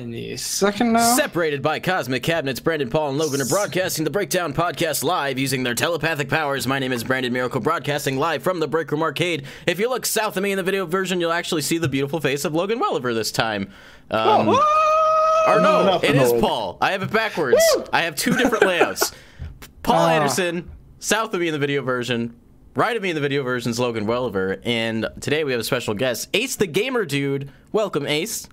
Any 0.00 0.34
second 0.38 0.94
now. 0.94 1.14
Separated 1.14 1.60
by 1.60 1.78
cosmic 1.78 2.22
cabinets, 2.22 2.58
Brandon 2.58 2.88
Paul 2.88 3.10
and 3.10 3.18
Logan 3.18 3.42
are 3.42 3.44
broadcasting 3.44 4.02
the 4.06 4.10
Breakdown 4.10 4.54
podcast 4.54 5.04
live 5.04 5.38
using 5.38 5.62
their 5.62 5.74
telepathic 5.74 6.30
powers. 6.30 6.66
My 6.66 6.78
name 6.78 6.90
is 6.90 7.04
Brandon 7.04 7.30
Miracle, 7.30 7.60
broadcasting 7.60 8.16
live 8.16 8.42
from 8.42 8.60
the 8.60 8.66
Break 8.66 8.90
Room 8.90 9.02
Arcade. 9.02 9.44
If 9.66 9.78
you 9.78 9.90
look 9.90 10.06
south 10.06 10.38
of 10.38 10.42
me 10.42 10.52
in 10.52 10.56
the 10.56 10.62
video 10.62 10.86
version, 10.86 11.20
you'll 11.20 11.32
actually 11.34 11.60
see 11.60 11.76
the 11.76 11.86
beautiful 11.86 12.18
face 12.18 12.46
of 12.46 12.54
Logan 12.54 12.78
Welliver 12.80 13.12
this 13.12 13.30
time. 13.30 13.70
Um, 14.10 14.48
or 14.48 15.60
no, 15.60 16.00
it 16.02 16.16
is. 16.16 16.32
Paul. 16.40 16.78
I 16.80 16.92
have 16.92 17.02
it 17.02 17.10
backwards. 17.12 17.62
I 17.92 18.00
have 18.00 18.16
two 18.16 18.34
different 18.38 18.64
layouts. 18.64 19.12
Paul 19.82 19.96
Ah. 19.96 20.12
Anderson, 20.14 20.70
south 20.98 21.34
of 21.34 21.40
me 21.42 21.48
in 21.48 21.52
the 21.52 21.58
video 21.58 21.82
version. 21.82 22.34
Right 22.74 22.96
of 22.96 23.02
me 23.02 23.10
in 23.10 23.16
the 23.16 23.20
video 23.20 23.42
version 23.42 23.68
is 23.70 23.78
Logan 23.78 24.06
Welliver, 24.06 24.62
and 24.64 25.08
today 25.20 25.44
we 25.44 25.50
have 25.52 25.60
a 25.60 25.64
special 25.64 25.92
guest, 25.92 26.30
Ace 26.32 26.56
the 26.56 26.66
Gamer 26.68 27.04
Dude. 27.04 27.50
Welcome, 27.72 28.06
Ace. 28.06 28.48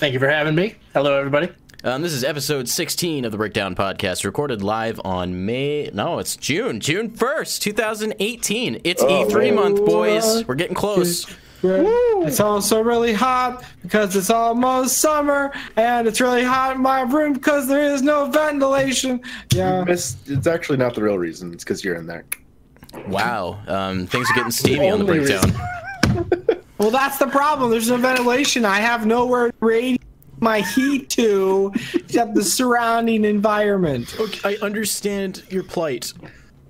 Thank 0.00 0.14
you 0.14 0.18
for 0.18 0.30
having 0.30 0.54
me. 0.54 0.76
Hello, 0.94 1.14
everybody. 1.18 1.50
Um, 1.84 2.00
this 2.00 2.14
is 2.14 2.24
episode 2.24 2.70
16 2.70 3.26
of 3.26 3.32
the 3.32 3.36
Breakdown 3.36 3.74
Podcast, 3.74 4.24
recorded 4.24 4.62
live 4.62 4.98
on 5.04 5.44
May. 5.44 5.90
No, 5.92 6.18
it's 6.18 6.36
June, 6.36 6.80
June 6.80 7.10
1st, 7.10 7.60
2018. 7.60 8.80
It's 8.82 9.02
Oh, 9.02 9.06
E3 9.06 9.44
man. 9.48 9.54
month, 9.56 9.84
boys. 9.84 10.46
We're 10.48 10.54
getting 10.54 10.74
close. 10.74 11.26
It's 11.62 12.40
also 12.40 12.80
really 12.82 13.12
hot 13.12 13.62
because 13.82 14.16
it's 14.16 14.30
almost 14.30 14.96
summer, 14.96 15.52
and 15.76 16.08
it's 16.08 16.18
really 16.18 16.44
hot 16.44 16.76
in 16.76 16.80
my 16.80 17.02
room 17.02 17.34
because 17.34 17.68
there 17.68 17.92
is 17.92 18.00
no 18.00 18.24
ventilation. 18.24 19.20
Yeah. 19.52 19.84
It's, 19.86 20.16
it's 20.24 20.46
actually 20.46 20.78
not 20.78 20.94
the 20.94 21.02
real 21.02 21.18
reason. 21.18 21.52
It's 21.52 21.62
because 21.62 21.84
you're 21.84 21.96
in 21.96 22.06
there. 22.06 22.24
Wow, 23.06 23.58
um, 23.66 24.06
things 24.06 24.30
are 24.30 24.34
getting 24.34 24.50
steamy 24.50 24.88
on 24.88 24.98
the 25.00 25.04
Breakdown. 25.04 26.56
Well, 26.80 26.90
that's 26.90 27.18
the 27.18 27.26
problem. 27.26 27.70
There's 27.70 27.90
no 27.90 27.98
ventilation. 27.98 28.64
I 28.64 28.80
have 28.80 29.04
nowhere 29.04 29.50
to 29.50 29.54
radiate 29.60 30.00
my 30.40 30.60
heat 30.60 31.10
to 31.10 31.74
except 31.92 32.34
the 32.34 32.42
surrounding 32.42 33.26
environment. 33.26 34.16
I 34.44 34.56
understand 34.62 35.42
your 35.50 35.62
plight. 35.62 36.14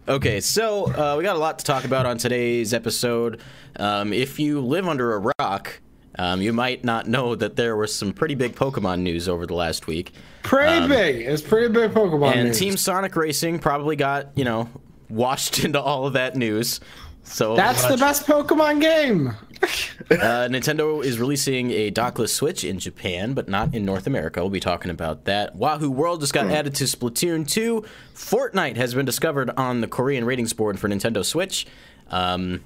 Okay, 0.09 0.41
so 0.41 0.87
uh, 0.87 1.15
we 1.17 1.23
got 1.23 1.37
a 1.37 1.39
lot 1.39 1.61
to 1.61 1.65
talk 1.65 1.85
about 1.85 2.07
on 2.07 2.19
today's 2.19 2.75
episode. 2.75 3.41
Um, 3.77 4.13
if 4.13 4.41
you 4.41 4.61
live 4.61 4.89
under 4.89 5.15
a 5.15 5.33
rock, 5.39 5.81
um, 6.19 6.43
you 6.43 6.53
might 6.53 6.83
not 6.83 7.07
know 7.07 7.37
that 7.37 7.55
there 7.55 7.77
was 7.77 7.95
some 7.95 8.13
pretty 8.13 8.35
big 8.35 8.57
Pokemon 8.57 9.03
news 9.03 9.29
over 9.29 9.47
the 9.47 9.55
last 9.55 9.87
week. 9.87 10.13
Pretty 10.43 10.89
big. 10.89 11.25
It's 11.25 11.41
pretty 11.41 11.73
big 11.73 11.93
Pokemon. 11.93 12.31
News. 12.31 12.37
And 12.37 12.49
news. 12.49 12.59
Team 12.59 12.77
Sonic 12.77 13.15
Racing 13.15 13.61
probably 13.61 13.95
got, 13.95 14.37
you 14.37 14.43
know, 14.43 14.69
washed 15.09 15.65
into 15.65 15.81
all 15.81 16.05
of 16.05 16.15
that 16.15 16.35
news. 16.35 16.81
So 17.23 17.55
That's 17.55 17.87
the 17.87 17.97
best 17.97 18.27
Pokemon 18.27 18.81
game. 18.81 19.37
uh, 20.11 20.49
Nintendo 20.49 21.05
is 21.05 21.19
releasing 21.19 21.71
a 21.71 21.91
dockless 21.91 22.31
Switch 22.31 22.65
in 22.65 22.79
Japan, 22.79 23.35
but 23.35 23.49
not 23.49 23.75
in 23.75 23.85
North 23.85 24.07
America. 24.07 24.41
We'll 24.41 24.51
be 24.51 24.61
talking 24.61 24.91
about 24.91 25.25
that. 25.27 25.55
Wahoo 25.55 25.91
World 25.91 26.21
just 26.21 26.33
got 26.33 26.47
added 26.47 26.75
to 26.77 26.85
Splatoon 26.85 27.49
2. 27.49 27.85
Fortnite 28.15 28.77
has 28.77 28.95
been 28.95 29.07
discovered 29.07 29.51
on 29.51 29.81
the 29.81 29.89
Korean 29.89 30.25
ratings 30.25 30.53
board 30.53 30.79
for 30.79 30.89
Nintendo 30.89 31.25
Switch. 31.25 31.67
Um, 32.09 32.63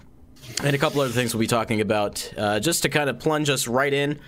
and 0.63 0.75
a 0.75 0.79
couple 0.79 1.01
other 1.01 1.13
things 1.13 1.35
we'll 1.35 1.41
be 1.41 1.47
talking 1.47 1.81
about. 1.81 2.33
Uh, 2.37 2.61
just 2.61 2.83
to 2.83 2.89
kind 2.89 3.11
of 3.11 3.19
plunge 3.19 3.51
us 3.51 3.67
right 3.67 3.93
in. 3.93 4.21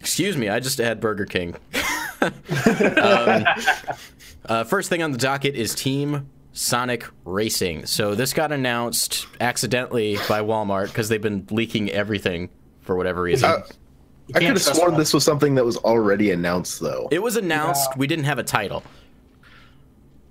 Excuse 0.00 0.36
me, 0.36 0.48
I 0.48 0.60
just 0.60 0.78
had 0.78 1.00
Burger 1.00 1.26
King. 1.26 1.56
um, 2.20 2.32
uh, 4.46 4.64
first 4.64 4.88
thing 4.88 5.02
on 5.02 5.12
the 5.12 5.18
docket 5.18 5.54
is 5.54 5.74
Team 5.74 6.28
Sonic 6.56 7.04
Racing. 7.26 7.84
So 7.84 8.14
this 8.14 8.32
got 8.32 8.50
announced 8.50 9.26
accidentally 9.40 10.16
by 10.26 10.40
Walmart 10.40 10.86
because 10.86 11.10
they've 11.10 11.20
been 11.20 11.46
leaking 11.50 11.90
everything 11.90 12.48
for 12.80 12.96
whatever 12.96 13.22
reason. 13.22 13.50
Uh, 13.50 13.52
I 13.54 14.32
could 14.32 14.42
can't 14.42 14.58
have 14.58 14.62
sworn 14.62 14.92
one. 14.92 14.98
this 14.98 15.12
was 15.12 15.22
something 15.22 15.54
that 15.54 15.64
was 15.64 15.76
already 15.76 16.30
announced, 16.30 16.80
though. 16.80 17.08
it 17.12 17.22
was 17.22 17.36
announced. 17.36 17.96
We 17.98 18.06
didn't 18.06 18.24
have 18.24 18.38
a 18.38 18.42
title. 18.42 18.82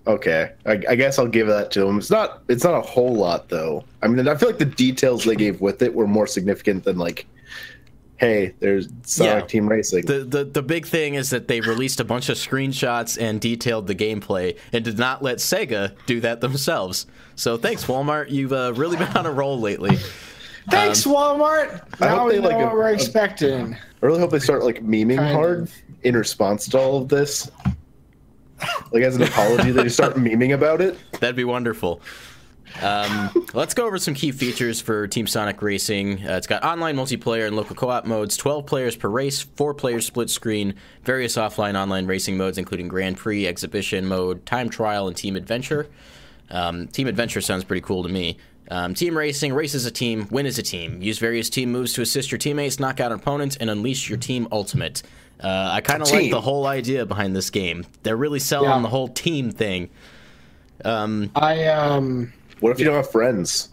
Okay, 0.08 0.52
I, 0.66 0.82
I 0.90 0.96
guess 0.96 1.18
I'll 1.20 1.28
give 1.28 1.48
that 1.48 1.72
to 1.72 1.82
them. 1.82 2.00
It's 2.00 2.10
not. 2.10 2.42
It's 2.50 2.64
not 2.64 2.74
a 2.74 2.82
whole 2.82 3.14
lot, 3.16 3.48
though. 3.50 3.86
I 4.02 4.08
mean, 4.08 4.28
I 4.28 4.36
feel 4.36 4.50
like 4.50 4.58
the 4.58 4.66
details 4.66 5.26
they 5.26 5.36
gave 5.36 5.62
with 5.62 5.82
it 5.84 5.94
were 5.94 6.08
more 6.08 6.28
significant 6.28 6.84
than 6.84 6.98
like, 6.98 7.28
"Hey, 8.18 8.54
there's 8.60 8.88
Sonic 9.04 9.44
Yeah. 9.44 9.48
Team 9.48 9.68
Racing." 9.68 10.06
The, 10.06 10.20
the 10.20 10.44
the 10.46 10.62
big 10.62 10.86
thing 10.86 11.16
is 11.16 11.30
that 11.32 11.48
they 11.48 11.62
released 11.62 12.00
a 12.00 12.04
bunch 12.04 12.30
of 12.30 12.38
screenshots 12.38 13.20
and 13.22 13.40
detailed 13.42 13.88
the 13.88 13.96
gameplay 13.96 14.58
and 14.74 14.84
did 14.86 14.98
not 14.98 15.22
let 15.24 15.38
Sega 15.38 15.94
do 16.06 16.20
that 16.22 16.42
themselves. 16.42 17.06
So 17.36 17.58
thanks 17.58 17.86
Walmart, 17.86 18.30
you've 18.30 18.54
uh, 18.54 18.74
really 18.76 18.98
been 18.98 19.16
on 19.18 19.26
a 19.26 19.32
roll 19.32 19.60
lately. 19.60 19.98
Thanks, 20.70 21.04
Walmart. 21.06 21.82
I 22.02 22.08
hope 22.08 22.18
Now 22.18 22.26
we 22.26 22.32
they, 22.34 22.40
know 22.42 22.48
like, 22.50 22.58
what 22.58 22.72
a- 22.74 22.76
we're 22.76 22.90
expecting. 22.94 23.76
I 23.76 24.06
really 24.06 24.20
hope 24.20 24.32
they 24.32 24.40
start 24.40 24.64
like 24.64 24.84
memeing 24.84 25.18
Kind 25.18 25.36
hard 25.36 25.60
of. 25.64 25.74
in 26.04 26.16
response 26.16 26.68
to 26.70 26.80
all 26.80 27.02
of 27.02 27.08
this. 27.10 27.52
Like 28.92 29.04
as 29.04 29.16
an 29.16 29.24
apology, 29.24 29.72
they 29.72 29.84
just 29.84 29.96
start 29.96 30.16
memeing 30.16 30.54
about 30.54 30.82
it. 30.82 30.98
That'd 31.20 31.36
be 31.36 31.44
wonderful. 31.44 32.02
Um, 32.82 33.46
let's 33.54 33.74
go 33.74 33.86
over 33.86 33.98
some 33.98 34.14
key 34.14 34.32
features 34.32 34.82
for 34.82 35.08
Team 35.08 35.28
Sonic 35.28 35.62
Racing. 35.62 36.26
Uh, 36.28 36.34
it's 36.38 36.48
got 36.48 36.64
online 36.64 36.96
multiplayer 36.96 37.48
and 37.48 37.56
local 37.56 37.76
co-op 37.76 38.06
modes, 38.06 38.36
12 38.38 38.66
players 38.66 38.96
per 38.96 39.08
race, 39.10 39.42
4 39.42 39.74
players 39.74 40.06
split 40.06 40.30
screen, 40.30 40.76
various 41.04 41.36
offline 41.38 41.76
online 41.76 42.06
racing 42.06 42.38
modes 42.38 42.58
including 42.58 42.88
Grand 42.88 43.18
Prix, 43.18 43.48
Exhibition 43.48 44.06
mode, 44.06 44.46
Time 44.46 44.70
Trial, 44.70 45.08
and 45.08 45.16
Team 45.16 45.36
Adventure. 45.36 45.88
Um, 46.50 46.88
team 46.88 47.08
Adventure 47.08 47.42
sounds 47.42 47.64
pretty 47.64 47.82
cool 47.82 48.04
to 48.04 48.10
me. 48.10 48.38
Um, 48.70 48.94
team 48.94 49.16
Racing, 49.18 49.54
race 49.54 49.76
as 49.76 49.86
a 49.86 49.92
team, 49.92 50.28
win 50.32 50.46
as 50.46 50.58
a 50.58 50.64
team. 50.64 51.02
Use 51.02 51.20
various 51.20 51.50
team 51.50 51.72
moves 51.72 51.94
to 51.94 52.02
assist 52.02 52.32
your 52.32 52.40
teammates, 52.40 52.80
knock 52.80 53.00
out 53.00 53.12
opponents, 53.12 53.56
and 53.58 53.70
unleash 53.70 54.10
your 54.10 54.18
team 54.18 54.48
ultimate. 54.52 55.02
Uh, 55.40 55.70
I 55.72 55.82
kind 55.82 56.02
of 56.02 56.10
like 56.12 56.32
the 56.32 56.42
whole 56.42 56.66
idea 56.66 57.06
behind 57.06 57.36
this 57.36 57.50
game. 57.50 57.86
They're 58.04 58.16
really 58.18 58.40
selling 58.40 58.70
Yeah. 58.70 58.80
the 58.82 58.88
whole 58.90 59.08
team 59.08 59.52
thing. 59.52 59.90
I 61.36 61.66
um 61.68 62.34
What 62.66 62.72
if 62.72 62.80
you 62.80 62.86
don't 62.86 62.96
have 62.96 63.12
friends? 63.12 63.70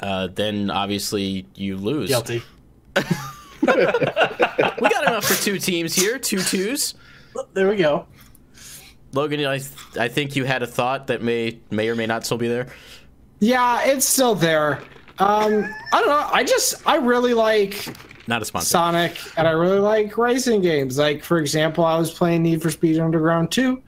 uh, 0.00 0.26
then 0.26 0.70
obviously 0.70 1.46
you 1.54 1.78
lose. 1.78 2.10
Guilty. 2.10 2.42
We 3.62 4.88
got 4.88 5.06
enough 5.06 5.24
for 5.24 5.42
two 5.42 5.58
teams 5.58 5.94
here, 5.94 6.18
two 6.18 6.40
twos. 6.42 6.94
There 7.54 7.68
we 7.68 7.76
go. 7.76 8.06
Logan, 9.12 9.44
I, 9.46 9.60
I 9.98 10.08
think 10.08 10.36
you 10.36 10.44
had 10.44 10.62
a 10.62 10.66
thought 10.66 11.06
that 11.06 11.22
may 11.22 11.58
may 11.70 11.88
or 11.88 11.94
may 11.96 12.06
not 12.06 12.26
still 12.26 12.36
be 12.36 12.48
there. 12.48 12.66
yeah, 13.38 13.82
it's 13.84 14.04
still 14.04 14.34
there. 14.34 14.82
Um 15.18 15.64
I 15.94 16.00
don't 16.00 16.08
know. 16.08 16.28
I 16.30 16.44
just 16.44 16.86
I 16.86 16.96
really 16.96 17.32
like 17.34 17.86
Not 18.26 18.42
a 18.42 18.44
sponsor. 18.44 18.68
Sonic 18.68 19.16
and 19.38 19.48
I 19.48 19.52
really 19.52 19.80
like 19.80 20.18
racing 20.18 20.60
games. 20.60 20.98
Like 20.98 21.24
for 21.24 21.38
example, 21.38 21.84
I 21.86 21.98
was 21.98 22.12
playing 22.12 22.42
Need 22.42 22.60
for 22.60 22.70
Speed 22.70 22.98
Underground 22.98 23.50
2. 23.50 23.82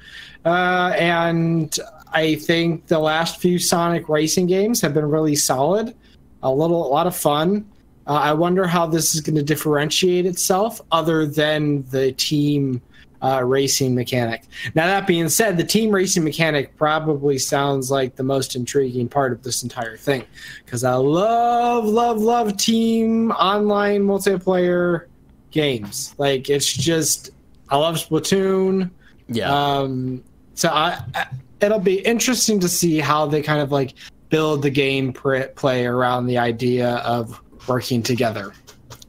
Uh 0.47 0.95
and 0.99 1.79
I 2.13 2.37
think 2.37 2.87
the 2.87 2.99
last 2.99 3.41
few 3.41 3.59
Sonic 3.59 4.09
racing 4.09 4.47
games 4.47 4.81
have 4.81 4.95
been 4.95 5.09
really 5.09 5.37
solid. 5.37 5.95
A 6.43 6.51
little 6.51 6.87
a 6.87 6.91
lot 6.91 7.07
of 7.07 7.17
fun. 7.17 7.67
Uh, 8.07 8.15
I 8.15 8.33
wonder 8.33 8.67
how 8.67 8.87
this 8.87 9.15
is 9.15 9.21
going 9.21 9.37
to 9.37 9.43
differentiate 9.43 10.27
itself 10.27 10.81
other 10.91 11.27
than 11.27 11.89
the 11.91 12.13
team 12.13 12.83
uh, 13.23 13.41
racing 13.45 13.95
mechanic. 13.95 14.43
Now, 14.75 14.87
that 14.87 15.07
being 15.07 15.29
said, 15.29 15.57
the 15.57 15.65
team 15.65 15.91
racing 15.93 16.25
mechanic 16.25 16.77
probably 16.77 17.39
sounds 17.39 17.91
like 17.91 18.17
the 18.17 18.25
most 18.25 18.57
intriguing 18.57 19.09
part 19.09 19.33
of 19.33 19.43
this 19.43 19.63
entire 19.63 19.97
thing 19.97 20.25
because 20.65 20.83
I 20.83 20.95
love, 20.95 21.85
love, 21.85 22.21
love 22.21 22.57
team 22.57 23.31
online 23.33 24.03
multiplayer 24.03 25.07
games. 25.53 26.15
Like, 26.19 26.51
it's 26.51 26.73
just, 26.73 27.31
I 27.69 27.77
love 27.77 27.95
Splatoon. 27.97 28.91
yeah. 29.29 29.53
Um, 29.53 30.25
so 30.55 30.69
I, 30.69 30.99
I, 31.15 31.27
it'll 31.63 31.79
be 31.79 32.01
interesting 32.01 32.61
to 32.61 32.69
see 32.69 32.99
how 32.99 33.27
they 33.27 33.43
kind 33.43 33.61
of 33.61 33.71
like 33.73 33.95
build 34.29 34.63
the 34.63 34.71
game 34.71 35.13
pr- 35.13 35.43
play 35.55 35.85
around 35.87 36.27
the 36.27 36.39
idea 36.39 36.97
of 36.99 37.41
working 37.69 38.03
together. 38.03 38.53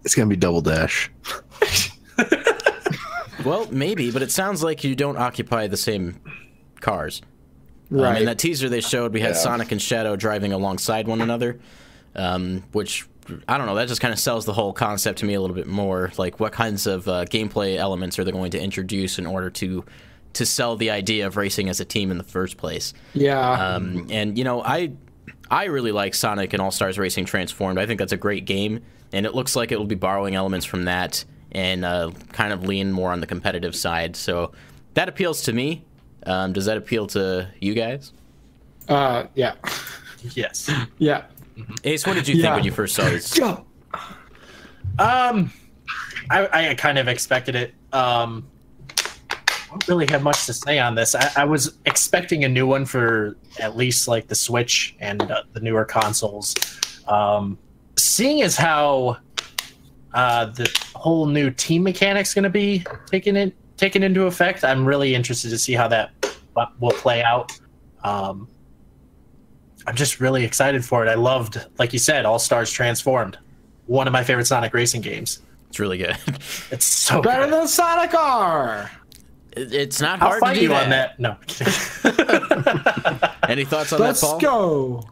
It's 0.03 0.15
gonna 0.15 0.29
be 0.29 0.35
Double 0.35 0.61
Dash. 0.61 1.09
well, 3.45 3.67
maybe, 3.71 4.11
but 4.11 4.21
it 4.21 4.31
sounds 4.31 4.63
like 4.63 4.83
you 4.83 4.95
don't 4.95 5.17
occupy 5.17 5.67
the 5.67 5.77
same 5.77 6.19
cars. 6.81 7.21
Um, 7.91 8.00
Right. 8.00 8.19
in 8.21 8.25
that 8.25 8.39
teaser 8.39 8.69
they 8.69 8.81
showed, 8.81 9.13
we 9.13 9.21
had 9.21 9.31
Yeah. 9.31 9.38
Sonic 9.38 9.71
and 9.71 9.81
Shadow 9.81 10.15
driving 10.15 10.51
alongside 10.53 11.07
one 11.07 11.21
another, 11.21 11.59
um, 12.15 12.63
which 12.71 13.07
I 13.47 13.57
don't 13.57 13.67
know. 13.67 13.75
That 13.75 13.88
just 13.88 14.01
kind 14.01 14.13
of 14.13 14.19
sells 14.19 14.45
the 14.45 14.51
whole 14.53 14.73
concept 14.73 15.19
to 15.19 15.25
me 15.25 15.33
a 15.33 15.39
little 15.41 15.55
bit 15.55 15.67
more. 15.67 16.11
Like, 16.17 16.41
what 16.41 16.51
kinds 16.51 16.85
of 16.88 17.07
uh, 17.07 17.23
gameplay 17.25 17.77
elements 17.77 18.19
are 18.19 18.23
they 18.25 18.31
going 18.33 18.51
to 18.51 18.59
introduce 18.61 19.17
in 19.17 19.25
order 19.25 19.50
to 19.51 19.85
to 20.33 20.45
sell 20.45 20.75
the 20.75 20.89
idea 20.89 21.27
of 21.27 21.38
racing 21.38 21.69
as 21.69 21.80
a 21.80 21.85
team 21.85 22.12
in 22.12 22.18
the 22.18 22.24
first 22.24 22.57
place? 22.57 22.94
yeah. 23.13 23.51
Um, 23.51 24.07
and 24.09 24.38
you 24.38 24.44
know, 24.44 24.62
I 24.63 24.91
I 25.50 25.65
really 25.65 25.91
like 25.91 26.13
Sonic 26.15 26.53
and 26.53 26.62
All 26.62 26.71
Stars 26.71 26.97
Racing 26.97 27.25
Transformed. 27.25 27.77
I 27.80 27.85
think 27.85 28.00
that's 28.00 28.13
a 28.13 28.18
great 28.18 28.45
game, 28.45 28.81
and 29.12 29.25
it 29.25 29.35
looks 29.35 29.56
like 29.56 29.71
it 29.71 29.77
will 29.77 29.85
be 29.85 29.95
borrowing 29.95 30.35
elements 30.35 30.65
from 30.65 30.85
that 30.85 31.24
and 31.51 31.85
uh, 31.85 32.12
kind 32.31 32.51
of 32.51 32.63
lean 32.63 32.91
more 32.91 33.12
on 33.12 33.19
the 33.19 33.27
competitive 33.27 33.75
side. 33.75 34.15
So 34.15 34.51
that 34.95 35.07
appeals 35.07 35.44
to 35.44 35.53
me. 35.53 35.85
Um, 36.25 36.53
does 36.53 36.65
that 36.65 36.77
appeal 36.77 37.06
to 37.07 37.47
you 37.59 37.74
guys? 37.74 38.12
uh, 38.89 39.25
yeah. 39.36 39.56
Yes. 40.36 40.69
Yeah. 40.97 41.25
Ace, 41.83 42.07
what 42.07 42.15
did 42.15 42.27
you 42.27 42.41
think 42.41 42.56
when 42.56 42.63
you 42.63 42.71
first 42.71 42.95
saw 42.95 43.03
this? 43.03 43.38
Um, 44.97 45.51
I, 46.29 46.69
I 46.69 46.75
kind 46.75 46.97
of 46.97 47.07
expected 47.07 47.56
it. 47.56 47.74
Um, 47.91 48.47
I 48.47 48.52
don't 49.73 49.87
really 49.87 50.05
have 50.11 50.23
much 50.23 50.45
to 50.45 50.53
say 50.53 50.79
on 50.79 50.95
this. 50.95 51.15
I, 51.15 51.31
I 51.37 51.45
was 51.45 51.77
expecting 51.85 52.43
a 52.43 52.49
new 52.49 52.67
one 52.67 52.85
for 52.85 53.37
at 53.59 53.75
least 53.75 54.07
like 54.07 54.27
the 54.27 54.35
Switch 54.35 54.95
and 54.99 55.21
uh, 55.21 55.43
the 55.53 55.59
newer 55.59 55.85
consoles. 55.85 56.53
Um, 57.07 57.57
seeing 57.97 58.41
as 58.41 58.55
how 58.55 59.17
uh, 60.13 60.45
the 60.45 60.71
whole 60.95 61.25
new 61.25 61.49
team 61.49 61.83
mechanic's 61.83 62.33
going 62.33 62.43
to 62.43 62.49
be 62.49 62.85
taken 63.07 63.35
in 63.35 63.53
taken 63.77 64.03
into 64.03 64.25
effect, 64.27 64.63
I'm 64.63 64.85
really 64.85 65.15
interested 65.15 65.49
to 65.49 65.57
see 65.57 65.73
how 65.73 65.87
that 65.87 66.11
will 66.79 66.91
play 66.91 67.23
out. 67.23 67.59
Um, 68.03 68.47
I'm 69.87 69.95
just 69.95 70.19
really 70.19 70.45
excited 70.45 70.85
for 70.85 71.05
it. 71.05 71.09
I 71.09 71.15
loved, 71.15 71.65
like 71.79 71.91
you 71.91 71.99
said, 71.99 72.25
All 72.25 72.39
Stars 72.39 72.71
Transformed, 72.71 73.37
one 73.87 74.07
of 74.07 74.13
my 74.13 74.23
favorite 74.23 74.45
Sonic 74.45 74.73
racing 74.73 75.01
games. 75.01 75.41
It's 75.69 75.79
really 75.79 75.97
good. 75.97 76.15
It's 76.71 76.85
so 76.85 77.21
Better 77.21 77.45
good. 77.45 77.53
than 77.53 77.67
Sonic 77.67 78.13
R. 78.13 78.91
It- 79.55 79.73
It's 79.73 80.01
not 80.01 80.21
I'll 80.21 80.29
hard 80.29 80.39
fight 80.39 80.53
to 80.55 80.59
do 80.59 80.65
you 80.67 80.73
on 80.73 80.89
that. 80.89 81.19
No. 81.19 81.35
Any 83.50 83.65
thoughts 83.65 83.94
on 83.94 84.00
Let's 84.00 84.21
that, 84.21 84.27
Paul? 84.27 84.33
Let's 84.38 84.44
go. 84.44 85.03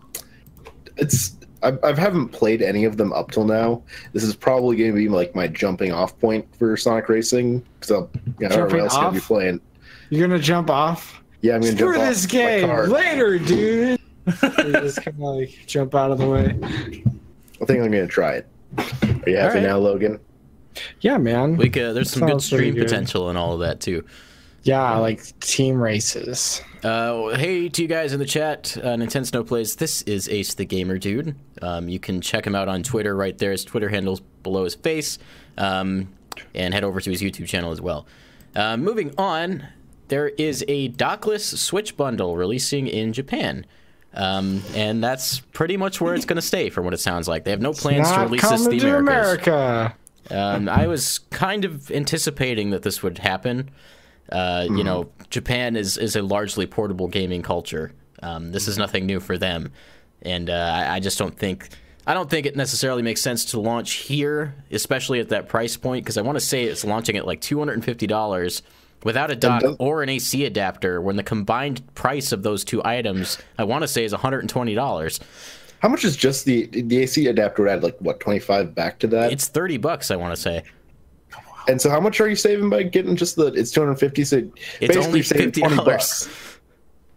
It's 0.97 1.35
I, 1.63 1.73
I 1.83 1.93
haven't 1.93 2.29
played 2.29 2.61
any 2.61 2.85
of 2.85 2.97
them 2.97 3.13
up 3.13 3.31
till 3.31 3.45
now. 3.45 3.83
This 4.13 4.23
is 4.23 4.35
probably 4.35 4.75
going 4.77 4.91
to 4.91 4.95
be 4.95 5.09
like 5.09 5.35
my 5.35 5.47
jumping 5.47 5.91
off 5.91 6.17
point 6.19 6.45
for 6.57 6.75
Sonic 6.75 7.07
Racing 7.07 7.63
because 7.79 7.91
I'll 7.91 8.09
you 8.39 8.47
know, 8.47 8.49
Jumping 8.49 8.59
everyone 8.59 8.79
else 8.81 8.95
going 8.95 9.13
to 9.13 9.19
be 9.19 9.25
playing. 9.25 9.61
You're 10.09 10.27
gonna 10.27 10.41
jump 10.41 10.69
off. 10.69 11.21
Yeah, 11.41 11.55
I'm 11.55 11.61
going 11.61 11.75
to 11.75 11.77
Screw 11.77 11.93
jump 11.95 12.07
this 12.07 12.25
off 12.25 12.33
my 12.33 12.37
game 12.39 12.67
car. 12.67 12.87
later, 12.87 13.39
dude. 13.39 13.99
just 14.27 14.97
kind 15.03 15.07
of 15.07 15.19
like 15.19 15.49
jump 15.67 15.95
out 15.95 16.11
of 16.11 16.17
the 16.19 16.27
way. 16.29 16.45
I 16.61 17.65
think 17.65 17.81
I'm 17.83 17.91
going 17.91 17.91
to 17.91 18.07
try 18.07 18.33
it. 18.35 18.47
Are 18.77 18.83
you 19.29 19.37
happy 19.37 19.37
All 19.37 19.47
right. 19.49 19.63
now, 19.63 19.77
Logan? 19.77 20.19
Yeah, 21.01 21.17
man. 21.17 21.57
We 21.57 21.69
could, 21.69 21.95
there's 21.95 22.11
some 22.11 22.21
good 22.21 22.29
Sounds 22.41 22.49
pretty 22.49 22.65
stream 22.71 22.75
good. 22.75 22.87
potential 22.87 23.29
and 23.29 23.37
all 23.37 23.53
of 23.53 23.59
that 23.61 23.79
too. 23.81 24.03
Yeah, 24.63 24.97
like 24.97 25.39
team 25.39 25.81
races. 25.81 26.61
Uh, 26.83 27.29
hey 27.35 27.69
to 27.69 27.81
you 27.81 27.87
guys 27.87 28.13
in 28.13 28.19
the 28.19 28.25
chat, 28.25 28.77
uh, 28.77 28.95
Nintendo 28.95 29.25
Snow 29.25 29.43
Plays. 29.43 29.75
This 29.75 30.01
is 30.03 30.27
Ace 30.29 30.53
the 30.55 30.65
Gamer 30.65 30.97
Dude. 30.97 31.35
Um, 31.61 31.87
you 31.89 31.99
can 31.99 32.21
check 32.21 32.45
him 32.45 32.55
out 32.55 32.67
on 32.67 32.83
Twitter 32.83 33.15
right 33.15 33.37
there. 33.37 33.51
His 33.51 33.63
Twitter 33.63 33.89
handle's 33.89 34.21
below 34.43 34.63
his 34.63 34.75
face. 34.75 35.19
Um, 35.57 36.09
and 36.55 36.73
head 36.73 36.83
over 36.83 36.99
to 37.01 37.09
his 37.09 37.21
YouTube 37.21 37.47
channel 37.47 37.71
as 37.71 37.81
well. 37.81 38.07
Uh, 38.55 38.77
moving 38.77 39.13
on, 39.17 39.67
there 40.07 40.29
is 40.29 40.63
a 40.67 40.89
dockless 40.89 41.57
Switch 41.57 41.95
bundle 41.97 42.35
releasing 42.35 42.87
in 42.87 43.13
Japan. 43.13 43.65
Um, 44.13 44.61
and 44.75 45.03
that's 45.03 45.39
pretty 45.39 45.77
much 45.77 46.01
where 46.01 46.15
it's 46.15 46.25
going 46.25 46.37
to 46.37 46.41
stay, 46.41 46.69
from 46.69 46.85
what 46.85 46.93
it 46.93 46.99
sounds 46.99 47.27
like. 47.27 47.43
They 47.43 47.51
have 47.51 47.61
no 47.61 47.73
plans 47.73 48.11
to 48.11 48.21
release 48.21 48.41
this 48.41 48.67
the 48.67 48.79
Americas. 48.89 49.47
America. 49.47 49.95
Um, 50.29 50.69
I 50.69 50.87
was 50.87 51.19
kind 51.29 51.65
of 51.65 51.91
anticipating 51.91 52.71
that 52.71 52.83
this 52.83 53.01
would 53.03 53.19
happen. 53.19 53.69
Uh, 54.29 54.67
You 54.69 54.83
know, 54.83 55.09
Japan 55.29 55.75
is, 55.75 55.97
is 55.97 56.15
a 56.15 56.21
largely 56.21 56.65
portable 56.65 57.07
gaming 57.07 57.41
culture. 57.41 57.91
Um, 58.23 58.51
this 58.51 58.67
is 58.67 58.77
nothing 58.77 59.05
new 59.05 59.19
for 59.19 59.37
them, 59.37 59.71
and 60.21 60.49
uh, 60.49 60.85
I, 60.89 60.99
just 60.99 61.17
don't 61.17 61.35
think 61.37 61.69
I 62.05 62.13
don't 62.13 62.29
think 62.29 62.45
it 62.45 62.55
necessarily 62.55 63.01
makes 63.01 63.21
sense 63.21 63.45
to 63.45 63.59
launch 63.59 63.93
here, 63.93 64.53
especially 64.71 65.19
at 65.19 65.29
that 65.29 65.47
price 65.49 65.75
point, 65.77 66.03
because 66.05 66.17
I 66.17 66.21
want 66.21 66.35
to 66.35 66.45
say 66.45 66.63
it's 66.65 66.85
launching 66.85 67.17
at 67.17 67.25
like 67.25 67.41
two 67.41 67.57
hundred 67.57 67.73
and 67.73 67.85
fifty 67.85 68.05
dollars 68.07 68.61
without 69.03 69.31
a 69.31 69.35
dock 69.35 69.63
or 69.79 70.03
an 70.03 70.09
AC 70.09 70.45
adapter. 70.45 71.01
When 71.01 71.15
the 71.15 71.23
combined 71.23 71.81
price 71.95 72.31
of 72.31 72.43
those 72.43 72.63
two 72.63 72.81
items, 72.85 73.39
I 73.57 73.63
want 73.63 73.81
to 73.81 73.87
say 73.87 74.03
is 74.03 74.11
one 74.11 74.21
hundred 74.21 74.41
and 74.41 74.49
twenty 74.49 74.75
dollars. 74.75 75.19
How 75.79 75.89
much 75.89 76.05
is 76.05 76.15
just 76.15 76.45
the 76.45 76.67
the 76.67 76.99
AC 76.99 77.25
adapter? 77.25 77.67
Add 77.67 77.81
like 77.81 77.97
what 77.99 78.19
25 78.19 78.75
back 78.75 78.99
to 78.99 79.07
that? 79.07 79.31
It's 79.31 79.47
thirty 79.47 79.77
bucks. 79.77 80.11
I 80.11 80.15
want 80.15 80.35
to 80.35 80.41
say. 80.41 80.63
And 81.67 81.81
so 81.81 81.89
how 81.89 81.99
much 81.99 82.19
are 82.21 82.27
you 82.27 82.35
saving 82.35 82.69
by 82.69 82.83
getting 82.83 83.15
just 83.15 83.35
the? 83.35 83.47
It's 83.47 83.71
250. 83.71 84.23
So 84.25 84.37
It's 84.37 84.53
basically 84.79 85.05
only 85.07 85.21
saving 85.23 85.45
fifty 85.47 85.61
20 85.61 85.75
dollars. 85.77 85.87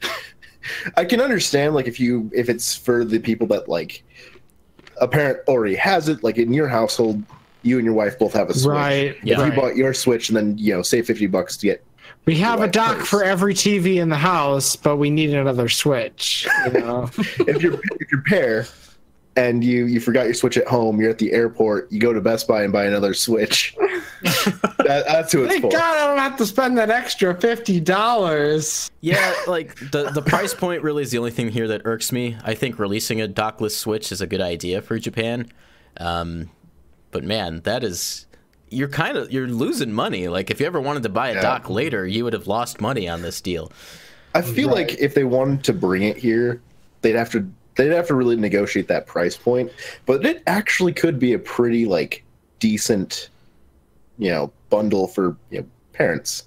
bucks. 0.01 0.13
I 0.97 1.05
can 1.05 1.21
understand 1.21 1.75
like 1.75 1.87
if 1.87 2.01
you 2.01 2.31
if 2.35 2.49
it's 2.49 2.75
for 2.77 3.05
the 3.05 3.19
people 3.19 3.47
that 3.49 3.69
like 3.69 4.03
a 5.01 5.09
parent 5.09 5.41
already 5.49 5.75
has 5.77 6.09
it, 6.09 6.23
like 6.23 6.39
in 6.39 6.53
your 6.53 6.69
household, 6.69 7.23
you 7.63 7.77
and 7.79 7.85
your 7.85 7.95
wife 7.95 8.19
both 8.19 8.33
have 8.35 8.49
a 8.51 8.55
Switch. 8.55 8.67
Right. 8.67 9.17
If 9.17 9.25
Yeah. 9.25 9.37
you 9.39 9.43
right. 9.45 9.57
bought 9.57 9.77
your 9.77 9.93
Switch 9.95 10.29
and 10.29 10.37
then 10.37 10.57
you 10.59 10.75
know 10.75 10.83
save 10.83 11.07
50 11.07 11.27
bucks 11.29 11.57
to 11.59 11.67
get 11.67 11.85
We 12.27 12.37
have 12.37 12.61
a 12.63 12.69
dock 12.69 12.99
first. 12.99 13.11
for 13.11 13.25
every 13.25 13.55
TV 13.55 13.97
in 14.01 14.09
the 14.09 14.17
house, 14.17 14.77
but 14.77 14.97
we 14.97 15.11
need 15.11 15.31
another 15.35 15.69
Switch. 15.69 16.47
You 16.67 16.73
know? 16.81 17.11
if 17.19 17.63
you're 17.63 17.75
if 18.01 18.11
you're 18.13 18.23
pair 18.23 18.67
and 19.37 19.65
you 19.65 19.87
you 19.87 19.99
forgot 20.01 20.27
your 20.27 20.35
switch 20.35 20.57
at 20.57 20.65
home 20.69 21.01
you're 21.01 21.11
at 21.11 21.19
the 21.19 21.33
airport 21.33 21.91
you 21.91 21.99
go 21.99 22.13
to 22.13 22.21
best 22.21 22.47
buy 22.47 22.63
and 22.63 22.73
buy 22.73 22.85
another 22.85 23.13
switch 23.13 23.75
that, 24.79 25.05
that's 25.07 25.33
who 25.33 25.45
it's 25.45 25.53
Thank 25.53 25.63
for 25.65 25.71
God 25.71 25.97
I 25.97 26.07
don't 26.07 26.19
have 26.19 26.37
to 26.39 26.47
spend 26.47 26.79
that 26.79 26.91
extra 26.91 27.39
fifty 27.39 27.79
dollars. 27.81 28.91
Yeah, 29.01 29.35
like 29.47 29.77
the 29.91 30.11
the 30.11 30.23
price 30.23 30.55
point 30.55 30.83
really 30.83 31.03
is 31.03 31.11
the 31.11 31.19
only 31.19 31.31
thing 31.31 31.51
here 31.51 31.69
that 31.69 31.83
irks 31.85 32.11
me. 32.13 32.37
I 32.43 32.55
think 32.55 32.79
releasing 32.79 33.21
a 33.21 33.29
dockless 33.29 33.73
Switch 33.77 34.11
is 34.13 34.21
a 34.21 34.27
good 34.27 34.41
idea 34.41 34.81
for 34.83 34.99
Japan, 34.99 35.51
um, 35.99 36.51
but 37.11 37.23
man, 37.25 37.61
that 37.65 37.85
is 37.85 38.27
you're 38.71 38.89
kind 38.89 39.17
of 39.17 39.31
you're 39.31 39.47
losing 39.47 39.93
money. 39.93 40.29
Like 40.29 40.51
if 40.51 40.59
you 40.59 40.67
ever 40.67 40.81
wanted 40.81 41.03
to 41.05 41.09
buy 41.11 41.29
a 41.29 41.35
Yeah. 41.35 41.43
dock 41.43 41.69
later, 41.71 42.07
you 42.07 42.25
would 42.25 42.33
have 42.33 42.47
lost 42.47 42.81
money 42.81 43.09
on 43.09 43.23
this 43.23 43.41
deal. 43.41 43.71
i 44.35 44.43
feel 44.43 44.69
like 44.71 44.95
if 44.99 45.15
they 45.15 45.23
wanted 45.25 45.63
to 45.63 45.73
bring 45.73 46.03
it 46.03 46.17
here 46.17 46.61
they'd 47.03 47.15
have 47.15 47.31
to 47.31 47.47
they'd 47.77 47.93
have 47.93 48.09
to 48.09 48.15
really 48.15 48.35
negotiate 48.35 48.89
that 48.89 49.07
price 49.07 49.37
point 49.37 49.71
but 50.07 50.27
it 50.27 50.43
actually 50.49 50.93
could 50.93 51.21
be 51.21 51.35
a 51.35 51.39
pretty 51.39 51.87
like 51.87 52.25
decent 52.59 53.29
you 54.19 54.31
know 54.31 54.53
bundle 54.71 55.07
for 55.09 55.37
you 55.51 55.61
know 55.61 55.67
parents 55.93 56.47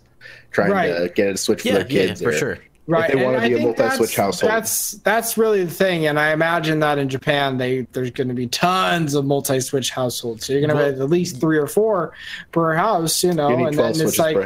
trying 0.51 0.71
to 0.71 1.09
get 1.13 1.33
a 1.33 1.37
switch 1.37 1.61
for 1.61 1.67
Yeah, 1.67 1.73
their 1.75 1.83
kids 1.85 2.21
yeah, 2.21 2.25
for 2.29 2.33
or- 2.33 2.37
sure. 2.37 2.59
Right. 2.89 3.11
they 3.11 3.17
and 3.17 3.25
wanna 3.25 3.39
I 3.39 3.49
be 3.49 3.55
a 3.55 3.59
multi-Switch 3.59 4.11
that's- 4.11 4.15
household. 4.15 4.49
That's 4.49 4.91
that's 5.03 5.37
really 5.37 5.65
the 5.65 5.69
thing, 5.71 6.05
and 6.07 6.17
I 6.17 6.31
imagine 6.31 6.79
that 6.79 6.97
in 6.97 7.09
Japan, 7.09 7.57
they 7.57 7.81
there's 7.91 8.11
going 8.11 8.29
to 8.29 8.33
be 8.33 8.47
tons 8.47 9.13
of 9.13 9.25
multi-switch 9.25 9.89
households. 9.89 10.45
So 10.45 10.53
you're 10.53 10.61
going 10.65 10.73
to 10.77 10.81
have 10.85 11.01
at 11.01 11.09
least 11.09 11.41
three 11.41 11.57
or 11.57 11.67
four 11.67 12.13
per 12.53 12.73
house, 12.75 13.25
you 13.25 13.33
know, 13.33 13.49
you 13.49 13.57
need 13.57 13.67
and 13.67 13.77
then 13.77 13.89
it's 13.99 14.17
like 14.17 14.37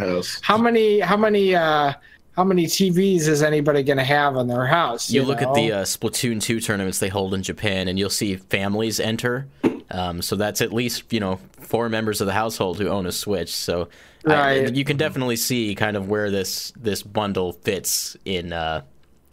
how 0.41 0.57
many 0.57 1.00
how 1.01 1.18
many 1.18 1.53
uh 1.53 1.94
how 2.35 2.44
many 2.44 2.65
TVs 2.65 3.27
is 3.27 3.44
anybody 3.44 3.83
going 3.83 3.97
to 4.00 4.03
have 4.03 4.35
in 4.37 4.47
their 4.47 4.66
house? 4.66 5.11
You 5.11 5.23
look 5.23 5.44
at 5.44 5.54
the 5.54 5.73
uh, 5.73 5.83
Splatoon 5.83 6.42
2 6.42 6.61
tournaments 6.61 6.97
they 6.97 7.09
hold 7.09 7.35
in 7.35 7.44
Japan, 7.44 7.87
and 7.87 7.99
you'll 7.99 8.09
see 8.09 8.37
families 8.37 8.99
enter. 8.99 9.47
Um, 9.92 10.21
so 10.21 10.36
that's 10.36 10.62
at 10.62 10.71
least 10.74 11.12
you 11.12 11.19
know 11.19 11.40
four 11.60 11.90
members 11.90 12.21
of 12.21 12.28
the 12.28 12.33
household 12.33 12.78
who 12.80 12.88
own 12.88 13.06
a 13.06 13.12
Switch. 13.12 13.54
So 13.54 13.90
I- 14.26 14.66
you 14.74 14.83
can 14.86 14.98
definitely 14.98 15.36
see 15.36 15.76
kind 15.76 15.98
of 15.98 16.10
where 16.10 16.30
this 16.31 16.71
this 16.76 17.04
bundle 17.04 17.54
fits 17.54 18.16
in 18.26 18.54
uh, 18.54 18.81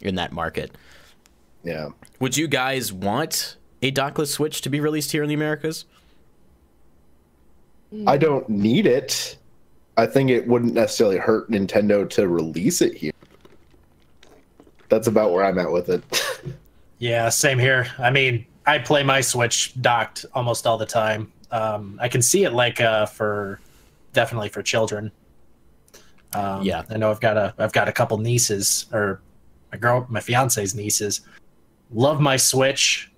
in 0.00 0.14
that 0.16 0.32
market. 0.32 0.72
yeah 1.64 1.88
Would 2.20 2.36
you 2.36 2.48
guys 2.48 2.92
want 2.92 3.56
a 3.82 3.92
dockless 3.92 4.28
Switch 4.28 4.60
to 4.62 4.70
be 4.70 4.80
released 4.80 5.12
here 5.12 5.22
in 5.22 5.28
the 5.28 5.34
Americas? 5.34 5.84
I 8.06 8.16
don't 8.18 8.48
need 8.48 8.86
it. 8.86 9.36
I 9.96 10.06
think 10.06 10.30
it 10.30 10.46
wouldn't 10.46 10.74
necessarily 10.74 11.16
hurt 11.16 11.50
Nintendo 11.50 12.08
to 12.10 12.28
release 12.28 12.82
it 12.82 12.94
here. 12.94 13.12
That's 14.88 15.06
about 15.06 15.32
where 15.32 15.44
I'm 15.44 15.58
at 15.58 15.70
with 15.72 15.88
it. 15.88 16.02
Yeah, 17.00 17.28
same 17.28 17.60
here. 17.60 17.86
I 18.00 18.10
mean, 18.10 18.44
I 18.68 18.78
play 18.78 19.02
my 19.02 19.22
Switch 19.22 19.72
docked 19.80 20.26
almost 20.34 20.66
all 20.66 20.76
the 20.76 20.84
time. 20.86 21.32
Um, 21.50 21.98
I 22.02 22.08
can 22.08 22.20
see 22.20 22.44
it 22.44 22.52
like 22.52 22.82
uh, 22.82 23.06
for 23.06 23.60
definitely 24.12 24.50
for 24.50 24.62
children. 24.62 25.10
Um, 26.34 26.62
Yeah. 26.62 26.82
I 26.90 26.98
know 26.98 27.10
I've 27.10 27.20
got 27.20 27.38
a 27.38 27.54
I've 27.58 27.72
got 27.72 27.88
a 27.88 27.92
couple 27.92 28.18
nieces 28.18 28.84
or 28.92 29.22
my 29.72 29.78
girl, 29.78 30.06
my 30.10 30.20
fiance's 30.20 30.74
nieces. 30.74 31.22
Love 31.90 32.20
my 32.20 32.36
Switch. 32.36 33.10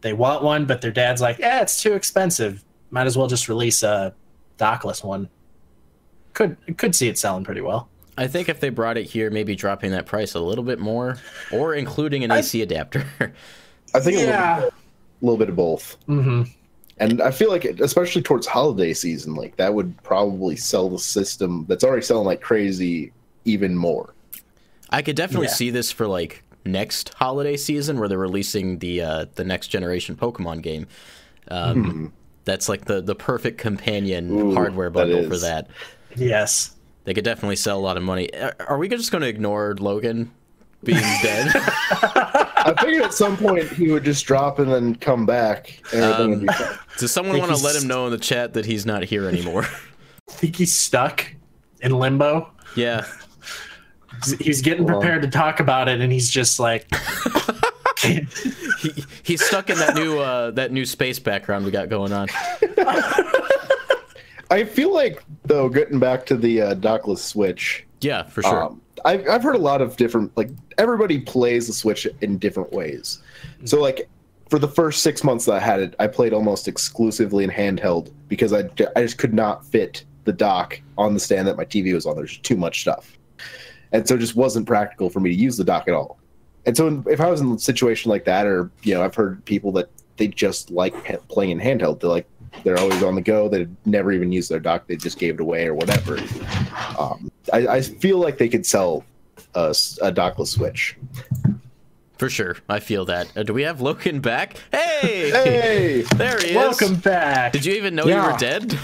They 0.00 0.14
want 0.14 0.42
one, 0.42 0.64
but 0.64 0.80
their 0.80 0.90
dad's 0.90 1.20
like, 1.20 1.38
"Yeah, 1.38 1.60
it's 1.60 1.82
too 1.82 1.92
expensive. 1.92 2.64
Might 2.90 3.06
as 3.06 3.18
well 3.18 3.26
just 3.26 3.48
release 3.48 3.82
a 3.82 4.14
dockless 4.56 5.04
one." 5.04 5.28
Could 6.32 6.56
could 6.78 6.94
see 6.94 7.08
it 7.08 7.18
selling 7.18 7.44
pretty 7.44 7.60
well. 7.60 7.90
I 8.16 8.26
think 8.26 8.48
if 8.48 8.58
they 8.60 8.70
brought 8.70 8.96
it 8.96 9.04
here, 9.04 9.30
maybe 9.30 9.54
dropping 9.54 9.90
that 9.90 10.06
price 10.06 10.34
a 10.34 10.40
little 10.40 10.64
bit 10.64 10.78
more, 10.78 11.18
or 11.52 11.74
including 11.74 12.24
an 12.24 12.30
AC 12.32 12.62
adapter. 12.62 13.04
I 13.94 14.00
think 14.00 14.18
a, 14.18 14.22
Yeah. 14.22 14.68
Little, 15.20 15.34
a 15.34 15.34
little 15.34 15.38
bit 15.38 15.48
of 15.48 15.56
both. 15.56 15.96
Mm-hmm. 16.08 16.42
And 17.00 17.22
I 17.22 17.30
feel 17.30 17.48
like, 17.50 17.64
it, 17.64 17.80
especially 17.80 18.22
towards 18.22 18.46
holiday 18.46 18.92
season, 18.92 19.34
like 19.34 19.56
that 19.56 19.72
would 19.72 20.00
probably 20.02 20.56
sell 20.56 20.88
the 20.90 20.98
system 20.98 21.64
that's 21.68 21.84
already 21.84 22.02
selling 22.02 22.26
like 22.26 22.40
crazy 22.40 23.12
even 23.44 23.76
more. 23.76 24.14
I 24.90 25.02
could 25.02 25.14
definitely 25.16 25.46
Yeah. 25.46 25.52
see 25.54 25.70
this 25.70 25.92
for 25.92 26.06
like 26.08 26.42
next 26.64 27.14
holiday 27.14 27.56
season 27.56 27.98
where 27.98 28.08
they're 28.08 28.18
releasing 28.18 28.78
the 28.78 29.00
uh, 29.02 29.26
the 29.36 29.44
next 29.44 29.68
generation 29.68 30.16
Pokemon 30.16 30.62
game. 30.62 30.86
Um, 31.48 32.12
That's 32.44 32.68
like 32.68 32.86
the 32.86 33.00
the 33.00 33.14
perfect 33.14 33.58
companion 33.58 34.30
Ooh, 34.30 34.54
hardware 34.54 34.88
that 34.90 34.94
bundle 34.94 35.28
for 35.28 35.36
that. 35.38 35.68
Yes. 36.16 36.74
They 37.04 37.14
could 37.14 37.24
definitely 37.24 37.56
sell 37.56 37.78
a 37.78 37.80
lot 37.80 37.96
of 37.96 38.02
money. 38.02 38.32
Are 38.34 38.54
are 38.68 38.78
we 38.78 38.88
just 38.88 39.12
going 39.12 39.22
to 39.22 39.28
ignore 39.28 39.76
Logan 39.78 40.30
being 40.82 40.98
dead? 41.22 41.52
I 42.76 42.82
figured 42.82 43.02
at 43.02 43.14
some 43.14 43.36
point 43.36 43.68
he 43.70 43.90
would 43.90 44.04
just 44.04 44.26
drop 44.26 44.58
and 44.58 44.70
then 44.70 44.94
come 44.96 45.24
back. 45.26 45.80
And 45.92 46.02
everything 46.02 46.30
would 46.30 46.40
be 46.40 46.46
fine. 46.52 46.78
Does 46.98 47.12
someone 47.12 47.38
want 47.38 47.54
to 47.56 47.62
let 47.64 47.74
him 47.80 47.88
know 47.88 48.06
in 48.06 48.12
the 48.12 48.18
chat 48.18 48.52
that 48.54 48.66
he's 48.66 48.84
not 48.84 49.04
here 49.04 49.26
anymore? 49.28 49.64
I 49.64 49.68
think 50.32 50.56
he's 50.56 50.74
stuck. 50.74 51.24
in 51.80 51.92
limbo. 51.92 52.50
Yeah. 52.76 53.04
He's 54.40 54.62
getting 54.62 54.84
Well- 54.84 54.98
prepared 55.00 55.22
to 55.22 55.28
talk 55.28 55.60
about 55.60 55.88
it, 55.88 56.00
and 56.00 56.12
he's 56.12 56.28
just 56.30 56.58
like, 56.60 56.86
He, 58.00 58.94
he's 59.24 59.44
stuck 59.44 59.70
in 59.70 59.78
that 59.78 59.96
new 59.96 60.20
uh, 60.20 60.52
that 60.52 60.70
new 60.70 60.86
space 60.86 61.18
background 61.18 61.64
we 61.64 61.72
got 61.72 61.88
going 61.88 62.12
on. 62.12 62.28
I 64.50 64.64
feel 64.64 64.92
like 64.94 65.22
though, 65.44 65.68
getting 65.68 65.98
back 65.98 66.24
to 66.26 66.36
the 66.36 66.62
uh, 66.62 66.74
dockless 66.76 67.18
Switch, 67.18 67.84
Yeah, 68.00 68.22
for 68.22 68.42
sure. 68.42 68.64
Um, 68.64 68.80
I've, 69.04 69.28
I've 69.28 69.42
heard 69.42 69.54
a 69.54 69.58
lot 69.58 69.80
of 69.80 69.96
different, 69.96 70.36
like, 70.36 70.50
everybody 70.76 71.18
plays 71.20 71.66
the 71.66 71.72
Switch 71.72 72.06
in 72.20 72.38
different 72.38 72.72
ways. 72.72 73.22
So, 73.64 73.76
mm-hmm. 73.76 73.84
like, 73.84 74.08
for 74.48 74.58
the 74.58 74.68
first 74.68 75.02
six 75.02 75.22
months 75.22 75.44
that 75.44 75.52
I 75.52 75.60
had 75.60 75.80
it, 75.80 75.94
I 75.98 76.06
played 76.06 76.32
almost 76.32 76.68
exclusively 76.68 77.44
in 77.44 77.50
handheld 77.50 78.12
because 78.28 78.52
I, 78.52 78.70
I 78.96 79.02
just 79.02 79.18
could 79.18 79.34
not 79.34 79.64
fit 79.66 80.04
the 80.24 80.32
dock 80.32 80.80
on 80.96 81.14
the 81.14 81.20
stand 81.20 81.46
that 81.48 81.56
my 81.56 81.64
TV 81.64 81.92
was 81.94 82.06
on. 82.06 82.16
There's 82.16 82.30
just 82.30 82.44
too 82.44 82.56
much 82.56 82.80
stuff. 82.80 83.18
And 83.92 84.06
so 84.06 84.14
it 84.14 84.18
just 84.18 84.36
wasn't 84.36 84.66
practical 84.66 85.10
for 85.10 85.20
me 85.20 85.30
to 85.30 85.36
use 85.36 85.56
the 85.56 85.64
dock 85.64 85.88
at 85.88 85.94
all. 85.94 86.18
And 86.66 86.76
so 86.76 87.02
if 87.06 87.20
I 87.20 87.30
was 87.30 87.40
in 87.40 87.52
a 87.52 87.58
situation 87.58 88.10
like 88.10 88.24
that, 88.24 88.46
or, 88.46 88.70
you 88.82 88.94
know, 88.94 89.02
I've 89.02 89.14
heard 89.14 89.44
people 89.44 89.72
that 89.72 89.88
they 90.16 90.28
just 90.28 90.70
like 90.70 90.94
playing 91.28 91.50
in 91.50 91.60
handheld, 91.60 92.00
they're 92.00 92.10
like, 92.10 92.28
they're 92.64 92.78
always 92.78 93.02
on 93.02 93.14
the 93.14 93.20
go. 93.20 93.48
They 93.48 93.66
never 93.84 94.12
even 94.12 94.32
use 94.32 94.48
their 94.48 94.60
dock. 94.60 94.86
They 94.86 94.96
just 94.96 95.18
gave 95.18 95.34
it 95.34 95.40
away 95.40 95.66
or 95.66 95.74
whatever. 95.74 96.18
Um, 96.98 97.30
I, 97.52 97.66
I 97.68 97.80
feel 97.82 98.18
like 98.18 98.38
they 98.38 98.48
could 98.48 98.66
sell 98.66 99.04
a 99.54 99.70
dockless 99.70 100.48
Switch. 100.48 100.96
for 102.18 102.28
sure. 102.28 102.56
I 102.68 102.80
feel 102.80 103.04
that. 103.06 103.32
Uh, 103.36 103.42
do 103.42 103.52
we 103.54 103.62
have 103.62 103.80
Logan 103.80 104.20
back? 104.20 104.56
Hey! 104.72 105.30
Hey, 105.30 106.02
There 106.16 106.38
he 106.40 106.48
is. 106.50 106.56
"Welcome 106.56 106.96
back." 106.96 107.52
Did 107.52 107.64
you 107.64 107.74
even 107.74 107.94
know 107.94 108.06
you 108.06 108.16
were 108.16 108.36
dead? 108.38 108.78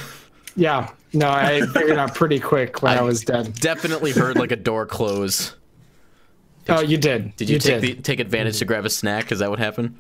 Yeah. 0.57 0.91
No, 1.13 1.29
I 1.31 1.61
figured 1.67 1.97
out 1.99 2.15
pretty 2.15 2.41
quick 2.41 2.83
when 2.83 2.93
I, 2.97 2.99
I- 2.99 3.03
was 3.03 3.23
dead. 3.25 3.55
Definitely 3.55 4.13
heard 4.13 4.37
like 4.37 4.51
a 4.53 4.57
door 4.57 4.87
close. 4.87 5.55
oh, 6.69 6.81
you 6.81 6.97
did. 6.97 7.37
Did 7.37 7.49
you, 7.51 7.59
take 7.59 7.81
did. 7.81 7.99
the 7.99 8.03
take 8.03 8.21
advantage 8.21 8.59
to 8.61 8.65
grab 8.65 8.85
a 8.85 8.91
snack? 8.91 9.31
Is 9.33 9.39
that 9.41 9.51
what 9.51 9.59
happened? 9.59 9.97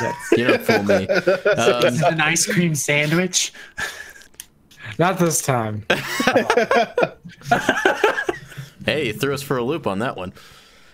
Yes. 0.00 0.16
You 0.36 0.46
don't 0.46 0.62
fool 0.62 0.82
me. 0.82 1.06
Um, 1.56 2.02
an 2.04 2.20
ice 2.20 2.46
cream 2.46 2.74
sandwich? 2.74 3.52
Not 4.98 5.18
this 5.18 5.42
time. 5.42 5.84
hey, 8.84 9.06
you 9.06 9.12
threw 9.12 9.34
us 9.34 9.42
for 9.42 9.56
a 9.56 9.62
loop 9.62 9.86
on 9.86 10.00
that 10.00 10.16
one. 10.16 10.32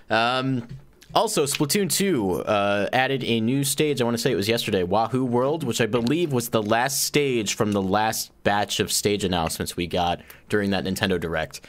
Um, 0.09 0.69
also, 1.15 1.45
Splatoon 1.45 1.93
2 1.93 2.43
uh, 2.43 2.89
added 2.93 3.23
a 3.25 3.41
new 3.41 3.65
stage. 3.65 4.01
I 4.01 4.05
want 4.05 4.17
to 4.17 4.23
say 4.23 4.33
it 4.33 4.37
was 4.37 4.49
yesterday, 4.49 4.83
Wahoo 4.83 5.25
World, 5.25 5.63
which 5.63 5.81
I 5.81 5.87
believe 5.87 6.33
was 6.33 6.49
the 6.49 6.63
last 6.63 7.05
stage 7.05 7.55
from 7.55 7.73
the 7.73 7.83
last 7.83 8.31
batch 8.45 8.81
of 8.81 8.91
stage 8.91 9.25
announcements 9.25 9.77
we 9.77 9.87
got 9.87 10.21
during 10.49 10.71
that 10.71 10.85
Nintendo 10.85 11.21
Direct. 11.21 11.61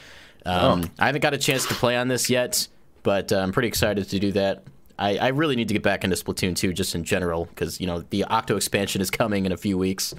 Um, 0.45 0.89
I 1.00 1.07
haven't 1.07 1.21
got 1.21 1.33
a 1.33 1.38
chance 1.38 1.65
to 1.67 1.73
play 1.73 1.97
on 1.97 2.07
this 2.07 2.29
yet, 2.29 2.67
but 3.01 3.31
uh, 3.31 3.38
I'm 3.39 3.51
pretty 3.51 3.67
excited 3.67 4.09
to 4.09 4.19
do 4.19 4.31
that. 4.33 4.63
I, 5.00 5.17
I 5.17 5.27
really 5.29 5.55
need 5.55 5.67
to 5.69 5.73
get 5.73 5.83
back 5.83 6.03
into 6.03 6.15
Splatoon 6.15 6.55
2 6.55 6.73
just 6.73 6.95
in 6.95 7.03
general 7.03 7.45
because, 7.45 7.81
you 7.81 7.88
know, 7.88 8.03
the 8.09 8.23
Octo 8.25 8.55
expansion 8.55 9.01
is 9.01 9.09
coming 9.09 9.45
in 9.45 9.51
a 9.51 9.57
few 9.57 9.77
weeks, 9.77 10.13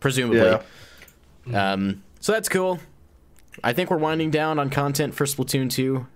presumably. 0.00 0.58
Yeah. 1.46 1.72
Um, 1.72 2.02
so 2.20 2.32
that's 2.32 2.48
cool. 2.48 2.78
I 3.62 3.72
think 3.72 3.90
we're 3.90 3.98
winding 3.98 4.30
down 4.30 4.58
on 4.58 4.70
content 4.70 5.14
for 5.14 5.24
Splatoon 5.26 5.70
2. 5.70 6.06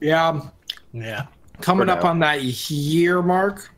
Yeah. 0.00 0.40
Yeah. 0.92 1.26
Coming 1.60 1.88
up 1.88 2.04
on 2.04 2.20
that 2.20 2.42
year 2.42 3.22
mark. 3.22 3.70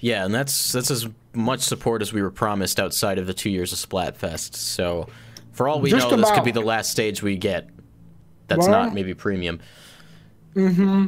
Yeah, 0.00 0.24
and 0.24 0.32
that's 0.32 0.72
that's 0.72 0.90
as 0.90 1.08
much 1.34 1.60
support 1.60 2.02
as 2.02 2.12
we 2.12 2.22
were 2.22 2.30
promised 2.30 2.78
outside 2.78 3.18
of 3.18 3.26
the 3.26 3.34
two 3.34 3.50
years 3.50 3.72
of 3.72 3.78
Splatfest. 3.78 4.54
So, 4.54 5.08
for 5.52 5.68
all 5.68 5.80
we 5.80 5.90
Just 5.90 6.08
know, 6.10 6.16
this 6.16 6.30
could 6.30 6.44
be 6.44 6.52
the 6.52 6.60
last 6.60 6.90
stage 6.90 7.22
we 7.22 7.36
get. 7.36 7.68
That's 8.46 8.60
Well- 8.60 8.84
not 8.84 8.94
maybe 8.94 9.14
premium. 9.14 9.60
Mm-hmm. 10.54 11.06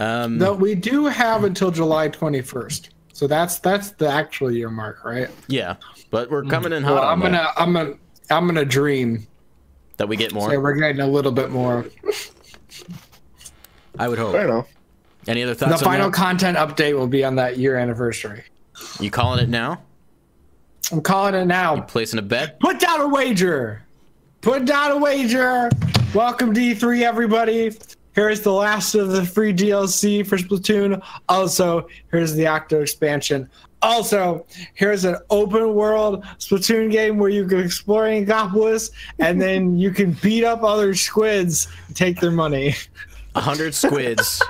Um, 0.00 0.38
No, 0.38 0.52
we 0.54 0.74
do 0.74 1.06
have 1.06 1.44
until 1.44 1.70
July 1.70 2.08
21st. 2.08 2.88
So 3.12 3.26
that's 3.26 3.58
that's 3.58 3.90
the 3.92 4.08
actual 4.08 4.50
year 4.50 4.70
mark, 4.70 5.04
right? 5.04 5.28
yeah, 5.46 5.76
but 6.10 6.30
we're 6.30 6.42
coming 6.44 6.72
in 6.72 6.82
hot 6.82 6.94
Well, 6.94 7.02
on 7.04 7.12
I'm 7.12 7.20
gonna 7.20 7.48
I'm 7.56 7.72
gonna 7.74 7.94
I'm 8.30 8.46
gonna 8.46 8.64
dream. 8.64 9.26
that 9.98 10.08
we 10.08 10.16
get 10.16 10.30
Say 10.30 10.34
more. 10.36 10.58
we're 10.60 10.72
getting 10.74 11.00
a 11.02 11.06
little 11.06 11.32
bit 11.32 11.50
more. 11.50 11.84
I 13.98 14.08
would 14.08 14.18
hope. 14.18 14.32
fair 14.32 14.44
enough. 14.46 14.68
Any 15.28 15.42
other 15.42 15.52
thoughts 15.54 15.74
on 15.74 15.78
final 15.80 16.08
that? 16.10 16.16
content 16.16 16.56
update 16.56 16.94
will 16.96 17.06
be 17.06 17.22
on 17.24 17.34
that 17.36 17.58
year 17.58 17.76
anniversary. 17.76 18.42
you 19.00 19.10
calling 19.10 19.38
it 19.44 19.50
now? 19.50 19.82
I'm 20.90 21.02
calling 21.02 21.34
it 21.34 21.44
now. 21.44 21.82
Placing 21.82 22.18
a 22.18 22.22
bet? 22.22 22.58
Put 22.60 22.80
down 22.80 23.02
a 23.02 23.08
wager. 23.08 23.82
Put 24.40 24.64
down 24.64 24.92
a 24.92 24.96
wager. 24.96 25.68
Welcome 26.14 26.54
to 26.54 26.60
E3, 26.60 27.02
everybody. 27.02 27.76
Here's 28.14 28.40
the 28.40 28.52
last 28.52 28.94
of 28.94 29.10
the 29.10 29.24
free 29.24 29.52
DLC 29.54 30.26
for 30.26 30.36
Splatoon. 30.36 31.00
Also, 31.28 31.86
here's 32.10 32.34
the 32.34 32.46
Octo 32.46 32.80
expansion. 32.82 33.48
Also, 33.82 34.44
here's 34.74 35.04
an 35.04 35.16
open 35.30 35.74
world 35.74 36.24
Splatoon 36.38 36.90
game 36.90 37.18
where 37.18 37.30
you 37.30 37.46
can 37.46 37.60
explore 37.60 38.04
Inkopolis 38.04 38.90
and 39.20 39.40
then 39.40 39.78
you 39.78 39.90
can 39.90 40.12
beat 40.22 40.44
up 40.44 40.62
other 40.62 40.94
squids 40.94 41.68
and 41.86 41.96
take 41.96 42.20
their 42.20 42.30
money. 42.32 42.74
A 43.36 43.40
hundred 43.40 43.74
squids 43.74 44.42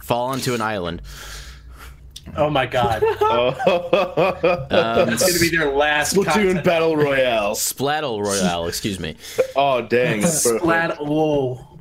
fall 0.00 0.26
onto 0.28 0.54
an 0.54 0.60
island. 0.60 1.02
Oh 2.36 2.48
my 2.48 2.64
god. 2.66 3.02
Um, 4.70 5.08
It's 5.10 5.26
gonna 5.26 5.38
be 5.40 5.54
their 5.54 5.70
last 5.72 6.14
Splatoon 6.14 6.24
content. 6.24 6.64
Battle 6.64 6.96
Royale. 6.96 7.54
Splattle 7.54 8.24
Royale, 8.24 8.66
excuse 8.66 8.98
me. 8.98 9.16
Oh 9.56 9.82
dang! 9.82 10.22
Splat. 10.26 10.96
Whoa. 11.04 11.73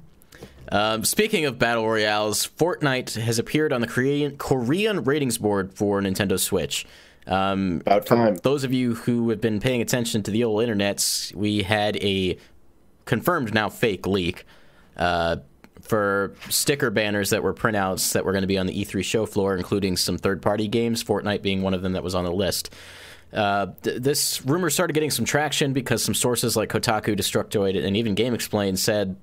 Um, 0.72 1.04
speaking 1.04 1.46
of 1.46 1.60
battle 1.60 1.88
royales, 1.88 2.48
Fortnite 2.48 3.22
has 3.22 3.38
appeared 3.40 3.74
on 3.74 3.82
the 3.82 3.88
Korean 3.88 4.38
Korean 4.38 5.04
ratings 5.04 5.38
board 5.38 5.74
for 5.74 6.02
Nintendo 6.02 6.40
Switch. 6.40 6.86
Um, 7.28 7.82
About 7.86 8.06
time. 8.06 8.36
those 8.44 8.64
of 8.64 8.74
you 8.74 8.96
who 8.96 9.30
have 9.30 9.40
been 9.40 9.60
paying 9.60 9.82
attention 9.82 10.24
to 10.24 10.32
the 10.32 10.44
old 10.44 10.64
internets, 10.64 11.34
we 11.34 11.64
had 11.64 11.96
a 11.98 12.38
confirmed 13.06 13.54
now 13.54 13.70
fake 13.70 14.06
leak 14.08 14.46
uh, 14.98 15.38
for 15.82 16.34
sticker 16.50 16.90
banners 16.90 17.30
that 17.32 17.44
were 17.44 17.54
printouts 17.54 18.14
that 18.14 18.26
were 18.26 18.32
going 18.32 18.42
to 18.44 18.48
be 18.48 18.58
on 18.58 18.66
the 18.66 18.74
E3 18.86 19.04
show 19.04 19.26
floor, 19.26 19.56
including 19.56 19.98
some 19.98 20.18
third-party 20.18 20.68
games, 20.68 21.04
Fortnite 21.04 21.42
being 21.42 21.62
one 21.62 21.74
of 21.74 21.82
them 21.82 21.94
that 21.94 22.04
was 22.04 22.16
on 22.16 22.24
the 22.26 22.32
list. 22.32 22.74
Uh, 23.32 23.68
th- 23.82 24.02
this 24.02 24.46
rumor 24.46 24.70
started 24.70 24.94
getting 24.94 25.10
some 25.12 25.26
traction 25.26 25.74
because 25.74 26.04
some 26.04 26.14
sources 26.14 26.56
like 26.56 26.70
Kotaku, 26.70 27.18
Destructoid, 27.18 27.84
and 27.84 27.98
even 27.98 28.16
GameXplain 28.16 28.78
said 28.78 29.16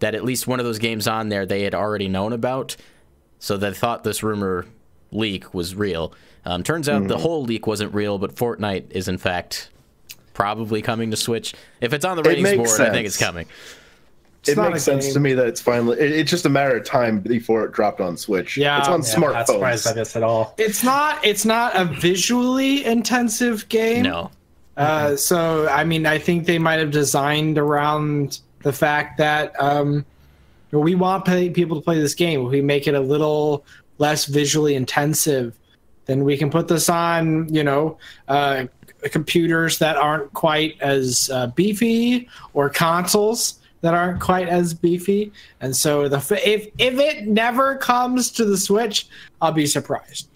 that 0.00 0.14
at 0.14 0.24
least 0.24 0.46
one 0.46 0.60
of 0.60 0.66
those 0.66 0.78
games 0.78 1.08
on 1.08 1.28
there 1.28 1.46
they 1.46 1.62
had 1.62 1.74
already 1.74 2.08
known 2.08 2.32
about, 2.32 2.76
so 3.38 3.56
they 3.56 3.72
thought 3.72 4.04
this 4.04 4.22
rumor 4.22 4.66
leak 5.12 5.54
was 5.54 5.74
real. 5.74 6.12
Um, 6.44 6.62
turns 6.62 6.88
out 6.88 7.08
the 7.08 7.18
whole 7.18 7.42
leak 7.42 7.66
wasn't 7.66 7.92
real, 7.92 8.18
but 8.18 8.34
Fortnite 8.34 8.92
is 8.92 9.08
in 9.08 9.18
fact 9.18 9.68
probably 10.32 10.82
coming 10.82 11.10
to 11.10 11.16
Switch. 11.16 11.54
If 11.80 11.92
it's 11.92 12.04
on 12.04 12.16
the 12.16 12.22
ratings 12.22 12.44
makes 12.44 12.76
board, 12.76 12.88
I 12.88 12.92
think 12.92 13.06
it's 13.06 13.16
coming. 13.16 13.46
It 14.46 14.56
makes 14.56 14.84
sense 14.84 15.06
game. 15.06 15.14
to 15.14 15.20
me 15.20 15.32
that 15.34 15.46
it's 15.46 15.60
finally. 15.60 15.98
It, 15.98 16.12
it's 16.12 16.30
just 16.30 16.46
a 16.46 16.48
matter 16.48 16.76
of 16.76 16.84
time 16.84 17.20
before 17.20 17.64
it 17.64 17.72
dropped 17.72 18.00
on 18.00 18.16
Switch. 18.16 18.56
Yeah, 18.56 18.78
it's 18.78 18.86
on 18.86 19.02
yeah, 19.02 19.06
Yeah, 19.18 19.26
I'm 19.26 19.32
not 19.32 19.46
surprised 19.48 19.84
by 19.86 19.92
this 19.92 20.14
at 20.14 20.22
all. 20.22 20.54
It's 20.58 20.84
not 20.84 21.24
it's 21.24 21.44
not 21.44 21.76
a 21.76 21.84
visually 21.84 22.84
intensive 22.84 23.68
game. 23.68 24.04
No. 24.04 24.30
Uh, 24.76 25.16
so 25.16 25.68
I 25.68 25.84
mean, 25.84 26.06
I 26.06 26.18
think 26.18 26.46
they 26.46 26.58
might 26.58 26.78
have 26.78 26.90
designed 26.90 27.58
around 27.58 28.38
the 28.62 28.72
fact 28.72 29.18
that 29.18 29.60
um, 29.60 30.04
we 30.70 30.94
want 30.94 31.24
play, 31.24 31.50
people 31.50 31.76
to 31.76 31.82
play 31.82 31.98
this 31.98 32.14
game. 32.14 32.44
If 32.44 32.50
we 32.50 32.60
make 32.60 32.86
it 32.86 32.94
a 32.94 33.00
little 33.00 33.64
less 33.98 34.26
visually 34.26 34.74
intensive, 34.74 35.56
then 36.06 36.24
we 36.24 36.36
can 36.36 36.50
put 36.50 36.68
this 36.68 36.88
on, 36.88 37.52
you 37.52 37.64
know, 37.64 37.98
uh, 38.28 38.66
computers 39.10 39.78
that 39.78 39.96
aren't 39.96 40.32
quite 40.32 40.80
as 40.80 41.30
uh, 41.32 41.48
beefy 41.48 42.28
or 42.54 42.68
consoles 42.68 43.60
that 43.80 43.94
aren't 43.94 44.20
quite 44.20 44.48
as 44.48 44.74
beefy. 44.74 45.32
And 45.60 45.74
so 45.76 46.08
the 46.08 46.16
f- 46.16 46.32
if 46.32 46.68
if 46.78 46.98
it 46.98 47.26
never 47.26 47.76
comes 47.76 48.30
to 48.32 48.44
the 48.44 48.56
Switch, 48.56 49.06
I'll 49.40 49.52
be 49.52 49.66
surprised. 49.66 50.28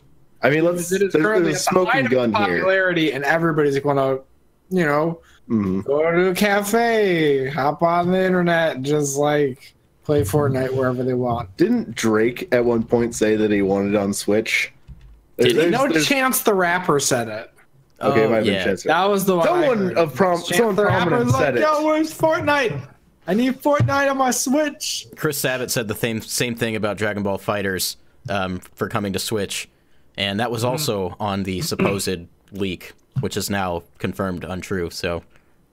I 0.42 0.50
mean, 0.50 0.64
let's. 0.64 0.92
It 0.92 1.02
is 1.02 1.12
There's, 1.12 1.24
currently 1.24 1.52
there's 1.52 1.66
a 1.66 1.70
at 1.70 1.74
the 1.74 1.84
height 1.84 2.04
smoking 2.04 2.32
gun 2.32 2.34
here. 2.34 2.58
popularity, 2.58 3.12
and 3.12 3.24
everybody's 3.24 3.78
going 3.80 3.96
to, 3.96 4.22
you 4.70 4.84
know, 4.84 5.20
Mhm. 5.50 5.84
go 5.84 6.10
to 6.12 6.28
a 6.30 6.34
cafe, 6.34 7.48
hop 7.48 7.82
on 7.82 8.12
the 8.12 8.24
internet, 8.24 8.82
just 8.82 9.16
like 9.16 9.74
play 10.04 10.22
Fortnite 10.22 10.72
wherever 10.74 11.02
they 11.02 11.14
want. 11.14 11.54
Didn't 11.56 11.94
Drake 11.94 12.48
at 12.52 12.64
one 12.64 12.82
point 12.84 13.14
say 13.14 13.36
that 13.36 13.50
he 13.50 13.60
wanted 13.62 13.94
it 13.94 13.96
on 13.96 14.12
Switch? 14.12 14.72
Did? 15.38 15.56
There's- 15.56 15.72
No 15.72 15.88
there's- 15.88 16.06
chance 16.06 16.42
the 16.42 16.54
rapper 16.54 17.00
said 17.00 17.28
it. 17.28 17.50
Okay, 18.02 18.20
Oh, 18.22 18.24
it 18.24 18.28
might 18.30 18.36
have 18.36 18.44
been 18.44 18.54
yeah. 18.54 18.64
Chance. 18.64 18.82
That 18.84 19.04
was 19.10 19.24
the 19.26 19.36
one. 19.36 19.46
I 19.48 19.50
Someone 19.50 19.78
heard. 19.88 19.98
of 19.98 20.14
prom- 20.14 20.40
someone 20.40 20.74
the 20.76 20.84
prominent 20.84 21.24
was 21.26 21.34
said 21.34 21.54
like, 21.56 21.62
it. 21.64 21.66
Yo, 21.66 21.84
where's 21.84 22.16
Fortnite? 22.18 22.80
I 23.26 23.34
need 23.34 23.60
Fortnite 23.60 24.10
on 24.10 24.16
my 24.16 24.30
Switch. 24.30 25.06
Chris 25.16 25.36
Sabat 25.36 25.70
said 25.70 25.86
the 25.88 25.94
same 25.94 26.20
same 26.22 26.54
thing 26.54 26.76
about 26.76 26.96
Dragon 26.96 27.22
Ball 27.22 27.38
FighterZ 27.38 27.96
um, 28.30 28.60
for 28.74 28.88
coming 28.88 29.12
to 29.12 29.18
Switch, 29.18 29.68
and 30.16 30.40
that 30.40 30.50
was 30.50 30.64
also 30.64 31.14
on 31.20 31.42
the 31.42 31.60
supposed 31.60 32.20
leak, 32.52 32.92
which 33.20 33.36
is 33.36 33.50
now 33.50 33.82
confirmed 33.98 34.44
untrue. 34.44 34.88
So 34.90 35.22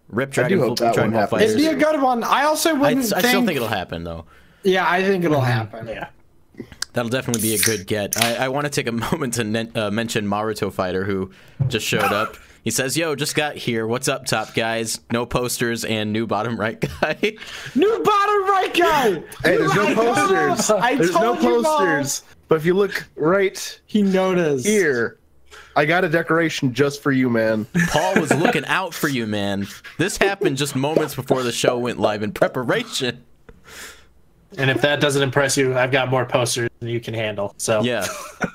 Rip 0.09 0.29
I 0.29 0.31
Dragon, 0.31 0.57
do 0.59 0.63
hope 0.65 0.79
that 0.79 0.93
Dragon 0.93 1.01
one 1.03 1.11
Ball 1.11 1.19
happens. 1.21 1.41
Fighters. 1.41 1.55
It'd 1.55 1.77
be 1.77 1.81
a 1.85 1.91
good 1.91 2.01
one. 2.01 2.23
I 2.23 2.43
also 2.43 2.69
I, 2.69 2.73
wouldn't 2.73 3.05
I 3.13 3.21
think, 3.21 3.27
still 3.27 3.45
think 3.45 3.55
it'll 3.57 3.67
happen 3.67 4.03
though. 4.03 4.25
Yeah, 4.63 4.89
I 4.89 5.03
think 5.03 5.23
it'll 5.25 5.41
happen. 5.41 5.87
Yeah. 5.87 6.09
That'll 6.93 7.09
definitely 7.11 7.41
be 7.43 7.53
a 7.53 7.59
good 7.59 7.85
get. 7.85 8.17
I, 8.23 8.45
I 8.45 8.47
want 8.47 8.65
to 8.65 8.71
take 8.71 8.87
a 8.87 8.91
moment 9.13 9.35
to 9.35 9.43
nen- 9.43 9.71
uh, 9.75 9.91
mention 9.91 10.25
Maruto 10.25 10.71
Fighter, 10.73 11.03
who 11.03 11.31
just 11.67 11.85
showed 11.85 12.01
up. 12.11 12.37
He 12.63 12.71
says, 12.71 12.97
"Yo, 12.97 13.15
just 13.15 13.35
got 13.35 13.55
here. 13.55 13.85
What's 13.85 14.07
up, 14.07 14.25
top 14.25 14.53
guys? 14.55 14.99
No 15.11 15.25
posters 15.25 15.85
and 15.85 16.11
new 16.11 16.25
bottom 16.25 16.59
right 16.59 16.79
guy." 17.01 17.35
New 17.75 18.03
bottom 18.03 18.49
right 18.49 18.73
guy. 18.73 19.11
Hey, 19.43 19.57
there's 19.57 19.75
no 19.75 19.87
I 19.87 19.93
posters. 19.93 20.71
I 20.71 20.95
There's 20.95 21.13
no 21.13 21.19
told 21.35 21.43
you, 21.43 21.61
Mom. 21.61 21.77
posters. 21.77 22.23
But 22.47 22.55
if 22.55 22.65
you 22.65 22.73
look 22.73 23.05
right 23.15 23.79
He 23.85 24.01
noticed. 24.01 24.65
here, 24.65 25.17
I 25.75 25.85
got 25.85 26.03
a 26.03 26.09
decoration 26.09 26.73
just 26.73 27.01
for 27.03 27.11
you, 27.11 27.29
man. 27.29 27.65
Paul 27.89 28.19
was 28.19 28.33
looking 28.33 28.65
out 28.65 28.93
for 28.93 29.07
you, 29.07 29.27
man. 29.27 29.67
This 29.97 30.17
happened 30.17 30.57
just 30.57 30.75
moments 30.75 31.15
before 31.15 31.43
the 31.43 31.51
show 31.51 31.77
went 31.77 31.99
live 31.99 32.23
in 32.23 32.31
preparation. 32.31 33.23
And 34.57 34.71
if 34.71 34.81
that 34.81 35.01
doesn't 35.01 35.21
impress 35.21 35.57
you, 35.57 35.77
I've 35.77 35.91
got 35.91 36.09
more 36.09 36.25
posters 36.25 36.69
than 36.79 36.89
you 36.89 36.99
can 36.99 37.13
handle. 37.13 37.53
So 37.57 37.81
Yeah. 37.81 38.07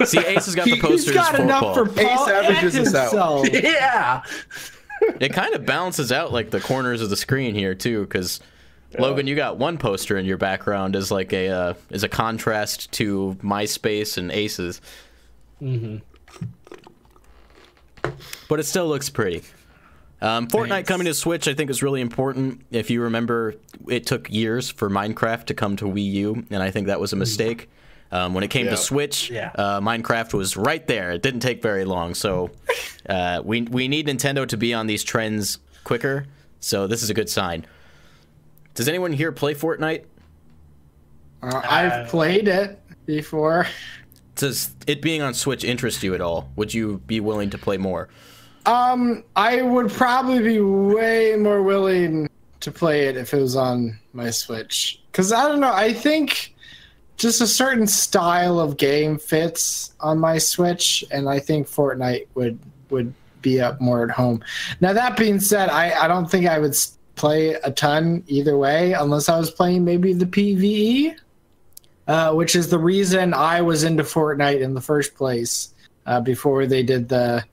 See, 0.04 0.18
Ace 0.18 0.46
has 0.46 0.54
got 0.54 0.64
the 0.64 0.76
posters 0.80 1.04
He's 1.04 1.14
got 1.14 1.36
for 1.36 1.42
enough 1.42 1.60
Paul. 1.60 1.74
for 1.74 1.86
Paul 1.86 2.04
Ace 2.04 2.28
averages 2.28 2.74
and 2.74 2.86
this 2.86 2.94
out. 2.94 3.10
himself. 3.10 3.48
yeah. 3.52 4.22
It 5.20 5.32
kind 5.32 5.54
of 5.54 5.66
balances 5.66 6.10
out 6.10 6.32
like 6.32 6.50
the 6.50 6.60
corners 6.60 7.02
of 7.02 7.10
the 7.10 7.16
screen 7.16 7.54
here 7.54 7.74
too, 7.74 8.02
because 8.02 8.40
Logan, 8.98 9.26
you 9.26 9.34
got 9.36 9.58
one 9.58 9.78
poster 9.78 10.16
in 10.16 10.26
your 10.26 10.36
background 10.38 10.96
as 10.96 11.10
like 11.10 11.32
a 11.32 11.48
uh, 11.48 11.74
as 11.90 12.02
a 12.04 12.08
contrast 12.08 12.90
to 12.92 13.36
MySpace 13.42 14.16
and 14.18 14.30
Aces. 14.30 14.80
Mm-hmm. 15.60 15.98
But 18.48 18.60
it 18.60 18.64
still 18.64 18.86
looks 18.88 19.08
pretty. 19.10 19.42
Um, 20.20 20.46
Fortnite 20.46 20.68
Thanks. 20.68 20.88
coming 20.88 21.06
to 21.06 21.14
Switch, 21.14 21.48
I 21.48 21.54
think, 21.54 21.68
is 21.70 21.82
really 21.82 22.00
important. 22.00 22.64
If 22.70 22.90
you 22.90 23.02
remember, 23.02 23.54
it 23.88 24.06
took 24.06 24.30
years 24.30 24.70
for 24.70 24.88
Minecraft 24.88 25.46
to 25.46 25.54
come 25.54 25.74
to 25.76 25.84
Wii 25.86 26.12
U, 26.12 26.46
and 26.50 26.62
I 26.62 26.70
think 26.70 26.86
that 26.86 27.00
was 27.00 27.12
a 27.12 27.16
mistake. 27.16 27.68
Um, 28.12 28.34
when 28.34 28.44
it 28.44 28.48
came 28.48 28.66
Yeah. 28.66 28.72
to 28.72 28.76
Switch, 28.76 29.30
Yeah. 29.30 29.50
uh, 29.54 29.80
Minecraft 29.80 30.34
was 30.34 30.56
right 30.56 30.86
there. 30.86 31.12
It 31.12 31.22
didn't 31.22 31.40
take 31.40 31.62
very 31.62 31.84
long, 31.84 32.14
so 32.14 32.50
uh, 33.08 33.40
we 33.42 33.62
we 33.62 33.88
need 33.88 34.06
Nintendo 34.06 34.46
to 34.48 34.56
be 34.58 34.74
on 34.74 34.86
these 34.86 35.02
trends 35.02 35.58
quicker. 35.82 36.26
So 36.60 36.86
this 36.86 37.02
is 37.02 37.08
a 37.10 37.14
good 37.14 37.30
sign. 37.30 37.64
Does 38.74 38.86
anyone 38.86 39.12
here 39.14 39.32
play 39.32 39.54
Fortnite? 39.54 40.04
Uh, 41.42 41.60
I've 41.64 42.08
played 42.08 42.48
it 42.48 42.78
before. 43.06 43.66
Does 44.36 44.74
it 44.86 45.02
being 45.02 45.22
on 45.22 45.34
Switch 45.34 45.64
interest 45.64 46.02
you 46.02 46.14
at 46.14 46.20
all? 46.20 46.50
Would 46.56 46.72
you 46.74 46.98
be 47.06 47.20
willing 47.20 47.50
to 47.50 47.58
play 47.58 47.76
more? 47.76 48.08
Um, 48.66 49.24
I 49.36 49.62
would 49.62 49.90
probably 49.90 50.40
be 50.40 50.60
way 50.60 51.36
more 51.36 51.62
willing 51.62 52.30
to 52.60 52.70
play 52.70 53.06
it 53.06 53.16
if 53.16 53.34
it 53.34 53.40
was 53.40 53.56
on 53.56 53.98
my 54.12 54.30
Switch. 54.30 55.00
Cause 55.12 55.32
I 55.32 55.48
don't 55.48 55.60
know, 55.60 55.72
I 55.72 55.92
think 55.92 56.54
just 57.16 57.40
a 57.40 57.46
certain 57.46 57.86
style 57.86 58.58
of 58.58 58.76
game 58.76 59.18
fits 59.18 59.92
on 60.00 60.18
my 60.18 60.38
Switch, 60.38 61.04
and 61.10 61.28
I 61.28 61.38
think 61.38 61.68
Fortnite 61.68 62.26
would 62.34 62.58
would 62.90 63.14
be 63.42 63.60
up 63.60 63.80
more 63.80 64.04
at 64.04 64.10
home. 64.10 64.42
Now 64.80 64.92
that 64.92 65.16
being 65.16 65.40
said, 65.40 65.68
I 65.68 65.92
I 65.92 66.08
don't 66.08 66.30
think 66.30 66.46
I 66.46 66.58
would 66.58 66.74
play 67.14 67.54
a 67.54 67.70
ton 67.70 68.24
either 68.26 68.56
way 68.56 68.92
unless 68.94 69.28
I 69.28 69.38
was 69.38 69.50
playing 69.50 69.84
maybe 69.84 70.12
the 70.12 70.26
PVE, 70.26 71.16
uh, 72.06 72.32
which 72.32 72.56
is 72.56 72.68
the 72.68 72.78
reason 72.78 73.34
I 73.34 73.60
was 73.62 73.84
into 73.84 74.02
Fortnite 74.02 74.60
in 74.60 74.74
the 74.74 74.80
first 74.80 75.14
place 75.14 75.72
uh, 76.06 76.20
before 76.20 76.66
they 76.66 76.82
did 76.82 77.08
the 77.08 77.44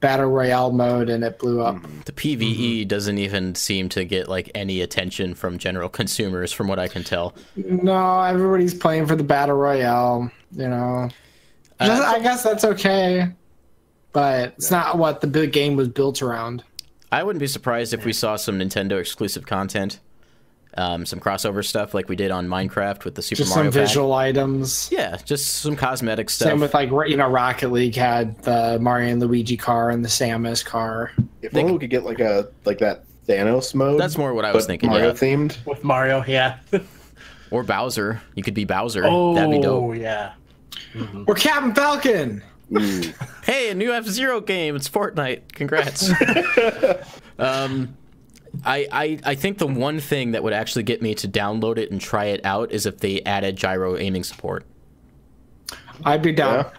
battle 0.00 0.26
royale 0.26 0.70
mode 0.70 1.08
and 1.08 1.24
it 1.24 1.38
blew 1.38 1.60
up. 1.60 1.76
The 2.04 2.12
PVE 2.12 2.86
doesn't 2.86 3.18
even 3.18 3.54
seem 3.54 3.88
to 3.90 4.04
get 4.04 4.28
like 4.28 4.50
any 4.54 4.80
attention 4.80 5.34
from 5.34 5.58
general 5.58 5.88
consumers, 6.00 6.52
from 6.52 6.68
what 6.68 6.78
I 6.78 6.88
can 6.88 7.04
tell. 7.04 7.34
No, 7.56 8.20
everybody's 8.22 8.74
playing 8.74 9.06
for 9.06 9.16
the 9.16 9.24
battle 9.24 9.56
royale. 9.56 10.30
You 10.52 10.68
know, 10.68 11.08
Just- 11.80 12.02
I 12.02 12.20
guess 12.20 12.42
that's 12.42 12.64
okay, 12.64 13.28
but 14.12 14.54
it's 14.56 14.70
not 14.70 14.98
what 14.98 15.20
the 15.20 15.26
big 15.26 15.52
game 15.52 15.76
was 15.76 15.88
built 15.88 16.22
around. 16.22 16.62
I 17.10 17.22
wouldn't 17.22 17.40
be 17.40 17.46
surprised 17.46 17.94
if 17.94 18.04
we 18.04 18.12
saw 18.12 18.36
some 18.36 18.58
Nintendo 18.58 19.00
exclusive 19.00 19.46
content, 19.46 19.98
um, 20.76 21.06
some 21.06 21.20
crossover 21.20 21.64
stuff 21.64 21.94
like 21.94 22.08
we 22.08 22.16
did 22.16 22.30
on 22.30 22.46
Minecraft 22.48 23.04
with 23.04 23.14
the 23.14 23.22
Super 23.22 23.38
Just 23.38 23.50
Mario 23.50 23.70
some 23.70 23.80
pack. 23.80 23.88
visual 23.88 24.12
items. 24.12 24.88
Yeah, 24.92 25.16
just 25.24 25.56
some 25.56 25.76
cosmetic 25.76 26.30
stuff. 26.30 26.48
Same 26.48 26.60
with 26.60 26.74
like 26.74 26.90
you 27.08 27.16
know 27.16 27.28
Rocket 27.28 27.70
League 27.70 27.94
had 27.94 28.40
the 28.42 28.78
Mario 28.80 29.12
and 29.12 29.20
Luigi 29.20 29.56
car 29.56 29.90
and 29.90 30.04
the 30.04 30.08
Samus 30.08 30.64
car. 30.64 31.12
If 31.42 31.56
only 31.56 31.72
we 31.72 31.78
could 31.78 31.90
get 31.90 32.04
like 32.04 32.20
a 32.20 32.48
like 32.64 32.78
that 32.78 33.04
Thanos 33.26 33.74
mode. 33.74 34.00
That's 34.00 34.16
more 34.16 34.34
what 34.34 34.44
I 34.44 34.52
was 34.52 34.66
thinking, 34.66 34.90
Mario 34.90 35.08
yeah. 35.08 35.12
themed. 35.12 35.64
With 35.66 35.84
Mario, 35.84 36.24
yeah. 36.26 36.58
or 37.50 37.62
Bowser. 37.62 38.20
You 38.34 38.42
could 38.42 38.54
be 38.54 38.64
Bowser. 38.64 39.04
oh, 39.04 39.34
That'd 39.34 39.50
be 39.50 39.60
dope. 39.60 39.96
yeah. 39.96 40.32
Or 41.26 41.34
Captain 41.34 41.74
Falcon. 41.74 42.42
Ooh. 42.76 43.02
Hey, 43.44 43.70
a 43.70 43.74
new 43.74 43.94
F 43.94 44.04
Zero 44.04 44.42
game. 44.42 44.76
It's 44.76 44.90
Fortnite. 44.90 45.54
Congrats. 45.54 46.10
um, 47.38 47.96
I, 48.64 48.86
I 48.90 49.18
I 49.24 49.34
think 49.34 49.58
the 49.58 49.66
one 49.66 50.00
thing 50.00 50.32
that 50.32 50.42
would 50.42 50.52
actually 50.52 50.82
get 50.82 51.02
me 51.02 51.14
to 51.16 51.28
download 51.28 51.78
it 51.78 51.90
and 51.90 52.00
try 52.00 52.26
it 52.26 52.44
out 52.44 52.72
is 52.72 52.86
if 52.86 52.98
they 52.98 53.22
added 53.22 53.56
gyro 53.56 53.96
aiming 53.96 54.24
support. 54.24 54.64
I'd 56.04 56.22
be 56.22 56.32
down. 56.32 56.64
Yeah. 56.64 56.70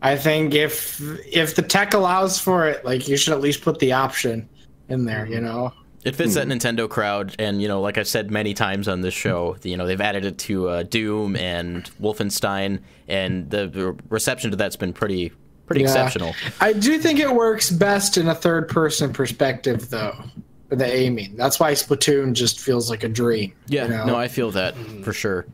I 0.00 0.16
think 0.16 0.54
if 0.54 1.00
if 1.26 1.56
the 1.56 1.62
tech 1.62 1.94
allows 1.94 2.38
for 2.38 2.68
it, 2.68 2.84
like 2.84 3.08
you 3.08 3.16
should 3.16 3.32
at 3.32 3.40
least 3.40 3.62
put 3.62 3.78
the 3.78 3.92
option 3.92 4.48
in 4.88 5.04
there. 5.04 5.26
You 5.26 5.40
know. 5.40 5.72
It 6.04 6.14
fits 6.14 6.34
that 6.34 6.46
Nintendo 6.46 6.88
crowd, 6.88 7.34
and 7.40 7.60
you 7.60 7.66
know, 7.66 7.80
like 7.80 7.98
I've 7.98 8.06
said 8.06 8.30
many 8.30 8.54
times 8.54 8.86
on 8.86 9.00
this 9.00 9.12
show, 9.12 9.56
you 9.64 9.76
know, 9.76 9.84
they've 9.84 10.00
added 10.00 10.24
it 10.24 10.38
to 10.38 10.68
uh, 10.68 10.82
Doom 10.84 11.34
and 11.36 11.84
Wolfenstein, 12.00 12.80
and 13.08 13.50
the 13.50 13.66
the 13.66 13.96
reception 14.08 14.52
to 14.52 14.56
that's 14.56 14.76
been 14.76 14.92
pretty 14.92 15.32
pretty 15.66 15.82
Yeah. 15.82 15.88
exceptional. 15.88 16.34
I 16.60 16.72
do 16.72 16.98
think 16.98 17.18
it 17.18 17.34
works 17.34 17.70
best 17.70 18.16
in 18.16 18.28
a 18.28 18.34
third 18.34 18.68
person 18.68 19.12
perspective, 19.12 19.90
though, 19.90 20.14
for 20.16 20.30
the 20.68 20.86
aiming. 20.86 21.36
That's 21.36 21.58
why 21.58 21.72
Splatoon 21.72 22.32
just 22.34 22.60
feels 22.60 22.90
like 22.90 23.04
a 23.04 23.08
dream. 23.08 23.52
Yeah, 23.66 23.84
you 23.84 23.90
know? 23.90 24.04
no, 24.06 24.16
I 24.16 24.28
feel 24.28 24.50
that 24.52 24.76
for 25.02 25.12
sure. 25.12 25.46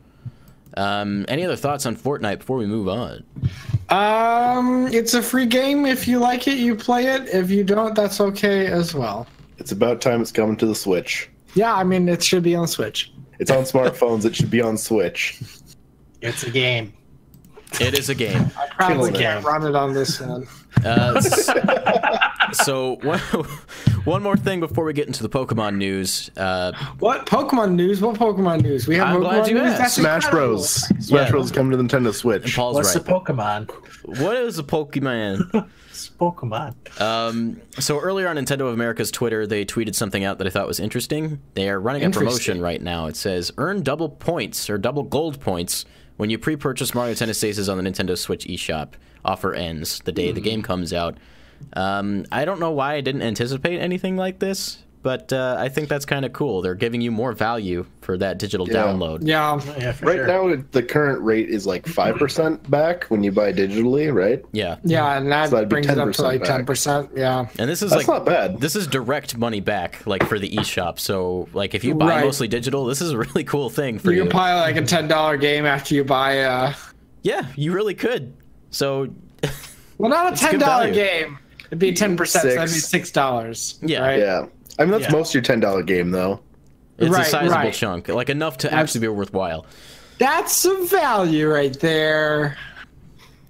Um, 0.77 1.25
any 1.29 1.45
other 1.45 1.55
thoughts 1.55 1.85
on 1.85 1.95
Fortnite 1.95 2.39
before 2.39 2.57
we 2.57 2.65
move 2.65 2.89
on? 2.89 3.23
Um, 3.89 4.87
it's 4.87 5.13
a 5.13 5.21
free 5.21 5.45
game. 5.45 5.85
If 5.85 6.07
you 6.07 6.19
like 6.19 6.47
it, 6.47 6.57
you 6.57 6.75
play 6.75 7.05
it. 7.05 7.29
If 7.29 7.49
you 7.49 7.63
don't, 7.63 7.95
that's 7.95 8.19
okay 8.19 8.67
as 8.67 8.93
well. 8.93 9.27
It's 9.57 9.71
about 9.71 10.01
time 10.01 10.21
it's 10.21 10.33
coming 10.33 10.57
to 10.57 10.65
the 10.65 10.75
Switch. 10.75 11.29
Yeah, 11.53 11.73
I 11.73 11.85
mean, 11.85 12.09
it 12.09 12.21
should 12.21 12.43
be 12.43 12.55
on 12.55 12.67
Switch. 12.67 13.13
It's 13.39 13.51
on 13.51 13.63
smartphones. 13.63 14.25
It 14.25 14.35
should 14.35 14.51
be 14.51 14.61
on 14.61 14.77
Switch. 14.77 15.41
It's 16.21 16.43
a 16.43 16.49
game. 16.49 16.93
It 17.81 17.97
is 17.97 18.09
a 18.09 18.15
game. 18.15 18.51
I 18.57 18.67
probably 18.71 18.95
Killing 19.11 19.13
can't 19.15 19.45
run 19.45 19.65
it 19.67 19.75
on 19.75 19.93
this 19.93 20.19
one. 20.21 20.47
Uh, 20.83 21.19
so 22.53 22.95
one, 23.01 23.19
one 24.05 24.23
more 24.23 24.37
thing 24.37 24.59
before 24.59 24.85
we 24.85 24.93
get 24.93 25.07
into 25.07 25.23
the 25.23 25.29
Pokemon 25.29 25.75
news. 25.77 26.29
Uh, 26.37 26.71
What 26.99 27.25
Pokemon 27.25 27.75
news? 27.75 28.01
What 28.01 28.15
Pokemon 28.15 28.61
news? 28.61 28.87
We 28.87 28.95
have 28.95 29.07
I'm 29.07 29.15
Pokemon 29.17 29.21
glad 29.21 29.47
you 29.47 29.53
news. 29.55 29.63
asked. 29.63 29.79
That's 29.79 29.93
Smash 29.95 30.23
incredible. 30.25 30.53
Bros. 30.55 30.73
Smash 30.75 31.09
Yeah. 31.09 31.31
Bros. 31.31 31.45
is 31.45 31.51
coming 31.51 31.71
to 31.71 31.77
the 31.77 31.83
Nintendo 31.83 32.13
Switch. 32.13 32.55
Paul's 32.55 32.75
What's 32.75 32.95
right. 32.95 33.05
a 33.07 33.11
Pokemon? 33.11 33.69
what 34.19 34.37
is 34.37 34.59
a 34.59 34.63
Pokemon? 34.63 35.69
Pokemon. 36.19 36.75
Um, 37.01 37.61
so 37.79 37.99
earlier 37.99 38.27
on 38.27 38.35
Nintendo 38.37 38.61
of 38.61 38.73
America's 38.73 39.11
Twitter, 39.11 39.47
they 39.47 39.65
tweeted 39.65 39.95
something 39.95 40.23
out 40.23 40.37
that 40.37 40.47
I 40.47 40.49
thought 40.49 40.67
was 40.67 40.79
interesting. 40.79 41.41
They 41.55 41.69
are 41.69 41.79
running 41.79 42.03
a 42.03 42.09
promotion 42.09 42.61
right 42.61 42.81
now. 42.81 43.07
It 43.07 43.15
says 43.15 43.51
earn 43.57 43.81
double 43.81 44.09
points 44.09 44.69
or 44.69 44.77
double 44.77 45.03
gold 45.03 45.39
points 45.41 45.85
when 46.17 46.29
you 46.29 46.37
pre-purchase 46.37 46.93
Mario 46.93 47.13
Tennis 47.13 47.43
Aces 47.43 47.69
on 47.69 47.81
the 47.81 47.89
Nintendo 47.89 48.17
Switch 48.17 48.45
eShop. 48.45 48.93
Offer 49.23 49.53
ends 49.53 49.99
the 50.01 50.11
day 50.11 50.31
the 50.31 50.41
game 50.41 50.61
comes 50.61 50.93
out. 50.93 51.17
Um, 51.73 52.25
I 52.31 52.45
don't 52.45 52.59
know 52.59 52.71
why 52.71 52.93
I 52.93 53.01
didn't 53.01 53.23
anticipate 53.23 53.79
anything 53.79 54.17
like 54.17 54.39
this, 54.39 54.83
but 55.05 55.31
uh, 55.31 55.55
I 55.59 55.69
think 55.69 55.87
that's 55.87 56.03
kind 56.03 56.25
of 56.25 56.33
cool. 56.33 56.63
They're 56.63 56.73
giving 56.73 56.99
you 56.99 57.11
more 57.11 57.31
value 57.31 57.85
for 58.01 58.17
that 58.17 58.39
digital 58.39 58.67
Yeah. 58.67 58.77
download. 58.85 59.19
Yeah, 59.21 59.61
Yeah, 59.77 59.93
Right 60.01 60.15
sure. 60.15 60.25
now, 60.25 60.63
the 60.71 60.81
current 60.81 61.21
rate 61.21 61.47
is 61.47 61.67
like 61.67 61.85
five 61.85 62.15
percent 62.17 62.67
back 62.71 63.03
when 63.05 63.23
you 63.23 63.31
buy 63.31 63.53
digitally. 63.53 64.11
Right? 64.11 64.43
Yeah, 64.51 64.77
yeah, 64.83 65.15
and 65.15 65.31
that 65.31 65.49
So 65.49 65.57
that'd 65.57 65.69
brings 65.69 65.87
it 65.87 65.99
up 65.99 66.11
to 66.13 66.21
like 66.23 66.43
ten 66.43 66.65
percent. 66.65 67.11
Yeah, 67.15 67.45
and 67.59 67.69
this 67.69 67.83
is 67.83 67.91
That's 67.91 68.07
like 68.07 68.17
not 68.17 68.25
bad. 68.25 68.59
this 68.59 68.75
is 68.75 68.87
direct 68.87 69.37
money 69.37 69.59
back, 69.59 70.01
like 70.07 70.23
for 70.25 70.39
the 70.39 70.49
eShop. 70.49 70.97
So, 70.99 71.47
like 71.53 71.75
if 71.75 71.83
you 71.83 71.93
buy 71.93 72.07
Right. 72.07 72.25
mostly 72.25 72.47
digital, 72.47 72.85
this 72.85 72.99
is 72.99 73.11
a 73.11 73.17
really 73.19 73.43
cool 73.43 73.69
thing 73.69 73.99
for 73.99 74.09
you 74.11 74.23
you. 74.23 74.29
can 74.29 74.35
buy 74.35 74.55
like 74.55 74.75
a 74.75 74.81
ten 74.81 75.07
dollar 75.07 75.37
game 75.37 75.67
after 75.67 75.93
you 75.93 76.03
buy 76.03 76.39
uh 76.39 76.73
Yeah, 77.21 77.45
you 77.55 77.73
really 77.73 77.93
could. 77.93 78.33
So, 78.71 79.09
well 79.99 80.09
not 80.09 80.33
a 80.33 80.35
ten 80.39 80.57
dollar 80.59 80.91
game. 80.91 81.37
It'd 81.67 81.79
be 81.79 81.93
ten 81.93 82.15
percent, 82.17 82.43
so 82.43 82.49
that'd 82.49 82.63
be 82.63 82.67
Six. 82.69 82.87
six 82.89 83.11
dollars. 83.11 83.77
Yeah. 83.81 84.01
right? 84.01 84.19
Yeah. 84.19 84.45
I 84.79 84.83
mean, 84.83 84.91
that's 84.91 85.05
Yeah. 85.05 85.11
most 85.11 85.29
of 85.29 85.35
your 85.35 85.41
ten 85.43 85.59
dollar 85.59 85.83
game, 85.83 86.11
though. 86.11 86.41
it's 86.97 87.09
Right, 87.09 87.25
a 87.27 87.29
sizable 87.29 87.61
right. 87.63 87.73
chunk, 87.73 88.07
like 88.07 88.29
enough 88.29 88.57
to 88.59 88.73
actually 88.73 89.01
be 89.01 89.07
worthwhile. 89.09 89.65
That's 90.17 90.55
some 90.55 90.87
value 90.87 91.49
right 91.49 91.77
there. 91.81 92.55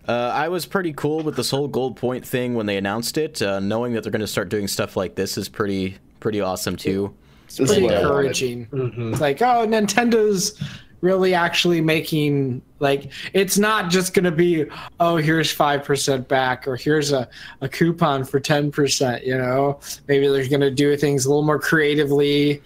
Uh, 0.08 0.32
I 0.34 0.50
was 0.50 0.66
pretty 0.66 0.94
cool 0.94 1.22
with 1.22 1.36
this 1.36 1.50
whole 1.52 1.68
gold 1.68 1.96
point 1.96 2.26
thing 2.26 2.54
when 2.56 2.66
they 2.68 2.78
announced 2.78 3.18
it. 3.18 3.42
Uh, 3.42 3.60
knowing 3.60 3.94
that 3.94 4.04
they're 4.04 4.12
going 4.12 4.22
to 4.22 4.28
start 4.28 4.50
doing 4.50 4.68
stuff 4.68 4.96
like 4.96 5.16
this 5.16 5.38
is 5.38 5.48
pretty 5.50 5.98
pretty 6.20 6.42
awesome 6.42 6.76
too. 6.76 7.14
This 7.48 7.60
is 7.60 7.70
Pretty 7.70 7.84
what 7.84 7.94
I 7.94 7.98
wanted. 7.98 8.08
encouraging. 8.08 8.66
Mhm. 8.72 9.12
It's 9.12 9.22
like, 9.22 9.42
oh, 9.44 9.68
Nintendo's 9.68 10.60
really 11.06 11.34
actually 11.36 11.80
making 11.82 12.62
like 12.80 13.12
it's 13.34 13.58
not 13.60 13.90
just 13.92 14.14
gonna 14.16 14.32
be 14.32 14.66
oh 15.00 15.16
here's 15.18 15.52
five 15.52 15.84
percent 15.84 16.28
back 16.28 16.68
or 16.68 16.76
here's 16.76 17.12
a, 17.12 17.30
a 17.62 17.70
coupon 17.70 18.24
for 18.26 18.40
ten 18.40 18.72
percent 18.72 19.24
you 19.24 19.38
know 19.38 19.80
maybe 20.08 20.28
they're 20.28 20.50
gonna 20.50 20.72
do 20.72 20.98
things 20.98 21.26
a 21.26 21.30
little 21.30 21.44
more 21.44 21.60
creatively 21.60 22.62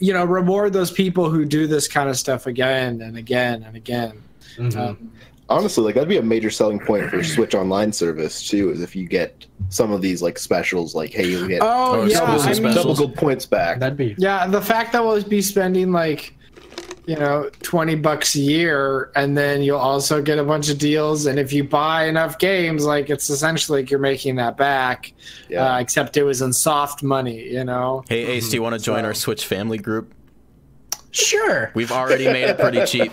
you 0.00 0.12
know 0.12 0.24
reward 0.24 0.72
those 0.72 0.90
people 0.90 1.30
who 1.30 1.44
do 1.44 1.66
this 1.68 1.86
kind 1.86 2.10
of 2.10 2.16
stuff 2.16 2.46
again 2.46 3.00
and 3.00 3.16
again 3.16 3.62
and 3.62 3.76
again 3.76 4.20
Mhm. 4.58 4.76
Um, 4.76 5.10
Honestly, 5.50 5.84
like 5.84 5.94
that'd 5.94 6.08
be 6.08 6.16
a 6.16 6.22
major 6.22 6.48
selling 6.50 6.78
point 6.78 7.10
for 7.10 7.22
Switch 7.22 7.54
Online 7.54 7.92
service 7.92 8.48
too, 8.48 8.70
is 8.70 8.80
if 8.80 8.96
you 8.96 9.06
get 9.06 9.44
some 9.68 9.92
of 9.92 10.00
these 10.00 10.22
like 10.22 10.38
specials, 10.38 10.94
like 10.94 11.12
hey, 11.12 11.26
you 11.26 11.46
get 11.48 11.60
oh 11.60 12.00
Oh, 12.00 12.04
yeah 12.06 12.20
double 12.20 12.40
I 12.40 12.52
mean, 12.60 12.74
double 12.74 12.94
gold 12.94 13.14
points 13.14 13.44
back. 13.44 13.78
That'd 13.78 13.98
be 13.98 14.14
yeah 14.16 14.46
the 14.46 14.62
fact 14.62 14.92
that 14.92 15.04
we'll 15.04 15.22
be 15.24 15.42
spending 15.42 15.92
like 15.92 16.34
you 17.06 17.16
know 17.16 17.50
20 17.62 17.96
bucks 17.96 18.34
a 18.34 18.40
year 18.40 19.10
and 19.14 19.36
then 19.36 19.62
you'll 19.62 19.78
also 19.78 20.22
get 20.22 20.38
a 20.38 20.44
bunch 20.44 20.70
of 20.70 20.78
deals 20.78 21.26
and 21.26 21.38
if 21.38 21.52
you 21.52 21.62
buy 21.62 22.06
enough 22.06 22.38
games 22.38 22.84
like 22.86 23.10
it's 23.10 23.28
essentially 23.28 23.82
like 23.82 23.90
you're 23.90 24.00
making 24.00 24.36
that 24.36 24.56
back 24.56 25.12
Yeah. 25.50 25.74
uh, 25.74 25.80
except 25.80 26.16
it 26.16 26.22
was 26.24 26.40
in 26.40 26.52
soft 26.52 27.02
money 27.02 27.42
you 27.50 27.64
know 27.64 28.04
Hey 28.08 28.24
Ace, 28.26 28.48
do 28.48 28.56
you 28.56 28.62
want 28.62 28.74
to 28.74 28.80
join 28.80 29.00
So- 29.02 29.06
our 29.06 29.14
Switch 29.14 29.46
family 29.46 29.76
group? 29.78 30.14
sure. 31.10 31.70
We've 31.74 31.92
already 31.92 32.24
made 32.24 32.44
it 32.44 32.58
pretty 32.58 32.84
cheap. 32.86 33.12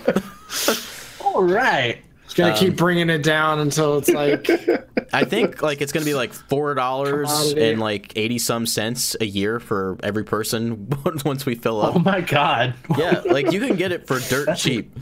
All 1.23 1.43
right. 1.43 2.04
It's 2.32 2.38
gonna 2.38 2.54
Um, 2.54 2.58
keep 2.58 2.78
bringing 2.78 3.10
it 3.10 3.24
down 3.24 3.60
until 3.60 3.98
it's 3.98 4.08
like 4.10 4.50
I 5.13 5.26
think 5.26 5.62
like 5.62 5.82
it's 5.82 5.91
gonna 5.91 6.06
be 6.06 6.13
like 6.13 6.32
four 6.32 6.74
dollars 6.74 7.54
and 7.58 7.80
like 7.82 8.13
eighty 8.15 8.39
some 8.39 8.65
cents 8.65 9.17
a 9.20 9.26
year 9.26 9.60
for 9.60 9.98
every 10.02 10.24
person 10.24 10.88
once 11.26 11.46
we 11.46 11.56
fill 11.56 11.82
up. 11.82 11.94
Oh 11.96 12.00
my 12.00 12.22
god. 12.22 12.74
Yeah, 12.98 13.22
like 13.26 13.52
you 13.52 13.60
can 13.60 13.76
get 13.76 13.91
it 13.91 14.08
for 14.08 14.20
dirt 14.22 14.56
cheap. 14.58 14.98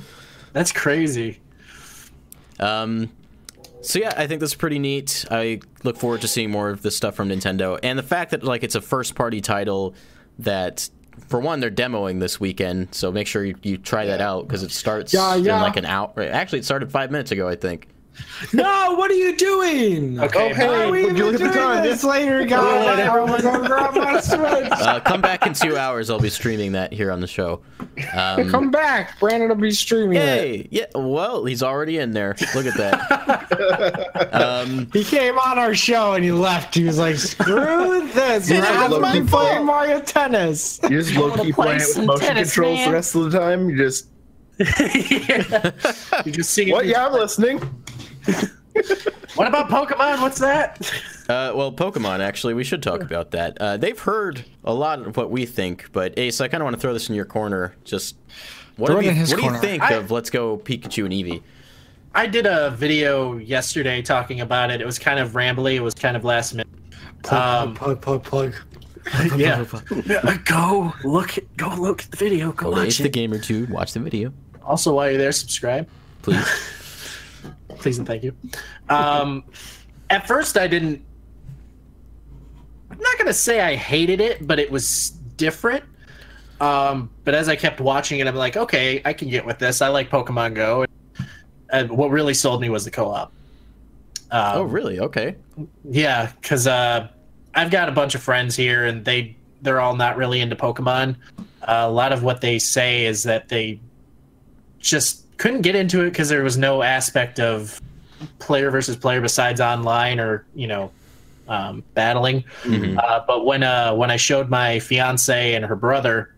That's 0.54 0.72
crazy. 0.72 1.39
Um, 2.60 3.12
so 3.82 4.00
yeah, 4.00 4.13
I 4.18 4.26
think 4.26 4.39
that's 4.42 4.56
pretty 4.56 4.80
neat. 4.80 5.24
I 5.30 5.60
look 5.84 5.98
forward 5.98 6.22
to 6.22 6.28
seeing 6.28 6.50
more 6.50 6.70
of 6.72 6.82
this 6.82 6.96
stuff 6.98 7.13
from 7.15 7.30
Nintendo, 7.30 7.78
and 7.84 7.98
the 7.98 8.04
fact 8.04 8.32
that 8.32 8.44
like 8.44 8.63
it's 8.63 8.76
a 8.76 8.82
first 8.82 9.13
party 9.15 9.39
title 9.42 9.94
that. 10.39 10.89
For 11.27 11.39
one, 11.39 11.60
they're 11.60 11.69
demoing 11.71 12.19
this 12.19 12.39
weekend, 12.39 12.93
so 12.95 13.12
make 13.12 13.27
sure 13.27 13.43
you, 13.43 13.55
you 13.62 13.77
try 13.77 14.05
that 14.05 14.21
out 14.21 14.47
because 14.47 14.63
it 14.63 14.71
starts 14.71 15.13
Yeah, 15.13 15.36
in 15.36 15.45
like 15.45 15.77
an 15.77 15.86
hour. 15.86 16.12
Actually, 16.17 16.60
it 16.60 16.65
started 16.65 16.91
five 16.91 17.12
minutes 17.12 17.32
ago, 17.32 17.47
I 17.47 17.55
think. 17.55 17.88
No 18.53 18.93
what 18.93 19.12
are 19.12 19.15
you 19.15 19.36
doing 19.36 20.19
Okay. 20.19 20.51
Oh, 20.51 20.53
hey, 20.53 20.67
Why 20.67 20.84
are 20.86 20.91
we 20.91 21.05
would 21.05 21.17
you 21.17 21.27
even 21.29 21.32
look 21.34 21.41
at 21.41 21.47
the 21.47 21.53
doing 21.53 21.67
time? 21.67 21.84
this 21.84 22.03
later 22.03 22.45
guys 22.45 23.10
I'm 23.10 23.41
gonna 23.41 23.67
grab 23.67 23.95
my 23.95 24.19
switch 24.21 24.71
Uh, 24.71 24.99
come 25.01 25.21
back 25.21 25.45
in 25.45 25.53
two 25.53 25.77
hours. 25.77 26.10
I'll 26.10 26.19
be 26.19 26.29
streaming 26.29 26.71
that 26.73 26.93
here 26.93 27.12
on 27.12 27.19
the 27.19 27.27
show. 27.27 27.62
Um, 28.13 28.49
come 28.49 28.71
back 28.71 29.19
brandon 29.19 29.49
will 29.49 29.55
be 29.58 29.71
streaming 29.71 30.17
it 30.17 30.67
Yeah. 30.71 30.86
Well, 30.95 31.43
he's 31.45 31.62
already 31.63 31.97
in 31.97 32.12
there. 32.12 32.36
Look 32.55 32.65
at 32.65 32.77
that. 32.77 34.29
um, 34.34 34.88
He 34.93 35.03
came 35.03 35.38
on 35.38 35.60
our 35.60 35.75
show 35.75 36.13
and 36.13 36.23
he 36.23 36.32
left. 36.32 36.75
He 36.75 36.84
was 36.86 36.97
like, 36.97 37.17
"Screw 37.17 38.08
this! 38.10 38.49
It 38.49 38.63
I'm 38.63 38.93
is 38.93 38.99
my 38.99 39.10
playing 39.12 39.27
fault." 39.27 39.65
Mario 39.65 39.99
Tennis." 40.01 40.79
You're 40.89 41.01
just 41.01 41.13
low 41.15 41.32
key 41.36 41.51
play 41.51 41.77
playing 41.77 41.82
it 41.82 41.88
with 41.97 42.05
motion 42.05 42.27
tennis, 42.27 42.53
controls 42.53 42.77
man. 42.79 42.88
the 42.88 42.93
rest 42.93 43.15
of 43.15 43.32
the 43.32 43.39
time. 43.39 43.69
You 43.69 43.77
just 43.77 44.08
You're 46.25 46.34
just 46.36 46.51
singing. 46.51 46.73
what? 46.73 46.86
Yeah, 46.86 47.05
I'm 47.08 47.13
listening. 47.13 47.60
What 49.36 49.48
about 49.48 49.70
Pokemon? 49.70 50.22
What's 50.22 50.39
that? 50.39 50.80
uh, 51.30 51.52
well, 51.56 51.72
Pokemon. 51.72 52.20
Actually, 52.20 52.54
we 52.54 52.63
should 52.63 52.82
talk 52.84 53.02
about 53.02 53.32
that. 53.32 53.58
Uh, 53.60 53.78
they've 53.78 54.00
heard 54.00 54.44
a 54.63 54.74
lot 54.74 55.02
of 55.02 55.18
what 55.18 55.30
we 55.32 55.46
think, 55.46 55.89
but 55.92 56.18
Ace, 56.18 56.42
I 56.42 56.48
kind 56.48 56.62
of 56.62 56.65
want 56.65 56.76
to 56.76 56.80
throw 56.82 56.94
this 56.94 57.10
in 57.10 57.15
your 57.15 57.26
corner. 57.26 57.76
Just 57.84 58.15
what, 58.78 58.89
do 58.89 59.02
you, 59.02 59.10
in 59.12 59.15
his 59.15 59.32
what 59.32 59.39
do 59.39 59.46
you 59.46 59.58
think 59.60 59.84
I- 59.84 59.94
of 59.96 60.12
Let's 60.12 60.30
Go 60.30 60.58
Pikachu 60.58 61.04
and 61.06 61.13
Eevee? 61.13 61.42
I 62.15 62.26
did 62.26 62.48
a 62.48 62.72
video 62.72 63.38
yesterday 63.38 64.02
talking 64.02 64.42
about 64.42 64.72
it. 64.72 64.82
It 64.82 64.86
was 64.86 64.98
kind 64.98 65.20
of 65.20 65.32
rambly. 65.34 65.76
It 65.76 65.82
was 65.82 65.94
kind 65.94 66.18
of 66.18 66.24
last 66.26 66.54
minute. 66.54 66.68
Um, 67.30 67.76
plug, 67.76 68.02
plug, 68.02 68.24
plug. 68.24 68.56
yeah. 69.38 69.63
Yeah, 70.06 70.38
Go 70.46 70.94
look. 71.04 71.38
Go 71.58 71.70
look 71.76 72.04
at 72.04 72.12
the 72.12 72.18
video. 72.18 72.52
Go 72.52 72.72
Go 72.72 72.72
watch 72.78 72.88
Ace 72.88 72.98
the. 73.00 73.10
Gamer 73.10 73.38
too. 73.39 73.68
Watch 73.70 73.94
the 73.94 74.00
video, 74.00 74.34
Also, 74.63 74.94
while 74.96 75.10
you're 75.10 75.20
there, 75.20 75.32
subscribe. 75.32 75.88
please. 76.24 76.44
Please 77.80 77.98
and 77.98 78.08
thank 78.08 78.24
you. 78.24 78.36
Um, 78.89 79.44
at 80.10 80.28
first, 80.28 80.58
I 80.58 80.68
didn't. 80.68 81.04
I'm 82.92 83.00
not 83.00 83.18
gonna 83.18 83.34
say 83.34 83.62
I 83.62 83.76
hated 83.76 84.22
it, 84.22 84.46
but 84.46 84.60
it 84.60 84.72
was 84.72 85.12
different. 85.38 85.84
Um, 86.60 87.10
but 87.24 87.34
as 87.34 87.48
I 87.48 87.56
kept 87.56 87.80
watching 87.80 88.20
it, 88.20 88.28
I'm 88.28 88.36
like, 88.36 88.58
okay, 88.58 89.02
I 89.06 89.13
can 89.13 89.30
get 89.30 89.46
with 89.46 89.60
this. 89.60 89.82
I 89.82 89.88
like 89.88 90.10
Pokemon 90.10 90.56
Go. 90.56 90.86
And 91.72 91.89
what 91.92 92.10
really 92.10 92.34
sold 92.34 92.62
me 92.62 92.70
was 92.70 92.84
the 92.84 92.92
co-op. 92.92 93.32
Um, 94.32 94.58
oh, 94.58 94.63
really? 94.63 95.00
Okay. 95.00 95.36
Yeah, 95.84 96.32
because 96.42 96.68
uh, 96.68 97.08
I've 97.56 97.72
got 97.72 97.89
a 97.89 97.92
bunch 97.92 98.15
of 98.15 98.22
friends 98.22 98.56
here, 98.56 98.86
and 98.86 99.06
they 99.06 99.38
they're 99.62 99.80
all 99.80 99.96
not 99.96 100.18
really 100.18 100.42
into 100.42 100.56
Pokemon. 100.56 101.15
Uh, 101.38 101.86
a 101.88 101.92
lot 101.92 102.12
of 102.12 102.24
what 102.24 102.42
they 102.42 102.60
say 102.60 103.06
is 103.06 103.24
that 103.24 103.50
they 103.50 103.80
just 104.80 105.26
couldn't 105.39 105.62
get 105.62 105.75
into 105.75 106.02
it 106.02 106.12
because 106.12 106.30
there 106.30 106.43
was 106.43 106.58
no 106.58 106.84
aspect 106.84 107.39
of 107.39 107.82
player 108.38 108.69
versus 108.69 108.95
player 108.95 109.21
besides 109.21 109.60
online 109.62 110.19
or 110.19 110.45
you 110.54 110.67
know 110.67 110.91
um, 111.47 111.82
battling. 111.95 112.43
Mhm. 112.63 112.97
Uh, 113.02 113.23
but 113.25 113.45
when 113.45 113.63
uh, 113.63 113.95
when 113.95 114.12
I 114.12 114.17
showed 114.17 114.49
my 114.49 114.78
fiance 114.80 115.56
and 115.56 115.65
her 115.65 115.75
brother 115.75 116.36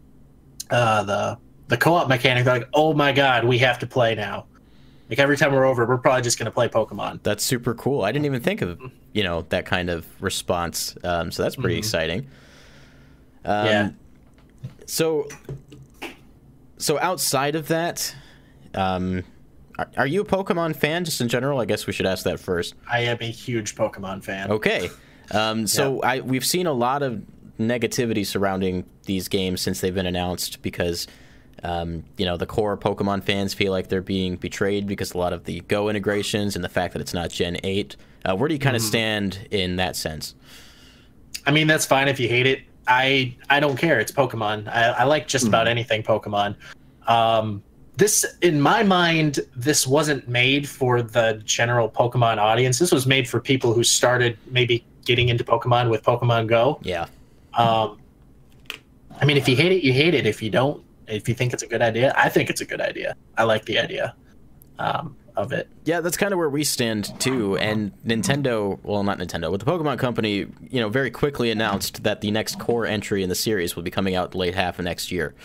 uh, 0.69 1.03
the 1.03 1.37
the 1.67 1.75
co-op 1.77 2.07
mechanic, 2.07 2.45
they're 2.45 2.59
like, 2.59 2.69
"Oh 2.73 2.93
my 2.93 3.11
god, 3.11 3.43
we 3.43 3.57
have 3.57 3.77
to 3.79 3.87
play 3.87 4.15
now!" 4.15 4.45
Like 5.09 5.19
every 5.19 5.35
time 5.35 5.51
we're 5.51 5.65
over, 5.65 5.85
we're 5.85 5.97
probably 5.97 6.21
just 6.21 6.37
gonna 6.39 6.51
play 6.51 6.69
Pokemon. 6.69 7.19
That's 7.23 7.43
super 7.43 7.73
cool. 7.73 8.03
I 8.03 8.11
didn't 8.13 8.25
even 8.25 8.41
think 8.41 8.61
of 8.61 8.79
you 9.13 9.23
know 9.23 9.45
that 9.49 9.65
kind 9.65 9.89
of 9.89 10.05
response. 10.21 10.95
Um, 11.03 11.31
so 11.31 11.43
that's 11.43 11.55
pretty 11.57 11.75
Mhm. 11.75 11.79
exciting. 11.79 12.27
Um, 13.43 13.65
Yeah. 13.65 13.89
So, 14.85 15.27
so 16.77 16.99
outside 16.99 17.55
of 17.55 17.67
that, 17.69 18.13
um, 18.75 19.23
are, 19.77 19.89
are 19.97 20.07
you 20.07 20.21
a 20.21 20.25
Pokemon 20.25 20.75
fan 20.75 21.05
just 21.05 21.21
in 21.21 21.27
general? 21.27 21.60
I 21.60 21.65
guess 21.65 21.88
we 21.88 21.93
should 21.93 22.05
ask 22.05 22.23
that 22.25 22.39
first. 22.39 22.75
I 22.89 23.01
am 23.01 23.17
a 23.21 23.31
huge 23.31 23.75
Pokemon 23.75 24.23
fan. 24.23 24.51
Okay. 24.51 24.89
Um, 25.31 25.67
so 25.67 26.01
I 26.01 26.21
we've 26.21 26.45
seen 26.45 26.67
a 26.67 26.73
lot 26.73 27.03
of 27.03 27.21
negativity 27.60 28.25
surrounding 28.25 28.86
these 29.05 29.27
games 29.27 29.62
since 29.62 29.81
they've 29.81 29.93
been 29.93 30.05
announced 30.05 30.62
because 30.62 31.07
um, 31.63 32.03
you 32.17 32.25
know 32.25 32.38
the 32.38 32.45
core 32.45 32.77
Pokemon 32.77 33.23
fans 33.23 33.53
feel 33.53 33.71
like 33.71 33.88
they're 33.88 34.01
being 34.01 34.36
betrayed 34.36 34.88
because 34.88 35.13
a 35.13 35.17
lot 35.17 35.34
of 35.34 35.45
the 35.45 35.62
Go 35.62 35.89
integrations 35.89 36.55
and 36.55 36.63
the 36.63 36.69
fact 36.69 36.93
that 36.93 37.01
it's 37.01 37.13
not 37.13 37.29
Gen 37.29 37.57
eight. 37.63 37.95
Uh, 38.23 38.36
where 38.36 38.47
do 38.47 38.53
you 38.53 38.60
kind 38.60 38.75
of 38.75 38.81
stand 38.81 39.47
in 39.51 39.77
that 39.77 39.95
sense? 39.95 40.36
I 41.45 41.51
mean, 41.51 41.65
that's 41.67 41.86
fine 41.86 42.07
if 42.07 42.19
you 42.19 42.27
hate 42.27 42.45
it. 42.45 42.62
I 42.88 43.36
I 43.49 43.60
don't 43.60 43.77
care. 43.77 43.99
It's 43.99 44.12
Pokemon. 44.12 44.67
I, 44.67 44.89
I 44.89 45.03
like 45.05 45.27
just 45.27 45.47
about 45.47 45.67
anything 45.67 46.03
Pokemon. 46.03 46.55
Um, 47.07 47.63
this, 48.01 48.25
in 48.41 48.59
my 48.59 48.81
mind, 48.81 49.41
this 49.55 49.85
wasn't 49.85 50.27
made 50.27 50.67
for 50.67 51.03
the 51.03 51.39
general 51.45 51.87
Pokemon 51.87 52.39
audience. 52.39 52.79
This 52.79 52.91
was 52.91 53.05
made 53.05 53.29
for 53.29 53.39
people 53.39 53.73
who 53.73 53.83
started 53.83 54.39
maybe 54.47 54.83
getting 55.05 55.29
into 55.29 55.43
Pokemon 55.43 55.91
with 55.91 56.01
Pokemon 56.01 56.47
Go. 56.47 56.79
Yeah. 56.81 57.05
Um, 57.53 57.99
I 59.21 59.25
mean, 59.25 59.37
if 59.37 59.47
you 59.47 59.55
hate 59.55 59.71
it, 59.71 59.83
you 59.83 59.93
hate 59.93 60.15
it. 60.15 60.25
If 60.25 60.41
you 60.41 60.49
don't, 60.49 60.83
if 61.05 61.29
you 61.29 61.35
think 61.35 61.53
it's 61.53 61.61
a 61.61 61.67
good 61.67 61.83
idea, 61.83 62.11
I 62.17 62.27
think 62.27 62.49
it's 62.49 62.59
a 62.59 62.65
good 62.65 62.81
idea. 62.81 63.15
I 63.37 63.43
like 63.43 63.65
the 63.65 63.77
idea 63.77 64.15
um, 64.79 65.15
of 65.35 65.51
it. 65.51 65.69
Yeah, 65.85 66.01
that's 66.01 66.17
kind 66.17 66.33
of 66.33 66.39
where 66.39 66.49
we 66.49 66.63
stand 66.63 67.13
too. 67.19 67.55
And 67.59 67.91
Nintendo, 68.03 68.79
well, 68.81 69.03
not 69.03 69.19
Nintendo, 69.19 69.51
but 69.51 69.59
the 69.59 69.71
Pokemon 69.71 69.99
Company, 69.99 70.47
you 70.71 70.81
know, 70.81 70.89
very 70.89 71.11
quickly 71.11 71.51
announced 71.51 72.01
that 72.01 72.21
the 72.21 72.31
next 72.31 72.57
core 72.57 72.87
entry 72.87 73.21
in 73.21 73.29
the 73.29 73.35
series 73.35 73.75
will 73.75 73.83
be 73.83 73.91
coming 73.91 74.15
out 74.15 74.33
late 74.33 74.55
half 74.55 74.79
of 74.79 74.85
next 74.85 75.11
year. 75.11 75.35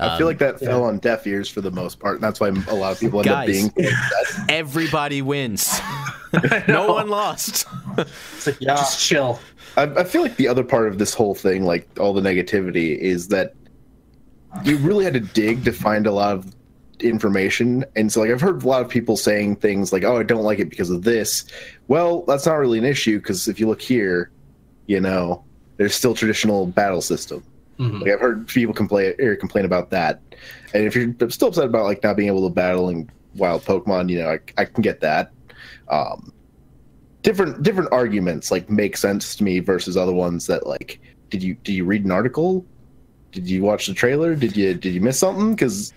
I 0.00 0.18
feel 0.18 0.26
like 0.26 0.38
that 0.38 0.54
um, 0.54 0.58
fell 0.60 0.84
on 0.84 0.98
deaf 0.98 1.26
ears 1.26 1.48
for 1.48 1.60
the 1.60 1.70
most 1.70 1.98
part. 2.00 2.16
And 2.16 2.24
that's 2.24 2.40
why 2.40 2.48
a 2.48 2.74
lot 2.74 2.92
of 2.92 3.00
people 3.00 3.20
end 3.20 3.26
Guys. 3.26 3.66
up 3.66 3.74
being 3.74 3.88
upset. 3.88 4.50
Everybody 4.50 5.22
wins. 5.22 5.80
no 6.68 6.92
one 6.92 7.08
lost. 7.08 7.66
Like, 7.96 8.06
Yeah. 8.60 8.76
just 8.76 9.00
chill. 9.00 9.38
I, 9.76 9.82
I 9.82 10.04
feel 10.04 10.22
like 10.22 10.36
the 10.36 10.48
other 10.48 10.64
part 10.64 10.88
of 10.88 10.98
this 10.98 11.14
whole 11.14 11.34
thing, 11.34 11.64
like 11.64 11.88
all 11.98 12.12
the 12.12 12.20
negativity, 12.20 12.96
is 12.98 13.28
that 13.28 13.54
you 14.64 14.76
really 14.78 15.04
had 15.04 15.14
to 15.14 15.20
dig 15.20 15.64
to 15.64 15.72
find 15.72 16.06
a 16.06 16.12
lot 16.12 16.34
of 16.34 16.54
information. 17.00 17.84
And 17.96 18.12
so, 18.12 18.20
like, 18.20 18.30
I've 18.30 18.40
heard 18.40 18.62
a 18.62 18.68
lot 18.68 18.82
of 18.82 18.88
people 18.88 19.16
saying 19.16 19.56
things 19.56 19.92
like, 19.92 20.04
"Oh, 20.04 20.18
I 20.18 20.22
don't 20.22 20.42
like 20.42 20.58
it 20.58 20.70
because 20.70 20.90
of 20.90 21.02
this." 21.02 21.44
Well, 21.88 22.22
that's 22.22 22.46
not 22.46 22.54
really 22.54 22.78
an 22.78 22.84
issue 22.84 23.18
because 23.18 23.48
if 23.48 23.60
you 23.60 23.68
look 23.68 23.80
here, 23.80 24.30
you 24.86 25.00
know, 25.00 25.44
there's 25.76 25.94
still 25.94 26.14
traditional 26.14 26.66
battle 26.66 27.00
system. 27.00 27.42
Mhm. 27.80 28.02
Like 28.02 28.12
I've 28.12 28.20
heard 28.20 28.46
people 28.46 28.74
complain 28.74 29.14
or 29.20 29.34
complain 29.36 29.64
about 29.64 29.90
that. 29.90 30.20
And 30.74 30.84
if 30.84 30.94
you're 30.94 31.14
still 31.30 31.48
upset 31.48 31.64
about 31.64 31.84
like 31.84 32.02
not 32.02 32.16
being 32.16 32.28
able 32.28 32.46
to 32.46 32.54
battle 32.54 32.90
in 32.90 33.10
wild 33.34 33.64
Pokemon, 33.64 34.10
you 34.10 34.18
know, 34.18 34.28
I, 34.30 34.38
I 34.58 34.64
can 34.66 34.82
get 34.82 35.00
that. 35.00 35.32
Um, 35.88 36.32
different 37.22 37.62
different 37.62 37.90
arguments 37.92 38.50
like 38.50 38.70
make 38.70 38.96
sense 38.96 39.34
to 39.36 39.44
me 39.44 39.58
versus 39.60 39.96
other 39.96 40.12
ones 40.12 40.46
that 40.46 40.66
like 40.66 41.00
did 41.30 41.42
you 41.42 41.54
did 41.64 41.72
you 41.72 41.84
read 41.84 42.04
an 42.04 42.10
article? 42.10 42.64
Did 43.32 43.48
you 43.48 43.62
watch 43.62 43.86
the 43.86 43.94
trailer? 43.94 44.34
Did 44.34 44.56
you 44.56 44.74
did 44.74 44.92
you 44.94 45.00
miss 45.00 45.18
something? 45.18 45.54
Because 45.54 45.92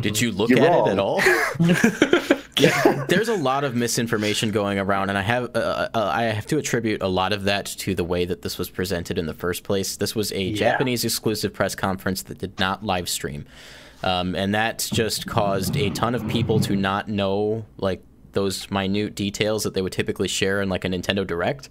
Did 0.00 0.20
you 0.20 0.30
look 0.30 0.50
at 0.52 0.58
wrong. 0.58 0.88
it 0.88 0.92
at 0.92 0.98
all? 0.98 1.20
yeah, 2.60 3.04
there's 3.08 3.28
a 3.28 3.36
lot 3.36 3.64
of 3.64 3.74
misinformation 3.74 4.50
going 4.50 4.78
around, 4.78 5.08
and 5.08 5.18
I 5.18 5.22
have 5.22 5.54
uh, 5.54 5.88
uh, 5.94 6.10
I 6.12 6.24
have 6.24 6.46
to 6.46 6.58
attribute 6.58 7.02
a 7.02 7.08
lot 7.08 7.32
of 7.32 7.44
that 7.44 7.66
to 7.66 7.94
the 7.94 8.04
way 8.04 8.24
that 8.24 8.42
this 8.42 8.58
was 8.58 8.70
presented 8.70 9.18
in 9.18 9.26
the 9.26 9.34
first 9.34 9.64
place. 9.64 9.96
This 9.96 10.14
was 10.14 10.32
a 10.32 10.52
Japanese 10.52 11.04
exclusive 11.04 11.52
press 11.52 11.74
conference 11.74 12.22
that 12.24 12.38
did 12.38 12.58
not 12.58 12.84
live 12.84 13.08
stream, 13.08 13.46
um, 14.02 14.34
and 14.34 14.54
that's 14.54 14.90
just 14.90 15.26
caused 15.26 15.76
a 15.76 15.90
ton 15.90 16.14
of 16.14 16.26
people 16.28 16.60
to 16.60 16.76
not 16.76 17.08
know 17.08 17.64
like 17.76 18.02
those 18.32 18.70
minute 18.70 19.14
details 19.14 19.64
that 19.64 19.74
they 19.74 19.82
would 19.82 19.92
typically 19.92 20.28
share 20.28 20.60
in 20.60 20.68
like 20.68 20.84
a 20.84 20.88
Nintendo 20.88 21.26
Direct. 21.26 21.68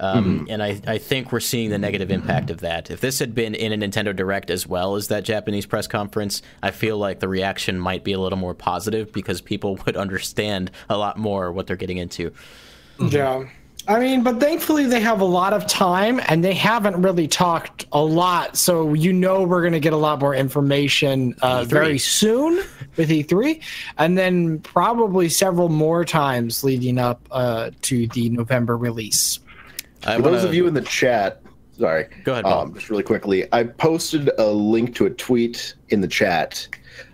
Um, 0.00 0.46
And 0.48 0.62
I, 0.62 0.80
I 0.86 0.98
think 0.98 1.30
we're 1.30 1.40
seeing 1.40 1.70
the 1.70 1.78
negative 1.78 2.10
impact 2.10 2.50
of 2.50 2.60
that. 2.60 2.90
If 2.90 3.00
this 3.00 3.18
had 3.18 3.34
been 3.34 3.54
in 3.54 3.72
a 3.72 3.86
Nintendo 3.86 4.16
Direct 4.16 4.50
as 4.50 4.66
well 4.66 4.96
as 4.96 5.08
that 5.08 5.24
Japanese 5.24 5.66
press 5.66 5.86
conference, 5.86 6.40
I 6.62 6.70
feel 6.70 6.96
like 6.96 7.20
the 7.20 7.28
reaction 7.28 7.78
might 7.78 8.02
be 8.02 8.12
a 8.12 8.18
little 8.18 8.38
more 8.38 8.54
positive 8.54 9.12
because 9.12 9.40
people 9.40 9.78
would 9.86 9.96
understand 9.96 10.70
a 10.88 10.96
lot 10.96 11.18
more 11.18 11.52
what 11.52 11.66
they're 11.66 11.76
getting 11.76 11.98
into. 11.98 12.32
Yeah. 12.98 13.44
I 13.88 13.98
mean, 13.98 14.22
but 14.22 14.40
thankfully 14.40 14.86
they 14.86 15.00
have 15.00 15.20
a 15.20 15.24
lot 15.26 15.52
of 15.52 15.66
time 15.66 16.20
and 16.28 16.44
they 16.44 16.54
haven't 16.54 17.00
really 17.00 17.26
talked 17.26 17.86
a 17.92 18.02
lot. 18.02 18.56
So 18.56 18.94
you 18.94 19.12
know 19.12 19.42
we're 19.42 19.62
going 19.62 19.72
to 19.72 19.80
get 19.80 19.92
a 19.92 19.98
lot 19.98 20.20
more 20.20 20.34
information 20.34 21.34
uh, 21.42 21.64
very 21.64 21.98
soon 21.98 22.62
with 22.96 23.08
E3 23.08 23.60
and 23.98 24.16
then 24.16 24.60
probably 24.60 25.28
several 25.28 25.70
more 25.70 26.04
times 26.04 26.62
leading 26.62 26.98
up 26.98 27.26
uh, 27.30 27.70
to 27.82 28.06
the 28.08 28.28
November 28.28 28.76
release. 28.76 29.40
I 30.06 30.16
For 30.16 30.22
those 30.22 30.36
wanna- 30.36 30.48
of 30.48 30.54
you 30.54 30.66
in 30.66 30.74
the 30.74 30.80
chat, 30.82 31.42
sorry. 31.78 32.06
Go 32.24 32.32
ahead. 32.32 32.44
Um, 32.46 32.74
just 32.74 32.90
really 32.90 33.02
quickly, 33.02 33.46
I 33.52 33.64
posted 33.64 34.30
a 34.38 34.46
link 34.46 34.94
to 34.96 35.06
a 35.06 35.10
tweet 35.10 35.74
in 35.90 36.00
the 36.00 36.08
chat. 36.08 36.66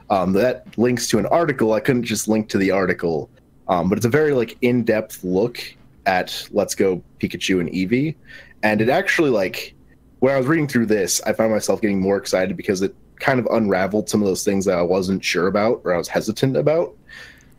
Um, 0.08 0.32
that 0.34 0.66
links 0.78 1.08
to 1.08 1.18
an 1.18 1.26
article. 1.26 1.72
I 1.72 1.80
couldn't 1.80 2.04
just 2.04 2.28
link 2.28 2.48
to 2.50 2.58
the 2.58 2.70
article, 2.70 3.28
um, 3.66 3.88
but 3.88 3.98
it's 3.98 4.06
a 4.06 4.10
very 4.10 4.32
like 4.34 4.56
in-depth 4.62 5.24
look 5.24 5.58
at 6.06 6.46
Let's 6.52 6.76
Go 6.76 7.02
Pikachu 7.18 7.58
and 7.60 7.68
Eevee, 7.70 8.14
and 8.62 8.80
it 8.80 8.88
actually 8.88 9.30
like 9.30 9.74
when 10.20 10.32
I 10.32 10.38
was 10.38 10.46
reading 10.46 10.68
through 10.68 10.86
this, 10.86 11.20
I 11.26 11.32
found 11.32 11.52
myself 11.52 11.80
getting 11.80 12.00
more 12.00 12.16
excited 12.16 12.56
because 12.56 12.82
it 12.82 12.94
kind 13.18 13.40
of 13.40 13.46
unraveled 13.46 14.08
some 14.08 14.22
of 14.22 14.28
those 14.28 14.44
things 14.44 14.64
that 14.66 14.78
I 14.78 14.82
wasn't 14.82 15.24
sure 15.24 15.46
about 15.48 15.80
or 15.84 15.92
I 15.92 15.98
was 15.98 16.06
hesitant 16.08 16.56
about. 16.56 16.94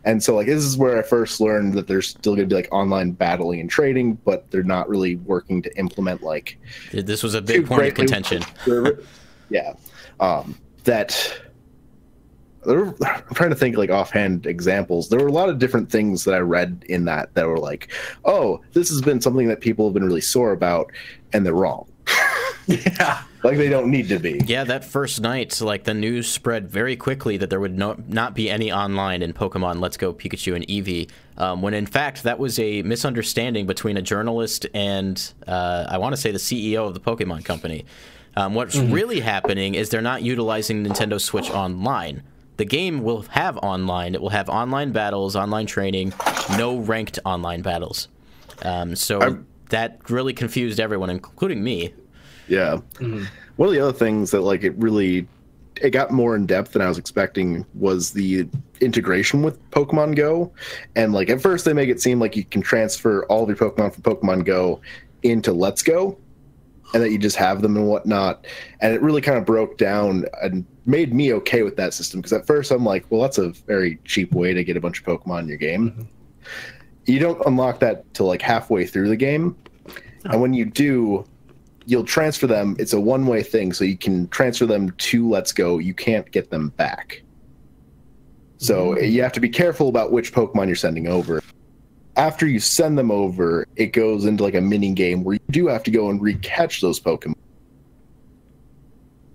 And 0.03 0.23
so, 0.23 0.35
like, 0.35 0.47
this 0.47 0.63
is 0.63 0.77
where 0.77 0.97
I 0.97 1.01
first 1.01 1.41
learned 1.41 1.73
that 1.73 1.87
there's 1.87 2.07
still 2.07 2.35
going 2.35 2.47
to 2.47 2.55
be 2.55 2.55
like 2.55 2.69
online 2.71 3.11
battling 3.11 3.59
and 3.59 3.69
trading, 3.69 4.15
but 4.25 4.49
they're 4.51 4.63
not 4.63 4.87
really 4.87 5.15
working 5.17 5.61
to 5.63 5.77
implement 5.77 6.23
like 6.23 6.57
this 6.91 7.23
was 7.23 7.33
a 7.33 7.41
big 7.41 7.67
point 7.67 7.87
of 7.87 7.93
contention. 7.93 8.43
yeah, 9.49 9.73
um, 10.19 10.57
that. 10.83 11.41
There 12.65 12.83
were, 12.83 12.95
I'm 13.05 13.33
trying 13.33 13.51
to 13.51 13.55
think 13.55 13.77
like 13.77 13.89
offhand 13.89 14.45
examples. 14.45 15.07
There 15.07 15.19
were 15.19 15.27
a 15.27 15.31
lot 15.31 15.47
of 15.47 15.57
different 15.57 15.89
things 15.89 16.25
that 16.25 16.33
I 16.33 16.39
read 16.39 16.83
in 16.89 17.05
that 17.05 17.33
that 17.33 17.47
were 17.47 17.59
like, 17.59 17.93
"Oh, 18.25 18.61
this 18.73 18.89
has 18.89 19.01
been 19.01 19.21
something 19.21 19.47
that 19.47 19.61
people 19.61 19.85
have 19.85 19.93
been 19.93 20.05
really 20.05 20.21
sore 20.21 20.51
about," 20.51 20.91
and 21.33 21.45
they're 21.45 21.53
wrong. 21.53 21.87
Yeah. 22.99 23.23
Like 23.43 23.57
they 23.57 23.69
don't 23.69 23.89
need 23.89 24.09
to 24.09 24.19
be. 24.19 24.41
Yeah, 24.45 24.63
that 24.65 24.83
first 24.83 25.21
night, 25.21 25.61
like 25.61 25.83
the 25.85 25.93
news 25.93 26.27
spread 26.27 26.69
very 26.69 26.97
quickly 26.97 27.37
that 27.37 27.49
there 27.49 27.59
would 27.59 27.77
no, 27.77 27.95
not 28.07 28.33
be 28.33 28.49
any 28.49 28.71
online 28.71 29.21
in 29.21 29.31
Pokemon 29.31 29.79
Let's 29.79 29.95
Go 29.95 30.11
Pikachu 30.11 30.55
and 30.55 30.67
Eevee, 30.67 31.09
um, 31.37 31.61
when 31.61 31.73
in 31.73 31.85
fact 31.85 32.23
that 32.23 32.39
was 32.39 32.59
a 32.59 32.81
misunderstanding 32.81 33.65
between 33.65 33.95
a 33.95 34.01
journalist 34.01 34.65
and 34.73 35.33
uh, 35.47 35.85
I 35.87 35.97
want 35.97 36.13
to 36.13 36.21
say 36.21 36.31
the 36.31 36.39
CEO 36.39 36.87
of 36.87 36.93
the 36.93 36.99
Pokemon 36.99 37.45
Company. 37.45 37.85
Um, 38.35 38.53
what's 38.53 38.75
really 38.75 39.19
happening 39.21 39.75
is 39.75 39.89
they're 39.89 40.01
not 40.01 40.23
utilizing 40.23 40.83
Nintendo 40.83 41.21
Switch 41.21 41.49
Online. 41.49 42.23
The 42.57 42.65
game 42.65 43.01
will 43.03 43.21
have 43.29 43.57
online. 43.57 44.13
It 44.13 44.21
will 44.21 44.29
have 44.29 44.49
online 44.49 44.91
battles, 44.91 45.35
online 45.35 45.67
training, 45.67 46.13
no 46.57 46.77
ranked 46.79 47.17
online 47.23 47.61
battles. 47.61 48.09
Um, 48.63 48.95
so 48.95 49.19
I'm- 49.21 49.47
that 49.69 50.09
really 50.09 50.33
confused 50.33 50.79
everyone, 50.79 51.09
including 51.09 51.63
me. 51.63 51.93
Yeah. 52.47 52.77
Mm-hmm. 52.95 53.25
One 53.57 53.69
of 53.69 53.73
the 53.73 53.81
other 53.81 53.97
things 53.97 54.31
that 54.31 54.41
like 54.41 54.63
it 54.63 54.75
really 54.77 55.27
it 55.81 55.91
got 55.91 56.11
more 56.11 56.35
in 56.35 56.45
depth 56.45 56.73
than 56.73 56.81
I 56.81 56.89
was 56.89 56.97
expecting 56.97 57.65
was 57.75 58.11
the 58.11 58.47
integration 58.81 59.43
with 59.43 59.69
Pokemon 59.71 60.15
Go. 60.15 60.51
And 60.95 61.13
like 61.13 61.29
at 61.29 61.41
first 61.41 61.65
they 61.65 61.73
make 61.73 61.89
it 61.89 62.01
seem 62.01 62.19
like 62.19 62.35
you 62.35 62.45
can 62.45 62.61
transfer 62.61 63.25
all 63.25 63.43
of 63.43 63.49
your 63.49 63.57
Pokemon 63.57 63.93
from 63.93 64.03
Pokemon 64.03 64.45
Go 64.45 64.81
into 65.23 65.53
Let's 65.53 65.83
Go 65.83 66.17
and 66.93 67.03
that 67.03 67.11
you 67.11 67.17
just 67.17 67.35
have 67.35 67.61
them 67.61 67.75
and 67.75 67.87
whatnot. 67.87 68.47
And 68.79 68.93
it 68.93 69.01
really 69.01 69.21
kind 69.21 69.37
of 69.37 69.45
broke 69.45 69.77
down 69.77 70.25
and 70.41 70.65
made 70.85 71.13
me 71.13 71.33
okay 71.33 71.63
with 71.63 71.75
that 71.77 71.93
system 71.93 72.21
because 72.21 72.33
at 72.33 72.47
first 72.47 72.71
I'm 72.71 72.85
like, 72.85 73.05
well, 73.09 73.21
that's 73.21 73.37
a 73.37 73.49
very 73.49 73.99
cheap 74.05 74.31
way 74.33 74.53
to 74.53 74.63
get 74.63 74.77
a 74.77 74.81
bunch 74.81 74.99
of 74.99 75.05
Pokemon 75.05 75.41
in 75.41 75.47
your 75.49 75.57
game. 75.57 75.91
Mm-hmm. 75.91 76.03
You 77.05 77.19
don't 77.19 77.45
unlock 77.45 77.79
that 77.79 78.13
till 78.13 78.25
like 78.25 78.41
halfway 78.41 78.85
through 78.85 79.09
the 79.09 79.15
game. 79.15 79.55
Oh. 79.87 80.31
And 80.31 80.41
when 80.41 80.53
you 80.53 80.65
do, 80.65 81.25
you'll 81.87 82.03
transfer 82.03 82.45
them. 82.45 82.75
It's 82.77 82.93
a 82.93 82.99
one 82.99 83.25
way 83.25 83.41
thing, 83.41 83.73
so 83.73 83.83
you 83.85 83.97
can 83.97 84.27
transfer 84.27 84.65
them 84.65 84.91
to 84.91 85.27
Let's 85.27 85.53
Go. 85.53 85.79
You 85.79 85.93
can't 85.93 86.29
get 86.31 86.51
them 86.51 86.69
back. 86.69 87.23
So 88.57 88.99
you 88.99 89.23
have 89.23 89.31
to 89.33 89.39
be 89.39 89.49
careful 89.49 89.87
about 89.87 90.11
which 90.11 90.33
Pokemon 90.33 90.67
you're 90.67 90.75
sending 90.75 91.07
over. 91.07 91.41
After 92.17 92.45
you 92.45 92.59
send 92.59 92.97
them 92.97 93.09
over, 93.09 93.65
it 93.75 93.87
goes 93.93 94.25
into 94.25 94.43
like 94.43 94.55
a 94.55 94.61
mini 94.61 94.91
game 94.93 95.23
where 95.23 95.35
you 95.35 95.39
do 95.49 95.67
have 95.67 95.83
to 95.83 95.91
go 95.91 96.09
and 96.09 96.19
recatch 96.19 96.81
those 96.81 96.99
Pokemon. 96.99 97.35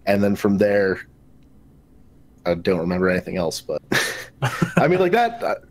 And 0.04 0.22
then 0.22 0.36
from 0.36 0.58
there, 0.58 1.06
I 2.44 2.54
don't 2.54 2.80
remember 2.80 3.08
anything 3.08 3.36
else, 3.36 3.60
but 3.60 3.80
I 4.76 4.88
mean, 4.88 4.98
like 4.98 5.12
that, 5.12 5.42
uh, 5.42 5.54
that 5.54 5.62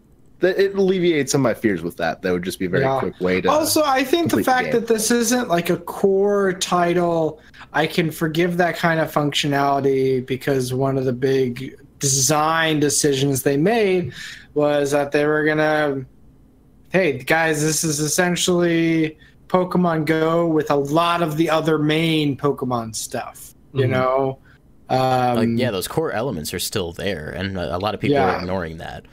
it 0.43 0.75
alleviates 0.75 1.31
some 1.31 1.41
of 1.41 1.43
my 1.43 1.53
fears 1.53 1.81
with 1.81 1.97
that. 1.97 2.21
That 2.21 2.31
would 2.33 2.43
just 2.43 2.59
be 2.59 2.65
a 2.65 2.69
very 2.69 2.83
Yeah. 2.83 2.99
quick 2.99 3.19
way 3.21 3.41
to. 3.41 3.49
Also, 3.49 3.83
I 3.85 4.03
think 4.03 4.25
the 4.31 4.37
complete 4.37 4.45
the 4.45 4.51
fact 4.51 4.71
that 4.73 4.87
this 4.87 5.11
isn't 5.11 5.47
like 5.49 5.69
a 5.69 5.77
core 5.77 6.53
title, 6.53 7.39
I 7.73 7.87
can 7.87 8.11
forgive 8.11 8.57
that 8.57 8.75
kind 8.77 8.99
of 8.99 9.11
functionality 9.11 10.25
because 10.25 10.73
one 10.73 10.97
of 10.97 11.05
the 11.05 11.13
big 11.13 11.75
design 11.99 12.79
decisions 12.79 13.43
they 13.43 13.57
made 13.57 14.13
was 14.55 14.91
that 14.91 15.11
they 15.11 15.25
were 15.25 15.43
gonna, 15.45 16.03
hey 16.91 17.19
guys, 17.19 17.61
this 17.61 17.83
is 17.83 17.99
essentially 17.99 19.17
Pokemon 19.47 20.05
Go 20.05 20.47
with 20.47 20.71
a 20.71 20.75
lot 20.75 21.21
of 21.21 21.37
the 21.37 21.49
other 21.49 21.77
main 21.77 22.35
Pokemon 22.37 22.95
stuff. 22.95 23.53
You 23.73 23.85
Mhm. 23.85 23.89
know, 23.89 24.37
um, 24.89 25.35
Like, 25.37 25.49
yeah, 25.55 25.71
those 25.71 25.87
core 25.87 26.11
elements 26.11 26.53
are 26.53 26.59
still 26.59 26.91
there, 26.91 27.29
and 27.29 27.57
a 27.57 27.75
a 27.75 27.79
lot 27.79 27.93
of 27.93 28.01
people 28.01 28.15
Yeah. 28.15 28.35
are 28.35 28.39
ignoring 28.39 28.77
that. 28.79 29.05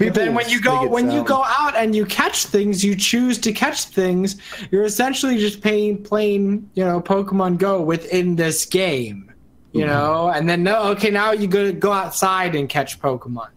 Well, 0.00 0.08
But 0.08 0.14
then 0.14 0.34
when 0.34 0.48
you 0.48 0.60
go 0.60 0.86
when 0.88 1.10
you 1.10 1.22
go 1.22 1.44
out 1.44 1.76
and 1.76 1.94
you 1.94 2.06
catch 2.06 2.46
things, 2.46 2.82
you 2.82 2.96
choose 2.96 3.38
to 3.38 3.52
catch 3.52 3.84
things. 3.84 4.36
You're 4.70 4.84
essentially 4.84 5.38
just 5.38 5.60
playing 5.60 6.02
playing 6.02 6.70
you 6.74 6.84
know 6.84 7.00
Pokemon 7.00 7.58
Go 7.58 7.82
within 7.82 8.36
this 8.36 8.64
game, 8.64 9.30
you 9.72 9.84
know. 9.86 10.28
And 10.28 10.48
then 10.48 10.62
no, 10.62 10.82
okay, 10.92 11.10
now 11.10 11.32
you 11.32 11.46
go 11.46 11.72
go 11.72 11.92
outside 11.92 12.54
and 12.54 12.68
catch 12.68 13.00
Pokemon. 13.00 13.48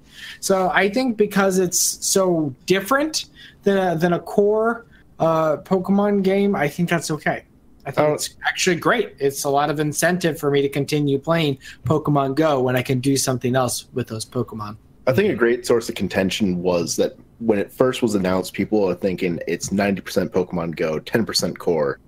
So 0.42 0.70
I 0.74 0.90
think 0.90 1.18
because 1.18 1.58
it's 1.58 1.80
so 2.06 2.54
different 2.66 3.26
than 3.64 3.78
a, 3.78 3.98
than 3.98 4.14
a 4.14 4.20
core 4.20 4.86
uh, 5.20 5.58
Pokemon 5.58 6.24
game, 6.24 6.56
I 6.56 6.68
think 6.68 6.90
that's 6.90 7.10
okay. 7.12 7.46
I 7.86 7.92
think 7.92 8.10
Oh. 8.10 8.14
it's 8.14 8.36
actually 8.46 8.76
great. 8.78 9.16
It's 9.20 9.44
a 9.46 9.50
lot 9.50 9.70
of 9.70 9.80
incentive 9.80 10.40
for 10.40 10.52
me 10.52 10.62
to 10.62 10.70
continue 10.70 11.18
playing 11.20 11.60
Pokemon 11.86 12.36
Go 12.36 12.62
when 12.62 12.76
I 12.76 12.82
can 12.82 13.00
do 13.00 13.16
something 13.16 13.56
else 13.56 13.88
with 13.94 14.08
those 14.08 14.26
Pokemon. 14.26 14.78
I 15.08 15.14
think 15.14 15.32
a 15.32 15.36
great 15.36 15.66
source 15.66 15.88
of 15.90 15.96
contention 15.96 16.62
was 16.62 16.96
that 16.96 17.16
when 17.40 17.60
it 17.60 17.72
first 17.72 18.02
was 18.02 18.16
announced, 18.16 18.54
people 18.54 18.88
are 18.90 18.96
thinking 18.96 19.40
it's 19.48 19.70
90% 19.70 20.30
Pokemon 20.30 20.76
Go, 20.76 21.00
10% 21.00 21.58
core. 21.58 22.00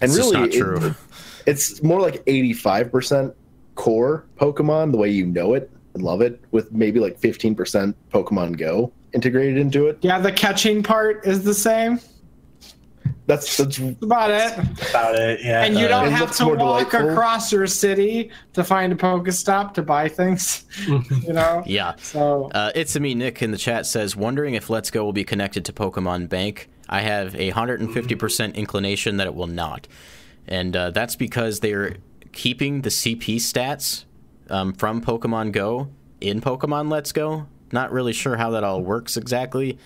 And 0.00 0.10
It's 0.10 0.16
just 0.16 0.32
really, 0.34 0.46
not 0.48 0.54
it- 0.54 0.58
true. 0.58 0.94
it's 1.46 1.82
more 1.82 2.00
like 2.00 2.24
85% 2.26 3.32
core 3.76 4.24
Pokemon, 4.36 4.92
the 4.92 4.98
way 4.98 5.08
you 5.10 5.26
know 5.26 5.54
it 5.54 5.70
and 5.94 6.02
love 6.02 6.20
it, 6.20 6.40
with 6.50 6.72
maybe 6.72 6.98
like 7.00 7.18
15% 7.20 7.94
Pokemon 8.12 8.58
Go 8.58 8.92
integrated 9.12 9.56
into 9.56 9.86
it. 9.86 9.98
Yeah, 10.02 10.18
the 10.18 10.32
catching 10.32 10.82
part 10.82 11.24
is 11.24 11.44
the 11.44 11.54
same. 11.54 12.00
That's 13.26 13.56
that's 13.56 13.78
That's 13.78 14.02
about 14.02 14.30
it. 14.30 14.58
About 14.90 15.14
it. 15.14 15.40
Yeah. 15.42 15.62
And 15.64 15.78
you 15.78 15.88
don't 15.88 16.08
it 16.08 16.12
have 16.12 16.36
to 16.36 16.46
walk 16.46 16.90
delightful. 16.90 17.10
across 17.10 17.50
your 17.52 17.66
city 17.66 18.30
to 18.52 18.62
find 18.62 18.92
a 18.92 18.96
Pokestop 18.96 19.72
to 19.74 19.82
buy 19.82 20.08
things. 20.08 20.64
You 21.24 21.32
know? 21.32 21.62
Yeah. 21.64 21.94
So 21.96 22.50
Uh, 22.54 22.70
it's 22.74 22.98
me, 22.98 23.14
Nick, 23.14 23.40
in 23.42 23.50
the 23.50 23.56
chat 23.58 23.86
says, 23.86 24.14
wondering 24.14 24.54
if 24.54 24.68
Let's 24.68 24.90
Go 24.90 25.04
will 25.04 25.12
be 25.14 25.24
connected 25.24 25.64
to 25.66 25.72
Pokemon 25.72 26.28
Bank. 26.28 26.68
I 26.88 27.00
have 27.00 27.34
a 27.34 27.50
150% 27.52 28.54
inclination 28.54 29.16
that 29.16 29.26
it 29.26 29.34
will 29.34 29.46
not. 29.46 29.88
And 30.46 30.76
uh, 30.76 30.90
that's 30.90 31.16
because 31.16 31.60
they're 31.60 31.96
keeping 32.32 32.82
the 32.82 32.90
CP 32.90 33.36
stats 33.36 34.04
um, 34.50 34.74
from 34.74 35.00
Pokemon 35.00 35.52
Go 35.52 35.88
in 36.20 36.40
Pokemon 36.42 36.90
Let's 36.90 37.12
Go. 37.12 37.46
Not 37.72 37.90
really 37.90 38.12
sure 38.12 38.36
how 38.36 38.50
that 38.50 38.64
all 38.64 38.82
works 38.82 39.16
exactly. 39.16 39.78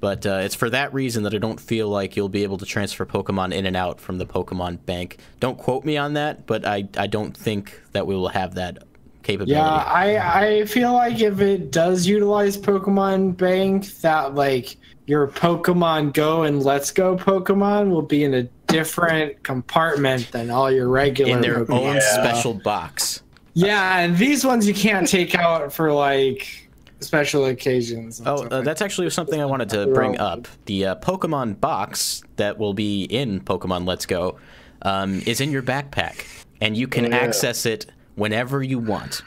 But 0.00 0.26
uh, 0.26 0.40
it's 0.42 0.54
for 0.54 0.68
that 0.70 0.92
reason 0.92 1.22
that 1.22 1.34
I 1.34 1.38
don't 1.38 1.58
feel 1.58 1.88
like 1.88 2.16
you'll 2.16 2.28
be 2.28 2.42
able 2.42 2.58
to 2.58 2.66
transfer 2.66 3.06
Pokemon 3.06 3.52
in 3.54 3.64
and 3.66 3.76
out 3.76 3.98
from 4.00 4.18
the 4.18 4.26
Pokemon 4.26 4.84
Bank. 4.84 5.18
Don't 5.40 5.56
quote 5.58 5.84
me 5.84 5.96
on 5.96 6.12
that, 6.14 6.46
but 6.46 6.66
I, 6.66 6.86
I 6.96 7.06
don't 7.06 7.36
think 7.36 7.80
that 7.92 8.06
we 8.06 8.14
will 8.14 8.28
have 8.28 8.54
that 8.56 8.82
capability. 9.22 9.52
Yeah, 9.54 9.64
I 9.66 10.42
I 10.58 10.64
feel 10.66 10.92
like 10.92 11.20
if 11.20 11.40
it 11.40 11.70
does 11.72 12.06
utilize 12.06 12.56
Pokemon 12.58 13.36
Bank, 13.38 13.86
that 14.02 14.34
like 14.34 14.76
your 15.06 15.28
Pokemon 15.28 16.12
Go 16.12 16.42
and 16.42 16.62
Let's 16.62 16.90
Go 16.90 17.16
Pokemon 17.16 17.90
will 17.90 18.02
be 18.02 18.22
in 18.22 18.34
a 18.34 18.42
different 18.66 19.42
compartment 19.44 20.30
than 20.32 20.50
all 20.50 20.70
your 20.70 20.88
regular 20.88 21.32
in 21.32 21.40
their 21.40 21.64
Pokemon. 21.64 21.70
own 21.70 21.94
Yeah. 21.96 22.00
special 22.22 22.54
box. 22.54 23.22
Yeah, 23.54 24.00
and 24.00 24.18
these 24.18 24.44
ones 24.44 24.68
you 24.68 24.74
can't 24.74 25.08
take 25.08 25.34
out 25.34 25.72
for 25.72 25.90
like 25.92 26.65
special 27.00 27.46
occasions. 27.46 28.22
Oh, 28.24 28.44
uh, 28.46 28.62
that's 28.62 28.82
actually 28.82 29.08
something 29.10 29.40
I 29.40 29.44
wanted 29.46 29.68
to 29.70 29.86
bring 29.88 30.18
up. 30.18 30.48
The 30.66 30.86
uh, 30.86 30.94
Pokemon 30.96 31.60
box 31.60 32.22
that 32.36 32.58
will 32.58 32.74
be 32.74 33.04
in 33.04 33.40
Pokemon 33.40 33.86
Let's 33.86 34.06
Go 34.06 34.38
um, 34.82 35.22
is 35.26 35.40
in 35.40 35.50
your 35.52 35.62
backpack, 35.62 36.24
and 36.60 36.76
you 36.76 36.88
can 36.88 37.06
Oh, 37.06 37.08
yeah. 37.08 37.16
access 37.16 37.66
it 37.66 37.86
whenever 38.14 38.62
you 38.62 38.78
want 38.78 39.22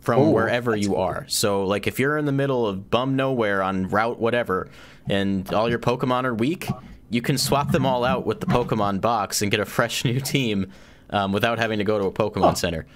from 0.00 0.20
Oh, 0.20 0.30
wherever 0.30 0.74
you 0.76 0.96
are. 0.96 1.24
So, 1.28 1.64
like, 1.64 1.86
if 1.86 1.98
you're 1.98 2.18
in 2.18 2.24
the 2.26 2.32
middle 2.32 2.66
of 2.66 2.90
bum 2.90 3.16
nowhere 3.16 3.62
on 3.62 3.88
route 3.88 4.18
whatever, 4.18 4.68
and 5.08 5.52
all 5.54 5.68
your 5.70 5.78
Pokemon 5.78 6.24
are 6.24 6.34
weak, 6.34 6.68
you 7.10 7.22
can 7.22 7.38
swap 7.38 7.70
them 7.72 7.86
all 7.86 8.04
out 8.04 8.26
with 8.26 8.40
the 8.40 8.46
Pokemon 8.46 9.00
box 9.00 9.42
and 9.42 9.50
get 9.50 9.60
a 9.60 9.64
fresh 9.64 10.04
new 10.06 10.18
team 10.20 10.72
um, 11.10 11.32
without 11.32 11.58
having 11.58 11.78
to 11.78 11.84
go 11.84 11.98
to 11.98 12.06
a 12.06 12.12
Pokemon 12.12 12.56
Center. 12.56 12.86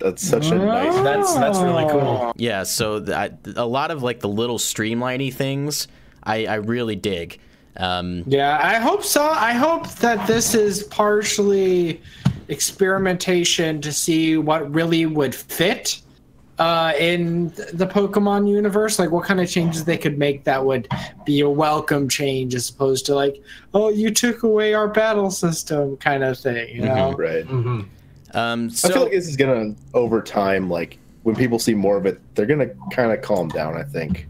That's 0.00 0.22
such 0.26 0.50
a 0.50 0.54
nice. 0.56 0.94
That's 1.02 1.34
that's 1.34 1.58
really 1.60 1.84
cool. 1.90 2.32
Yeah, 2.36 2.62
so 2.62 3.00
th- 3.00 3.16
I, 3.16 3.30
a 3.56 3.66
lot 3.66 3.90
of 3.90 4.02
like 4.02 4.20
the 4.20 4.28
little 4.28 4.58
streamliney 4.58 5.32
things, 5.32 5.88
I, 6.24 6.46
I 6.46 6.54
really 6.56 6.96
dig. 6.96 7.38
Um, 7.76 8.24
Yeah, 8.26 8.58
I 8.60 8.76
hope 8.78 9.04
so. 9.04 9.22
I 9.30 9.52
hope 9.52 9.88
that 9.96 10.26
this 10.26 10.54
is 10.54 10.82
partially 10.84 12.00
experimentation 12.48 13.80
to 13.80 13.92
see 13.92 14.36
what 14.36 14.72
really 14.72 15.06
would 15.06 15.34
fit 15.34 16.00
uh, 16.58 16.92
in 16.98 17.48
the 17.72 17.86
Pokemon 17.86 18.48
universe. 18.48 18.98
Like 18.98 19.10
what 19.10 19.24
kind 19.24 19.40
of 19.40 19.48
changes 19.48 19.84
they 19.84 19.96
could 19.98 20.18
make 20.18 20.44
that 20.44 20.64
would 20.64 20.88
be 21.24 21.40
a 21.40 21.48
welcome 21.48 22.08
change 22.08 22.54
as 22.54 22.68
opposed 22.68 23.06
to 23.06 23.14
like, 23.14 23.42
oh, 23.74 23.88
you 23.88 24.10
took 24.10 24.42
away 24.42 24.74
our 24.74 24.88
battle 24.88 25.30
system 25.30 25.96
kind 25.98 26.22
of 26.24 26.38
thing, 26.38 26.76
you 26.76 26.82
know? 26.82 27.12
Right. 27.12 27.44
hmm 27.44 27.82
um, 28.34 28.70
I 28.84 28.88
feel 28.88 29.02
like 29.02 29.12
this 29.12 29.28
is 29.28 29.36
gonna 29.36 29.74
over 29.94 30.22
time, 30.22 30.68
like 30.70 30.98
when 31.22 31.36
people 31.36 31.58
see 31.58 31.74
more 31.74 31.96
of 31.96 32.06
it, 32.06 32.20
they're 32.34 32.46
gonna 32.46 32.70
kind 32.92 33.12
of 33.12 33.20
calm 33.22 33.48
down. 33.48 33.76
I 33.76 33.82
think. 33.84 34.26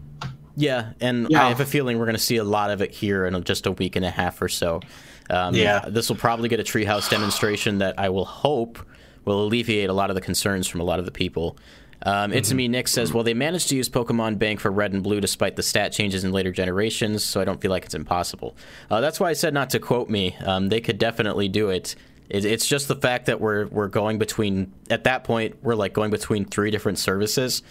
yeah, 0.55 0.91
and 0.99 1.27
Yeah. 1.29 1.45
I 1.45 1.49
have 1.49 1.59
a 1.61 1.65
feeling 1.65 1.97
we're 1.97 2.05
going 2.05 2.17
to 2.17 2.21
see 2.21 2.35
a 2.35 2.43
lot 2.43 2.71
of 2.71 2.81
it 2.81 2.91
here 2.91 3.25
in 3.25 3.41
just 3.45 3.65
a 3.65 3.71
week 3.71 3.95
and 3.95 4.03
a 4.05 4.11
half 4.11 4.41
or 4.41 4.49
so. 4.49 4.81
Um, 5.29 5.55
Yeah. 5.55 5.85
this 5.87 6.09
will 6.09 6.17
probably 6.17 6.49
get 6.49 6.59
a 6.59 6.63
treehouse 6.63 7.09
demonstration 7.09 7.77
that 7.79 7.97
I 7.97 8.09
will 8.09 8.25
hope 8.25 8.77
will 9.23 9.43
alleviate 9.45 9.89
a 9.89 9.93
lot 9.93 10.09
of 10.09 10.15
the 10.15 10.21
concerns 10.21 10.67
from 10.67 10.81
a 10.81 10.83
lot 10.83 10.99
of 10.99 11.05
the 11.05 11.11
people. 11.11 11.57
Um, 12.03 12.33
It's 12.33 12.51
me, 12.51 12.67
Nick 12.67 12.87
says, 12.89 13.13
well, 13.13 13.23
they 13.23 13.33
managed 13.35 13.69
to 13.69 13.75
use 13.75 13.87
Pokemon 13.87 14.39
Bank 14.39 14.59
for 14.59 14.71
Red 14.71 14.91
and 14.91 15.01
Blue 15.03 15.21
despite 15.21 15.55
the 15.55 15.63
stat 15.63 15.93
changes 15.93 16.23
in 16.23 16.31
later 16.31 16.51
generations, 16.51 17.23
so 17.23 17.39
I 17.39 17.45
don't 17.45 17.61
feel 17.61 17.69
like 17.71 17.85
it's 17.85 17.93
impossible. 17.95 18.55
Uh, 18.89 18.99
that's 19.01 19.19
why 19.19 19.29
I 19.29 19.33
said 19.33 19.53
not 19.53 19.69
to 19.69 19.79
quote 19.79 20.09
me. 20.09 20.35
Um, 20.43 20.69
they 20.69 20.81
could 20.81 20.97
definitely 20.97 21.47
do 21.47 21.69
it. 21.69 21.95
It- 22.31 22.45
It's 22.45 22.65
just 22.67 22.87
the 22.87 22.95
fact 22.95 23.25
that 23.27 23.39
we're 23.41 23.67
we're 23.67 23.87
going 23.89 24.17
between 24.17 24.71
at 24.89 25.03
that 25.03 25.23
point 25.23 25.57
we're 25.61 25.75
like 25.75 25.93
going 25.93 26.11
between 26.11 26.45
three 26.45 26.71
different 26.71 26.97
services 26.97 27.61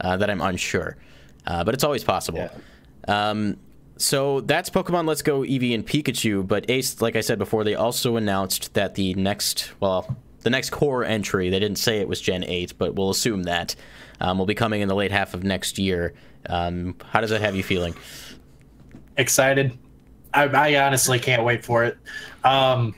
uh, 0.00 0.16
that 0.18 0.28
I'm 0.28 0.40
unsure, 0.40 0.96
uh, 1.46 1.64
but 1.64 1.74
it's 1.74 1.84
always 1.84 2.04
possible. 2.04 2.40
Yeah. 2.40 2.50
Um, 3.30 3.56
so 3.96 4.40
that's 4.42 4.70
Pokemon 4.70 5.06
Let's 5.08 5.22
Go 5.22 5.40
Eevee 5.40 5.74
and 5.74 5.84
Pikachu. 5.86 6.46
But 6.46 6.70
Ace, 6.70 7.00
like 7.00 7.16
I 7.16 7.20
said 7.20 7.38
before, 7.38 7.64
they 7.64 7.74
also 7.74 8.16
announced 8.16 8.74
that 8.74 8.94
the 8.94 9.14
next, 9.14 9.72
well, 9.80 10.16
the 10.42 10.50
next 10.50 10.70
core 10.70 11.04
entry, 11.04 11.50
they 11.50 11.58
didn't 11.58 11.78
say 11.78 11.98
it 11.98 12.06
was 12.06 12.20
Gen 12.20 12.44
8, 12.44 12.74
but 12.78 12.94
we'll 12.94 13.10
assume 13.10 13.42
that, 13.44 13.74
um, 14.20 14.38
will 14.38 14.46
be 14.46 14.54
coming 14.54 14.82
in 14.82 14.88
the 14.88 14.94
late 14.94 15.10
half 15.10 15.34
of 15.34 15.42
next 15.42 15.78
year. 15.80 16.14
Um, 16.48 16.94
how 17.10 17.20
does 17.20 17.30
that 17.30 17.40
have 17.40 17.56
you 17.56 17.64
feeling? 17.64 17.94
Excited. 19.16 19.76
I, 20.32 20.44
I 20.44 20.86
honestly 20.86 21.18
can't 21.18 21.42
wait 21.42 21.64
for 21.64 21.82
it. 21.84 21.96
Um, 22.44 22.94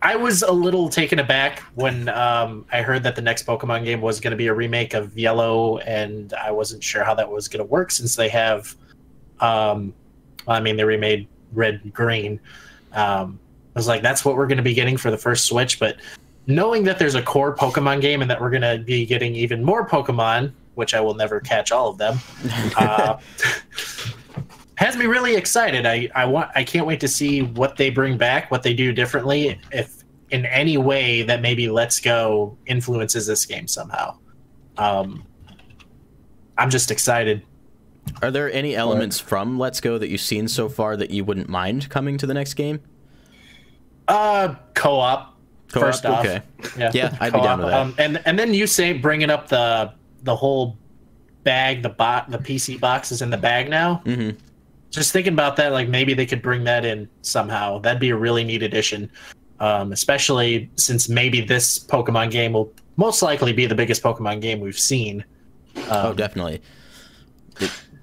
I 0.00 0.14
was 0.14 0.42
a 0.42 0.52
little 0.52 0.88
taken 0.88 1.18
aback 1.18 1.60
when 1.74 2.08
um, 2.08 2.64
I 2.72 2.82
heard 2.82 3.02
that 3.02 3.16
the 3.16 3.22
next 3.22 3.46
Pokemon 3.46 3.84
game 3.84 4.00
was 4.00 4.20
going 4.20 4.30
to 4.30 4.36
be 4.36 4.46
a 4.46 4.54
remake 4.54 4.94
of 4.94 5.18
Yellow, 5.18 5.78
and 5.78 6.32
I 6.34 6.52
wasn't 6.52 6.84
sure 6.84 7.02
how 7.02 7.14
that 7.14 7.28
was 7.28 7.48
going 7.48 7.58
to 7.58 7.64
work 7.64 7.90
since 7.90 8.14
they 8.14 8.28
have. 8.28 8.76
Um, 9.40 9.92
I 10.46 10.60
mean, 10.60 10.76
they 10.76 10.84
remade 10.84 11.26
Red 11.52 11.80
and 11.82 11.92
Green. 11.92 12.38
Um, 12.92 13.40
I 13.74 13.78
was 13.78 13.88
like, 13.88 14.02
that's 14.02 14.24
what 14.24 14.36
we're 14.36 14.46
going 14.46 14.58
to 14.58 14.62
be 14.62 14.74
getting 14.74 14.96
for 14.96 15.10
the 15.10 15.18
first 15.18 15.46
Switch, 15.46 15.80
but 15.80 15.96
knowing 16.46 16.84
that 16.84 16.98
there's 16.98 17.14
a 17.14 17.22
core 17.22 17.54
Pokemon 17.54 18.00
game 18.00 18.22
and 18.22 18.30
that 18.30 18.40
we're 18.40 18.50
going 18.50 18.62
to 18.62 18.82
be 18.84 19.04
getting 19.04 19.34
even 19.34 19.64
more 19.64 19.86
Pokemon, 19.86 20.52
which 20.76 20.94
I 20.94 21.00
will 21.00 21.14
never 21.14 21.40
catch 21.40 21.72
all 21.72 21.90
of 21.90 21.98
them, 21.98 22.18
uh, 22.76 23.18
has 24.78 24.96
me 24.96 25.06
really 25.06 25.34
excited. 25.34 25.86
I, 25.86 26.08
I 26.14 26.24
want 26.24 26.50
I 26.54 26.62
can't 26.62 26.86
wait 26.86 27.00
to 27.00 27.08
see 27.08 27.42
what 27.42 27.76
they 27.76 27.90
bring 27.90 28.16
back, 28.16 28.48
what 28.50 28.62
they 28.62 28.72
do 28.74 28.92
differently, 28.92 29.60
if 29.72 30.04
in 30.30 30.46
any 30.46 30.78
way 30.78 31.22
that 31.22 31.40
maybe 31.42 31.68
Let's 31.68 31.98
Go 31.98 32.56
influences 32.66 33.26
this 33.26 33.44
game 33.44 33.66
somehow. 33.66 34.16
Um, 34.76 35.24
I'm 36.56 36.70
just 36.70 36.90
excited. 36.92 37.42
Are 38.22 38.30
there 38.30 38.52
any 38.52 38.76
elements 38.76 39.18
from 39.18 39.58
Let's 39.58 39.80
Go 39.80 39.98
that 39.98 40.08
you've 40.10 40.20
seen 40.20 40.46
so 40.46 40.68
far 40.68 40.96
that 40.96 41.10
you 41.10 41.24
wouldn't 41.24 41.48
mind 41.48 41.88
coming 41.90 42.16
to 42.18 42.26
the 42.26 42.34
next 42.34 42.54
game? 42.54 42.80
Uh, 44.06 44.54
co-op. 44.74 45.36
Co-op? 45.72 45.84
First 45.84 46.06
off, 46.06 46.24
Okay. 46.24 46.40
yeah, 46.78 46.90
Yeah, 46.94 47.16
I'd 47.20 47.32
be 47.32 47.40
down 47.40 47.58
with 47.58 47.68
that. 47.68 47.80
Um, 47.80 47.94
and 47.98 48.22
and 48.26 48.38
then 48.38 48.54
you 48.54 48.66
say 48.68 48.92
bringing 48.92 49.28
up 49.28 49.48
the 49.48 49.92
the 50.22 50.36
whole 50.36 50.76
bag, 51.42 51.82
the 51.82 51.88
bot, 51.88 52.30
the 52.30 52.38
PC 52.38 52.78
boxes 52.78 53.22
in 53.22 53.30
the 53.30 53.36
bag 53.36 53.68
now. 53.68 53.96
hmm 54.04 54.30
just 54.90 55.12
thinking 55.12 55.32
about 55.34 55.56
that, 55.56 55.72
like 55.72 55.88
maybe 55.88 56.14
they 56.14 56.26
could 56.26 56.42
bring 56.42 56.64
that 56.64 56.84
in 56.84 57.08
somehow. 57.22 57.78
That'd 57.78 58.00
be 58.00 58.10
a 58.10 58.16
really 58.16 58.44
neat 58.44 58.62
addition, 58.62 59.10
um, 59.60 59.92
especially 59.92 60.70
since 60.76 61.08
maybe 61.08 61.40
this 61.40 61.78
Pokemon 61.78 62.30
game 62.30 62.52
will 62.52 62.72
most 62.96 63.22
likely 63.22 63.52
be 63.52 63.66
the 63.66 63.74
biggest 63.74 64.02
Pokemon 64.02 64.40
game 64.40 64.60
we've 64.60 64.78
seen. 64.78 65.24
oh, 65.90 66.10
Um, 66.10 66.16
definitely. 66.16 66.62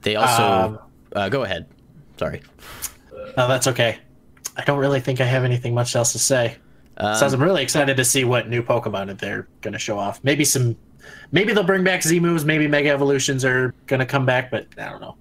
They- 0.01 0.15
also. 0.15 0.43
Um, 0.43 0.79
uh, 1.15 1.29
go 1.29 1.43
ahead. 1.43 1.65
Sorry. 2.17 2.41
No, 3.37 3.47
that's 3.47 3.67
okay. 3.67 3.97
I 4.57 4.63
don't 4.63 4.79
really 4.79 4.99
think 5.01 5.19
I 5.19 5.25
have 5.25 5.43
anything 5.43 5.73
much 5.73 5.95
else 5.95 6.11
to 6.13 6.19
say. 6.19 6.55
Um, 6.97 7.15
so 7.15 7.27
I'm 7.27 7.41
really 7.43 7.61
excited 7.63 7.97
to 7.97 8.05
see 8.05 8.23
what 8.23 8.47
new 8.47 8.61
Pokemon 8.63 9.17
they're 9.19 9.47
going 9.61 9.73
to 9.73 9.79
show 9.79 9.99
off. 9.99 10.23
Maybe 10.23 10.45
some, 10.45 10.77
maybe 11.33 11.51
they'll 11.51 11.63
bring 11.65 11.83
back 11.83 12.03
Z 12.03 12.19
moves. 12.21 12.45
Maybe 12.45 12.67
Mega 12.67 12.89
Evolutions 12.91 13.43
are 13.43 13.73
going 13.87 13.99
to 13.99 14.05
come 14.05 14.25
back, 14.25 14.49
but 14.51 14.67
I 14.77 14.89
don't 14.89 15.01
know. 15.01 15.17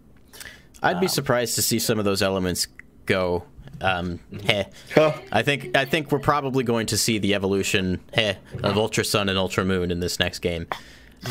I'd 0.84 1.00
be 1.00 1.08
surprised 1.08 1.54
to 1.56 1.62
see 1.62 1.78
some 1.78 1.98
of 1.98 2.04
those 2.04 2.22
elements 2.22 2.68
go. 3.06 3.44
Um, 3.80 4.20
heh. 4.44 4.64
Huh. 4.94 5.14
I 5.32 5.42
think 5.42 5.76
I 5.76 5.84
think 5.84 6.12
we're 6.12 6.20
probably 6.20 6.62
going 6.62 6.86
to 6.86 6.96
see 6.96 7.18
the 7.18 7.34
evolution 7.34 8.00
heh, 8.12 8.34
of 8.62 8.76
Ultra 8.76 9.04
Sun 9.04 9.28
and 9.28 9.38
Ultra 9.38 9.64
Moon 9.64 9.90
in 9.90 10.00
this 10.00 10.18
next 10.18 10.38
game. 10.38 10.66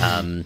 Um, 0.02 0.46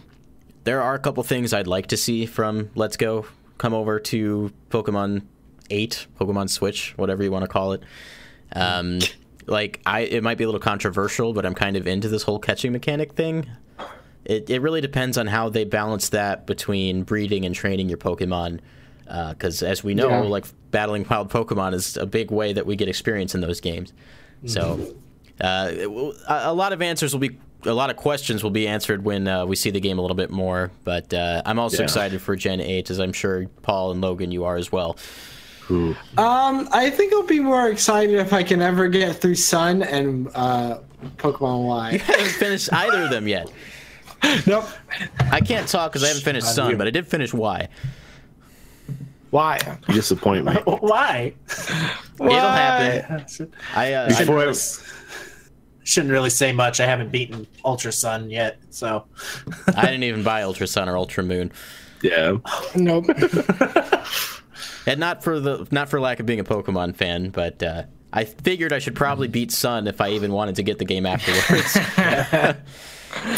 there 0.64 0.82
are 0.82 0.94
a 0.94 1.00
couple 1.00 1.24
things 1.24 1.54
I'd 1.54 1.68
like 1.68 1.88
to 1.88 1.98
see 1.98 2.26
from 2.26 2.70
Let's 2.76 2.98
Go 2.98 3.26
come 3.58 3.74
over 3.74 4.00
to 4.00 4.52
Pokemon 4.70 5.24
8, 5.70 6.08
Pokemon 6.20 6.50
Switch, 6.50 6.94
whatever 6.98 7.24
you 7.24 7.32
want 7.32 7.44
to 7.44 7.48
call 7.48 7.72
it. 7.74 7.82
Um, 8.54 9.00
like 9.46 9.82
I, 9.86 10.02
it 10.02 10.24
might 10.24 10.38
be 10.38 10.44
a 10.44 10.48
little 10.48 10.60
controversial, 10.60 11.34
but 11.34 11.46
I'm 11.46 11.56
kind 11.56 11.78
of 11.78 11.88
into 11.88 12.10
this 12.10 12.24
whole 12.24 12.40
catching 12.40 12.72
mechanic 12.72 13.14
thing. 13.14 13.50
It, 14.26 14.50
it 14.50 14.62
really 14.62 14.82
depends 14.82 15.18
on 15.18 15.28
how 15.28 15.50
they 15.50 15.64
balance 15.64 16.10
that 16.10 16.46
between 16.46 17.04
breeding 17.04 17.46
and 17.46 17.56
training 17.56 17.88
your 17.88 17.98
Pokemon. 17.98 18.60
Because 19.08 19.64
as 19.64 19.84
we 19.84 19.94
know, 19.94 20.10
Yeah. 20.10 20.20
like 20.22 20.46
battling 20.72 21.06
wild 21.10 21.30
Pokemon 21.30 21.74
is 21.74 21.98
a 21.98 22.06
big 22.06 22.32
way 22.32 22.54
that 22.54 22.66
we 22.66 22.76
get 22.76 22.88
experience 22.90 23.34
in 23.36 23.42
those 23.42 23.60
games. 23.62 23.94
So, 24.46 24.94
uh, 25.42 25.72
a 26.28 26.54
lot 26.54 26.74
of 26.74 26.82
answers 26.82 27.14
will 27.14 27.20
be, 27.20 27.38
a 27.66 27.74
lot 27.74 27.90
of 27.90 27.96
questions 27.98 28.44
will 28.44 28.52
be 28.52 28.68
answered 28.68 29.04
when 29.04 29.28
uh, 29.28 29.46
we 29.46 29.56
see 29.56 29.72
the 29.72 29.80
game 29.80 29.98
a 29.98 30.02
little 30.02 30.16
bit 30.16 30.30
more. 30.30 30.72
But 30.84 31.14
uh, 31.14 31.42
I'm 31.46 31.58
also 31.60 31.78
Yeah. 31.78 31.84
excited 31.86 32.22
for 32.22 32.36
Gen 32.36 32.62
8, 32.62 32.90
as 32.92 33.00
I'm 33.00 33.14
sure 33.14 33.48
Paul 33.64 33.92
and 33.92 34.02
Logan, 34.02 34.32
you 34.32 34.44
are 34.46 34.56
as 34.58 34.72
well. 34.72 34.98
Um, 35.70 36.70
I 36.72 36.90
think 36.90 37.12
I'll 37.14 37.24
be 37.24 37.40
more 37.42 37.70
excited 37.70 38.16
if 38.20 38.32
I 38.32 38.42
can 38.44 38.62
ever 38.62 38.88
get 38.88 39.18
through 39.18 39.36
Sun 39.36 39.84
and 39.84 40.30
uh, 40.34 40.80
Pokemon 41.18 41.92
You 41.94 42.00
haven't 42.00 42.28
finished 42.28 42.72
either 42.72 43.04
of 43.04 43.10
them 43.10 43.28
yet. 43.28 43.52
nope. 44.48 44.66
I 45.20 45.42
can't 45.42 45.68
talk 45.68 45.92
because 45.92 46.04
I 46.04 46.08
haven't 46.08 46.24
finished 46.24 46.54
Sun, 46.54 46.78
but 46.78 46.88
I 46.88 46.90
did 46.92 47.06
finish 47.08 47.34
Y. 47.34 47.68
Why? 49.30 49.60
You 49.88 49.94
disappoint 49.96 50.46
me. 50.46 50.54
Why? 50.66 51.34
It'll 52.20 52.32
happen. 52.32 53.52
I, 53.76 53.94
uh, 53.94 54.10
shouldn't, 54.10 54.20
Before 54.20 54.40
I- 54.40 54.44
really, 54.44 54.58
shouldn't 55.84 56.12
really 56.12 56.30
say 56.30 56.52
much. 56.54 56.80
I 56.80 56.86
haven't 56.86 57.12
beaten 57.12 57.46
Ultra 57.66 57.92
Sun 57.92 58.30
yet, 58.30 58.60
so 58.70 59.06
I 59.76 59.86
didn't 59.86 60.04
even 60.04 60.24
buy 60.24 60.44
Ultra 60.44 60.68
Sun 60.68 60.88
or 60.90 60.98
Ultra 60.98 61.24
Moon. 61.24 61.52
Yeah. 62.02 62.38
Nope. 62.76 63.06
and 64.86 65.00
not 65.00 65.24
for 65.24 65.40
the 65.40 65.68
not 65.72 65.90
for 65.90 66.00
lack 66.00 66.20
of 66.20 66.26
being 66.26 66.40
a 66.40 66.44
Pokemon 66.44 66.96
fan, 66.96 67.30
but 67.30 67.62
uh, 67.64 67.84
I 68.14 68.24
figured 68.26 68.72
I 68.72 68.80
should 68.80 68.96
probably 68.96 69.28
beat 69.28 69.52
Sun 69.52 69.88
if 69.88 70.00
I 70.00 70.12
even 70.12 70.32
wanted 70.32 70.56
to 70.56 70.64
get 70.64 70.78
the 70.78 70.86
game 70.86 71.06
afterwards. 71.06 71.74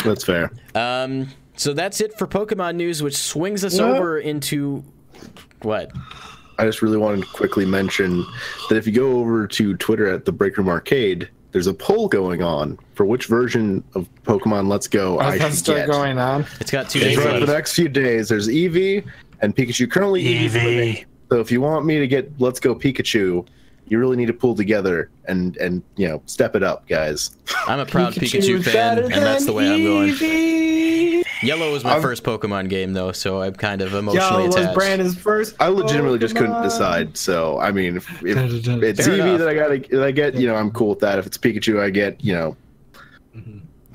That's 0.04 0.24
fair. 0.24 0.52
um, 0.76 1.30
so 1.56 1.74
that's 1.74 2.00
it 2.02 2.18
for 2.18 2.28
Pokemon 2.28 2.76
news, 2.76 3.02
which 3.04 3.16
swings 3.18 3.64
us 3.66 3.78
Yeah. 3.80 3.86
over 3.86 4.20
into 4.20 4.84
what? 5.62 5.92
I 6.58 6.66
just 6.66 6.82
really 6.82 6.98
wanted 6.98 7.22
to 7.22 7.28
quickly 7.28 7.66
mention 7.66 8.26
that 8.70 8.76
if 8.78 8.86
you 8.86 8.94
go 8.94 9.20
over 9.20 9.48
to 9.48 9.78
Twitter 9.78 10.08
at 10.08 10.26
the 10.26 10.32
Break 10.32 10.58
Room 10.58 10.68
Arcade, 10.68 11.30
there's 11.52 11.68
a 11.68 11.74
poll 11.74 12.08
going 12.08 12.44
on 12.44 12.78
for 12.94 13.06
which 13.06 13.26
version 13.28 13.84
of 13.96 14.08
Pokemon 14.24 14.68
Let's 14.68 14.88
Go 14.88 15.20
I 15.20 15.38
That's 15.38 15.56
should 15.56 15.58
still 15.60 15.76
get. 15.76 15.88
going 15.88 16.20
on. 16.20 16.46
It's 16.60 16.70
got 16.70 16.90
two 16.90 17.00
And 17.00 17.10
days 17.10 17.18
for 17.20 17.40
the 17.46 17.52
next 17.52 17.74
few 17.76 17.88
days, 17.88 18.30
there's 18.30 18.48
Eevee 18.50 19.06
and 19.42 19.56
Pikachu. 19.56 19.90
Currently, 19.90 20.24
Eevee's 20.24 20.54
winning. 20.54 20.96
Eevee. 20.96 21.06
So 21.32 21.40
if 21.40 21.52
you 21.52 21.62
want 21.62 21.86
me 21.86 21.98
to 22.00 22.08
get 22.08 22.30
Let's 22.40 22.60
Go 22.60 22.76
Pikachu, 22.76 23.48
you 23.88 23.98
really 23.98 24.18
need 24.18 24.28
to 24.28 24.34
pull 24.34 24.54
together 24.56 25.10
and 25.28 25.58
and 25.58 25.82
you 25.96 26.08
know 26.08 26.22
step 26.26 26.56
it 26.56 26.62
up, 26.62 26.88
guys. 26.88 27.38
I'm 27.68 27.80
a 27.80 27.86
proud 27.86 28.14
Pikachu, 28.14 28.60
Pikachu 28.60 28.64
fan, 28.64 29.00
and 29.00 29.12
that's 29.12 29.46
the 29.46 29.54
way 29.54 29.74
I'm 29.74 29.84
going. 29.84 30.14
Eevee. 31.42 31.48
Yellow 31.48 31.72
was 31.72 31.84
my 31.84 31.94
I'm- 31.94 32.02
first 32.02 32.24
Pokemon 32.24 32.70
game, 32.70 32.94
though, 32.94 33.12
so 33.12 33.42
I'm 33.42 33.54
kind 33.56 33.82
of 33.82 33.94
emotionally 33.94 34.18
Yellow 34.44 34.46
was 34.48 34.56
attached. 34.56 34.76
Brandon's 34.76 35.18
first. 35.18 35.56
I 35.60 35.68
legitimately 35.68 36.20
just 36.20 36.36
couldn't 36.36 36.62
decide. 36.62 37.18
So 37.18 37.60
I 37.60 37.72
mean, 37.72 37.98
if, 37.98 38.10
if 38.24 38.38
it's 38.84 39.06
Fair 39.06 39.18
Eevee 39.18 39.20
enough. 39.36 39.40
that 39.40 39.48
I 39.50 39.54
gotta 39.54 39.80
that 39.98 40.04
I 40.04 40.12
get, 40.12 40.36
you 40.36 40.48
know, 40.48 40.56
I'm 40.56 40.72
cool 40.72 40.90
with 40.90 41.00
that. 41.00 41.20
If 41.20 41.26
it's 41.26 41.38
Pikachu, 41.38 41.80
I 41.82 41.90
get, 41.90 42.24
you 42.24 42.34
know, 42.34 42.58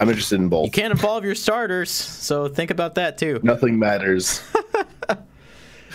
I'm 0.01 0.09
interested 0.09 0.40
in 0.40 0.49
both. 0.49 0.64
You 0.64 0.70
can't 0.72 0.90
involve 0.90 1.24
your 1.24 1.34
starters, 1.34 1.90
so 1.90 2.49
think 2.49 2.70
about 2.70 2.97
that 2.97 3.18
too. 3.18 3.40
Nothing 3.42 3.78
matters. 3.78 4.42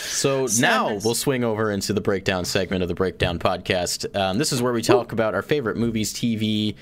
So 0.01 0.47
now 0.59 0.97
we'll 1.03 1.13
swing 1.15 1.43
over 1.43 1.71
into 1.71 1.91
the 1.91 1.99
breakdown 1.99 2.45
segment 2.45 2.81
of 2.81 2.87
the 2.87 2.95
Breakdown 2.95 3.37
podcast. 3.37 4.15
Um, 4.15 4.37
this 4.37 4.53
is 4.53 4.61
where 4.61 4.71
we 4.71 4.81
talk 4.81 5.11
about 5.11 5.35
our 5.35 5.41
favorite 5.41 5.75
movies, 5.75 6.13
TV, 6.13 6.75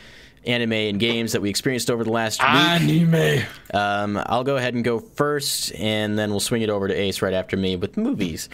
anime, 0.46 0.74
and 0.74 1.00
games 1.00 1.34
that 1.34 1.42
we 1.42 1.50
experienced 1.50 1.90
over 1.92 2.04
the 2.04 2.12
last 2.12 2.40
Ah, 2.44 2.78
week. 2.82 2.92
Anime. 2.92 3.46
Um, 3.74 4.24
I'll 4.28 4.44
go 4.44 4.58
ahead 4.58 4.74
and 4.74 4.84
go 4.84 5.00
first, 5.00 5.74
and 5.76 6.18
then 6.18 6.32
we'll 6.32 6.40
swing 6.40 6.62
it 6.62 6.70
over 6.70 6.88
to 6.88 6.94
Ace 6.94 7.22
right 7.22 7.34
after 7.34 7.58
me 7.58 7.76
with 7.76 7.98
movies. 7.98 8.50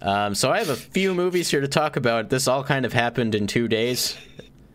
Um, 0.00 0.34
so 0.34 0.50
I 0.52 0.58
have 0.58 0.68
a 0.68 0.76
few 0.76 1.14
movies 1.14 1.50
here 1.50 1.60
to 1.60 1.68
talk 1.68 1.96
about. 1.96 2.30
This 2.30 2.46
all 2.48 2.62
kind 2.64 2.84
of 2.86 2.92
happened 2.92 3.34
in 3.34 3.46
two 3.46 3.66
days. 3.68 4.16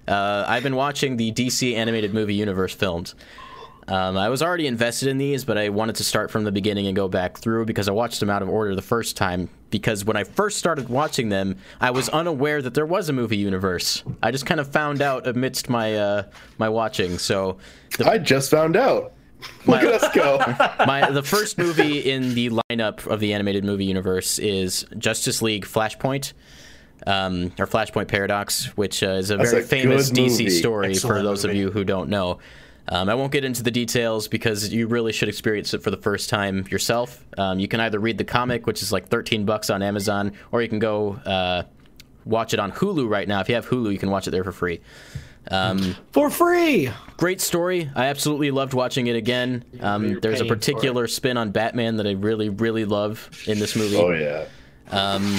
Uh, 0.08 0.44
I've 0.48 0.64
been 0.64 0.76
watching 0.76 1.16
the 1.16 1.32
DC 1.32 1.76
animated 1.76 2.14
movie 2.14 2.36
universe 2.36 2.74
films. 2.74 3.16
Um, 3.88 4.18
I 4.18 4.30
was 4.30 4.42
already 4.42 4.68
invested 4.68 5.10
in 5.10 5.18
these, 5.18 5.44
but 5.44 5.58
I 5.58 5.70
wanted 5.70 5.96
to 5.98 6.04
start 6.04 6.32
from 6.32 6.44
the 6.46 6.52
beginning 6.52 6.88
and 6.88 6.96
go 6.96 7.08
back 7.08 7.38
through 7.38 7.66
because 7.66 7.90
I 7.90 7.92
watched 7.92 8.20
them 8.20 8.30
out 8.30 8.42
of 8.42 8.50
order 8.50 8.76
the 8.76 8.82
first 8.82 9.18
time. 9.18 9.50
Because 9.70 10.06
when 10.06 10.16
I 10.16 10.24
first 10.24 10.58
started 10.58 10.88
watching 10.88 11.30
them, 11.30 11.58
I 11.82 11.92
was 11.92 12.08
unaware 12.10 12.62
that 12.62 12.76
there 12.76 12.86
was 12.86 13.10
a 13.10 13.14
movie 13.14 13.38
universe. 13.38 14.04
I 14.22 14.32
just 14.32 14.46
kind 14.46 14.60
of 14.60 14.68
found 14.72 15.02
out 15.02 15.28
amidst 15.28 15.70
my 15.70 15.96
uh, 15.96 16.24
my 16.58 16.70
watching. 16.70 17.18
So 17.18 17.58
the 17.98 18.10
I 18.10 18.20
just 18.20 18.52
found 18.52 18.76
out. 18.76 19.14
Look 19.66 19.82
at 19.84 20.02
us 20.02 20.16
go. 20.16 20.38
my 20.86 21.10
the 21.10 21.24
first 21.24 21.58
movie 21.58 22.00
in 22.00 22.34
the 22.36 22.52
lineup 22.52 23.06
of 23.08 23.20
the 23.20 23.34
animated 23.34 23.66
movie 23.66 23.86
universe 23.86 24.40
is 24.40 24.86
Justice 24.98 25.42
League 25.42 25.66
Flashpoint. 25.66 26.34
Um, 27.06 27.52
or 27.60 27.68
Flashpoint 27.68 28.08
Paradox, 28.08 28.68
which 28.78 29.04
uh, 29.04 29.08
is 29.08 29.30
a 29.30 29.36
That's 29.36 29.52
very 29.52 29.64
a 29.64 29.66
famous 29.66 30.10
DC 30.10 30.30
movie. 30.30 30.50
story 30.50 30.88
for 30.88 30.92
Excellent 30.92 31.24
those 31.26 31.44
of 31.44 31.54
you 31.54 31.70
who 31.70 31.84
don't 31.84 32.08
know. 32.10 32.40
Um, 32.90 33.08
I 33.10 33.16
won't 33.16 33.32
get 33.32 33.46
into 33.46 33.64
the 33.64 33.72
details 33.72 34.28
because 34.28 34.74
you 34.74 34.88
really 34.88 35.14
should 35.14 35.30
experience 35.30 35.74
it 35.74 35.82
for 35.82 35.90
the 35.90 35.98
first 35.98 36.30
time 36.30 36.66
yourself. 36.70 37.24
Um, 37.38 37.60
you 37.60 37.68
can 37.68 37.80
either 37.80 38.00
read 38.00 38.18
the 38.18 38.26
comic, 38.26 38.68
which 38.68 38.82
is 38.82 38.92
like 38.92 39.08
13 39.08 39.46
bucks 39.46 39.70
on 39.70 39.82
Amazon, 39.82 40.34
or 40.52 40.62
you 40.62 40.68
can 40.68 40.80
go 40.80 41.14
uh, 41.26 41.64
watch 42.26 42.54
it 42.54 42.60
on 42.60 42.72
Hulu 42.74 43.10
right 43.10 43.28
now. 43.28 43.40
If 43.40 43.48
you 43.50 43.56
have 43.56 43.68
Hulu, 43.68 43.92
you 43.92 44.00
can 44.00 44.10
watch 44.12 44.28
it 44.28 44.32
there 44.32 44.44
for 44.44 44.52
free. 44.52 44.82
Um, 45.52 45.96
For 46.14 46.30
free. 46.30 46.90
great 47.18 47.42
story. 47.42 47.90
I 47.96 48.06
absolutely 48.06 48.52
loved 48.52 48.74
watching 48.74 49.08
it 49.08 49.18
again. 49.18 49.66
Um, 49.82 50.20
there's 50.22 50.40
a 50.40 50.46
particular 50.46 51.08
spin 51.08 51.36
on 51.36 51.52
Batman 51.52 51.98
that 51.98 52.08
I 52.08 52.12
really, 52.12 52.48
really 52.48 52.86
love 52.86 53.30
in 53.46 53.60
this 53.60 53.76
movie. 53.76 53.98
Oh 53.98 54.12
yeah. 54.12 54.46
Um, 54.90 55.38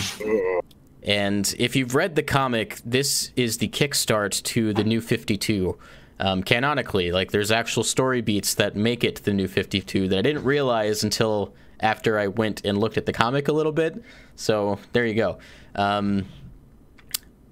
and 1.03 1.55
if 1.59 1.77
you've 1.77 1.95
read 1.95 2.17
the 2.17 2.23
comic, 2.23 2.81
this 2.85 3.31
is 3.37 3.59
the 3.59 3.69
kickstart 3.69 4.43
to 4.45 4.73
the 4.75 4.85
New 4.85 5.01
52. 5.01 5.79
Um, 6.25 6.43
canonically, 6.43 7.13
like 7.13 7.33
there's 7.33 7.51
actual 7.51 7.85
story 7.85 8.23
beats 8.23 8.55
that 8.55 8.75
make 8.75 9.05
it 9.05 9.25
the 9.25 9.35
New 9.35 9.47
52 9.47 10.09
that 10.09 10.19
I 10.19 10.23
didn't 10.23 10.43
realize 10.43 11.05
until 11.05 11.53
after 11.81 12.19
I 12.19 12.29
went 12.29 12.65
and 12.65 12.79
looked 12.79 12.97
at 12.97 13.05
the 13.05 13.13
comic 13.13 13.49
a 13.49 13.53
little 13.53 13.73
bit. 13.73 14.03
So 14.35 14.79
there 14.95 15.05
you 15.05 15.13
go. 15.13 15.39
Um, 15.75 16.25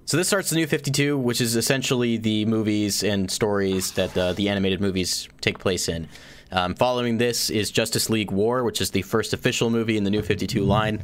so 0.07 0.17
this 0.17 0.27
starts 0.27 0.49
the 0.49 0.57
New 0.57 0.67
52, 0.67 1.19
which 1.19 1.43
is 1.43 1.55
essentially 1.55 2.17
the 2.17 2.47
movies 2.47 3.05
and 3.05 3.31
stories 3.31 3.93
that 3.93 4.17
uh, 4.17 4.33
the 4.33 4.49
animated 4.49 4.81
movies 4.81 5.29
take 5.43 5.59
place 5.59 5.87
in. 5.87 6.09
Um, 6.51 6.75
following 6.75 7.19
this 7.19 7.51
is 7.51 7.71
Justice 7.71 8.09
League 8.09 8.31
War, 8.31 8.65
which 8.65 8.81
is 8.81 8.93
the 8.93 9.03
first 9.03 9.35
official 9.35 9.69
movie 9.69 9.99
in 9.99 10.05
the 10.05 10.11
New 10.11 10.23
52 10.23 10.65
line. 10.65 11.03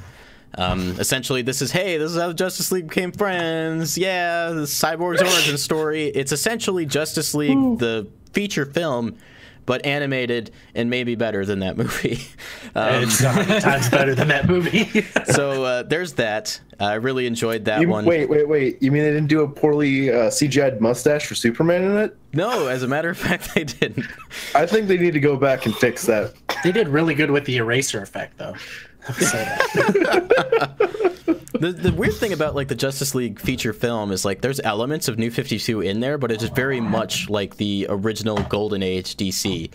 Um, 0.54 0.96
essentially, 0.98 1.42
this 1.42 1.60
is 1.62 1.70
hey, 1.70 1.98
this 1.98 2.10
is 2.12 2.16
how 2.20 2.32
Justice 2.32 2.72
League 2.72 2.88
became 2.88 3.12
friends. 3.12 3.96
Yeah, 3.98 4.50
the 4.50 4.62
Cyborg's 4.62 5.20
origin 5.22 5.58
story. 5.58 6.06
It's 6.06 6.32
essentially 6.32 6.86
Justice 6.86 7.34
League, 7.34 7.78
the 7.78 8.08
feature 8.32 8.64
film, 8.64 9.16
but 9.66 9.84
animated 9.84 10.50
and 10.74 10.88
maybe 10.90 11.14
better 11.14 11.44
than 11.44 11.60
that 11.60 11.76
movie. 11.76 12.20
Um, 12.74 13.02
it's 13.04 13.20
a 13.22 13.30
hundred 13.32 13.60
times 13.62 13.88
better 13.88 14.14
than 14.14 14.28
that 14.28 14.46
movie. 14.46 14.84
so 15.32 15.64
uh, 15.64 15.82
there's 15.84 16.12
that. 16.12 16.60
I 16.78 16.94
really 16.94 17.26
enjoyed 17.26 17.64
that 17.64 17.80
You, 17.80 17.88
one. 17.88 18.04
wait, 18.04 18.28
wait, 18.28 18.46
wait. 18.46 18.80
You 18.80 18.92
mean 18.92 19.02
they 19.02 19.10
didn't 19.10 19.26
do 19.28 19.40
a 19.42 19.48
poorly 19.48 20.10
uh, 20.10 20.28
CGI'd 20.28 20.80
mustache 20.80 21.26
for 21.26 21.34
Superman 21.34 21.82
in 21.82 21.96
it? 21.96 22.16
No, 22.34 22.68
as 22.68 22.82
a 22.84 22.86
matter 22.86 23.08
of 23.08 23.18
fact, 23.18 23.52
they 23.54 23.64
didn't. 23.64 24.04
I 24.54 24.64
think 24.66 24.86
they 24.86 24.98
need 24.98 25.12
to 25.14 25.18
go 25.20 25.36
back 25.36 25.66
and 25.66 25.74
fix 25.76 26.04
that. 26.06 26.34
they 26.62 26.70
did 26.70 26.88
really 26.88 27.14
good 27.14 27.30
with 27.32 27.46
the 27.46 27.56
eraser 27.56 28.00
effect, 28.02 28.38
though. 28.38 28.54
I'll 29.06 29.14
say 29.14 29.44
that. 29.44 30.74
The, 31.58 31.72
the 31.72 31.92
weird 31.92 32.14
thing 32.14 32.32
about 32.32 32.54
like 32.54 32.68
the 32.68 32.76
Justice 32.76 33.14
League 33.16 33.40
feature 33.40 33.72
film 33.72 34.12
is 34.12 34.24
like 34.24 34.42
there's 34.42 34.60
elements 34.60 35.08
of 35.08 35.18
New 35.18 35.30
52 35.30 35.80
in 35.80 35.98
there, 35.98 36.16
but 36.16 36.30
it's 36.30 36.44
very 36.44 36.80
much 36.80 37.28
like 37.28 37.56
the 37.56 37.86
original 37.88 38.36
Golden 38.44 38.82
Age 38.82 39.16
DC. 39.16 39.70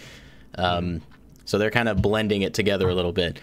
Um, 0.55 1.01
so 1.43 1.57
they're 1.57 1.71
kind 1.71 1.89
of 1.89 2.01
blending 2.01 2.41
it 2.43 2.53
together 2.53 2.87
a 2.87 2.95
little 2.95 3.11
bit. 3.11 3.39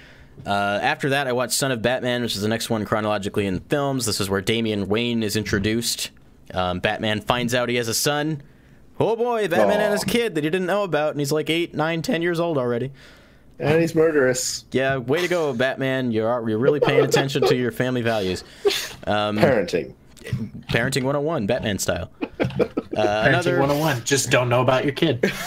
Uh, 0.46 0.78
after 0.80 1.10
that, 1.10 1.26
I 1.26 1.32
watched 1.32 1.52
Son 1.52 1.70
of 1.70 1.82
Batman, 1.82 2.22
which 2.22 2.34
is 2.34 2.40
the 2.40 2.48
next 2.48 2.70
one 2.70 2.86
chronologically 2.86 3.46
in 3.46 3.60
films. 3.60 4.06
This 4.06 4.20
is 4.20 4.30
where 4.30 4.40
Damian 4.40 4.88
Wayne 4.88 5.22
is 5.22 5.36
introduced. 5.36 6.10
Um, 6.54 6.80
Batman 6.80 7.20
finds 7.20 7.54
out 7.54 7.68
he 7.68 7.76
has 7.76 7.88
a 7.88 7.94
son. 7.94 8.42
Oh 8.98 9.16
boy, 9.16 9.48
Batman 9.48 9.78
Aw. 9.78 9.82
had 9.82 9.92
his 9.92 10.04
kid 10.04 10.34
that 10.36 10.44
he 10.44 10.50
didn't 10.50 10.66
know 10.66 10.82
about, 10.82 11.10
and 11.10 11.20
he's 11.20 11.32
like 11.32 11.50
eight, 11.50 11.74
nine, 11.74 12.00
ten 12.00 12.22
years 12.22 12.40
old 12.40 12.56
already. 12.56 12.90
And 13.60 13.80
he's 13.80 13.94
murderous. 13.94 14.64
Yeah, 14.72 14.96
way 14.96 15.20
to 15.20 15.28
go, 15.28 15.52
Batman. 15.52 16.12
You're 16.12 16.48
you're 16.48 16.58
really 16.58 16.80
paying 16.80 17.04
attention 17.04 17.42
to 17.46 17.54
your 17.54 17.70
family 17.72 18.02
values. 18.02 18.42
Um, 19.06 19.36
Parenting. 19.36 19.94
Parenting 20.70 21.02
101, 21.04 21.46
Batman 21.46 21.78
style. 21.78 22.10
Uh, 22.20 22.44
Parenting 22.94 23.26
another. 23.28 23.58
101. 23.60 24.04
Just 24.04 24.30
don't 24.30 24.48
know 24.48 24.60
about 24.62 24.84
your 24.84 24.94
kid. 24.94 25.30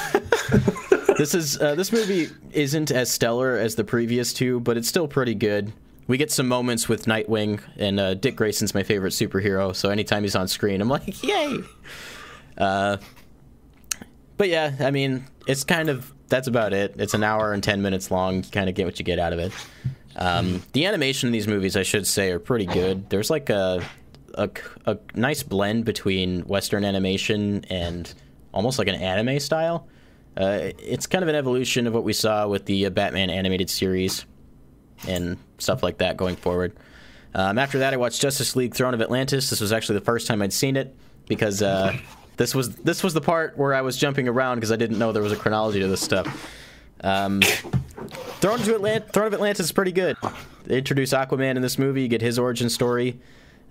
This 1.17 1.35
is 1.35 1.61
uh, 1.61 1.75
this 1.75 1.91
movie 1.91 2.29
isn't 2.53 2.91
as 2.91 3.09
stellar 3.09 3.57
as 3.57 3.75
the 3.75 3.83
previous 3.83 4.33
two, 4.33 4.59
but 4.59 4.77
it's 4.77 4.87
still 4.87 5.07
pretty 5.07 5.35
good. 5.35 5.71
We 6.07 6.17
get 6.17 6.31
some 6.31 6.47
moments 6.47 6.89
with 6.89 7.05
Nightwing, 7.05 7.61
and 7.77 7.99
uh, 7.99 8.13
Dick 8.15 8.35
Grayson's 8.35 8.73
my 8.73 8.83
favorite 8.83 9.11
superhero. 9.11 9.75
So 9.75 9.89
anytime 9.89 10.23
he's 10.23 10.35
on 10.35 10.47
screen, 10.47 10.81
I'm 10.81 10.89
like, 10.89 11.23
yay! 11.23 11.59
Uh, 12.57 12.97
but 14.37 14.49
yeah, 14.49 14.73
I 14.79 14.91
mean, 14.91 15.25
it's 15.47 15.63
kind 15.63 15.89
of 15.89 16.12
that's 16.33 16.47
about 16.47 16.73
it. 16.73 16.95
It's 16.97 17.13
an 17.13 17.23
hour 17.23 17.53
and 17.53 17.61
ten 17.61 17.83
minutes 17.83 18.09
long. 18.09 18.37
You 18.37 18.49
kind 18.51 18.67
of 18.67 18.73
get 18.73 18.85
what 18.85 18.97
you 18.97 19.05
get 19.05 19.19
out 19.19 19.33
of 19.33 19.39
it. 19.39 19.53
Um, 20.15 20.63
the 20.73 20.87
animation 20.87 21.27
in 21.27 21.33
these 21.33 21.47
movies, 21.47 21.77
I 21.77 21.83
should 21.83 22.07
say, 22.07 22.31
are 22.31 22.39
pretty 22.39 22.65
good. 22.65 23.07
There's 23.11 23.29
like 23.29 23.51
a, 23.51 23.83
a 24.33 24.49
a 24.87 24.97
nice 25.13 25.43
blend 25.43 25.85
between 25.85 26.41
Western 26.41 26.85
animation 26.85 27.65
and 27.69 28.11
almost 28.51 28.79
like 28.79 28.87
an 28.87 28.95
anime 28.95 29.39
style. 29.39 29.87
Uh, 30.35 30.71
it's 30.79 31.05
kind 31.05 31.21
of 31.21 31.29
an 31.29 31.35
evolution 31.35 31.85
of 31.85 31.93
what 31.93 32.03
we 32.03 32.13
saw 32.13 32.47
with 32.47 32.65
the 32.65 32.87
uh, 32.87 32.89
Batman 32.89 33.29
animated 33.29 33.69
series 33.69 34.25
and 35.07 35.37
stuff 35.59 35.83
like 35.83 35.99
that 35.99 36.17
going 36.17 36.35
forward. 36.35 36.75
Um, 37.35 37.59
after 37.59 37.77
that, 37.79 37.93
I 37.93 37.97
watched 37.97 38.19
Justice 38.19 38.55
League: 38.55 38.73
Throne 38.73 38.95
of 38.95 39.01
Atlantis. 39.01 39.51
This 39.51 39.61
was 39.61 39.71
actually 39.71 39.99
the 39.99 40.05
first 40.05 40.25
time 40.25 40.41
I'd 40.41 40.51
seen 40.51 40.77
it 40.77 40.95
because 41.27 41.61
uh, 41.61 41.95
this 42.37 42.53
was 42.55 42.75
this 42.77 43.03
was 43.03 43.13
the 43.13 43.21
part 43.21 43.57
where 43.57 43.73
I 43.73 43.81
was 43.81 43.97
jumping 43.97 44.27
around 44.27 44.57
because 44.57 44.71
I 44.71 44.75
didn't 44.75 44.97
know 44.99 45.11
there 45.11 45.23
was 45.23 45.31
a 45.31 45.35
chronology 45.37 45.79
to 45.79 45.87
this 45.87 46.01
stuff. 46.01 46.27
Um, 47.01 47.41
Throne, 48.39 48.59
to 48.59 48.73
Atlant- 48.77 49.11
Throne 49.11 49.27
of 49.27 49.33
Atlantis 49.33 49.65
is 49.67 49.71
pretty 49.71 49.91
good. 49.91 50.17
They 50.65 50.77
introduce 50.77 51.11
Aquaman 51.13 51.55
in 51.55 51.61
this 51.61 51.77
movie. 51.77 52.01
You 52.03 52.07
get 52.07 52.21
his 52.21 52.37
origin 52.39 52.69
story. 52.69 53.19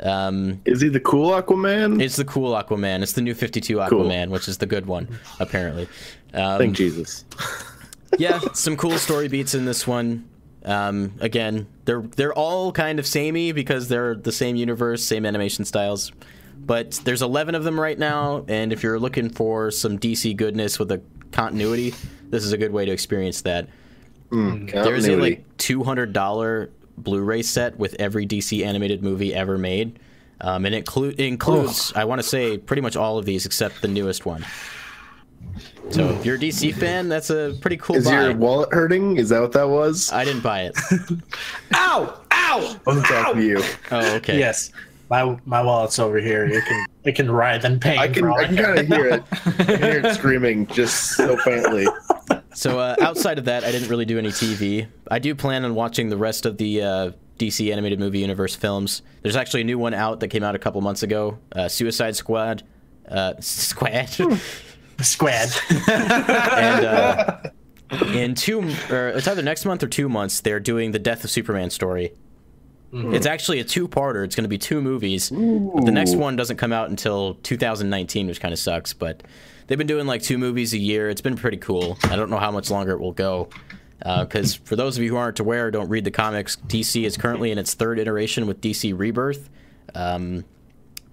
Um, 0.01 0.61
Is 0.65 0.81
he 0.81 0.89
the 0.89 1.01
cool 1.01 1.31
Aquaman? 1.31 2.03
it's 2.03 2.17
the 2.17 2.25
cool 2.25 2.53
Aquaman. 2.55 3.03
It's 3.03 3.13
the 3.13 3.21
new 3.23 3.35
52 3.35 3.77
Aquaman, 3.77 3.89
Cool. 4.25 4.33
which 4.33 4.49
is 4.49 4.59
the 4.59 4.67
good 4.67 4.87
one, 4.87 5.07
apparently. 5.39 5.89
Um, 6.35 6.59
Thank 6.59 6.77
Jesus. 6.77 7.25
yeah, 8.19 8.41
some 8.53 8.77
cool 8.77 8.99
story 8.99 9.29
beats 9.29 9.55
in 9.55 9.65
this 9.65 9.87
one. 9.87 10.29
Um, 10.65 11.13
again, 11.21 11.67
they're 11.85 12.03
they're 12.03 12.33
all 12.35 12.73
kind 12.73 12.99
of 12.99 13.07
samey 13.07 13.53
because 13.53 13.89
they're 13.89 14.15
the 14.15 14.33
same 14.33 14.57
universe, 14.57 15.05
same 15.05 15.25
animation 15.27 15.65
styles. 15.65 16.13
But 16.65 16.93
there's 17.05 17.23
11 17.23 17.55
of 17.55 17.65
them 17.65 17.79
right 17.79 17.99
now, 17.99 18.45
and 18.47 18.73
if 18.73 18.83
you're 18.83 18.99
looking 18.99 19.31
for 19.31 19.71
some 19.71 19.99
DC 19.99 20.37
goodness 20.37 20.79
with 20.79 20.93
a 20.93 21.03
continuity, 21.33 21.95
this 22.31 22.45
is 22.45 22.53
a 22.53 22.59
good 22.59 22.73
way 22.73 22.85
to 22.85 22.93
experience 22.93 23.43
that. 23.43 23.69
Mm, 24.31 24.71
mm. 24.71 24.85
There's 24.85 25.07
a 25.09 25.17
like 25.17 25.45
$200 25.59 26.71
Blu-ray 26.99 27.43
set 27.43 27.79
with 27.79 27.97
every 27.99 28.27
DC 28.27 28.65
animated 28.65 29.03
movie 29.03 29.35
ever 29.35 29.59
made, 29.59 29.99
um, 30.41 30.65
and 30.65 30.75
it, 30.75 30.87
inclu- 30.87 31.13
it 31.13 31.21
includes, 31.21 31.93
I 31.97 32.05
want 32.05 32.21
to 32.21 32.27
say, 32.27 32.59
pretty 32.59 32.83
much 32.83 32.97
all 32.97 33.19
of 33.19 33.25
these 33.25 33.45
except 33.45 33.83
the 33.83 33.89
newest 33.89 34.25
one. 34.25 34.45
So 35.91 36.09
if 36.11 36.25
you're 36.25 36.37
a 36.37 36.39
DC 36.39 36.73
mm. 36.73 36.75
fan, 36.75 37.09
that's 37.09 37.31
a 37.31 37.57
pretty 37.61 37.77
cool 37.77 37.97
Is 37.97 38.05
buy. 38.05 38.23
your 38.23 38.37
wallet 38.37 38.73
hurting? 38.73 39.17
Is 39.17 39.29
that 39.31 39.41
what 39.41 39.53
that 39.53 39.69
was? 39.69 40.13
I 40.13 40.25
didn't 40.25 40.43
buy 40.43 40.63
it. 40.63 40.79
Ow! 41.75 42.21
Ow! 42.33 42.77
I'm 42.87 43.03
talking 43.03 43.41
to 43.41 43.47
you. 43.47 43.63
Oh, 43.91 44.17
okay. 44.17 44.39
Yes, 44.39 44.71
my 45.13 45.39
my 45.45 45.63
wallet's 45.63 45.99
over 45.99 46.19
here. 46.19 46.47
It 46.47 46.65
can 46.65 46.87
it 47.05 47.13
can 47.15 47.31
writhe 47.31 47.67
in 47.67 47.79
pain. 47.79 47.99
I 47.99 48.09
can 48.09 48.23
for 48.23 48.33
I 48.33 48.47
can 48.47 48.57
kind 48.57 48.79
of 48.79 48.87
hear 48.87 49.07
it. 49.09 49.23
I 49.31 49.65
can 49.65 49.79
hear 49.79 50.01
it 50.07 50.15
screaming 50.15 50.67
just 50.69 51.17
so 51.17 51.37
faintly. 51.37 51.87
So 52.55 52.81
uh, 52.81 52.97
outside 52.99 53.39
of 53.39 53.45
that, 53.45 53.63
I 53.63 53.71
didn't 53.71 53.91
really 53.91 54.07
do 54.07 54.19
any 54.19 54.31
TV. 54.31 54.87
I 55.11 55.19
do 55.19 55.35
plan 55.35 55.67
on 55.67 55.75
watching 55.75 56.09
the 56.09 56.17
rest 56.17 56.47
of 56.47 56.57
the 56.57 56.83
uh, 56.83 57.11
DC 57.39 57.71
animated 57.71 57.99
movie 57.99 58.21
universe 58.21 58.55
films. 58.55 59.03
There's 59.21 59.37
actually 59.37 59.61
a 59.61 59.65
new 59.65 59.79
one 59.79 59.93
out 59.93 60.21
that 60.21 60.29
came 60.29 60.43
out 60.43 60.55
a 60.55 60.59
couple 60.59 60.81
months 60.81 61.03
ago, 61.03 61.39
uh, 61.55 61.69
Suicide 61.69 62.17
Squad. 62.17 62.63
Uh, 63.07 63.35
Squad. 63.41 64.09
Squad. 65.03 65.49
and 65.89 66.85
uh, 66.87 67.39
in 68.15 68.35
two, 68.35 68.61
or 68.91 69.09
it's 69.09 69.29
either 69.29 69.43
next 69.43 69.67
month 69.67 69.83
or 69.83 69.89
two 69.89 70.09
months, 70.09 70.41
they're 70.41 70.61
doing 70.61 70.93
the 70.93 70.99
Death 70.99 71.25
of 71.25 71.31
Superman 71.31 71.69
story. 71.69 72.13
Mm-hmm. 72.93 73.15
It's 73.15 73.27
actually 73.27 73.61
a 73.61 73.65
two-parter. 73.65 74.25
It's 74.25 74.37
going 74.37 74.45
to 74.45 74.49
be 74.49 74.59
two 74.59 74.83
movies. 74.83 75.31
But 75.31 75.85
the 75.87 75.93
next 75.93 76.15
one 76.15 76.37
doesn't 76.37 76.59
come 76.59 76.73
out 76.73 76.91
until 76.91 77.35
2019, 77.37 78.27
which 78.27 78.41
kind 78.41 78.53
of 78.53 78.59
sucks. 78.59 78.93
But 78.93 79.23
they've 79.67 79.79
been 79.79 79.87
doing 79.87 80.07
like 80.07 80.23
two 80.23 80.37
movies 80.37 80.75
a 80.75 80.79
year. 80.79 81.09
It's 81.09 81.23
been 81.23 81.37
pretty 81.37 81.57
cool. 81.57 81.97
I 82.05 82.17
don't 82.17 82.29
know 82.29 82.39
how 82.39 82.51
much 82.51 82.71
longer 82.71 82.93
it 82.93 83.01
will 83.01 83.13
go. 83.13 83.49
Uh, 84.05 84.25
because 84.25 84.55
for 84.55 84.77
those 84.77 84.97
of 84.97 85.03
you 85.05 85.11
who 85.11 85.17
aren't 85.17 85.41
aware, 85.41 85.71
don't 85.71 85.89
read 85.89 86.05
the 86.05 86.11
comics. 86.11 86.57
DC 86.57 87.05
is 87.05 87.17
currently 87.17 87.51
in 87.51 87.59
its 87.59 87.75
third 87.75 87.99
iteration 87.99 88.47
with 88.47 88.61
DC 88.61 88.99
Rebirth. 88.99 89.49
Um, 89.95 90.45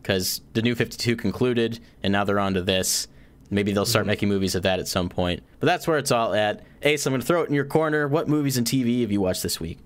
because 0.01 0.41
the 0.53 0.61
New 0.61 0.75
52 0.75 1.15
concluded, 1.15 1.79
and 2.01 2.11
now 2.11 2.23
they're 2.23 2.39
on 2.39 2.55
to 2.55 2.61
this. 2.61 3.07
Maybe 3.51 3.71
they'll 3.71 3.85
start 3.85 4.03
mm-hmm. 4.03 4.09
making 4.09 4.29
movies 4.29 4.55
of 4.55 4.63
that 4.63 4.79
at 4.79 4.87
some 4.87 5.09
point. 5.09 5.43
But 5.59 5.67
that's 5.67 5.87
where 5.87 5.97
it's 5.97 6.11
all 6.11 6.33
at. 6.33 6.63
Ace, 6.81 7.05
I'm 7.05 7.11
going 7.11 7.21
to 7.21 7.27
throw 7.27 7.43
it 7.43 7.49
in 7.49 7.53
your 7.53 7.65
corner. 7.65 8.07
What 8.07 8.27
movies 8.27 8.57
and 8.57 8.65
TV 8.65 9.01
have 9.01 9.11
you 9.11 9.21
watched 9.21 9.43
this 9.43 9.59
week? 9.59 9.77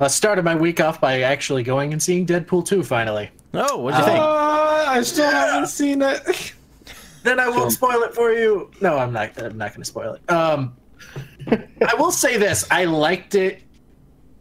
I 0.00 0.08
started 0.08 0.44
my 0.44 0.54
week 0.54 0.80
off 0.80 1.00
by 1.00 1.20
actually 1.20 1.62
going 1.62 1.92
and 1.92 2.02
seeing 2.02 2.26
Deadpool 2.26 2.64
2 2.66 2.82
finally. 2.82 3.30
Oh, 3.52 3.78
what'd 3.78 4.00
you 4.00 4.06
think? 4.06 4.18
Uh, 4.18 4.84
I 4.88 5.02
still 5.02 5.30
haven't 5.30 5.68
seen 5.68 6.02
it. 6.02 6.54
Then 7.22 7.38
I 7.38 7.50
won't 7.50 7.70
spoil 7.70 8.02
it 8.04 8.14
for 8.14 8.32
you. 8.32 8.70
No, 8.80 8.96
I'm 8.96 9.12
not. 9.12 9.38
I'm 9.42 9.58
not 9.58 9.72
going 9.72 9.82
to 9.82 9.84
spoil 9.84 10.14
it. 10.14 10.32
Um, 10.32 10.74
I 11.50 11.94
will 11.98 12.12
say 12.12 12.38
this: 12.38 12.66
I 12.70 12.86
liked 12.86 13.34
it 13.34 13.62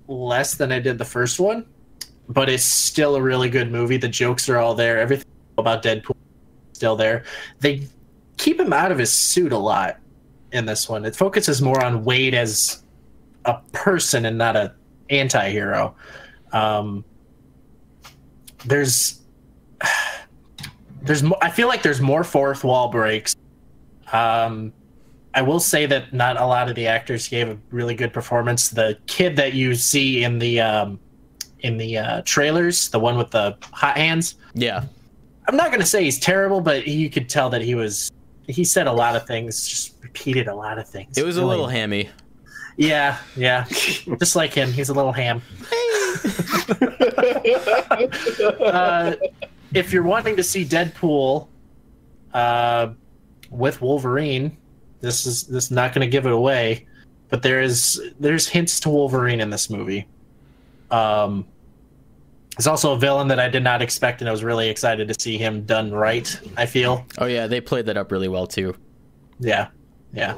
less 0.08 0.56
than 0.56 0.72
I 0.72 0.80
did 0.80 0.98
the 0.98 1.04
first 1.04 1.42
one, 1.42 1.66
but 2.30 2.48
it's 2.48 2.64
still 2.64 3.18
a 3.18 3.22
really 3.22 3.50
good 3.50 3.70
movie. 3.70 3.98
The 3.98 4.08
jokes 4.08 4.48
are 4.48 4.60
all 4.60 4.76
there. 4.76 4.98
Everything 4.98 5.28
about 5.58 5.84
Deadpool 5.84 6.12
is 6.12 6.78
still 6.78 6.96
there. 6.96 7.26
They 7.60 7.86
keep 8.38 8.58
him 8.58 8.72
out 8.72 8.94
of 8.94 8.98
his 8.98 9.12
suit 9.12 9.52
a 9.52 9.58
lot 9.58 9.98
in 10.54 10.66
this 10.66 10.88
one. 10.88 11.04
It 11.04 11.18
focuses 11.18 11.62
more 11.62 11.84
on 11.84 12.06
Wade 12.06 12.34
as 12.34 12.82
a 13.44 13.60
person 13.74 14.26
and 14.26 14.38
not 14.38 14.56
a 14.56 14.74
anti-hero. 15.10 15.96
Um, 16.52 17.04
there's 18.66 19.22
there's 21.02 21.24
mo- 21.24 21.38
I 21.42 21.50
feel 21.50 21.68
like 21.68 21.82
there's 21.84 22.02
more 22.02 22.24
fourth 22.24 22.64
wall 22.64 22.90
breaks. 22.90 23.36
Um, 24.12 24.74
I 25.34 25.42
will 25.42 25.60
say 25.60 25.86
that 25.86 26.12
not 26.14 26.38
a 26.38 26.46
lot 26.46 26.70
of 26.70 26.76
the 26.76 26.88
actors 26.88 27.28
gave 27.28 27.50
a 27.50 27.58
really 27.70 27.94
good 27.94 28.12
performance. 28.12 28.70
The 28.70 28.98
kid 29.08 29.36
that 29.36 29.54
you 29.54 29.76
see 29.76 30.24
in 30.24 30.40
the 30.40 30.60
um, 30.60 31.00
in 31.60 31.78
the 31.78 31.98
uh, 31.98 32.22
trailers, 32.26 32.90
the 32.90 33.00
one 33.00 33.18
with 33.18 33.32
the 33.32 33.58
hot 33.72 33.98
hands, 33.98 34.36
Yeah. 34.54 34.84
I'm 35.48 35.56
not 35.56 35.68
going 35.68 35.80
to 35.80 35.86
say 35.86 36.04
he's 36.04 36.20
terrible, 36.20 36.62
but 36.62 36.88
you 36.88 37.10
could 37.10 37.28
tell 37.28 37.50
that 37.50 37.62
he 37.62 37.74
was. 37.76 38.12
He 38.48 38.64
said 38.64 38.88
a 38.88 38.92
lot 38.92 39.16
of 39.16 39.26
things, 39.28 39.68
just 39.68 39.96
repeated 40.02 40.48
a 40.48 40.56
lot 40.56 40.78
of 40.80 40.88
things. 40.88 41.18
It 41.18 41.26
was 41.26 41.38
a 41.38 41.46
little 41.46 41.68
hammy. 41.68 42.10
Yeah, 42.80 43.18
yeah, 43.36 43.66
just 44.20 44.38
like 44.38 44.54
him. 44.54 44.72
He's 44.72 44.88
a 44.88 44.94
little 44.94 45.12
ham. 45.12 45.42
uh, 48.62 49.16
if 49.74 49.92
you're 49.92 50.04
wanting 50.04 50.38
to 50.38 50.44
see 50.44 50.64
Deadpool 50.64 51.50
uh, 52.34 52.92
with 53.50 53.82
Wolverine, 53.82 54.56
this 55.02 55.26
is 55.26 55.46
this 55.48 55.66
is 55.66 55.72
not 55.72 55.94
going 55.94 56.08
to 56.08 56.10
give 56.10 56.26
it 56.26 56.32
away, 56.32 56.88
but 57.28 57.44
there 57.44 57.62
is 57.62 58.02
there's 58.18 58.48
hints 58.48 58.80
to 58.80 58.90
Wolverine 58.90 59.42
in 59.42 59.50
this 59.50 59.70
movie. 59.70 60.08
Um, 60.90 61.46
there's 62.56 62.68
also 62.68 62.94
a 62.94 62.98
villain 62.98 63.28
that 63.28 63.42
I 63.42 63.50
did 63.50 63.64
not 63.64 63.82
expect, 63.82 64.22
and 64.22 64.30
I 64.30 64.32
was 64.32 64.42
really 64.42 64.70
excited 64.70 65.10
to 65.10 65.16
see 65.20 65.38
him 65.38 65.66
done 65.66 65.92
right. 65.92 66.40
I 66.56 66.66
feel. 66.66 67.06
Oh, 67.18 67.26
yeah, 67.26 67.46
they 67.46 67.60
played 67.60 67.88
that 67.88 67.98
up 67.98 68.10
really 68.10 68.30
well, 68.30 68.48
too. 68.48 68.74
Yeah, 69.38 69.68
yeah. 70.14 70.36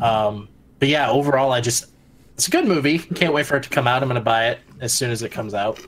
Um, 0.00 0.48
but 0.78 0.88
yeah, 0.88 1.10
overall, 1.10 1.52
I 1.52 1.60
just 1.60 1.86
it's 2.34 2.48
a 2.48 2.50
good 2.50 2.66
movie. 2.66 2.98
Can't 2.98 3.34
wait 3.34 3.46
for 3.46 3.56
it 3.56 3.64
to 3.64 3.68
come 3.68 3.86
out. 3.86 4.02
I'm 4.02 4.08
gonna 4.08 4.20
buy 4.20 4.48
it 4.48 4.60
as 4.80 4.92
soon 4.92 5.10
as 5.10 5.22
it 5.22 5.30
comes 5.30 5.54
out. 5.54 5.80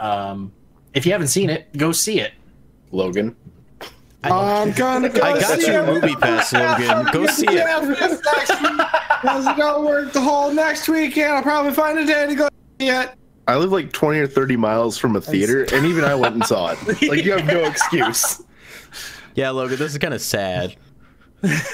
Um, 0.00 0.52
if 0.94 1.06
you 1.06 1.12
haven't 1.12 1.28
seen 1.28 1.50
it, 1.50 1.74
go 1.76 1.92
see 1.92 2.20
it. 2.20 2.32
Logan. 2.90 3.36
I'm 4.24 4.72
gonna 4.72 5.08
go 5.08 5.22
I 5.22 5.38
got 5.38 5.60
see 5.60 5.70
you 5.70 5.78
a 5.78 5.86
movie 5.86 6.14
pass, 6.16 6.52
Logan. 6.52 7.06
Go 7.12 7.26
see 7.26 7.46
it. 7.46 7.54
Yeah, 7.54 7.80
this 7.80 8.20
next 8.24 8.62
week. 8.62 8.80
How's 8.80 9.46
it 9.46 9.56
gonna 9.56 9.86
work 9.86 10.12
the 10.12 10.20
whole 10.20 10.52
next 10.52 10.88
weekend? 10.88 11.32
I'll 11.32 11.42
probably 11.42 11.72
find 11.72 11.98
a 11.98 12.04
day 12.06 12.26
to 12.26 12.34
go 12.34 12.48
see 12.80 12.88
it. 12.88 13.10
I 13.48 13.56
live 13.56 13.70
like 13.70 13.92
20 13.92 14.18
or 14.18 14.26
30 14.26 14.56
miles 14.56 14.98
from 14.98 15.14
a 15.14 15.20
theater, 15.20 15.66
and 15.72 15.86
even 15.86 16.02
I 16.02 16.16
went 16.16 16.34
and 16.34 16.44
saw 16.44 16.72
it. 16.72 17.02
Like, 17.08 17.24
you 17.24 17.32
have 17.32 17.46
no 17.46 17.64
excuse. 17.64 18.42
Yeah, 19.36 19.50
Logan, 19.50 19.78
this 19.78 19.92
is 19.92 19.98
kind 19.98 20.14
of 20.14 20.20
sad. 20.20 20.74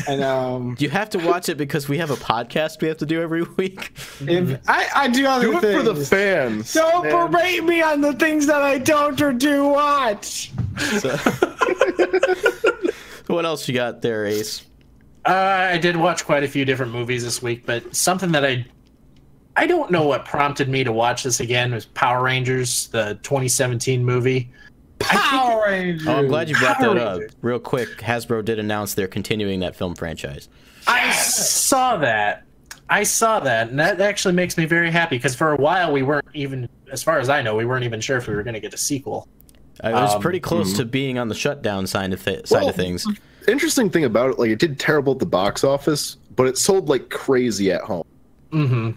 And 0.09 0.23
um, 0.23 0.77
You 0.79 0.91
have 0.91 1.11
to 1.11 1.19
watch 1.19 1.49
it 1.49 1.57
because 1.57 1.89
we 1.89 1.99
have 1.99 2.11
a 2.11 2.17
podcast 2.17 2.81
we 2.81 2.89
have 2.89 2.99
to 2.99 3.07
do 3.07 3.21
every 3.23 3.43
week. 3.57 3.93
if 4.21 4.61
I, 4.69 4.87
I 4.95 5.09
do 5.09 5.27
other 5.27 5.47
Do 5.47 5.59
it 5.59 5.61
things. 5.61 5.77
for 5.77 5.83
the 5.93 6.05
fans. 6.05 6.73
don't 6.73 7.05
man. 7.05 7.31
berate 7.31 7.65
me 7.65 7.83
on 7.83 8.01
the 8.01 8.13
things 8.15 8.47
that 8.47 8.63
I 8.63 8.79
don't 8.79 9.21
or 9.21 9.33
do 9.33 9.65
watch. 9.69 10.53
So. 11.01 11.17
what 13.27 13.45
else 13.45 13.69
you 13.69 13.75
got 13.75 14.03
there, 14.03 14.27
Ace? 14.27 14.65
Uh, 15.25 15.31
I 15.73 15.79
did 15.79 15.97
watch 15.97 16.25
quite 16.25 16.43
a 16.43 16.49
few 16.49 16.65
different 16.65 16.93
movies 16.93 17.25
this 17.25 17.41
week, 17.43 17.65
but 17.65 17.95
something 17.95 18.33
that 18.33 18.45
I 18.45 18.67
I 19.55 19.67
don't 19.67 19.91
know 19.91 20.07
what 20.07 20.25
prompted 20.25 20.69
me 20.69 20.83
to 20.83 20.93
watch 20.93 21.23
this 21.25 21.39
again 21.41 21.73
was 21.75 21.85
Power 21.85 22.25
Rangers, 22.25 22.89
the 22.89 23.19
2017 23.23 24.03
movie. 24.05 24.51
Power 25.07 25.65
Rangers. 25.67 26.07
Oh, 26.09 26.17
I'm 26.17 26.29
glad 26.29 26.49
you 26.49 26.57
brought 26.57 26.77
Power 26.79 26.95
that 26.95 27.07
up. 27.07 27.19
Rangers. 27.21 27.37
Real 27.43 27.59
quick, 27.59 27.89
Hasbro 27.99 28.45
did 28.45 28.59
announce 28.59 28.95
they're 28.95 29.09
continuing 29.09 29.61
that 29.61 29.77
film 29.77 29.95
franchise. 29.95 30.49
I 30.87 31.13
saw 31.13 31.97
that. 31.99 32.45
I 32.91 33.05
saw 33.05 33.41
that, 33.41 33.71
and 33.71 33.79
that 33.79 34.01
actually 34.01 34.35
makes 34.35 34.59
me 34.59 34.67
very 34.67 34.91
happy 34.91 35.17
because 35.17 35.35
for 35.35 35.53
a 35.53 35.57
while 35.57 35.93
we 35.93 36.03
weren't 36.03 36.27
even, 36.35 36.69
as 36.91 37.03
far 37.03 37.19
as 37.21 37.29
I 37.31 37.41
know, 37.41 37.55
we 37.55 37.65
weren't 37.65 37.85
even 37.85 38.01
sure 38.01 38.19
if 38.19 38.27
we 38.29 38.35
were 38.35 38.43
going 38.43 38.55
to 38.55 38.61
get 38.61 38.75
a 38.75 38.79
sequel. 38.79 39.29
Uh, 39.83 39.89
It 39.89 39.93
was 39.95 40.15
Um, 40.17 40.21
pretty 40.21 40.41
close 40.41 40.75
to 40.77 40.85
being 40.85 41.19
on 41.19 41.29
the 41.29 41.35
shutdown 41.35 41.87
side 41.87 42.13
of, 42.13 42.23
th- 42.23 42.47
side 42.49 42.61
Well, 42.61 42.69
of 42.69 42.77
things. 42.77 43.07
Interesting 43.49 43.89
thing 43.89 44.05
about 44.05 44.31
it, 44.33 44.39
like, 44.39 44.51
it 44.51 44.59
did 44.59 44.79
terrible 44.79 45.15
at 45.15 45.21
the 45.21 45.27
box 45.27 45.65
office, 45.65 46.19
but 46.37 46.47
it 46.47 46.59
sold 46.59 46.89
like 46.91 47.09
crazy 47.09 47.73
at 47.73 47.81
home. 47.81 48.05
Mm-hmm. 48.53 48.91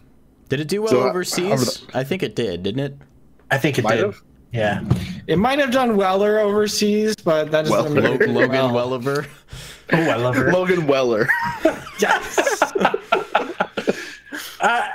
Did 0.49 0.59
it 0.59 0.67
do 0.67 0.81
well 0.81 0.91
So, 0.91 1.03
uh, 1.03 1.09
overseas? 1.09 1.85
I 1.93 2.03
think 2.03 2.21
it 2.21 2.35
did, 2.35 2.63
didn't 2.63 2.81
it? 2.81 2.97
I 3.49 3.57
think 3.57 3.79
it 3.79 3.83
Might 3.83 3.95
did. 3.95 4.05
have. 4.07 4.21
Yeah. 4.51 4.83
It 5.27 5.37
might 5.37 5.59
have 5.59 5.71
done 5.71 5.97
weller 5.97 6.39
overseas, 6.39 7.15
but 7.15 7.51
that 7.51 7.65
doesn't 7.65 7.95
Weller. 7.95 8.27
Logan 8.27 8.49
well. 8.49 8.71
Welliver. 8.71 9.27
Oh, 9.91 9.97
I 9.97 10.15
love 10.15 10.35
her. 10.35 10.51
Logan 10.51 10.87
Weller. 10.87 11.27
uh, 14.59 14.87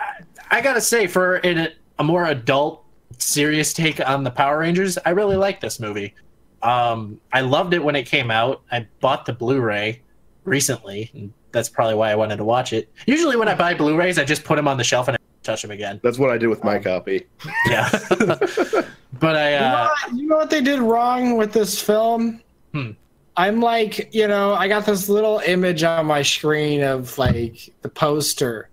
I 0.51 0.61
gotta 0.61 0.80
say, 0.80 1.07
for 1.07 1.36
in 1.38 1.59
a, 1.59 1.72
a 1.98 2.05
more 2.05 2.26
adult, 2.26 2.84
serious 3.18 3.72
take 3.72 4.07
on 4.07 4.24
the 4.24 4.30
Power 4.30 4.59
Rangers, 4.59 4.98
I 5.05 5.11
really 5.11 5.36
like 5.36 5.61
this 5.61 5.78
movie. 5.80 6.14
Um, 6.62 7.20
I 7.32 7.40
loved 7.40 7.74
it 7.74 7.82
when 7.82 7.96
it 7.96 8.05
came 8.05 8.30
out. 8.30 8.62
I 8.70 8.86
bought 9.01 9.24
the 9.24 9.32
Blu-ray 9.32 10.03
recently, 10.44 11.11
and 11.14 11.32
that's 11.53 11.68
probably 11.68 11.94
why 11.94 12.11
I 12.11 12.14
wanted 12.14 12.36
to 12.36 12.44
watch 12.44 12.72
it. 12.72 12.92
Usually, 13.07 13.36
when 13.36 13.48
I 13.48 13.55
buy 13.55 13.74
Blu-rays, 13.74 14.18
I 14.18 14.24
just 14.24 14.44
put 14.44 14.57
them 14.57 14.68
on 14.68 14.76
the 14.76 14.84
shelf 14.84 15.09
and 15.09 15.16
I 15.16 15.20
touch 15.42 15.62
them 15.62 15.70
again. 15.70 16.01
That's 16.03 16.18
what 16.18 16.30
I 16.30 16.38
did 16.38 16.48
with 16.48 16.64
my 16.64 16.78
copy. 16.78 17.26
Yeah, 17.68 17.88
but 19.18 19.36
I. 19.36 19.54
You 19.54 19.61
know, 19.61 19.66
Uh, 19.66 19.88
what- 19.88 20.14
you 20.18 20.26
know 20.28 20.36
what 20.36 20.50
they 20.50 20.61
did 20.61 20.80
wrong 20.80 21.36
with 21.36 21.52
this 21.52 21.80
film? 21.80 22.40
Hmm. 22.72 22.90
I'm 23.36 23.61
like, 23.61 24.12
you 24.14 24.28
know, 24.28 24.52
I 24.54 24.68
got 24.68 24.84
this 24.86 25.08
little 25.08 25.40
image 25.46 25.82
on 25.82 26.06
my 26.06 26.20
screen 26.22 26.82
of 26.82 27.16
like 27.16 27.72
the 27.82 27.88
poster, 27.88 28.68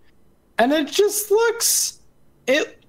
and 0.58 0.74
it 0.74 0.88
just 0.88 1.32
looks 1.32 2.00
it 2.48 2.84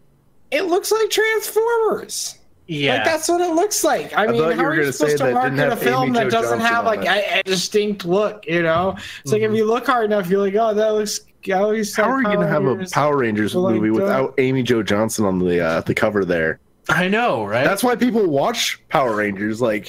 it 0.51 0.62
looks 0.62 0.90
like 0.90 1.11
Transformers. 1.11 2.34
Yeah, 2.70 2.96
Like 2.96 3.05
that's 3.07 3.28
what 3.30 3.40
it 3.40 3.55
looks 3.55 3.82
like. 3.82 4.12
I, 4.16 4.26
mean, 4.26 4.40
thought 4.42 4.51
you 4.51 4.57
how 4.57 4.64
are 4.64 4.74
you 4.74 4.92
supposed 4.92 5.16
to 5.18 5.32
market 5.32 5.72
a 5.72 5.76
film 5.76 6.05
Amy 6.09 6.18
that 6.18 6.24
Jo 6.24 6.30
doesn't 6.30 6.59
Johnson 6.59 6.74
have 6.74 6.84
like 6.84 7.05
a, 7.07 7.38
a 7.38 7.42
distinct 7.42 8.05
look? 8.05 8.44
You 8.46 8.62
know, 8.62 8.94
it's 9.22 9.32
like 9.32 9.40
if 9.42 9.53
you 9.55 9.64
look 9.64 9.86
hard 9.86 10.05
enough, 10.05 10.28
you're 10.28 10.40
like, 10.40 10.55
oh, 10.55 10.74
that 10.74 10.88
looks. 10.94 11.20
I 11.49 11.53
always 11.53 11.96
How 11.96 12.03
thought 12.05 12.11
are 12.11 12.18
you 12.18 12.24
going 12.24 12.40
to 12.40 12.46
Power 12.46 12.76
have 12.78 12.80
a 12.86 12.90
Power 12.90 13.16
Rangers 13.18 13.55
were 13.55 13.62
like 13.62 13.76
movie 13.76 13.88
that. 13.88 14.03
without 14.03 14.34
Amy 14.38 14.62
Jo 14.62 14.82
Johnson 14.82 15.24
on 15.24 15.38
the 15.38 15.61
uh, 15.61 15.80
the 15.82 15.94
cover 15.94 16.24
there? 16.26 16.61
I 16.89 17.09
know, 17.09 17.45
right? 17.45 17.64
That's 17.64 17.82
why 17.84 17.97
people 17.97 18.26
watch 18.26 18.80
Power 18.89 19.14
Rangers. 19.16 19.61
Like, 19.61 19.89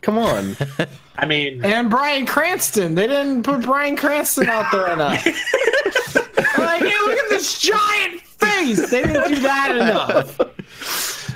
come 0.00 0.16
on. 0.18 0.56
I 1.16 1.26
mean, 1.26 1.64
And 1.64 1.90
Bryan 1.90 2.24
Cranston. 2.26 2.94
They 2.94 3.06
didn't 3.06 3.42
put 3.42 3.62
Bryan 3.62 3.96
Cranston 3.96 4.48
out 4.48 4.70
there 4.72 4.92
enough. 4.92 5.22
They're 6.14 6.66
like, 6.66 6.82
hey, 6.82 6.94
look 7.04 7.18
at 7.18 7.28
this 7.28 7.58
giant 7.58 8.20
face. 8.22 8.90
They 8.90 9.02
didn't 9.02 9.28
do 9.28 9.40
that 9.40 9.76
enough. 9.76 10.38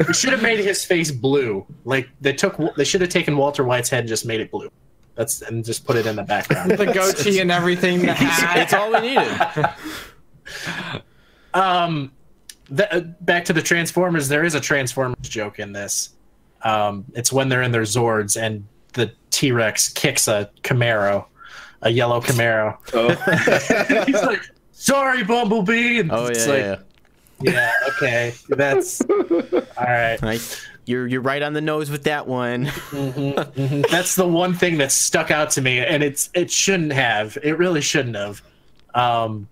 we 0.06 0.14
should 0.14 0.30
have 0.30 0.42
made 0.42 0.60
his 0.60 0.84
face 0.84 1.10
blue. 1.10 1.66
Like 1.84 2.08
they 2.20 2.32
took, 2.32 2.56
they 2.76 2.84
should 2.84 3.00
have 3.02 3.10
taken 3.10 3.36
Walter 3.36 3.64
White's 3.64 3.88
head 3.90 4.00
and 4.00 4.08
just 4.08 4.24
made 4.26 4.40
it 4.40 4.50
blue. 4.50 4.70
That's 5.16 5.42
and 5.42 5.64
just 5.64 5.84
put 5.86 5.96
it 5.96 6.06
in 6.06 6.16
the 6.16 6.22
background. 6.24 6.72
The 6.72 6.86
goatee 6.86 7.38
and 7.40 7.50
everything. 7.50 8.00
The 8.00 8.12
hat. 8.14 8.58
It's 8.58 8.72
all 8.72 8.90
we 8.92 9.00
needed. 9.00 9.68
um, 11.54 12.10
the, 12.70 12.94
uh, 12.94 13.00
back 13.20 13.44
to 13.46 13.52
the 13.52 13.62
Transformers. 13.62 14.28
There 14.28 14.44
is 14.44 14.54
a 14.54 14.60
Transformers 14.60 15.28
joke 15.28 15.58
in 15.58 15.72
this. 15.72 16.10
Um, 16.62 17.04
it's 17.14 17.32
when 17.32 17.48
they're 17.48 17.62
in 17.62 17.72
their 17.72 17.82
Zords 17.82 18.40
and 18.40 18.66
the 18.94 19.12
T 19.30 19.52
Rex 19.52 19.88
kicks 19.90 20.28
a 20.28 20.50
Camaro, 20.62 21.26
a 21.82 21.90
yellow 21.90 22.20
Camaro. 22.20 22.78
Oh. 22.94 24.04
He's 24.06 24.22
like, 24.22 24.40
"Sorry, 24.72 25.22
Bumblebee." 25.24 26.00
And 26.00 26.10
Oh 26.10 26.26
it's 26.26 26.46
yeah, 26.46 26.52
like, 26.52 26.62
yeah. 26.62 26.76
yeah, 27.52 27.72
okay, 27.88 28.34
that's 28.48 29.02
all 29.02 29.84
right. 29.86 30.20
Nice. 30.22 30.64
You're 30.86 31.06
you're 31.06 31.20
right 31.20 31.42
on 31.42 31.52
the 31.52 31.60
nose 31.60 31.90
with 31.90 32.04
that 32.04 32.26
one. 32.26 32.64
That's 33.90 34.14
the 34.14 34.28
one 34.28 34.54
thing 34.54 34.78
that 34.78 34.92
stuck 34.92 35.30
out 35.30 35.50
to 35.52 35.60
me, 35.60 35.78
and 35.80 36.02
it's 36.02 36.30
it 36.34 36.50
shouldn't 36.50 36.92
have. 36.92 37.36
It 37.42 37.58
really 37.58 37.80
shouldn't 37.80 38.16
have. 38.16 38.42
Um, 38.94 39.48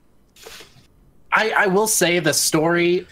I 1.33 1.51
I 1.57 1.67
will 1.67 1.87
say 1.87 2.19
the 2.19 2.33
story. 2.35 3.07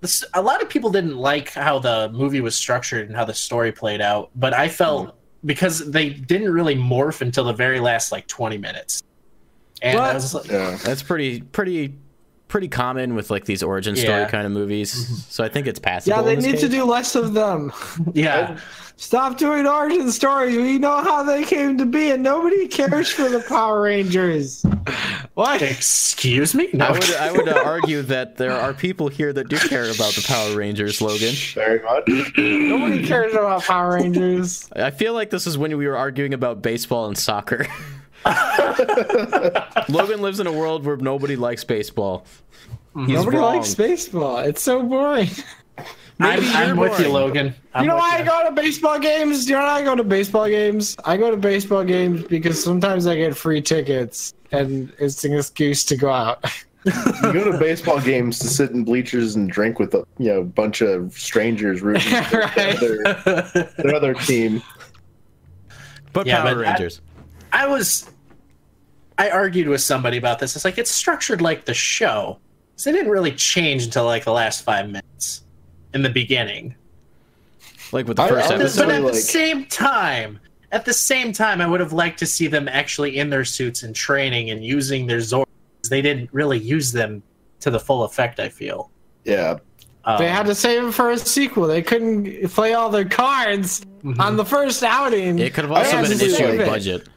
This, 0.00 0.24
a 0.34 0.42
lot 0.42 0.62
of 0.62 0.68
people 0.68 0.90
didn't 0.90 1.16
like 1.16 1.50
how 1.50 1.78
the 1.78 2.10
movie 2.12 2.40
was 2.40 2.56
structured 2.56 3.06
and 3.06 3.16
how 3.16 3.24
the 3.24 3.34
story 3.34 3.70
played 3.70 4.00
out, 4.00 4.30
but 4.34 4.52
I 4.52 4.68
felt 4.68 5.08
mm-hmm. 5.08 5.46
because 5.46 5.90
they 5.90 6.10
didn't 6.10 6.52
really 6.52 6.74
morph 6.74 7.20
until 7.20 7.44
the 7.44 7.52
very 7.52 7.78
last 7.78 8.10
like 8.10 8.26
twenty 8.26 8.58
minutes, 8.58 9.02
and 9.80 9.98
I 9.98 10.06
What? 10.08 10.14
was 10.14 10.34
like, 10.34 10.50
yeah. 10.50 10.76
That's 10.82 11.02
pretty 11.04 11.42
pretty 11.42 11.94
pretty 12.52 12.68
common 12.68 13.14
with 13.14 13.30
like 13.30 13.46
these 13.46 13.62
origin 13.62 13.96
story 13.96 14.20
Yeah. 14.20 14.28
kind 14.28 14.44
of 14.44 14.52
movies. 14.52 15.24
So 15.30 15.42
I 15.42 15.48
think 15.48 15.66
it's 15.66 15.78
passable. 15.80 16.14
Yeah, 16.18 16.22
they 16.22 16.34
in 16.34 16.40
this 16.40 16.52
need 16.52 16.58
to 16.60 16.68
do 16.68 16.84
less 16.84 17.14
of 17.14 17.32
them. 17.32 17.72
yeah, 18.12 18.58
Stop 18.96 19.36
doing 19.36 19.66
origin 19.66 20.12
stories. 20.12 20.54
We 20.54 20.78
know 20.78 21.02
how 21.02 21.24
they 21.24 21.42
came 21.44 21.76
to 21.78 21.86
be, 21.86 22.10
and 22.10 22.22
nobody 22.22 22.68
cares 22.68 23.10
for 23.10 23.28
the 23.28 23.40
Power 23.40 23.80
Rangers. 23.82 24.64
What? 25.34 25.60
excuse 25.62 26.54
me, 26.54 26.68
no, 26.72 26.84
I 26.86 26.92
would 26.92 27.14
I 27.14 27.32
would 27.32 27.48
uh, 27.48 27.62
argue 27.64 28.02
that 28.02 28.36
there 28.36 28.52
are 28.52 28.72
people 28.74 29.08
here 29.08 29.32
that 29.32 29.48
do 29.48 29.56
care 29.56 29.90
about 29.90 30.12
the 30.12 30.22
Power 30.28 30.54
Rangers, 30.56 31.00
Logan. 31.00 31.34
Very 31.54 31.82
much. 31.82 32.04
Nobody 32.36 33.04
cares 33.04 33.32
about 33.32 33.62
Power 33.64 33.94
Rangers. 33.94 34.68
I 34.76 34.90
feel 34.90 35.14
like 35.14 35.30
this 35.30 35.46
is 35.48 35.56
when 35.58 35.76
we 35.76 35.88
were 35.88 35.96
arguing 35.96 36.34
about 36.34 36.62
baseball 36.62 37.06
and 37.06 37.16
soccer. 37.18 37.66
Logan 39.88 40.22
lives 40.22 40.40
in 40.40 40.46
a 40.46 40.52
world 40.52 40.84
where 40.84 40.96
nobody 40.96 41.36
likes 41.36 41.64
baseball. 41.64 42.26
Mm-hmm. 42.94 43.06
He's 43.06 43.14
Nobody 43.16 43.36
wrong. 43.38 43.56
likes 43.56 43.74
baseball. 43.74 44.38
It's 44.38 44.62
so 44.62 44.82
boring. 44.82 45.28
I'm, 46.20 46.40
I'm 46.40 46.66
you're 46.68 46.76
with 46.76 47.00
you. 47.00 47.08
Logan. 47.08 47.54
I'm 47.74 47.82
you 47.84 47.88
know 47.88 47.94
with 47.94 48.02
why 48.02 48.18
I 48.18 48.22
go 48.22 48.44
to 48.48 48.52
baseball 48.54 48.98
games? 48.98 49.48
You 49.48 49.56
know 49.56 49.62
why 49.62 49.80
I 49.80 49.82
go 49.84 49.96
to 49.96 50.04
baseball 50.04 50.46
games? 50.46 50.96
I 51.04 51.16
go 51.16 51.30
to 51.30 51.36
baseball 51.36 51.84
games 51.84 52.22
because 52.24 52.62
sometimes 52.62 53.06
I 53.06 53.16
get 53.16 53.36
free 53.36 53.62
tickets, 53.62 54.34
and 54.52 54.92
it's 54.98 55.24
an 55.24 55.34
excuse 55.34 55.84
to 55.86 55.96
go 55.96 56.10
out. 56.10 56.44
You 56.84 56.92
go 57.32 57.50
to 57.50 57.58
baseball 57.58 58.00
games 58.00 58.38
to 58.40 58.48
sit 58.48 58.72
in 58.72 58.84
bleachers 58.84 59.36
and 59.36 59.48
drink 59.50 59.78
with 59.78 59.94
a 59.94 60.04
you 60.18 60.26
know 60.28 60.42
bunch 60.44 60.80
of 60.82 61.12
strangers 61.14 61.80
rooting 61.80 62.02
for 62.24 62.38
Right. 62.40 62.78
their, 62.78 63.72
their 63.78 63.94
other 63.94 64.14
team. 64.14 64.62
But 66.12 66.26
Yeah, 66.26 66.42
Power 66.42 66.54
but 66.56 66.66
I- 66.66 66.70
Rangers. 66.72 67.00
I 67.54 67.66
was 67.66 68.10
I 69.18 69.30
argued 69.30 69.68
with 69.68 69.80
somebody 69.80 70.16
about 70.16 70.38
this. 70.38 70.56
It's 70.56 70.64
like 70.64 70.78
it's 70.78 70.90
structured 70.90 71.40
like 71.40 71.64
the 71.64 71.74
show. 71.74 72.38
So 72.76 72.90
it 72.90 72.94
didn't 72.94 73.10
really 73.10 73.32
change 73.32 73.84
until 73.84 74.04
like 74.04 74.24
the 74.24 74.32
last 74.32 74.62
five 74.64 74.86
minutes 74.88 75.42
in 75.94 76.02
the 76.02 76.08
beginning. 76.10 76.74
like 77.92 78.08
with 78.08 78.16
the 78.16 78.26
first 78.26 78.50
I 78.50 78.56
But 78.56 78.90
at 78.90 79.02
like- 79.02 79.12
the 79.12 79.18
same 79.20 79.66
time, 79.66 80.40
at 80.72 80.84
the 80.86 80.94
same 80.94 81.32
time, 81.32 81.60
I 81.60 81.66
would 81.66 81.80
have 81.80 81.92
liked 81.92 82.18
to 82.20 82.26
see 82.26 82.46
them 82.46 82.66
actually 82.68 83.18
in 83.18 83.28
their 83.28 83.44
suits 83.44 83.82
and 83.82 83.94
training 83.94 84.50
and 84.50 84.64
using 84.64 85.06
their 85.06 85.18
Zords. 85.18 85.44
They 85.90 86.00
didn't 86.00 86.30
really 86.32 86.58
use 86.58 86.92
them 86.92 87.22
to 87.60 87.70
the 87.70 87.78
full 87.78 88.04
effect. 88.04 88.40
I 88.40 88.48
feel 88.48 88.90
Yeah. 89.24 89.58
um, 90.06 90.18
They 90.18 90.28
had 90.28 90.46
to 90.46 90.54
save 90.54 90.84
it 90.84 90.92
for 90.92 91.10
a 91.10 91.18
sequel. 91.18 91.66
They 91.66 91.82
couldn't 91.82 92.48
play 92.52 92.72
all 92.72 92.88
their 92.88 93.04
cards 93.04 93.84
mhm. 94.02 94.18
on 94.18 94.36
the 94.38 94.44
first 94.46 94.82
outing. 94.82 95.38
It 95.38 95.52
could 95.52 95.64
have 95.64 95.72
also 95.72 95.92
been 96.00 96.06
an 96.06 96.12
issue 96.12 96.30
save 96.30 96.54
of 96.54 96.60
it. 96.60 96.66
budget. 96.66 97.08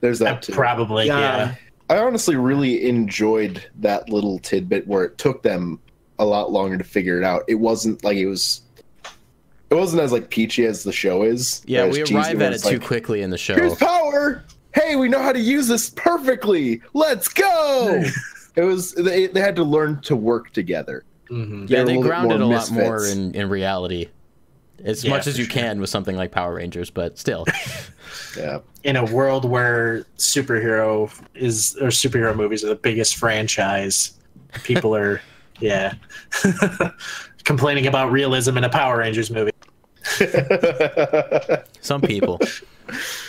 There's 0.00 0.20
Uh, 0.20 0.26
that 0.26 0.42
too. 0.42 0.52
probably 0.52 1.06
Yeah. 1.06 1.18
yeah. 1.20 1.54
I 1.88 1.98
honestly 1.98 2.36
really 2.36 2.88
enjoyed 2.88 3.64
that 3.80 4.08
little 4.08 4.38
tidbit 4.38 4.86
where 4.86 5.04
it 5.04 5.18
took 5.18 5.42
them 5.42 5.80
a 6.18 6.24
lot 6.24 6.52
longer 6.52 6.78
to 6.78 6.84
figure 6.84 7.18
it 7.18 7.24
out. 7.24 7.42
It 7.48 7.56
wasn't 7.56 8.04
like 8.04 8.16
it 8.16 8.26
was. 8.26 8.62
It 9.70 9.74
wasn't 9.74 10.02
as 10.02 10.10
like 10.12 10.30
peachy 10.30 10.66
as 10.66 10.82
the 10.84 10.92
show 10.92 11.22
is. 11.22 11.62
Yeah, 11.66 11.86
we 11.86 11.98
cheesy 12.02 12.14
arrive 12.16 12.42
at 12.42 12.52
it 12.52 12.56
it's 12.56 12.68
too 12.68 12.80
quickly 12.80 13.22
in 13.22 13.30
the 13.30 13.38
show. 13.38 13.54
Here's 13.54 13.74
power. 13.76 14.44
Hey, 14.74 14.94
we 14.96 15.08
know 15.08 15.20
how 15.22 15.32
to 15.32 15.40
use 15.40 15.66
this 15.68 15.90
perfectly. 15.90 16.80
Let's 16.94 17.28
go. 17.28 18.02
it 18.56 18.62
was 18.62 18.92
they, 18.94 19.26
they 19.28 19.40
had 19.40 19.56
to 19.56 19.64
learn 19.64 20.00
to 20.02 20.14
work 20.16 20.50
together. 20.52 21.04
Mhm. 21.28 21.62
Yeah, 21.62 21.66
They're 21.66 21.82
a 21.82 21.86
they 21.86 21.96
little 21.96 22.02
grounded 22.02 22.40
a 22.40 22.46
lot 22.46 22.70
more 22.70 23.06
in, 23.06 23.34
in 23.34 23.48
reality. 23.48 24.08
As 24.84 25.04
Yeah, 25.04 25.10
much 25.10 25.26
as 25.26 25.38
you 25.38 25.44
sure. 25.44 25.52
can 25.52 25.80
with 25.80 25.90
something 25.90 26.16
like 26.16 26.30
Power 26.32 26.54
Rangers, 26.54 26.90
but 26.90 27.18
still. 27.18 27.46
Yeah. 28.36 28.58
in 28.84 28.96
a 28.96 29.04
world 29.04 29.44
where 29.44 30.04
superhero 30.16 31.10
is 31.34 31.76
or 31.80 31.88
superhero 31.88 32.34
movies 32.34 32.64
are 32.64 32.68
the 32.68 32.74
biggest 32.74 33.16
franchise, 33.16 34.12
people 34.64 34.94
are 34.96 35.20
yeah 35.60 35.94
complaining 37.44 37.86
about 37.86 38.10
realism 38.10 38.56
in 38.56 38.64
a 38.64 38.68
Power 38.68 38.98
Rangers 38.98 39.30
movie. 39.30 39.52
Some 41.80 42.00
people. 42.00 42.40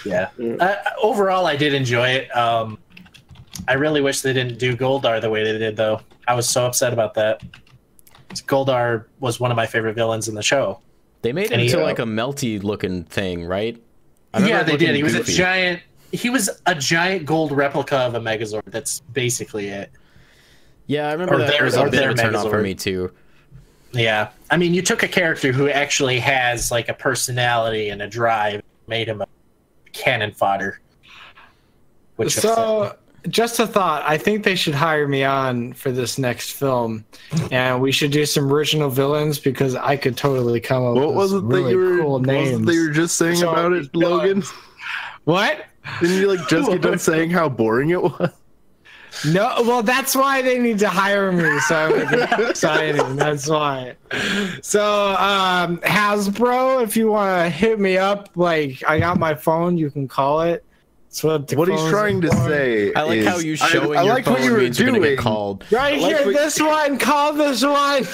Yeah. 0.06 0.30
Uh, 0.60 0.76
overall, 1.02 1.46
I 1.46 1.56
did 1.56 1.74
enjoy 1.74 2.08
it. 2.10 2.36
Um, 2.36 2.78
I 3.68 3.74
really 3.74 4.02
wish 4.02 4.22
they 4.22 4.34
didn't 4.34 4.58
do 4.58 4.76
Goldar 4.76 5.22
the 5.22 5.30
way 5.30 5.44
they 5.44 5.58
did, 5.58 5.76
though. 5.76 6.02
I 6.28 6.34
was 6.34 6.48
so 6.50 6.66
upset 6.66 6.94
about 6.94 7.14
that. 7.16 7.42
Goldar 8.48 9.06
was 9.20 9.40
one 9.40 9.52
of 9.52 9.58
my 9.58 9.66
favorite 9.68 9.94
villains 9.96 10.28
in 10.28 10.36
the 10.36 10.42
show. 10.44 10.80
They 11.22 11.34
made 11.34 11.48
him 11.48 11.54
And 11.54 11.62
he- 11.62 11.68
into 11.68 11.82
uh, 11.82 11.84
like 11.86 12.00
a 12.00 12.04
melty 12.04 12.62
looking 12.64 13.04
thing, 13.04 13.46
right? 13.46 13.82
I 14.34 14.48
Yeah, 14.48 14.64
they 14.64 14.78
did. 14.78 14.96
He 14.96 15.04
was 15.04 15.14
goofy. 15.16 15.34
a 15.34 15.36
giant. 15.36 15.82
He 16.12 16.30
was 16.30 16.50
a 16.66 16.76
giant 16.76 17.26
gold 17.26 17.52
replica 17.52 17.98
of 18.00 18.16
a 18.16 18.20
Megazord. 18.20 18.64
That's 18.66 19.00
basically 19.14 19.68
it. 19.70 19.92
Yeah, 20.88 21.08
I 21.08 21.14
remember 21.14 21.36
or 21.36 21.38
that 21.40 21.62
was 21.62 21.76
a 21.76 21.82
or 21.84 21.90
bit 21.90 22.04
of 22.04 22.12
a 22.12 22.22
turn 22.22 22.36
off 22.36 22.50
for 22.50 22.62
me 22.62 22.74
too. 22.76 23.12
Yeah, 23.94 24.30
I 24.50 24.58
mean, 24.58 24.74
you 24.74 24.82
took 24.82 25.04
a 25.04 25.08
character 25.08 25.52
who 25.52 25.70
actually 25.70 26.20
has 26.20 26.72
like 26.72 26.90
a 26.90 26.94
personality 26.94 27.90
and 27.90 28.02
a 28.02 28.08
drive, 28.08 28.62
made 28.88 29.08
him 29.08 29.22
a 29.22 29.28
cannon 29.94 30.32
fodder. 30.32 30.80
Which 32.16 32.34
So, 32.36 32.96
just 33.30 33.60
a 33.60 33.68
thought. 33.68 34.04
I 34.06 34.18
think 34.18 34.44
they 34.44 34.56
should 34.56 34.74
hire 34.76 35.08
me 35.08 35.24
on 35.24 35.74
for 35.74 35.92
this 35.92 36.18
next 36.18 36.52
film, 36.52 37.06
and 37.52 37.82
we 37.82 37.92
should 37.92 38.12
do 38.12 38.26
some 38.26 38.52
original 38.52 38.90
villains 38.90 39.40
because 39.40 39.76
I 39.76 39.98
could 39.98 40.18
totally 40.18 40.60
come 40.60 40.84
up 40.86 40.96
what 40.96 41.08
with 41.10 41.16
was 41.16 41.34
it 41.34 41.38
some 41.40 41.50
that 41.50 41.56
really 41.56 41.72
you 41.72 41.78
were? 41.78 41.98
cool 42.00 42.12
What 42.14 42.22
was 42.22 42.28
names. 42.28 42.62
it 42.62 42.66
that 42.66 42.76
were 42.88 42.94
just 42.94 43.18
saying 43.18 43.36
So, 43.38 43.52
about 43.52 43.74
it, 43.74 43.96
Logan? 43.96 44.44
what? 45.26 45.66
Didn't 46.00 46.18
you 46.18 46.28
like 46.34 46.48
just 46.48 46.70
get 46.70 46.82
done 46.82 47.00
saying 47.00 47.30
how 47.32 47.50
boring 47.50 47.90
it 47.90 48.02
was? 48.02 48.32
No, 49.26 49.56
well, 49.66 49.84
that's 49.84 50.16
why 50.16 50.42
they 50.42 50.58
need 50.58 50.80
to 50.80 50.88
hire 50.88 51.32
me, 51.34 51.60
so 51.68 51.76
I 51.76 51.90
make 51.90 52.12
it 52.14 52.50
exciting. 52.50 53.16
That's 53.18 53.48
why. 53.48 53.96
So, 54.62 55.10
um, 55.16 55.78
Hasbro, 55.80 56.82
if 56.84 56.96
you 56.96 57.12
want 57.12 57.44
to 57.46 57.50
hit 57.50 57.78
me 57.80 57.98
up, 57.98 58.30
like 58.36 58.82
I 58.88 59.00
got 59.00 59.20
my 59.20 59.36
phone, 59.36 59.78
you 59.78 59.92
can 59.92 60.08
call 60.08 60.42
it. 60.42 60.64
That's 61.12 61.24
what 61.24 61.54
What 61.58 61.68
he's 61.68 61.90
trying 61.90 62.22
to 62.22 62.30
for. 62.30 62.36
say. 62.48 62.94
I 62.94 63.02
like 63.04 63.18
is- 63.20 63.28
how 63.28 63.38
you 63.40 63.54
I- 63.54 63.68
showing 63.68 63.98
I, 64.00 64.04
your 64.04 64.14
liked 64.14 64.26
phone 64.26 64.34
what 64.36 64.44
you 64.44 64.52
were 64.54 64.58
means 64.60 64.80
you're 64.80 64.88
gonna 64.92 65.00
doing. 65.02 65.18
called. 65.18 65.66
Right 65.72 66.00
like 66.02 66.16
here, 66.16 66.26
what- 66.26 66.36
this 66.36 66.60
one. 66.60 66.98
Call 66.98 67.34
this 67.34 67.64
one. 67.66 68.06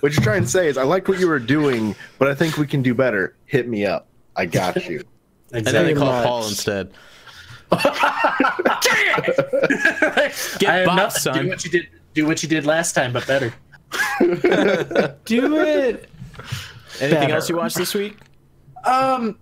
What 0.00 0.12
you're 0.12 0.22
trying 0.22 0.42
to 0.42 0.48
say 0.48 0.68
is, 0.68 0.76
I 0.76 0.82
like 0.82 1.08
what 1.08 1.18
you 1.18 1.28
were 1.28 1.38
doing, 1.38 1.94
but 2.18 2.28
I 2.28 2.34
think 2.34 2.58
we 2.58 2.66
can 2.66 2.82
do 2.82 2.92
better. 2.94 3.34
Hit 3.46 3.68
me 3.68 3.86
up. 3.86 4.06
I 4.36 4.46
got 4.46 4.84
you. 4.88 5.02
And 5.52 5.64
then 5.64 5.86
they 5.86 5.94
call 5.94 6.10
much. 6.12 6.26
Paul 6.26 6.48
instead. 6.48 6.90
I 7.72 9.16
Get 10.58 10.68
am 10.80 10.86
Bob, 10.86 11.12
son. 11.12 11.44
Do 11.44 11.48
what 11.48 11.64
you 11.64 11.70
did. 11.70 11.88
Do 12.14 12.26
what 12.26 12.42
you 12.42 12.48
did 12.48 12.66
last 12.66 12.92
time, 12.94 13.12
but 13.12 13.26
better. 13.26 13.52
Do 15.24 15.56
it. 15.56 16.10
Anything 17.00 17.20
Better. 17.20 17.34
else 17.34 17.48
you 17.48 17.56
watched 17.56 17.76
this 17.76 17.94
week? 17.94 18.16
Um, 18.84 19.38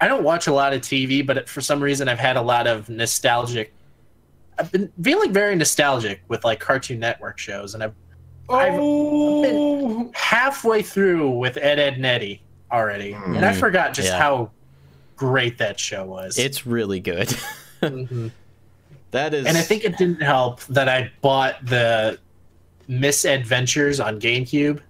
I 0.00 0.08
don't 0.08 0.22
watch 0.22 0.46
a 0.46 0.52
lot 0.52 0.72
of 0.72 0.80
TV, 0.80 1.24
but 1.26 1.48
for 1.48 1.60
some 1.60 1.80
reason 1.82 2.08
I've 2.08 2.18
had 2.18 2.36
a 2.36 2.42
lot 2.42 2.66
of 2.66 2.88
nostalgic. 2.88 3.72
I've 4.58 4.70
been 4.72 4.92
feeling 5.02 5.32
very 5.32 5.54
nostalgic 5.56 6.20
with 6.28 6.44
like 6.44 6.60
Cartoon 6.60 6.98
Network 7.00 7.38
shows, 7.38 7.74
and 7.74 7.82
I've 7.82 7.94
I've 8.50 8.74
Oh, 8.80 10.10
halfway 10.14 10.82
through 10.82 11.30
with 11.30 11.56
Ed 11.58 11.78
Edd 11.78 11.94
n 11.94 12.04
Eddy 12.04 12.40
already, 12.72 13.12
and 13.12 13.44
I 13.44 13.52
Mm. 13.52 13.58
forgot 13.60 13.92
just 13.92 14.08
Yeah. 14.08 14.18
how 14.18 14.50
great 15.16 15.58
that 15.58 15.78
show 15.78 16.04
was. 16.04 16.38
It's 16.38 16.66
really 16.66 17.00
good. 17.00 17.28
Mhm. 17.82 18.30
that 19.12 19.34
is, 19.34 19.46
And 19.46 19.56
I 19.56 19.60
think 19.62 19.84
it 19.84 19.96
didn't 19.98 20.22
help 20.22 20.62
that 20.66 20.88
I 20.88 21.10
bought 21.20 21.64
the 21.64 22.18
Misadventures 22.88 24.00
on 24.00 24.18
GameCube. 24.20 24.80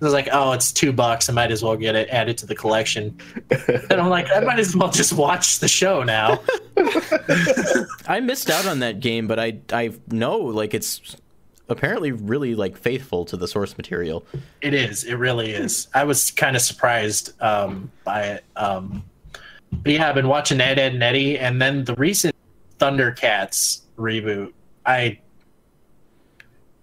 I 0.00 0.04
was 0.04 0.14
like, 0.14 0.28
oh, 0.32 0.52
it's 0.52 0.72
two 0.72 0.92
bucks. 0.92 1.28
I 1.28 1.32
might 1.34 1.50
as 1.50 1.62
well 1.62 1.76
get 1.76 1.94
it 1.94 2.08
added 2.08 2.38
to 2.38 2.46
the 2.46 2.54
collection. 2.54 3.18
and 3.50 3.92
I'm 3.92 4.08
like, 4.08 4.28
I 4.34 4.40
might 4.40 4.58
as 4.58 4.74
well 4.74 4.90
just 4.90 5.12
watch 5.12 5.58
the 5.58 5.68
show 5.68 6.02
now. 6.02 6.40
I 8.08 8.20
missed 8.20 8.48
out 8.48 8.66
on 8.66 8.78
that 8.78 9.00
game, 9.00 9.26
but 9.26 9.38
I 9.38 9.58
I 9.72 9.92
know 10.08 10.38
like 10.38 10.72
it's 10.72 11.16
apparently 11.68 12.12
really 12.12 12.54
like 12.54 12.76
faithful 12.76 13.24
to 13.26 13.36
the 13.36 13.46
source 13.48 13.76
material. 13.76 14.24
It 14.60 14.74
is. 14.74 15.04
It 15.04 15.14
really 15.14 15.52
is. 15.52 15.88
I 15.94 16.04
was 16.04 16.30
kind 16.30 16.56
of 16.56 16.62
surprised 16.62 17.40
um, 17.40 17.90
by 18.04 18.22
it. 18.24 18.44
Um, 18.56 19.04
but 19.72 19.92
yeah, 19.92 20.08
I've 20.08 20.14
been 20.14 20.28
watching 20.28 20.60
Ed, 20.60 20.78
Edd, 20.78 20.94
n 20.94 21.02
Eddy, 21.02 21.38
and 21.38 21.62
then 21.62 21.84
the 21.84 21.94
recent 21.94 22.34
Thundercats 22.78 23.82
reboot. 23.96 24.52
I, 24.84 25.20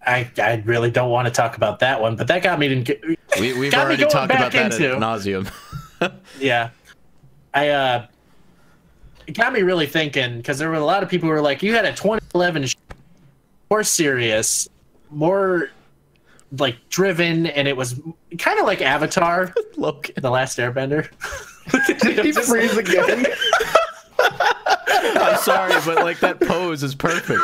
I, 0.08 0.32
I 0.38 0.64
really 0.66 0.90
don't 0.90 1.10
want 1.12 1.28
to 1.28 1.34
talk 1.34 1.58
about 1.58 1.80
that 1.80 2.02
one, 2.02 2.16
but 2.16 2.28
that 2.28 2.42
got 2.42 2.58
me 2.60 2.84
to. 2.84 3.16
We, 3.40 3.54
we've 3.60 3.72
Got 3.72 3.80
me 3.80 3.84
already 3.84 3.98
going 4.04 4.12
talked 4.12 4.30
back 4.30 4.40
about 4.40 4.52
that 4.54 4.74
into- 4.74 4.94
at 4.94 4.98
nauseum. 5.00 5.52
Yeah, 6.40 6.70
I. 7.54 7.70
uh 7.70 8.06
It 9.28 9.32
got 9.36 9.52
me 9.52 9.62
really 9.64 9.88
thinking 9.88 10.38
because 10.38 10.58
there 10.60 10.70
were 10.70 10.76
a 10.76 10.86
lot 10.86 11.04
of 11.04 11.10
people 11.10 11.28
who 11.28 11.34
were 11.34 11.42
like, 11.42 11.62
"You 11.64 11.74
had 11.76 11.86
a 11.86 11.92
2011 11.92 12.68
sh- 12.68 12.76
more 13.70 13.84
serious, 13.84 14.70
more 15.10 15.70
like 16.58 16.78
driven, 16.90 17.48
and 17.48 17.68
it 17.68 17.76
was 17.76 18.00
kind 18.38 18.60
of 18.60 18.66
like 18.66 18.82
Avatar, 18.82 19.54
Logan. 19.76 20.14
the 20.18 20.30
Last 20.30 20.58
Airbender." 20.60 21.10
Did 22.00 22.24
he 22.24 22.32
freeze 22.32 22.78
again? 22.78 23.26
I'm 24.90 25.38
sorry, 25.38 25.74
but 25.86 25.98
like 26.04 26.20
that 26.20 26.40
pose 26.42 26.84
is 26.84 26.96
perfect. 26.96 27.42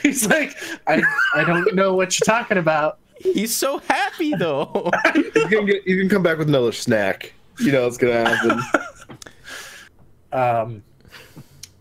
He's 0.02 0.26
like, 0.28 0.56
I, 0.86 1.02
I 1.34 1.44
don't 1.44 1.74
know 1.74 1.94
what 1.94 2.18
you're 2.18 2.24
talking 2.24 2.58
about. 2.58 2.98
He's 3.20 3.54
so 3.54 3.78
happy 3.78 4.34
though. 4.34 4.90
He's 5.14 5.32
gonna 5.46 5.66
get, 5.66 5.82
he's 5.84 5.96
gonna 5.96 6.08
come 6.08 6.22
back 6.22 6.38
with 6.38 6.48
another 6.48 6.72
snack. 6.72 7.32
You 7.58 7.72
know 7.72 7.82
what's 7.84 7.98
gonna 7.98 8.28
happen. 8.28 8.60
Um, 10.32 10.82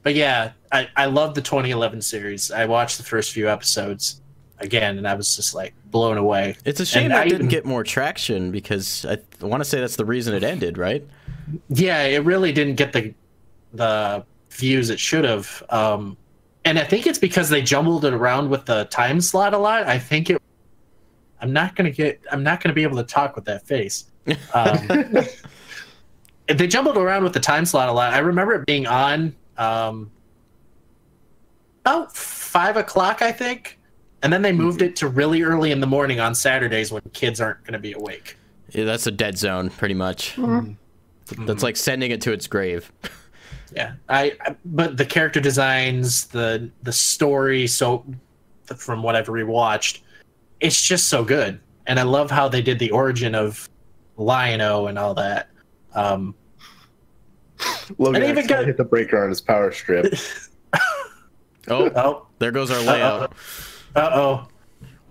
but 0.04 0.16
yeah, 0.16 0.52
I, 0.72 0.88
I 0.96 1.06
love 1.06 1.36
the 1.36 1.42
2011 1.42 2.02
series. 2.02 2.52
I 2.52 2.66
watched 2.66 2.98
the 2.98 3.04
first 3.04 3.32
few 3.32 3.50
episodes 3.50 4.22
again, 4.60 4.98
and 4.98 5.08
I 5.08 5.14
was 5.14 5.36
just 5.36 5.54
like 5.54 5.74
blown 5.86 6.18
away. 6.18 6.56
It's 6.66 6.80
a 6.80 6.86
shame 6.86 7.06
And 7.06 7.14
I 7.14 7.24
didn't 7.26 7.36
even- 7.42 7.48
get 7.50 7.66
more 7.66 7.84
traction 7.84 8.52
because 8.52 9.06
I 9.06 9.18
want 9.42 9.62
to 9.62 9.66
say 9.70 9.80
that's 9.80 9.96
the 9.98 10.06
reason 10.06 10.34
it 10.34 10.44
ended, 10.44 10.78
right? 10.78 11.06
Yeah, 11.70 12.04
it 12.04 12.24
really 12.24 12.52
didn't 12.52 12.76
get 12.76 12.94
the 12.94 13.14
the 13.74 14.26
views 14.52 14.90
it 14.90 15.00
should 15.00 15.24
have. 15.24 15.64
Um, 15.70 16.18
and 16.66 16.78
I 16.78 16.84
think 16.84 17.08
it's 17.08 17.20
because 17.20 17.50
they 17.50 17.62
jumbled 17.62 18.06
it 18.06 18.14
around 18.14 18.50
with 18.50 18.66
the 18.66 18.86
time 18.86 19.22
slot 19.22 19.54
a 19.54 19.58
lot. 19.58 19.84
I 19.88 19.98
think 19.98 20.30
it. 20.30 20.42
I'm 21.40 21.54
not 21.54 21.76
gonna 21.76 21.92
get. 21.92 22.20
I'm 22.32 22.44
not 22.44 22.62
gonna 22.62 22.74
be 22.74 22.84
able 22.84 22.98
to 22.98 23.04
talk 23.04 23.36
with 23.36 23.46
that 23.46 23.66
face. 23.66 24.06
Um, 24.54 25.16
they 26.48 26.68
jumbled 26.68 26.98
around 26.98 27.24
with 27.24 27.34
the 27.34 27.40
time 27.40 27.66
slot 27.66 27.90
a 27.90 27.92
lot. 27.92 28.14
I 28.14 28.20
remember 28.20 28.54
it 28.56 28.66
being 28.66 28.88
on 28.88 29.36
um, 29.58 30.12
about 31.82 32.16
five 32.16 32.78
o'clock, 32.78 33.22
I 33.22 33.32
think, 33.32 33.80
and 34.24 34.32
then 34.32 34.42
they 34.42 34.52
moved 34.52 34.82
it 34.82 34.96
to 34.98 35.08
really 35.08 35.42
early 35.44 35.72
in 35.72 35.80
the 35.80 35.88
morning 35.88 36.20
on 36.20 36.36
Saturdays 36.36 36.92
when 36.92 37.02
kids 37.14 37.40
aren't 37.40 37.64
going 37.64 37.74
to 37.74 37.80
be 37.80 37.94
awake. 37.94 38.38
Yeah, 38.72 38.84
that's 38.84 39.08
a 39.08 39.12
dead 39.12 39.38
zone, 39.38 39.70
pretty 39.70 39.94
much. 39.94 40.36
Mm-hmm. 40.36 41.46
That's 41.46 41.64
like 41.64 41.78
sending 41.78 42.12
it 42.12 42.22
to 42.22 42.32
its 42.32 42.48
grave. 42.48 42.92
Yeah, 43.76 43.94
I, 44.10 44.34
I. 44.42 44.56
But 44.66 44.98
the 44.98 45.06
character 45.06 45.40
designs, 45.40 46.26
the 46.28 46.70
the 46.84 46.92
story, 46.94 47.68
so 47.68 48.06
from 48.76 49.04
what 49.04 49.16
I've 49.16 49.28
rewatched, 49.28 50.02
it's 50.60 50.82
just 50.82 51.10
so 51.10 51.24
good, 51.24 51.60
and 51.86 52.00
I 52.00 52.04
love 52.04 52.32
how 52.32 52.48
they 52.48 52.62
did 52.62 52.80
the 52.80 52.92
origin 52.92 53.36
of 53.36 53.68
Lion-O 54.18 54.88
and 54.88 54.98
all 54.98 55.14
that. 55.16 55.50
Um, 55.94 56.34
Logan 57.98 58.22
And 58.22 58.24
even 58.32 58.38
accidentally 58.40 58.48
got- 58.48 58.68
hit 58.68 58.78
the 58.78 58.84
breaker 58.84 59.22
on 59.24 59.30
his 59.30 59.42
power 59.42 59.72
strip. 59.72 60.14
Oh, 61.70 61.92
oh, 61.98 62.28
there 62.40 62.52
goes 62.52 62.72
our 62.72 62.80
layout. 62.82 63.34
uh 63.94 64.10
oh, 64.14 64.48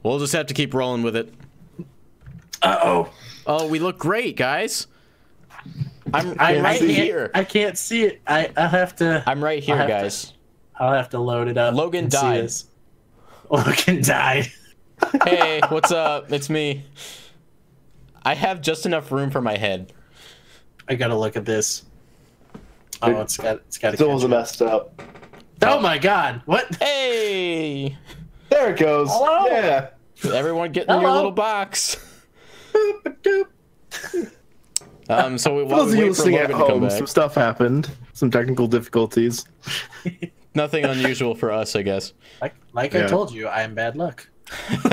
We'll 0.03 0.19
just 0.19 0.33
have 0.33 0.47
to 0.47 0.55
keep 0.55 0.73
rolling 0.73 1.03
with 1.03 1.15
it. 1.15 1.35
uh 2.63 2.79
oh. 2.83 3.11
Oh, 3.47 3.69
we 3.69 3.79
look 3.79 3.99
great, 3.99 4.37
guys. 4.39 4.87
I'm 6.15 6.37
I, 6.39 6.57
I'm 6.57 6.63
right 6.65 6.79
can't, 6.79 6.91
here. 6.91 7.31
I 7.35 7.45
can't 7.45 7.77
see 7.77 8.05
it. 8.05 8.21
I 8.27 8.51
I 8.57 8.67
have 8.69 8.97
to. 8.97 9.23
I'm 9.27 9.43
right 9.43 9.63
here, 9.63 9.75
I'll 9.75 9.81
have 9.81 9.89
to- 9.89 10.03
guys. 10.05 10.33
I'll 10.79 10.93
have 10.93 11.09
to 11.11 11.19
load 11.19 11.49
it 11.49 11.57
up. 11.57 11.75
Logan 11.75 12.05
and 12.05 12.13
see 12.13 12.19
died. 12.21 12.51
Logan 13.51 14.03
died. 14.03 14.53
hey, 15.25 15.61
what's 15.69 15.91
up? 15.91 16.31
It's 16.33 16.51
me. 16.51 16.85
I 18.25 18.35
have 18.35 18.61
just 18.61 18.85
enough 18.87 19.11
room 19.11 19.31
for 19.31 19.41
my 19.41 19.57
head. 19.57 19.93
I 20.89 20.95
gotta 20.97 21.17
look 21.17 21.37
at 21.37 21.45
this. 21.45 21.85
Oh, 23.03 23.11
It 23.11 23.21
it's 23.23 23.37
got 23.37 23.57
it's 23.57 23.79
got. 23.79 23.95
Still 23.95 24.11
wasn't 24.13 24.31
messed 24.31 24.63
up. 24.63 25.01
Oh 25.63 25.81
my 25.81 25.97
god! 25.99 26.43
What? 26.45 26.75
Hey, 26.77 27.97
There 28.51 28.73
it 28.73 28.79
goes. 28.79 29.09
Hello? 29.11 29.47
Yeah. 29.47 29.89
everyone, 30.37 30.73
get 30.73 30.89
in 30.89 31.01
your 31.01 31.11
little 31.11 31.31
box. 31.33 31.97
Boop-a-doop. 35.09 35.25
Um, 35.25 35.39
so 35.39 35.57
we, 35.57 35.63
For 35.69 35.69
while 35.69 35.85
those 35.85 35.93
we 35.95 35.99
of 35.99 35.99
you 35.99 36.11
wait 36.11 36.17
for 36.17 36.23
listening 36.23 36.35
at 36.37 36.41
Logan 36.51 36.57
to 36.59 36.63
come 36.65 36.71
home, 36.81 36.89
back, 36.89 36.99
some 36.99 37.07
stuff 37.07 37.35
happened. 37.35 37.91
Some 38.13 38.31
technical 38.31 38.67
difficulties. 38.67 39.45
nothing 40.55 40.85
unusual 40.85 41.35
for 41.35 41.53
us, 41.53 41.77
I 41.77 41.83
guess. 41.83 42.13
Like 42.41 42.55
like 42.73 42.95
I 42.95 43.07
told 43.07 43.33
you, 43.33 43.47
I 43.47 43.63
am 43.63 43.75
bad 43.75 43.97
luck. 43.97 44.29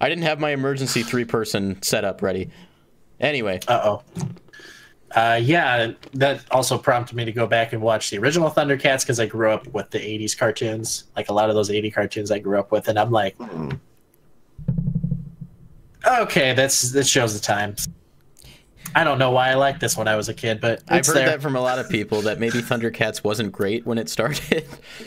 I 0.00 0.08
didn't 0.08 0.22
have 0.24 0.38
my 0.38 0.50
emergency 0.50 1.02
three-person 1.02 1.82
setup 1.82 2.22
ready. 2.22 2.50
Anyway, 3.20 3.60
Uh 3.66 3.80
oh. 3.84 4.02
Uh, 5.12 5.40
yeah, 5.42 5.92
that 6.12 6.44
also 6.50 6.76
prompted 6.76 7.16
me 7.16 7.24
to 7.24 7.32
go 7.32 7.46
back 7.46 7.72
and 7.72 7.80
watch 7.80 8.10
the 8.10 8.18
original 8.18 8.50
Thundercats 8.50 9.00
because 9.00 9.18
I 9.18 9.24
grew 9.26 9.50
up 9.50 9.66
with 9.68 9.90
the 9.90 9.98
'80s 9.98 10.36
cartoons, 10.36 11.04
like 11.16 11.30
a 11.30 11.32
lot 11.32 11.48
of 11.48 11.54
those 11.54 11.70
'80 11.70 11.90
cartoons 11.90 12.30
I 12.30 12.38
grew 12.38 12.58
up 12.58 12.70
with, 12.70 12.88
and 12.88 12.98
I'm 12.98 13.10
like, 13.10 13.34
okay, 16.06 16.52
that's 16.52 16.92
that 16.92 17.06
shows 17.06 17.32
the 17.32 17.40
times. 17.40 17.88
I 18.94 19.04
don't 19.04 19.18
know 19.18 19.30
why 19.30 19.50
I 19.50 19.54
liked 19.54 19.80
this 19.80 19.96
when 19.96 20.08
I 20.08 20.16
was 20.16 20.28
a 20.28 20.34
kid, 20.34 20.60
but 20.60 20.82
I've 20.88 21.06
heard 21.06 21.16
there. 21.16 21.26
that 21.26 21.42
from 21.42 21.56
a 21.56 21.60
lot 21.60 21.78
of 21.78 21.88
people 21.90 22.22
that 22.22 22.40
maybe 22.40 22.60
Thundercats 22.60 23.22
wasn't 23.22 23.52
great 23.52 23.86
when 23.86 23.98
it 23.98 24.08
started. 24.08 24.64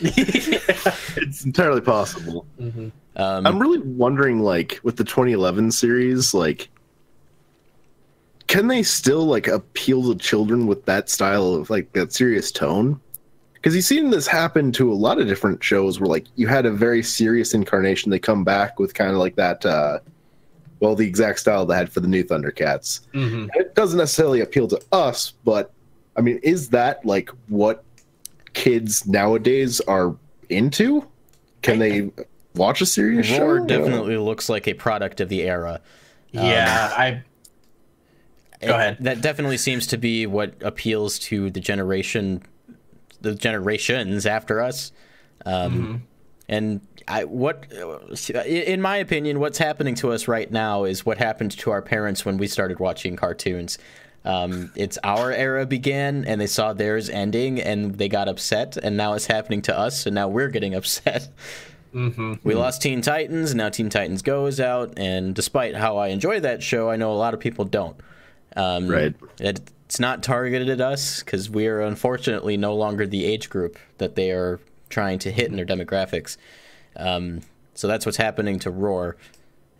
It's 1.14 1.44
entirely 1.44 1.80
possible. 1.82 2.46
Mhm. 2.60 2.90
Um, 3.16 3.46
I'm 3.46 3.58
really 3.58 3.78
wondering, 3.78 4.40
like, 4.40 4.80
with 4.82 4.96
the 4.96 5.04
2011 5.04 5.70
series, 5.72 6.32
like, 6.32 6.70
can 8.46 8.68
they 8.68 8.82
still 8.82 9.24
like 9.26 9.46
appeal 9.46 10.12
to 10.12 10.18
children 10.18 10.66
with 10.66 10.84
that 10.86 11.08
style 11.08 11.54
of 11.54 11.70
like 11.70 11.92
that 11.92 12.12
serious 12.12 12.50
tone? 12.50 13.00
Because 13.54 13.74
you've 13.74 13.84
seen 13.84 14.10
this 14.10 14.26
happen 14.26 14.72
to 14.72 14.92
a 14.92 14.94
lot 14.94 15.20
of 15.20 15.26
different 15.28 15.62
shows 15.62 16.00
where 16.00 16.08
like 16.08 16.26
you 16.34 16.48
had 16.48 16.66
a 16.66 16.70
very 16.70 17.02
serious 17.02 17.54
incarnation, 17.54 18.10
they 18.10 18.18
come 18.18 18.44
back 18.44 18.78
with 18.78 18.94
kind 18.94 19.10
of 19.12 19.16
like 19.18 19.36
that, 19.36 19.64
uh, 19.64 20.00
well, 20.82 20.96
the 20.96 21.06
exact 21.06 21.38
style 21.38 21.64
they 21.64 21.76
had 21.76 21.90
for 21.92 22.00
the 22.00 22.08
new 22.08 22.24
Thundercats. 22.24 23.00
Mhm. 23.14 23.48
it 23.54 23.74
doesn't 23.76 23.98
necessarily 23.98 24.40
appeal 24.40 24.66
to 24.66 24.80
us, 24.90 25.32
but 25.44 25.70
I 26.16 26.20
mean, 26.20 26.40
is 26.42 26.70
that 26.70 27.06
like 27.06 27.30
what 27.48 27.84
kids 28.52 29.06
nowadays 29.06 29.80
are 29.82 30.16
into? 30.48 31.06
Can 31.62 31.78
they 31.78 32.10
watch 32.56 32.80
a 32.82 32.86
serious 32.86 33.30
Roar 33.30 33.60
show? 33.60 33.64
definitely 33.66 34.16
looks 34.16 34.48
like 34.48 34.66
a 34.66 34.74
product 34.74 35.20
of 35.20 35.28
the 35.28 35.42
era. 35.42 35.80
Yeah, 36.32 36.90
I 36.96 37.22
Go 38.60 38.74
ahead. 38.74 38.98
That 39.00 39.20
definitely 39.20 39.56
seems 39.58 39.86
to 39.88 39.96
be 39.96 40.26
what 40.26 40.54
appeals 40.62 41.18
to 41.20 41.50
the 41.50 41.58
generation, 41.60 42.42
the 43.20 43.34
generations 43.36 44.26
after 44.26 44.60
us. 44.60 44.90
Um, 45.46 46.02
And 46.48 46.80
I, 47.08 47.24
what, 47.24 47.70
in 48.46 48.80
my 48.80 48.96
opinion, 48.96 49.40
what's 49.40 49.58
happening 49.58 49.94
to 49.96 50.12
us 50.12 50.28
right 50.28 50.50
now 50.50 50.84
is 50.84 51.04
what 51.04 51.18
happened 51.18 51.52
to 51.58 51.70
our 51.70 51.82
parents 51.82 52.24
when 52.24 52.36
we 52.36 52.46
started 52.46 52.78
watching 52.78 53.16
cartoons. 53.16 53.78
Um, 54.24 54.70
it's 54.76 54.98
our 55.02 55.32
era 55.32 55.66
began, 55.66 56.24
and 56.24 56.40
they 56.40 56.46
saw 56.46 56.72
theirs 56.72 57.08
ending, 57.08 57.60
and 57.60 57.98
they 57.98 58.08
got 58.08 58.28
upset, 58.28 58.76
and 58.76 58.96
now 58.96 59.14
it's 59.14 59.26
happening 59.26 59.62
to 59.62 59.76
us, 59.76 60.06
and 60.06 60.14
now 60.14 60.28
we're 60.28 60.48
getting 60.48 60.74
upset. 60.76 61.28
Mm-hmm. 61.92 62.34
We 62.42 62.54
lost 62.54 62.82
Teen 62.82 63.02
Titans, 63.02 63.50
and 63.50 63.58
now 63.58 63.68
Teen 63.68 63.90
Titans 63.90 64.22
Go 64.22 64.46
is 64.46 64.60
out. 64.60 64.94
And 64.96 65.34
despite 65.34 65.74
how 65.74 65.98
I 65.98 66.08
enjoy 66.08 66.40
that 66.40 66.62
show, 66.62 66.88
I 66.88 66.96
know 66.96 67.12
a 67.12 67.14
lot 67.14 67.34
of 67.34 67.40
people 67.40 67.64
don't. 67.64 67.96
Um, 68.56 68.88
Right. 68.88 69.14
It, 69.38 69.60
it's 69.86 70.00
not 70.00 70.22
targeted 70.22 70.70
at 70.70 70.80
us 70.80 71.22
because 71.22 71.50
we 71.50 71.66
are 71.66 71.82
unfortunately 71.82 72.56
no 72.56 72.74
longer 72.74 73.06
the 73.06 73.26
age 73.26 73.50
group 73.50 73.76
that 73.98 74.14
they 74.14 74.30
are 74.30 74.58
trying 74.88 75.18
to 75.18 75.30
hit 75.30 75.48
in 75.48 75.56
their 75.56 75.66
demographics. 75.66 76.38
Um, 76.96 77.40
so 77.74 77.88
that's 77.88 78.04
what's 78.04 78.18
happening 78.18 78.58
to 78.60 78.70
Roar. 78.70 79.16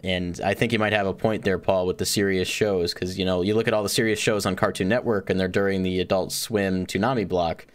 And 0.05 0.41
I 0.45 0.55
think 0.55 0.73
you 0.73 0.79
might 0.79 0.93
have 0.93 1.07
a 1.07 1.15
point 1.15 1.45
there, 1.45 1.59
Paul, 1.59 1.87
with 1.87 1.99
the 1.99 2.07
serious 2.07 2.49
shows, 2.49 2.93
because 2.93 3.19
you 3.19 3.25
know 3.25 3.43
you 3.43 3.55
look 3.55 3.69
at 3.69 3.75
all 3.75 3.85
the 3.85 3.89
serious 3.89 4.19
shows 4.19 4.47
on 4.47 4.57
Cartoon 4.57 4.89
Network, 4.89 5.31
and 5.31 5.39
they're 5.39 5.47
during 5.47 5.83
the 5.83 6.01
Adult 6.01 6.33
Swim 6.33 6.87
Toonami 6.87 7.29
block, 7.29 7.67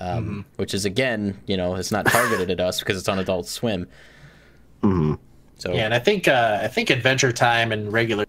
um, 0.00 0.44
which 0.56 0.74
is 0.74 0.84
again, 0.84 1.40
you 1.46 1.56
know, 1.56 1.74
it's 1.74 1.90
not 1.90 2.06
targeted 2.06 2.50
at 2.50 2.60
us 2.60 2.78
because 2.78 2.96
it's 2.96 3.08
on 3.08 3.18
Adult 3.18 3.48
Swim. 3.48 3.88
So 5.58 5.72
Yeah, 5.72 5.84
and 5.84 5.94
I 5.94 5.98
think 5.98 6.28
uh, 6.28 6.60
I 6.62 6.68
think 6.68 6.90
Adventure 6.90 7.32
Time 7.32 7.72
and 7.72 7.92
regular 7.92 8.26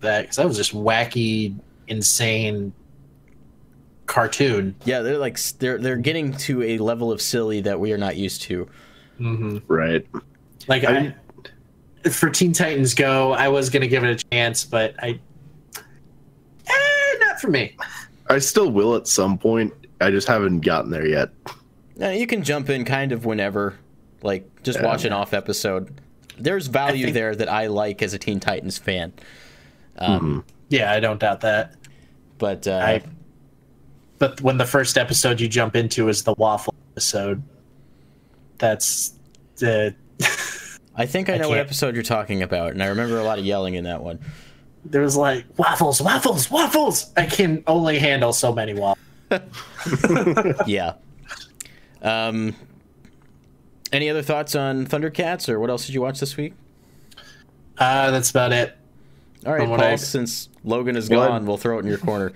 that 0.00 0.22
because 0.22 0.36
that 0.36 0.46
was 0.46 0.56
just 0.56 0.74
wacky, 0.74 1.58
insane 1.88 2.72
cartoon. 4.06 4.74
yeah, 4.84 5.00
they're 5.00 5.18
like 5.18 5.38
they're 5.58 5.78
they're 5.78 5.96
getting 5.96 6.32
to 6.32 6.62
a 6.62 6.78
level 6.78 7.12
of 7.12 7.22
silly 7.22 7.60
that 7.62 7.78
we 7.78 7.92
are 7.92 7.98
not 7.98 8.16
used 8.16 8.42
to. 8.42 8.68
Mm-hmm. 9.20 9.58
Right. 9.72 10.06
Like 10.68 10.84
I- 10.84 11.14
I, 12.04 12.08
for 12.08 12.30
Teen 12.30 12.52
Titans 12.52 12.94
Go, 12.94 13.32
I 13.32 13.48
was 13.48 13.68
gonna 13.70 13.86
give 13.86 14.02
it 14.04 14.22
a 14.22 14.24
chance, 14.30 14.64
but 14.64 14.94
I, 15.02 15.20
eh, 16.66 17.16
not 17.20 17.40
for 17.40 17.48
me. 17.48 17.76
I 18.28 18.38
still 18.38 18.70
will 18.70 18.94
at 18.96 19.06
some 19.06 19.36
point. 19.38 19.72
I 20.00 20.10
just 20.10 20.26
haven't 20.28 20.60
gotten 20.60 20.90
there 20.90 21.06
yet. 21.06 21.30
Now, 21.96 22.10
you 22.10 22.26
can 22.26 22.42
jump 22.42 22.70
in 22.70 22.84
kind 22.86 23.12
of 23.12 23.26
whenever, 23.26 23.74
like 24.22 24.48
just 24.62 24.82
watch 24.82 25.04
an 25.04 25.12
off 25.12 25.34
episode. 25.34 26.00
There's 26.38 26.68
value 26.68 27.06
think- 27.06 27.14
there 27.14 27.34
that 27.36 27.50
I 27.50 27.66
like 27.66 28.00
as 28.02 28.14
a 28.14 28.18
Teen 28.18 28.40
Titans 28.40 28.78
fan. 28.78 29.12
um 29.98 30.44
Yeah, 30.70 30.90
I 30.92 31.00
don't 31.00 31.20
doubt 31.20 31.42
that. 31.42 31.74
But 32.38 32.66
uh, 32.66 32.72
I, 32.82 33.02
but 34.18 34.40
when 34.40 34.56
the 34.56 34.64
first 34.64 34.96
episode 34.96 35.38
you 35.40 35.48
jump 35.48 35.76
into 35.76 36.08
is 36.08 36.22
the 36.22 36.32
waffle 36.38 36.74
episode, 36.92 37.42
that's 38.60 39.14
the 39.56 39.94
I 40.96 41.06
think 41.06 41.28
I 41.28 41.34
I 41.34 41.38
know 41.38 41.48
what 41.48 41.56
can't- 41.56 41.66
episode 41.66 41.94
you're 41.94 42.02
talking 42.04 42.42
about, 42.42 42.72
and 42.72 42.82
I 42.82 42.86
remember 42.86 43.18
a 43.18 43.24
lot 43.24 43.38
of 43.38 43.44
yelling 43.44 43.74
in 43.74 43.84
that 43.84 44.02
one. 44.02 44.18
there 44.84 45.02
was 45.02 45.16
like 45.16 45.44
waffles, 45.56 46.00
waffles, 46.00 46.50
waffles. 46.50 47.10
I 47.16 47.26
can 47.26 47.62
only 47.66 47.98
handle 47.98 48.32
so 48.32 48.52
many 48.52 48.74
waffles. 48.74 48.98
yeah. 50.66 50.94
Um. 52.02 52.54
Any 53.92 54.08
other 54.08 54.22
thoughts 54.22 54.54
on 54.54 54.86
Thundercats, 54.86 55.48
or 55.48 55.58
what 55.58 55.68
else 55.70 55.84
did 55.86 55.94
you 55.94 56.00
watch 56.00 56.20
this 56.20 56.36
week? 56.36 56.54
Uh, 57.78 58.10
that's 58.12 58.30
about 58.30 58.52
it. 58.52 58.76
All 59.46 59.52
right, 59.54 59.66
Paul. 59.66 59.80
I- 59.80 59.96
Since 59.96 60.48
Logan 60.64 60.96
is 60.96 61.08
Well, 61.10 61.28
gone, 61.28 61.46
we'll 61.46 61.56
throw 61.56 61.78
it 61.78 61.82
in 61.82 61.86
your 61.88 61.98
corner. 61.98 62.32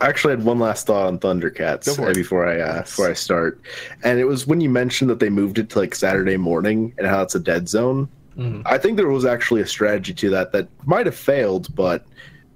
I 0.00 0.08
actually 0.08 0.34
had 0.36 0.44
one 0.44 0.58
last 0.60 0.86
thought 0.86 1.06
on 1.06 1.18
Thundercats 1.18 1.86
Go 1.86 1.94
for 1.94 2.10
it. 2.10 2.14
before 2.14 2.46
I 2.46 2.60
uh, 2.60 2.82
before 2.82 3.10
I 3.10 3.14
start, 3.14 3.60
and 4.04 4.18
it 4.20 4.24
was 4.24 4.46
when 4.46 4.60
you 4.60 4.70
mentioned 4.70 5.10
that 5.10 5.18
they 5.18 5.28
moved 5.30 5.58
it 5.58 5.70
to 5.70 5.78
like 5.80 5.94
Saturday 5.94 6.36
morning 6.36 6.94
and 6.98 7.06
how 7.06 7.22
it's 7.22 7.34
a 7.34 7.40
dead 7.40 7.68
zone. 7.68 8.08
Mhm. 8.36 8.62
I 8.64 8.78
think 8.78 8.96
there 8.96 9.08
was 9.08 9.24
actually 9.24 9.60
a 9.60 9.66
strategy 9.66 10.14
to 10.14 10.30
that 10.30 10.52
that 10.52 10.68
might 10.86 11.06
have 11.06 11.16
failed, 11.16 11.74
but 11.74 12.04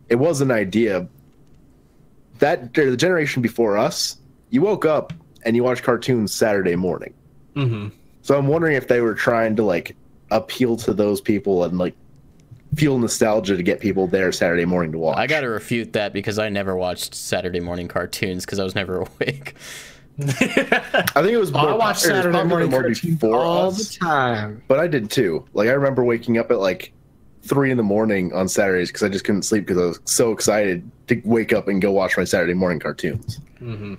it 0.09 0.17
was 0.17 0.41
an 0.41 0.51
idea. 0.53 1.07
That 2.39 2.75
the 2.75 2.97
generation 2.97 3.41
before 3.43 3.77
us, 3.79 4.17
you 4.51 4.63
woke 4.63 4.85
up 4.85 5.13
and 5.45 5.55
you 5.57 5.63
watched 5.65 5.83
cartoons 5.85 6.33
Saturday 6.33 6.77
morning. 6.77 7.15
Mm-hmm. 7.57 7.89
So 8.23 8.37
I'm 8.39 8.47
wondering 8.49 8.77
if 8.77 8.89
they 8.89 9.01
were 9.01 9.15
trying 9.15 9.57
to 9.57 9.63
like 9.65 9.97
appeal 10.31 10.77
to 10.79 10.95
those 10.95 11.21
people 11.21 11.65
and 11.65 11.79
like 11.79 11.95
feel 12.75 12.99
nostalgia 12.99 13.57
to 13.57 13.63
get 13.63 13.81
people 13.81 14.07
there 14.07 14.33
Saturday 14.33 14.65
morning 14.65 14.93
to 14.93 14.99
watch. 14.99 15.19
I 15.19 15.27
got 15.27 15.41
to 15.41 15.49
refute 15.49 15.93
that 15.95 16.13
because 16.13 16.39
I 16.39 16.49
never 16.49 16.77
watched 16.77 17.15
Saturday 17.15 17.61
morning 17.61 17.89
cartoons 17.89 18.45
because 18.45 18.59
I 18.59 18.65
was 18.65 18.75
never 18.75 18.99
awake. 19.21 19.55
I 20.21 20.25
think 20.25 21.33
it 21.33 21.39
was. 21.39 21.53
Oh, 21.53 21.59
I 21.59 21.63
more 21.71 21.79
watch 21.79 21.79
pop- 21.79 21.89
was 21.95 22.03
Saturday 22.03 22.33
popular 22.33 22.45
morning 22.47 22.71
more 22.71 22.81
cartoons 22.83 23.01
before 23.01 23.37
all 23.41 23.69
us. 23.69 23.89
the 23.95 23.99
time. 23.99 24.63
But 24.69 24.79
I 24.79 24.87
did 24.87 25.11
too. 25.11 25.45
Like 25.55 25.69
I 25.69 25.73
remember 25.73 26.05
waking 26.05 26.39
up 26.39 26.51
at 26.51 26.59
like 26.61 26.93
three 27.43 27.71
in 27.71 27.77
the 27.77 27.83
morning 27.83 28.33
on 28.35 28.49
Saturdays 28.49 28.89
because 28.91 29.03
I 29.03 29.09
just 29.09 29.25
couldn't 29.25 29.43
sleep 29.43 29.67
because 29.67 29.83
I 29.83 29.87
was 29.87 30.01
so 30.05 30.31
excited 30.33 30.89
to 31.09 31.21
wake 31.25 31.53
up 31.53 31.67
and 31.69 31.81
go 31.83 31.91
watch 31.93 32.17
my 32.17 32.25
Saturday 32.25 32.55
morning 32.55 32.79
cartoons. 32.79 33.41
Mm-hmm. 33.61 33.95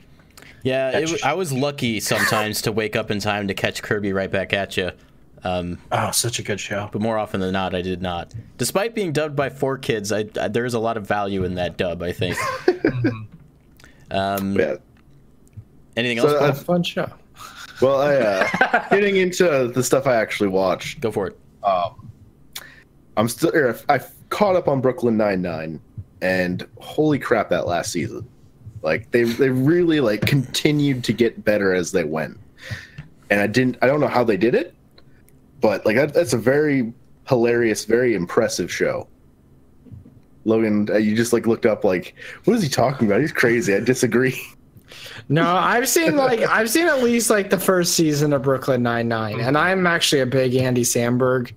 Yeah, 0.63 0.89
it, 0.89 0.91
That's- 0.93 1.09
w- 1.11 1.21
I 1.25 1.33
was 1.33 1.51
lucky 1.51 1.99
sometimes 1.99 2.61
to 2.61 2.71
wake 2.71 2.95
up 2.95 3.11
in 3.11 3.19
time 3.19 3.47
to 3.49 3.53
catch 3.53 3.81
Kirby 3.81 4.13
right 4.13 4.31
back 4.31 4.53
at 4.53 4.77
you. 4.77 4.91
Um, 5.45 5.77
Oh, 5.91 6.11
such 6.11 6.39
a 6.39 6.43
good 6.43 6.59
show. 6.59 6.89
but 6.91 7.01
more 7.01 7.17
often 7.17 7.39
than 7.41 7.51
not, 7.53 7.75
I 7.75 7.81
did 7.81 8.01
not. 8.01 8.33
Despite 8.57 8.95
being 8.95 9.11
dubbed 9.11 9.35
by 9.35 9.49
4Kids, 9.49 10.11
I, 10.15 10.41
I, 10.41 10.47
there 10.47 10.65
is 10.65 10.73
a 10.73 10.79
lot 10.79 10.95
of 10.97 11.05
value 11.07 11.43
in 11.43 11.55
that 11.55 11.77
dub. 11.77 12.01
I 12.01 12.11
think. 12.13 12.37
um, 14.11 14.55
Yeah. 14.57 14.75
anything 15.97 16.19
So 16.19 16.27
else? 16.27 16.37
Paul? 16.39 16.49
uh, 16.49 16.53
Fun 16.53 16.83
show. 16.83 17.11
well, 17.81 17.99
I 18.01 18.15
uh, 18.15 18.89
getting 18.89 19.17
into 19.17 19.67
the 19.73 19.83
stuff 19.83 20.07
I 20.07 20.15
actually 20.15 20.49
watched. 20.49 21.01
Go 21.01 21.11
for 21.11 21.27
it. 21.27 21.37
I'm 23.15 23.27
still. 23.27 23.51
er, 23.53 23.77
I 23.89 23.99
caught 24.29 24.55
up 24.55 24.67
on 24.67 24.81
Brooklyn 24.81 25.17
Nine 25.17 25.41
Nine, 25.41 25.79
and 26.21 26.67
holy 26.79 27.19
crap, 27.19 27.49
that 27.49 27.67
last 27.67 27.91
season! 27.91 28.27
Like 28.81 29.11
they 29.11 29.23
they 29.23 29.49
really 29.49 29.99
like 29.99 30.21
continued 30.25 31.03
to 31.05 31.13
get 31.13 31.43
better 31.45 31.73
as 31.73 31.91
they 31.91 32.03
went, 32.03 32.39
and 33.29 33.39
I 33.39 33.47
didn't. 33.47 33.77
I 33.81 33.87
don't 33.87 33.99
know 33.99 34.07
how 34.07 34.23
they 34.23 34.35
did 34.37 34.55
it, 34.55 34.73
but 35.63 35.83
like 35.85 35.95
that, 35.95 36.13
that's 36.13 36.33
a 36.33 36.37
very 36.37 36.93
hilarious, 37.27 37.85
very 37.85 38.13
impressive 38.13 38.71
show. 38.71 39.07
Logan, 40.45 40.89
uh, 40.91 40.97
you 40.97 41.15
just 41.15 41.31
like 41.31 41.47
looked 41.47 41.65
up 41.65 41.85
like, 41.85 42.13
what 42.43 42.53
is 42.55 42.61
he 42.61 42.67
talking 42.69 43.07
about? 43.07 43.21
He's 43.21 43.31
crazy. 43.31 43.73
I 43.73 43.79
disagree. 43.79 44.39
No, 45.29 45.55
I've 45.55 45.87
seen 45.87 46.17
like 46.17 46.41
I've 46.41 46.69
seen 46.69 46.85
at 46.85 47.01
least 47.01 47.29
like 47.29 47.49
the 47.49 47.57
first 47.57 47.95
season 47.95 48.33
of 48.33 48.41
Brooklyn 48.43 48.83
Nine 48.83 49.07
Nine, 49.07 49.39
and 49.39 49.57
I'm 49.57 49.87
actually 49.87 50.21
a 50.21 50.25
big 50.25 50.53
Andy 50.55 50.83
Samberg 50.83 51.53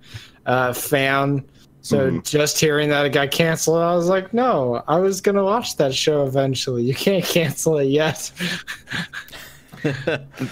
uh, 0.47 0.73
fan. 0.73 1.45
So 1.83 2.13
Mhm. 2.13 2.25
just 2.25 2.59
hearing 2.59 2.89
that 2.91 3.05
it 3.05 3.11
got 3.11 3.33
canceled, 3.33 3.79
I 3.83 3.95
was 3.95 4.07
like, 4.09 4.33
no, 4.33 4.83
I 4.89 4.99
was 4.99 5.21
gonna 5.21 5.43
watch 5.45 5.77
that 5.77 5.95
show 5.95 6.25
eventually. 6.25 6.85
You 6.85 6.95
can't 6.95 7.25
cancel 7.37 7.77
it 7.79 7.87
yet. 7.89 8.31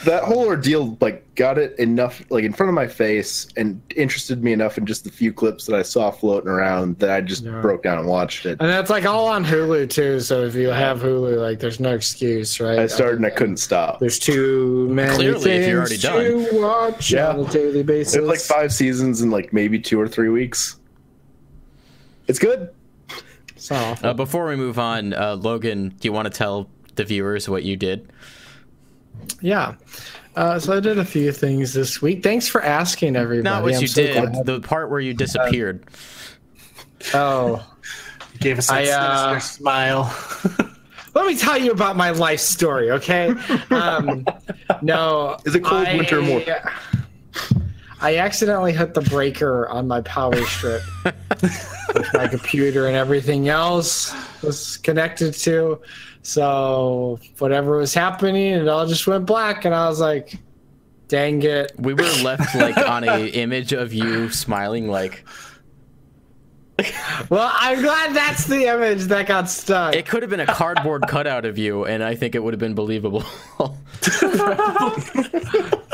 that 0.05 0.23
whole 0.25 0.47
ordeal 0.47 0.97
like 1.01 1.23
got 1.35 1.59
it 1.59 1.79
enough 1.79 2.23
like 2.31 2.45
in 2.45 2.53
front 2.53 2.69
of 2.69 2.75
my 2.75 2.87
face 2.87 3.47
and 3.57 3.81
interested 3.97 4.43
me 4.45 4.53
enough 4.53 4.79
in 4.79 4.87
just 4.87 5.05
the 5.05 5.11
few 5.11 5.33
clips 5.33 5.67
that 5.67 5.75
I 5.77 5.83
saw 5.83 6.11
floating 6.11 6.49
around 6.49 6.99
that 7.01 7.11
I 7.11 7.21
just 7.21 7.43
Yeah. 7.45 7.61
broke 7.61 7.83
down 7.83 7.99
and 7.99 8.07
watched 8.09 8.47
it. 8.47 8.59
And 8.61 8.69
that's 8.69 8.91
like 8.91 9.05
all 9.05 9.27
on 9.27 9.45
Hulu 9.45 9.91
too. 9.91 10.21
So 10.21 10.45
if 10.45 10.55
you 10.55 10.69
have 10.69 11.01
Hulu, 11.01 11.39
like 11.41 11.59
there's 11.61 11.81
no 11.81 11.95
excuse, 11.95 12.61
right? 12.61 12.79
I 12.79 12.87
started 12.87 13.17
and 13.17 13.27
I 13.27 13.31
couldn't 13.31 13.57
stop. 13.59 14.01
There's 14.01 14.19
too 14.19 14.89
many 14.91 15.15
Clearly, 15.15 15.51
if 15.51 15.69
you're 15.69 15.81
already 15.81 15.97
done. 15.99 16.23
to 16.51 16.61
watch 16.61 17.11
Yeah. 17.11 17.31
on 17.31 17.41
a 17.41 17.51
daily 17.51 17.83
basis. 17.83 18.15
It's 18.17 18.27
like 18.27 18.41
five 18.41 18.73
seasons 18.73 19.21
in 19.23 19.31
like 19.31 19.53
maybe 19.53 19.79
two 19.79 20.01
or 20.01 20.07
three 20.09 20.29
weeks. 20.29 20.77
It's 22.27 22.39
good. 22.39 22.71
It's 23.57 23.71
not 23.71 23.83
awful. 23.83 24.09
Uh, 24.11 24.15
before 24.15 24.47
we 24.47 24.57
move 24.57 24.79
on, 24.79 25.13
uh, 25.13 25.37
Logan, 25.37 25.91
do 25.91 26.09
you 26.09 26.13
want 26.13 26.27
to 26.27 26.31
tell 26.37 26.69
the 26.97 27.05
viewers 27.05 27.49
what 27.49 27.65
you 27.65 27.77
did? 27.77 28.09
Yeah. 29.41 29.75
Uh, 30.37 30.59
so 30.59 30.77
I 30.77 30.81
did 30.81 30.99
a 30.99 31.05
few 31.05 31.31
things 31.33 31.73
this 31.73 32.03
week. 32.03 32.23
Thanks 32.23 32.49
for 32.49 32.63
asking, 32.63 33.15
everybody. 33.17 33.43
Not 33.45 33.63
what 33.63 33.75
I'm 33.75 33.81
you 33.83 33.87
so 33.87 34.03
did. 34.03 34.33
glad. 34.33 34.47
The 34.47 34.61
part 34.61 34.91
where 34.91 35.01
you 35.01 35.15
disappeared. 35.15 35.85
Oh, 37.13 37.65
you 38.33 38.39
Gave 38.41 38.59
us 38.59 38.67
that 38.69 38.89
I, 38.89 38.91
uh, 38.91 39.29
sinister 39.41 39.55
smile. 39.63 40.17
let 41.15 41.27
me 41.27 41.37
tell 41.37 41.57
you 41.59 41.71
about 41.71 41.97
my 41.97 42.11
life 42.11 42.41
story, 42.41 42.91
okay? 42.93 43.33
Um, 43.71 44.27
no. 44.83 45.37
Is 45.45 45.55
it 45.55 45.63
cold 45.65 45.87
I- 45.87 45.97
winter 45.97 46.21
more? 46.23 46.43
I 48.05 48.19
accidentally 48.19 48.75
hit 48.75 48.93
the 48.93 49.01
breaker 49.01 49.67
on 49.71 49.89
my 49.89 50.03
power 50.03 50.37
strip, 50.45 50.83
my 52.13 52.29
computer 52.29 52.87
and 52.87 52.95
everything 52.95 53.49
else 53.49 54.15
was 54.43 54.77
connected 54.77 55.33
to. 55.33 55.81
So 56.21 57.19
whatever 57.39 57.79
was 57.79 57.95
happening, 57.95 58.53
it 58.53 58.69
all 58.69 58.87
just 58.87 59.07
went 59.07 59.25
black, 59.25 59.65
and 59.65 59.75
I 59.75 59.89
was 59.89 60.01
like, 60.01 60.37
"Dang 61.09 61.43
it!" 61.45 61.73
we 61.79 61.95
were 61.95 62.03
left 62.23 62.55
like 62.55 62.77
on 62.77 63.09
a 63.09 63.29
image 63.29 63.73
of 63.73 63.95
you 63.95 64.29
smiling, 64.29 64.91
like 64.91 65.25
Well, 67.31 67.51
I'm 67.55 67.81
glad 67.81 68.15
that's 68.15 68.45
the 68.45 68.67
image 68.67 69.05
that 69.05 69.27
got 69.27 69.49
stuck. 69.49 69.95
it 69.95 70.07
could 70.07 70.23
have 70.23 70.31
been 70.31 70.41
a 70.41 70.47
cardboard 70.47 71.05
cutout 71.09 71.47
of 71.47 71.57
you, 71.57 71.87
and 71.87 72.03
I 72.03 72.17
think 72.17 72.35
it 72.35 72.43
would 72.43 72.53
have 72.53 72.61
been 72.61 72.75
believable. 72.75 73.25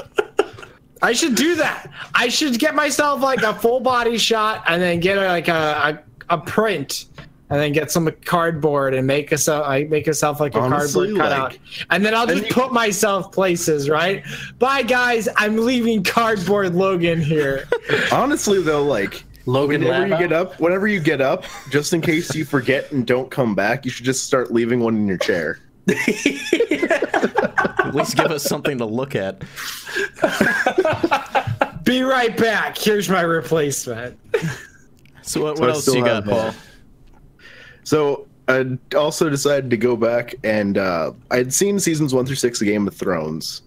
I 1.03 1.13
should 1.13 1.35
do 1.35 1.55
that. 1.57 1.91
I 2.15 2.29
should 2.29 2.59
get 2.59 2.75
myself 2.75 3.23
like 3.23 3.43
a 3.43 3.55
full 3.55 3.81
body 3.81 4.19
shot 4.19 4.65
and 4.67 4.81
then 4.83 5.01
get 5.01 5.17
like 5.17 5.49
a, 5.49 6.03
a, 6.29 6.35
a 6.35 6.39
print 6.39 7.07
and 7.49 7.59
then 7.59 7.73
get 7.73 7.91
some 7.91 8.09
cardboard 8.25 8.95
and 8.95 9.07
make 9.07 9.33
us 9.33 9.49
uh, 9.49 9.63
I 9.63 9.85
make 9.85 10.07
yourself 10.07 10.39
like 10.39 10.55
a 10.55 10.61
Honestly, 10.61 11.09
cardboard 11.09 11.21
cutout, 11.33 11.51
like- 11.53 11.61
and 11.91 12.05
then 12.05 12.15
I'll 12.15 12.27
just 12.27 12.39
and 12.43 12.47
you- 12.49 12.55
put 12.55 12.73
myself 12.73 13.33
places. 13.33 13.89
Right? 13.89 14.25
Bye, 14.59 14.83
guys. 14.83 15.29
I'm 15.37 15.57
leaving 15.57 16.05
cardboard 16.05 16.75
Logan 16.75 17.21
here. 17.21 17.67
Honestly, 18.13 18.63
though, 18.63 18.85
like 18.85 19.25
Logan 19.47 19.83
whenever 19.83 20.07
you 20.07 20.19
get 20.19 20.33
up, 20.33 20.61
whenever 20.61 20.87
you 20.87 21.01
get 21.01 21.21
up, 21.21 21.45
just 21.71 21.93
in 21.93 22.01
case 22.01 22.35
you 22.37 22.45
forget 22.45 22.93
and 22.93 23.07
don't 23.07 23.31
come 23.31 23.55
back, 23.55 23.85
you 23.85 23.91
should 23.91 24.05
just 24.05 24.25
start 24.27 24.53
leaving 24.53 24.81
one 24.81 24.95
in 24.97 25.09
your 25.09 25.19
chair. 25.19 25.59
At 25.89 25.97
least 27.95 28.17
give 28.17 28.31
us 28.31 28.45
something 28.45 28.79
to 28.79 28.85
look 28.85 29.15
at. 29.15 29.43
Be 31.85 32.03
right 32.03 32.37
back. 32.37 32.79
Here's 32.79 33.09
my 33.09 33.23
replacement. 33.23 34.19
So 35.23 35.43
what, 35.43 35.57
So 35.57 35.61
what 35.63 35.71
I 35.71 35.73
else 35.73 35.87
you 35.89 36.05
got, 36.05 36.09
have 36.09 36.25
that. 36.27 36.55
Paul? 36.55 36.63
So 37.85 38.29
I 38.49 38.79
also 38.97 39.31
decided 39.31 39.71
to 39.71 39.77
go 39.77 39.97
back 39.97 40.35
and 40.45 40.79
uh, 40.79 41.13
I 41.31 41.37
had 41.37 41.53
seen 41.53 41.79
seasons 41.79 42.15
one 42.15 42.27
through 42.27 42.37
six 42.37 42.61
of 42.61 42.67
Game 42.67 42.87
of 42.87 42.95
Thrones. 42.95 43.63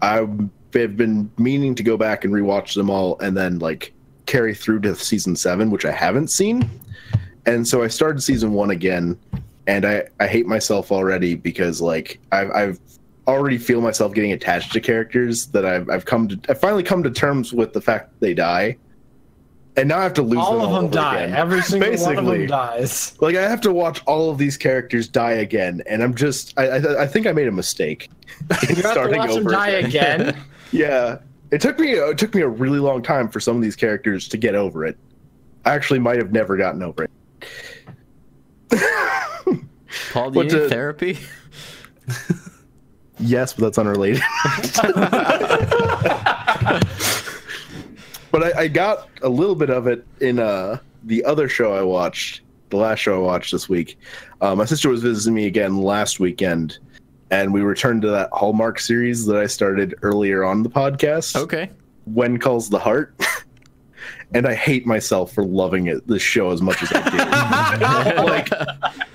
I 0.00 0.26
have 0.74 0.96
been 0.96 1.30
meaning 1.38 1.74
to 1.74 1.82
go 1.82 1.96
back 1.96 2.24
and 2.24 2.32
rewatch 2.32 2.74
them 2.74 2.90
all 2.90 3.18
and 3.20 3.36
then 3.36 3.58
like 3.58 3.92
carry 4.26 4.54
through 4.54 4.80
to 4.80 4.94
season 4.94 5.36
seven, 5.36 5.70
which 5.70 5.84
I 5.84 5.92
haven't 5.92 6.28
seen. 6.28 6.68
And 7.46 7.66
so 7.66 7.82
I 7.82 7.88
started 7.88 8.22
season 8.22 8.52
one 8.52 8.70
again, 8.70 9.18
and 9.66 9.84
I 9.84 10.04
I 10.20 10.26
hate 10.26 10.46
myself 10.46 10.90
already 10.92 11.34
because 11.34 11.80
like 11.80 12.18
I've 12.32 12.50
I've 12.50 12.80
already 13.26 13.58
feel 13.58 13.80
myself 13.80 14.12
getting 14.14 14.32
attached 14.32 14.72
to 14.72 14.80
characters 14.80 15.46
that 15.48 15.64
I've 15.64 15.88
I've 15.88 16.04
come 16.04 16.28
to 16.28 16.40
I 16.48 16.54
finally 16.54 16.82
come 16.82 17.02
to 17.04 17.10
terms 17.10 17.52
with 17.52 17.72
the 17.72 17.80
fact 17.80 18.10
that 18.10 18.20
they 18.20 18.34
die. 18.34 18.76
And 19.74 19.88
now 19.88 20.00
I 20.00 20.02
have 20.02 20.12
to 20.14 20.22
lose 20.22 20.38
All 20.38 20.52
them 20.58 20.62
of 20.64 20.70
them 20.74 20.84
over 20.84 20.94
die. 20.94 21.20
again. 21.20 21.36
Every 21.36 21.62
single 21.62 21.96
one 22.04 22.18
of 22.18 22.26
them 22.26 22.46
dies. 22.46 23.16
Like 23.22 23.36
I 23.36 23.42
have 23.48 23.60
to 23.62 23.72
watch 23.72 24.02
all 24.04 24.30
of 24.30 24.36
these 24.36 24.58
characters 24.58 25.08
die 25.08 25.32
again, 25.32 25.82
and 25.86 26.02
I'm 26.02 26.14
just 26.14 26.52
I 26.58 26.64
I, 26.68 27.02
I 27.04 27.06
think 27.06 27.26
I 27.26 27.32
made 27.32 27.48
a 27.48 27.52
mistake. 27.52 28.10
You 28.50 28.56
have 28.56 28.68
to 28.68 28.76
starting 28.90 29.18
watch 29.18 29.30
them 29.30 29.38
over 29.38 29.50
die 29.50 29.68
again. 29.68 30.20
again. 30.20 30.36
Yeah, 30.72 31.18
it 31.50 31.60
took 31.60 31.78
me 31.78 31.92
it 31.92 32.16
took 32.18 32.34
me 32.34 32.40
a 32.40 32.48
really 32.48 32.78
long 32.78 33.02
time 33.02 33.28
for 33.28 33.40
some 33.40 33.56
of 33.56 33.62
these 33.62 33.76
characters 33.76 34.26
to 34.28 34.36
get 34.38 34.54
over 34.54 34.86
it. 34.86 34.96
I 35.66 35.74
actually 35.74 35.98
might 36.00 36.16
have 36.16 36.32
never 36.32 36.56
gotten 36.56 36.82
over 36.82 37.04
it. 37.04 37.10
Paul, 40.12 40.30
do 40.30 40.40
you 40.40 40.44
need 40.44 40.68
therapy? 40.68 41.18
Yes, 43.22 43.52
but 43.52 43.62
that's 43.62 43.78
unrelated. 43.78 44.20
but 48.32 48.42
I, 48.42 48.62
I 48.62 48.68
got 48.68 49.08
a 49.22 49.28
little 49.28 49.54
bit 49.54 49.70
of 49.70 49.86
it 49.86 50.04
in 50.20 50.38
uh, 50.38 50.78
the 51.04 51.24
other 51.24 51.48
show 51.48 51.72
I 51.72 51.82
watched, 51.82 52.40
the 52.70 52.78
last 52.78 52.98
show 52.98 53.14
I 53.14 53.18
watched 53.24 53.52
this 53.52 53.68
week. 53.68 53.98
Uh, 54.40 54.56
my 54.56 54.64
sister 54.64 54.88
was 54.88 55.02
visiting 55.02 55.34
me 55.34 55.46
again 55.46 55.78
last 55.78 56.18
weekend, 56.18 56.78
and 57.30 57.52
we 57.52 57.60
returned 57.60 58.02
to 58.02 58.08
that 58.08 58.30
Hallmark 58.32 58.80
series 58.80 59.24
that 59.26 59.36
I 59.36 59.46
started 59.46 59.94
earlier 60.02 60.42
on 60.42 60.62
the 60.62 60.70
podcast. 60.70 61.36
Okay. 61.36 61.70
When 62.06 62.38
Calls 62.38 62.70
the 62.70 62.78
Heart. 62.80 63.14
and 64.34 64.46
I 64.46 64.54
hate 64.54 64.86
myself 64.86 65.32
for 65.32 65.44
loving 65.44 65.86
it 65.88 66.06
this 66.06 66.22
show 66.22 66.50
as 66.50 66.62
much 66.62 66.82
as 66.82 66.90
I 66.92 68.14
do. 68.16 68.22
like 68.24 68.48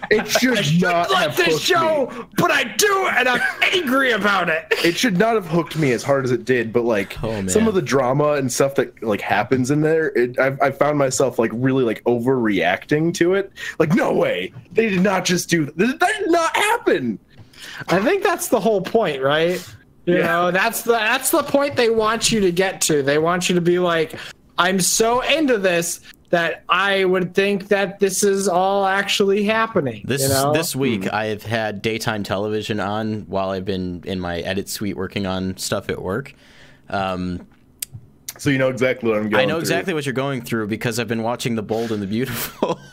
it 0.10 0.28
should 0.28 0.82
not 0.82 1.10
like 1.12 1.28
have 1.30 1.38
this 1.38 1.48
hooked 1.48 1.62
show, 1.64 2.08
me. 2.12 2.26
but 2.38 2.52
I 2.52 2.64
do, 2.64 3.10
and 3.14 3.28
I'm 3.28 3.42
angry 3.74 4.12
about 4.12 4.50
it. 4.50 4.66
It 4.84 4.98
should 4.98 5.18
not 5.18 5.36
have 5.36 5.46
hooked 5.48 5.78
me 5.78 5.92
as 5.92 6.04
hard 6.04 6.24
as 6.26 6.32
it 6.32 6.46
did, 6.46 6.72
but 6.72 6.84
like 6.86 7.22
Oh, 7.24 7.46
some 7.48 7.68
of 7.68 7.74
the 7.74 7.82
drama 7.82 8.34
and 8.34 8.52
stuff 8.52 8.76
that 8.76 9.02
like 9.04 9.22
happens 9.22 9.72
in 9.72 9.82
there, 9.82 10.10
it, 10.16 10.40
I, 10.40 10.56
I 10.62 10.72
found 10.72 10.98
myself 10.98 11.38
like 11.40 11.52
really 11.54 11.84
like 11.84 12.04
overreacting 12.06 13.14
to 13.16 13.34
it. 13.34 13.52
Like, 13.80 13.94
no 13.96 14.14
way, 14.14 14.54
they 14.72 14.90
did 14.90 15.02
not 15.02 15.26
just 15.26 15.50
do 15.50 15.66
that. 15.66 15.78
That 16.00 16.14
did 16.20 16.32
not 16.32 16.56
happen. 16.56 17.20
I 17.90 18.00
think 18.00 18.24
that's 18.24 18.48
the 18.50 18.60
whole 18.60 18.82
point, 18.82 19.22
right? 19.22 19.66
You 20.06 20.18
Yeah. 20.20 20.26
know, 20.28 20.52
that's 20.52 20.84
the 20.84 20.94
that's 20.94 21.32
the 21.32 21.44
point 21.44 21.76
they 21.76 21.90
want 21.90 22.32
you 22.32 22.40
to 22.42 22.52
get 22.52 22.80
to. 22.82 23.04
They 23.04 23.18
want 23.18 23.50
you 23.50 23.56
to 23.56 23.62
be 23.62 23.78
like, 23.80 24.18
I'm 24.58 24.80
so 24.80 25.22
into 25.22 25.58
this 25.58 26.02
that 26.30 26.64
I 26.68 27.06
would 27.06 27.34
think 27.34 27.70
that 27.70 28.00
this 28.00 28.24
is 28.24 28.48
all 28.48 28.86
actually 28.86 29.44
happening. 29.46 30.04
This 30.06 30.24
you 30.24 30.30
know? 30.30 30.52
this 30.52 30.76
week 30.76 31.12
I've 31.14 31.44
had 31.44 31.82
daytime 31.82 32.24
television 32.24 32.80
on 32.80 33.22
while 33.22 33.52
I've 33.52 33.66
been 33.66 34.04
in 34.06 34.20
my 34.20 34.40
edit 34.40 34.68
suite 34.68 34.98
working 34.98 35.26
on 35.26 35.56
stuff 35.58 35.90
at 35.90 36.02
work. 36.02 36.34
Um, 36.90 37.48
So 38.38 38.50
you 38.50 38.58
know 38.58 38.70
exactly 38.70 39.10
what 39.10 39.20
I'm 39.20 39.30
going. 39.30 39.42
I 39.42 39.46
know 39.46 39.56
through. 39.56 39.62
exactly 39.62 39.94
what 39.94 40.06
you're 40.06 40.14
going 40.14 40.42
through 40.42 40.68
because 40.68 41.00
I've 41.00 41.08
been 41.08 41.24
watching 41.24 41.56
The 41.56 41.64
Bold 41.64 41.92
and 41.92 42.02
the 42.02 42.08
Beautiful. 42.08 42.80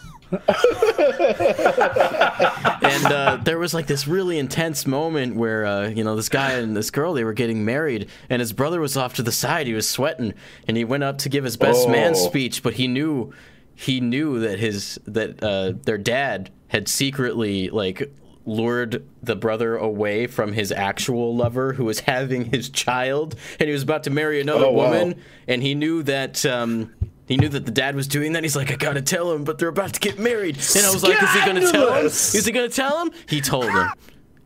and 2.83 3.07
uh, 3.07 3.39
there 3.43 3.59
was 3.59 3.75
like 3.75 3.87
this 3.87 4.07
really 4.07 4.39
intense 4.39 4.87
moment 4.87 5.37
where 5.37 5.65
uh, 5.67 5.89
you 5.89 6.05
know 6.05 6.17
this 6.17 6.29
guy 6.29 6.53
and 6.53 6.77
this 6.77 6.91
girl 6.91 7.13
they 7.15 7.25
were 7.25 7.33
getting 7.33 7.65
married 7.65 8.09
and 8.31 8.41
his 8.41 8.53
brother 8.53 8.81
was 8.81 8.97
off 8.97 9.15
to 9.15 9.23
the 9.23 9.33
side 9.33 9.67
he 9.67 9.73
was 9.75 9.89
sweating 9.89 10.35
and 10.69 10.77
he 10.77 10.85
went 10.85 11.03
up 11.03 11.19
to 11.19 11.29
give 11.29 11.45
his 11.45 11.57
best 11.57 11.89
man 11.89 12.13
Oh. 12.13 12.15
speech 12.29 12.63
but 12.63 12.75
he 12.75 12.87
knew 12.87 13.33
he 13.75 14.01
knew 14.01 14.41
that 14.41 14.59
his 14.59 14.99
that 15.07 15.43
uh, 15.43 15.73
their 15.85 15.99
dad 15.99 16.51
had 16.69 16.89
secretly 16.89 17.71
like 17.71 18.13
lured 18.47 19.05
the 19.23 19.35
brother 19.35 19.77
away 19.77 20.27
from 20.27 20.53
his 20.53 20.71
actual 20.71 21.35
lover 21.35 21.73
who 21.73 21.85
was 21.85 22.01
having 22.13 22.45
his 22.47 22.69
child 22.69 23.35
and 23.59 23.67
he 23.69 23.73
was 23.73 23.83
about 23.83 24.05
to 24.05 24.11
marry 24.11 24.41
another 24.41 24.67
Oh, 24.67 24.73
wow. 24.73 24.91
woman 24.91 25.21
and 25.49 25.63
he 25.63 25.75
knew 25.75 26.03
that 26.05 26.45
um, 26.45 26.93
he 27.27 27.37
knew 27.37 27.49
that 27.49 27.65
the 27.67 27.73
dad 27.73 27.95
was 27.95 28.07
doing 28.07 28.33
that. 28.33 28.43
He's 28.43 28.57
like, 28.57 28.71
I 28.71 28.77
gotta 28.77 29.03
tell 29.03 29.33
him, 29.33 29.45
but 29.45 29.59
they're 29.59 29.69
about 29.69 29.93
to 29.95 30.01
get 30.01 30.19
married. 30.19 30.57
And 30.77 30.85
I 30.87 30.91
was 30.93 31.03
like, 31.03 31.23
Is 31.23 31.31
he 31.33 31.41
gonna 31.47 31.73
tell 31.73 31.95
him? 31.95 32.07
Is 32.07 32.45
he 32.47 32.53
gonna 32.53 32.69
tell 32.69 33.03
him? 33.05 33.13
He 33.29 33.41
told 33.41 33.67
him, 33.71 33.89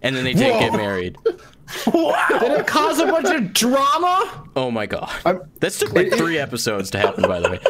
and 0.03 0.15
then 0.15 0.25
they 0.25 0.35
did 0.35 0.53
Whoa. 0.53 0.61
get 0.61 0.73
married. 0.75 1.17
wow! 1.93 2.27
Did 2.41 2.53
it 2.53 2.67
cause 2.67 2.99
a 2.99 3.07
bunch 3.07 3.29
of 3.29 3.53
drama? 3.53 4.49
Oh 4.57 4.71
my 4.71 4.87
god, 4.87 5.11
I'm- 5.27 5.41
that 5.61 5.73
took 5.73 5.93
like 5.93 6.07
it- 6.09 6.13
it- 6.15 6.17
three 6.19 6.39
episodes 6.39 6.91
to 6.93 6.99
happen. 6.99 7.23
By 7.25 7.41
the 7.41 7.51
way, 7.51 7.61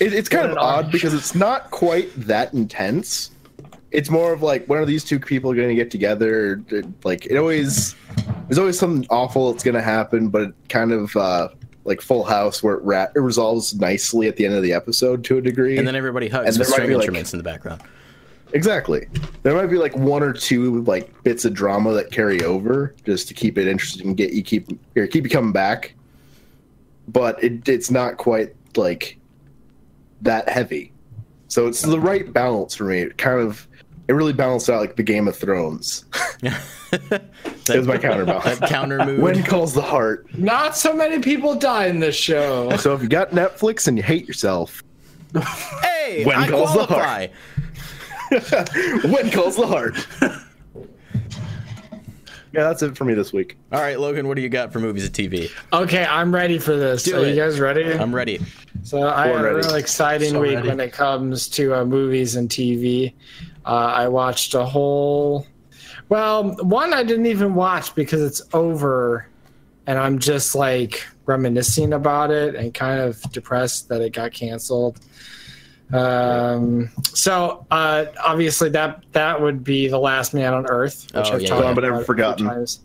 It, 0.00 0.14
it's 0.14 0.28
kind 0.28 0.50
of 0.50 0.56
odd 0.56 0.76
orange. 0.86 0.92
because 0.92 1.12
it's 1.12 1.34
not 1.34 1.70
quite 1.70 2.08
that 2.26 2.54
intense. 2.54 3.30
It's 3.90 4.08
more 4.08 4.32
of 4.32 4.40
like 4.42 4.64
when 4.66 4.78
are 4.78 4.86
these 4.86 5.04
two 5.04 5.18
people 5.18 5.52
going 5.52 5.68
to 5.68 5.74
get 5.74 5.90
together? 5.90 6.62
Like 7.04 7.26
it 7.26 7.36
always, 7.36 7.96
there's 8.48 8.56
always 8.58 8.78
something 8.78 9.04
awful 9.10 9.50
that's 9.52 9.64
going 9.64 9.74
to 9.74 9.82
happen, 9.82 10.28
but 10.28 10.42
it 10.42 10.54
kind 10.68 10.92
of 10.92 11.14
uh, 11.16 11.48
like 11.90 12.00
Full 12.00 12.24
House 12.24 12.62
where 12.62 12.76
it, 12.76 12.82
ra- 12.82 13.08
it 13.14 13.18
resolves 13.20 13.74
nicely 13.74 14.26
at 14.28 14.36
the 14.36 14.46
end 14.46 14.54
of 14.54 14.62
the 14.62 14.72
episode 14.72 15.22
to 15.24 15.36
a 15.36 15.42
degree. 15.42 15.76
and 15.76 15.86
then 15.86 15.94
everybody 15.96 16.28
hugs 16.28 16.48
And 16.48 16.56
there 16.56 16.64
string 16.72 16.88
be, 16.88 16.94
like- 16.94 17.02
instruments 17.02 17.32
in 17.34 17.38
the 17.38 17.42
background. 17.44 17.82
exactly, 18.54 19.06
there 19.42 19.54
might 19.54 19.66
be 19.66 19.76
like 19.76 19.94
one 19.96 20.22
or 20.22 20.32
two 20.32 20.82
like 20.84 21.22
bits 21.22 21.44
of 21.44 21.52
drama 21.52 21.92
that 21.92 22.10
carry 22.10 22.42
over 22.42 22.94
just 23.04 23.28
to 23.28 23.34
keep 23.34 23.58
it 23.58 23.66
interesting, 23.68 24.08
and 24.08 24.16
get 24.16 24.32
you 24.32 24.42
keep 24.42 24.66
or 24.96 25.06
keep 25.06 25.24
you 25.24 25.30
coming 25.30 25.52
back. 25.52 25.94
But 27.08 27.42
it, 27.44 27.68
it's 27.68 27.90
not 27.90 28.16
quite 28.16 28.54
like 28.76 29.18
that 30.22 30.48
heavy. 30.48 30.92
So 31.48 31.66
it's 31.66 31.82
the 31.82 31.98
right 31.98 32.32
balance 32.32 32.74
for 32.76 32.84
me. 32.84 33.00
It 33.00 33.18
kind 33.18 33.40
of 33.40 33.66
it 34.08 34.12
really 34.12 34.32
balanced 34.32 34.70
out 34.70 34.80
like 34.80 34.96
the 34.96 35.02
Game 35.02 35.26
of 35.28 35.36
Thrones. 35.36 36.04
that 37.08 37.76
was 37.76 37.86
my 37.86 37.98
counterbalance. 37.98 38.58
That 38.58 38.68
counter 38.68 38.98
mood. 39.04 39.20
when 39.20 39.42
calls 39.44 39.72
the 39.74 39.82
heart. 39.82 40.26
Not 40.36 40.76
so 40.76 40.92
many 40.94 41.20
people 41.20 41.54
die 41.54 41.86
in 41.86 42.00
this 42.00 42.16
show. 42.16 42.74
So 42.76 42.94
if 42.94 43.02
you 43.02 43.08
got 43.08 43.30
Netflix 43.30 43.86
and 43.88 43.96
you 43.96 44.02
hate 44.02 44.26
yourself, 44.26 44.82
hey, 45.82 46.24
When 46.24 46.36
I 46.36 46.48
calls 46.48 46.72
the 46.74 46.86
qualify. 46.86 47.26
when 49.10 49.30
calls 49.30 49.56
the 49.56 49.66
heart. 49.66 49.96
yeah, 52.52 52.64
that's 52.64 52.82
it 52.82 52.96
for 52.96 53.04
me 53.04 53.14
this 53.14 53.32
week. 53.32 53.56
All 53.72 53.80
right, 53.80 53.98
Logan, 53.98 54.26
what 54.26 54.34
do 54.34 54.42
you 54.42 54.48
got 54.48 54.72
for 54.72 54.80
movies 54.80 55.04
and 55.04 55.14
TV? 55.14 55.50
Okay, 55.72 56.04
I'm 56.04 56.34
ready 56.34 56.58
for 56.58 56.76
this. 56.76 57.04
Do 57.04 57.16
Are 57.20 57.24
it. 57.24 57.30
you 57.30 57.36
guys 57.40 57.60
ready? 57.60 57.84
I'm 57.92 58.14
ready. 58.14 58.40
So 58.82 59.06
I 59.08 59.28
had 59.28 59.36
a 59.36 59.42
ready. 59.42 59.56
real 59.66 59.74
exciting 59.76 60.30
So 60.30 60.40
week 60.40 60.56
ready. 60.56 60.68
when 60.68 60.80
it 60.80 60.92
comes 60.92 61.48
to 61.50 61.74
uh, 61.74 61.84
movies 61.84 62.34
and 62.36 62.48
TV. 62.48 63.12
Uh, 63.64 63.68
I 63.94 64.08
watched 64.08 64.54
a 64.54 64.64
whole. 64.64 65.46
Well, 66.10 66.54
one 66.56 66.92
I 66.92 67.02
didn't 67.02 67.26
even 67.26 67.54
watch 67.54 67.94
because 67.94 68.20
it's 68.20 68.42
over, 68.52 69.26
and 69.86 69.98
I'm 69.98 70.18
just 70.18 70.54
like 70.54 71.06
reminiscing 71.24 71.92
about 71.94 72.30
it 72.30 72.54
and 72.56 72.74
kind 72.74 73.00
of 73.00 73.20
depressed 73.32 73.88
that 73.88 74.02
it 74.02 74.12
got 74.12 74.32
canceled. 74.32 74.98
Um, 75.92 76.88
so 77.02 77.66
uh, 77.70 78.06
obviously 78.22 78.68
that 78.70 79.02
that 79.12 79.40
would 79.40 79.64
be 79.64 79.88
the 79.88 79.98
Last 79.98 80.34
Man 80.34 80.52
on 80.54 80.66
Earth, 80.66 81.06
which 81.14 81.26
Oh, 81.26 81.34
I've 81.34 81.42
yeah, 81.42 81.48
talked 81.48 81.64
yeah. 81.64 81.74
But 81.74 81.84
I've 81.84 81.90
about 81.92 82.02
a 82.02 82.04
forgotten. 82.04 82.46
times. 82.46 82.80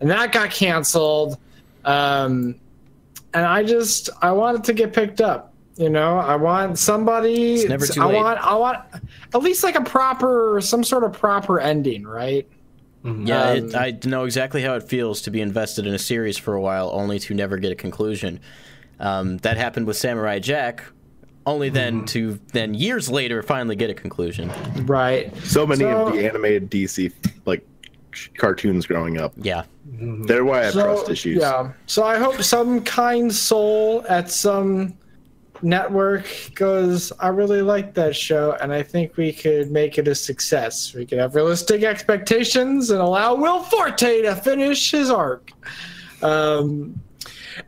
and 0.00 0.10
that 0.10 0.32
got 0.32 0.50
canceled. 0.50 1.38
Um, 1.84 2.54
and 3.32 3.46
I 3.46 3.62
just 3.62 4.10
I 4.20 4.32
want 4.32 4.58
it 4.58 4.64
to 4.64 4.72
get 4.74 4.92
picked 4.92 5.20
up. 5.20 5.54
You 5.76 5.88
know, 5.88 6.18
I 6.18 6.36
want 6.36 6.78
somebody. 6.78 7.54
It's 7.54 7.68
never 7.70 7.86
too 7.86 8.02
I 8.02 8.06
late. 8.06 8.16
want 8.16 8.38
I 8.40 8.54
want 8.54 8.80
at 9.34 9.42
least 9.42 9.64
like 9.64 9.76
a 9.76 9.80
proper 9.84 10.60
some 10.62 10.84
sort 10.84 11.04
of 11.04 11.12
proper 11.12 11.60
ending, 11.60 12.02
right? 12.06 12.46
Yeah, 13.04 13.52
it, 13.52 13.74
Um, 13.74 13.80
I 13.80 13.98
know 14.04 14.24
exactly 14.24 14.62
how 14.62 14.74
it 14.74 14.82
feels 14.82 15.22
to 15.22 15.30
be 15.30 15.40
invested 15.40 15.86
in 15.86 15.94
a 15.94 15.98
series 15.98 16.36
for 16.38 16.54
a 16.54 16.60
while 16.60 16.90
only 16.92 17.18
to 17.20 17.34
never 17.34 17.56
get 17.58 17.72
a 17.72 17.74
conclusion. 17.74 18.40
Um, 18.98 19.38
that 19.38 19.56
happened 19.56 19.86
with 19.86 19.96
Samurai 19.96 20.38
Jack 20.38 20.84
only 21.46 21.70
then 21.70 22.04
to 22.06 22.38
then 22.52 22.74
years 22.74 23.08
later 23.08 23.42
finally 23.42 23.74
get 23.74 23.88
a 23.88 23.94
conclusion. 23.94 24.50
Right. 24.84 25.34
So 25.44 25.66
many 25.66 25.80
So- 25.84 26.06
of 26.08 26.12
the 26.12 26.26
animated 26.28 26.68
DC 26.70 27.10
like 27.46 27.66
cartoons 28.36 28.86
growing 28.86 29.18
up. 29.18 29.32
Yeah. 29.36 29.62
They're 29.86 30.44
why 30.44 30.60
I 30.60 30.64
have 30.64 30.74
trust 30.74 31.08
issues. 31.10 31.38
Yeah. 31.40 31.72
So 31.86 32.04
I 32.04 32.18
hope 32.18 32.42
some 32.42 32.82
kind 32.84 33.32
soul 33.34 34.04
at 34.08 34.30
some 34.30 34.94
network 35.62 36.26
goes, 36.54 37.12
I 37.20 37.28
really 37.28 37.62
like 37.62 37.94
that 37.94 38.16
show, 38.16 38.56
and 38.60 38.72
I 38.72 38.82
think 38.82 39.16
we 39.16 39.32
could 39.32 39.70
make 39.70 39.98
it 39.98 40.08
a 40.08 40.14
success. 40.14 40.94
We 40.94 41.06
could 41.06 41.18
have 41.18 41.34
realistic 41.34 41.82
expectations 41.82 42.90
and 42.90 43.00
allow 43.00 43.34
Will 43.34 43.62
Forte 43.62 44.22
to 44.22 44.36
finish 44.36 44.90
his 44.90 45.10
arc. 45.10 45.52
Um, 46.22 47.00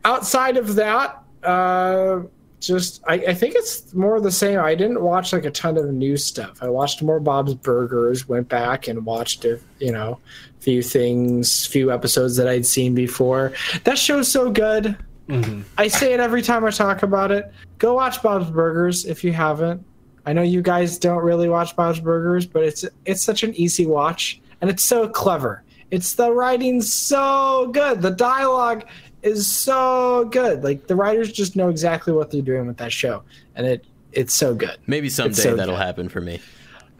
outside 0.05 0.57
of 0.57 0.75
that, 0.77 1.23
uh, 1.43 2.21
just 2.61 3.03
I, 3.07 3.15
I 3.15 3.35
think 3.35 3.55
it's 3.57 3.93
more 3.93 4.21
the 4.21 4.31
same. 4.31 4.61
I 4.61 4.75
didn't 4.75 5.03
watch 5.03 5.33
like 5.33 5.45
a 5.45 5.51
ton 5.51 5.77
of 5.77 5.93
new 5.93 6.17
stuff. 6.17 6.63
I 6.63 6.69
watched 6.69 7.03
more 7.03 7.21
Bob's 7.21 7.55
Burgers, 7.55 8.29
went 8.29 8.49
back 8.49 8.89
and 8.89 9.05
watched 9.05 9.45
a 9.45 9.61
you 9.81 9.93
know 9.93 10.21
few 10.61 10.83
things, 10.83 11.67
few 11.67 11.91
episodes 11.93 12.37
that 12.37 12.47
I'd 12.47 12.65
seen 12.65 12.95
before. 12.95 13.53
That 13.85 13.99
show's 13.99 14.31
so 14.31 14.51
good. 14.51 14.97
Mm-hmm. 15.33 15.63
I 15.79 15.89
say 15.89 16.13
it 16.13 16.21
every 16.21 16.43
time 16.43 16.65
I 16.65 16.71
talk 16.71 17.03
about 17.03 17.31
it. 17.31 17.51
Go 17.79 17.95
watch 17.95 18.23
Bob's 18.23 18.51
Burgers 18.51 19.05
if 19.05 19.25
you 19.25 19.33
haven't. 19.33 19.85
I 20.27 20.33
know 20.33 20.43
you 20.43 20.63
guys 20.63 20.99
don't 20.99 21.23
really 21.23 21.49
watch 21.49 21.75
Bob's 21.75 22.01
Burgers, 22.01 22.47
but 22.47 22.63
it's 22.63 22.85
it's 23.05 23.23
such 23.23 23.43
an 23.43 23.55
easy 23.55 23.87
watch 23.87 24.41
and 24.61 24.71
it's 24.71 24.83
so 24.83 25.09
clever. 25.09 25.65
It's 25.91 26.15
the 26.15 26.33
writing's 26.33 26.93
so 26.93 27.71
good. 27.73 28.01
The 28.01 28.11
dialogue 28.11 28.85
is 29.23 29.47
so 29.47 30.27
good. 30.31 30.65
Like 30.65 30.87
the 30.87 30.97
writers 30.97 31.33
just 31.33 31.57
know 31.57 31.69
exactly 31.69 32.13
what 32.13 32.31
they're 32.31 32.43
doing 32.43 32.67
with 32.67 32.79
that 32.79 32.93
show, 32.93 33.23
and 33.57 33.67
it 33.67 33.85
it's 34.13 34.35
so 34.35 34.55
good. 34.55 34.77
Maybe 34.87 35.09
someday 35.09 35.35
so 35.35 35.57
that'll 35.57 35.75
good. 35.75 35.83
happen 35.83 36.09
for 36.09 36.21
me. 36.21 36.41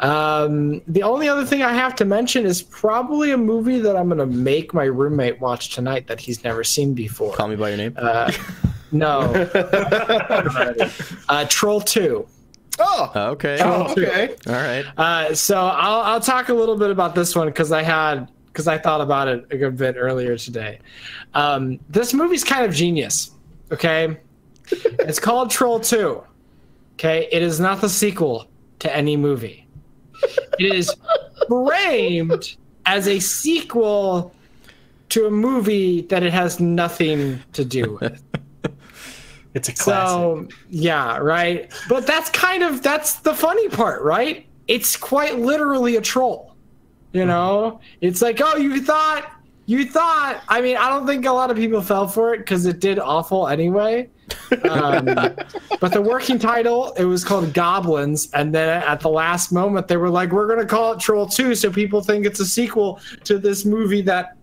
Um, 0.01 0.83
the 0.89 1.03
only 1.03 1.29
other 1.29 1.47
thing 1.47 1.63
I 1.63 1.73
have 1.73 1.95
to 1.97 2.05
mention 2.05 2.45
is 2.45 2.63
probably 2.63 3.31
a 3.31 3.39
movie 3.39 3.79
that 3.81 3.97
I'm 3.97 4.09
gonna 4.09 4.27
make 4.27 4.75
my 4.75 4.85
roommate 4.85 5.41
watch 5.41 5.75
tonight 5.75 6.07
that 6.09 6.21
he's 6.21 6.43
never 6.43 6.65
seen 6.65 6.95
before. 6.95 7.35
Call 7.35 7.49
me 7.49 7.57
by 7.57 7.69
your 7.69 7.79
name. 7.79 7.95
Uh, 7.97 8.33
no, 8.91 9.21
uh, 11.29 11.47
Troll 11.49 11.81
Two. 11.81 12.27
Oh, 12.79 13.13
okay. 13.15 13.59
oh, 13.63 13.93
okay. 13.93 14.35
All 14.47 14.55
right. 14.55 14.85
Uh, 14.97 15.35
so 15.35 15.57
I'll 15.57 16.01
I'll 16.01 16.21
talk 16.21 16.49
a 16.49 16.55
little 16.55 16.77
bit 16.77 16.91
about 16.91 17.15
this 17.15 17.37
one 17.37 17.47
because 17.47 17.71
I 17.71 17.83
had 17.83 18.29
because 18.47 18.67
I 18.67 18.79
thought 18.79 19.01
about 19.01 19.29
it 19.29 19.47
a 19.51 19.57
good 19.57 19.77
bit 19.77 19.95
earlier 19.97 20.37
today. 20.37 20.81
Um, 21.35 21.79
this 21.89 22.13
movie's 22.13 22.45
kind 22.45 22.65
of 22.65 22.75
genius. 22.75 23.31
Okay, 23.71 24.17
it's 24.71 25.21
called 25.21 25.51
Troll 25.51 25.81
Two. 25.81 26.25
Okay, 26.95 27.29
it 27.31 27.43
is 27.43 27.61
not 27.61 27.81
the 27.81 27.89
sequel 27.89 28.49
to 28.81 28.95
any 28.95 29.17
movie. 29.17 29.62
It 30.59 30.75
is 30.75 30.95
framed 31.49 32.57
as 32.87 33.09
a 33.09 33.19
sequel 33.19 34.35
to 35.11 35.27
a 35.27 35.31
movie 35.31 36.03
that 36.03 36.23
it 36.23 36.33
has 36.33 36.61
nothing 36.61 37.43
to 37.53 37.65
do 37.65 37.99
with. 38.01 38.23
It's 39.55 39.69
a 39.69 39.73
classic. 39.73 40.09
So 40.09 40.49
yeah, 40.71 41.19
right. 41.19 41.71
But 41.89 42.07
that's 42.07 42.31
kind 42.31 42.63
of 42.63 42.83
that's 42.83 43.17
the 43.17 43.35
funny 43.35 43.69
part, 43.69 44.03
right? 44.03 44.47
It's 44.67 44.97
quite 44.97 45.39
literally 45.39 45.97
a 45.97 46.01
troll. 46.01 46.57
You 47.13 47.21
mm-hmm. 47.21 47.29
know, 47.29 47.81
it's 48.01 48.23
like, 48.23 48.41
oh, 48.43 48.57
you 48.57 48.81
thought, 48.81 49.31
you 49.67 49.85
thought. 49.85 50.43
I 50.49 50.63
mean, 50.63 50.77
I 50.79 50.89
don't 50.89 51.07
think 51.07 51.27
a 51.27 51.33
lot 51.33 51.51
of 51.51 51.57
people 51.57 51.83
fell 51.83 52.09
for 52.09 52.33
it 52.35 52.39
because 52.39 52.65
it 52.65 52.81
did 52.81 52.99
awful 52.99 53.49
anyway. 53.49 54.09
Um, 54.69 55.05
but 55.81 55.93
the 55.93 56.03
working 56.03 56.39
title, 56.39 56.93
it 56.93 57.05
was 57.05 57.25
called 57.25 57.53
Goblins, 57.53 58.31
and 58.33 58.55
then 58.55 58.83
at 58.83 59.01
the 59.01 59.09
last 59.09 59.53
moment, 59.53 59.89
they 59.89 59.97
were 59.97 60.11
like, 60.11 60.31
we're 60.31 60.49
gonna 60.49 60.67
call 60.67 60.93
it 60.93 61.01
Troll 61.01 61.27
Two, 61.27 61.55
so 61.55 61.71
people 61.71 62.03
think 62.03 62.27
it's 62.27 62.41
a 62.41 62.47
sequel 62.47 63.01
to 63.25 63.39
this 63.39 63.65
movie 63.65 64.03
that 64.03 64.37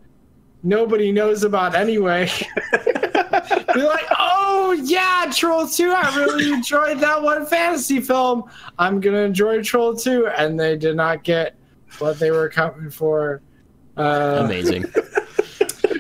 nobody 0.63 1.11
knows 1.11 1.43
about 1.43 1.75
anyway. 1.75 2.29
You're 3.75 3.87
like, 3.87 4.05
oh 4.17 4.71
yeah, 4.83 5.31
Troll 5.33 5.67
2. 5.67 5.91
I 5.91 6.15
really 6.15 6.51
enjoyed 6.51 6.99
that 6.99 7.21
one 7.21 7.45
fantasy 7.45 7.99
film. 7.99 8.43
I'm 8.77 8.99
gonna 8.99 9.19
enjoy 9.19 9.63
Troll 9.63 9.95
2. 9.95 10.27
And 10.27 10.59
they 10.59 10.77
did 10.77 10.95
not 10.95 11.23
get 11.23 11.55
what 11.99 12.19
they 12.19 12.31
were 12.31 12.49
coming 12.49 12.89
for. 12.89 13.41
Uh, 13.97 14.41
Amazing. 14.45 14.85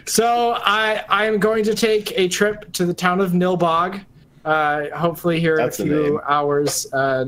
so 0.09 0.53
I 0.63 1.03
I 1.09 1.25
am 1.25 1.39
going 1.39 1.63
to 1.65 1.75
take 1.75 2.11
a 2.17 2.27
trip 2.27 2.71
to 2.73 2.85
the 2.85 2.93
town 2.93 3.21
of 3.21 3.31
Nilbog. 3.31 4.03
Uh, 4.45 4.85
hopefully 4.95 5.39
here 5.39 5.57
That's 5.57 5.79
a 5.79 5.83
in 5.83 5.87
a 5.89 5.91
few 5.91 6.03
name. 6.11 6.19
hours. 6.27 6.91
Uh, 6.93 7.25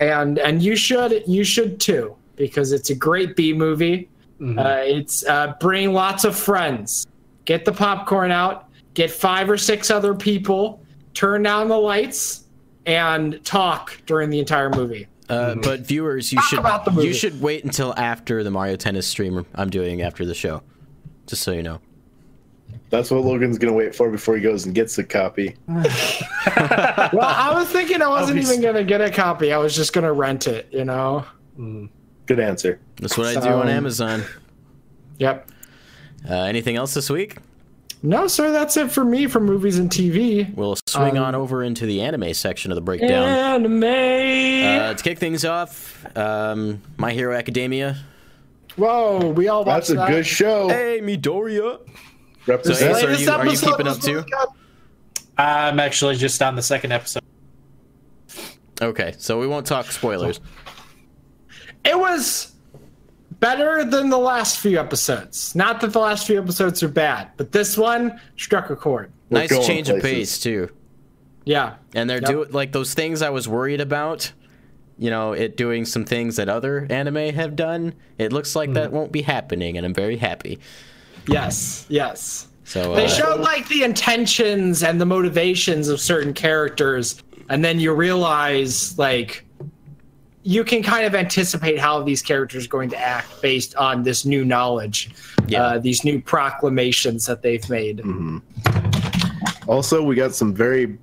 and 0.00 0.38
and 0.38 0.62
you 0.62 0.76
should 0.76 1.22
you 1.26 1.44
should 1.44 1.80
too 1.80 2.14
because 2.36 2.72
it's 2.72 2.90
a 2.90 2.94
great 2.94 3.36
B 3.36 3.52
movie. 3.52 4.08
Uh, 4.42 4.82
it's 4.84 5.24
uh, 5.24 5.54
bring 5.58 5.92
lots 5.94 6.24
of 6.24 6.36
friends. 6.36 7.06
Get 7.46 7.64
the 7.64 7.72
popcorn 7.72 8.30
out. 8.30 8.68
Get 8.92 9.10
five 9.10 9.48
or 9.48 9.56
six 9.56 9.90
other 9.90 10.14
people. 10.14 10.82
Turn 11.14 11.42
down 11.44 11.68
the 11.68 11.78
lights 11.78 12.44
and 12.84 13.42
talk 13.44 13.96
during 14.04 14.28
the 14.28 14.38
entire 14.38 14.68
movie. 14.68 15.06
Uh, 15.30 15.54
but 15.54 15.80
viewers, 15.80 16.30
you 16.30 16.36
Talk 16.36 16.48
should 16.50 16.58
about 16.58 16.84
the 16.84 16.90
movie. 16.90 17.06
you 17.06 17.14
should 17.14 17.40
wait 17.40 17.64
until 17.64 17.94
after 17.96 18.42
the 18.44 18.50
Mario 18.50 18.76
Tennis 18.76 19.06
stream 19.06 19.46
I'm 19.54 19.70
doing 19.70 20.02
after 20.02 20.26
the 20.26 20.34
show, 20.34 20.62
just 21.26 21.42
so 21.42 21.52
you 21.52 21.62
know. 21.62 21.80
That's 22.96 23.10
what 23.10 23.24
Logan's 23.24 23.58
gonna 23.58 23.72
wait 23.72 23.94
for 23.94 24.08
before 24.10 24.36
he 24.36 24.40
goes 24.42 24.66
and 24.66 24.74
gets 24.74 24.96
a 24.98 25.04
copy. 25.04 25.56
Well, 27.12 27.20
I 27.28 27.52
was 27.54 27.68
thinking 27.68 28.00
I 28.02 28.08
wasn't 28.08 28.38
even 28.38 28.60
gonna 28.60 28.84
get 28.84 29.00
a 29.00 29.10
copy. 29.10 29.52
I 29.52 29.58
was 29.58 29.74
just 29.74 29.92
gonna 29.92 30.12
rent 30.12 30.46
it. 30.46 30.68
You 30.72 30.84
know. 30.84 31.24
Good 32.26 32.40
answer. 32.40 32.78
That's 33.00 33.16
what 33.18 33.26
I 33.36 33.40
do 33.40 33.48
on 33.48 33.68
Amazon. 33.68 34.22
Yep. 35.18 35.50
Uh, 36.28 36.34
anything 36.34 36.76
else 36.76 36.94
this 36.94 37.10
week? 37.10 37.36
No, 38.02 38.26
sir. 38.26 38.52
That's 38.52 38.76
it 38.76 38.90
for 38.90 39.04
me 39.04 39.26
for 39.26 39.40
movies 39.40 39.78
and 39.78 39.90
TV. 39.90 40.54
We'll 40.54 40.76
swing 40.86 41.16
Um, 41.18 41.24
on 41.24 41.34
over 41.34 41.62
into 41.62 41.86
the 41.86 42.00
anime 42.02 42.32
section 42.34 42.70
of 42.70 42.76
the 42.76 42.80
breakdown. 42.82 43.10
Anime. 43.64 43.82
Uh, 43.84 44.94
to 44.94 45.02
kick 45.02 45.18
things 45.18 45.44
off, 45.44 46.04
um, 46.16 46.80
My 46.96 47.12
Hero 47.12 47.34
Academia. 47.36 47.96
Whoa, 48.76 49.30
we 49.30 49.48
all 49.48 49.64
watched 49.64 49.88
That's 49.88 49.90
a 49.90 49.94
that. 49.94 50.08
good 50.10 50.26
show. 50.26 50.68
Hey, 50.68 51.00
Midoriya. 51.02 51.78
Represent. 52.46 52.78
So, 52.78 52.86
Ace, 52.96 53.04
are 53.04 53.22
you- 53.22 53.30
are 53.30 53.46
you 53.46 53.58
keeping 53.58 53.86
up 53.86 54.00
too? 54.00 54.24
I'm 55.36 55.80
actually 55.80 56.16
just 56.16 56.40
on 56.42 56.54
the 56.56 56.62
second 56.62 56.92
episode. 56.92 57.22
Okay, 58.82 59.14
so 59.18 59.38
we 59.38 59.46
won't 59.46 59.66
talk 59.66 59.90
spoilers. 59.90 60.40
It 61.84 61.98
was 61.98 62.52
better 63.40 63.84
than 63.84 64.10
the 64.10 64.18
last 64.18 64.58
few 64.58 64.78
episodes. 64.78 65.54
Not 65.54 65.80
that 65.80 65.92
the 65.92 65.98
last 65.98 66.26
few 66.26 66.38
episodes 66.40 66.82
are 66.82 66.88
bad, 66.88 67.28
but 67.36 67.52
this 67.52 67.76
one 67.76 68.20
struck 68.36 68.70
a 68.70 68.76
chord. 68.76 69.12
We're 69.30 69.40
nice 69.40 69.50
going 69.50 69.66
change 69.66 69.88
of 69.88 70.02
pace 70.02 70.38
too. 70.38 70.70
Yeah. 71.44 71.74
And 71.94 72.08
they're 72.08 72.20
Yep. 72.20 72.30
doing 72.30 72.52
like 72.52 72.72
those 72.72 72.94
things 72.94 73.22
I 73.22 73.30
was 73.30 73.46
worried 73.48 73.80
about. 73.80 74.32
You 74.98 75.10
know, 75.10 75.32
it 75.32 75.56
doing 75.56 75.84
some 75.84 76.04
things 76.04 76.36
that 76.36 76.48
other 76.48 76.86
anime 76.88 77.34
have 77.34 77.56
done. 77.56 77.94
It 78.16 78.32
looks 78.32 78.54
like 78.54 78.68
hmm. 78.68 78.74
that 78.74 78.92
won't 78.92 79.12
be 79.12 79.22
happening, 79.22 79.76
and 79.76 79.84
I'm 79.84 79.94
very 79.94 80.16
happy. 80.16 80.58
Yes. 81.26 81.86
Yes. 81.88 82.48
So 82.64 82.94
They 82.94 83.04
uh, 83.04 83.08
showed 83.08 83.40
like 83.40 83.68
the 83.68 83.82
intentions 83.84 84.82
and 84.82 85.00
the 85.00 85.06
motivations 85.06 85.88
of 85.88 86.00
certain 86.00 86.32
characters, 86.32 87.22
and 87.50 87.64
then 87.64 87.78
you 87.78 87.92
realize 87.92 88.98
like 88.98 89.44
you 90.42 90.64
can 90.64 90.82
kind 90.82 91.06
of 91.06 91.14
anticipate 91.14 91.78
how 91.78 92.02
these 92.02 92.20
characters 92.22 92.66
are 92.66 92.68
going 92.68 92.90
to 92.90 92.98
act 92.98 93.40
based 93.40 93.74
on 93.76 94.02
this 94.02 94.24
new 94.26 94.44
knowledge, 94.44 95.10
Yeah. 95.46 95.62
uh, 95.62 95.78
these 95.78 96.04
new 96.04 96.20
proclamations 96.20 97.24
that 97.26 97.40
they've 97.42 97.68
made. 97.70 98.02
Also, 99.66 100.02
we 100.02 100.14
got 100.14 100.34
some 100.34 100.54
very 100.54 100.98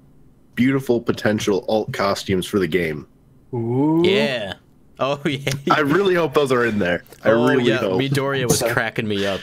beautiful 0.53 1.01
potential 1.01 1.65
alt 1.67 1.91
costumes 1.91 2.45
for 2.45 2.59
the 2.59 2.67
game. 2.67 3.07
Ooh. 3.53 4.01
yeah. 4.05 4.53
Oh 4.99 5.19
yeah. 5.25 5.51
I 5.71 5.79
really 5.79 6.13
hope 6.13 6.33
those 6.35 6.51
are 6.51 6.65
in 6.65 6.77
there. 6.77 7.03
I 7.23 7.31
oh 7.31 7.47
really 7.47 7.63
yeah. 7.63 7.77
hope. 7.77 7.99
Midoriya 7.99 8.47
was 8.47 8.61
cracking 8.61 9.07
me 9.07 9.25
up 9.25 9.41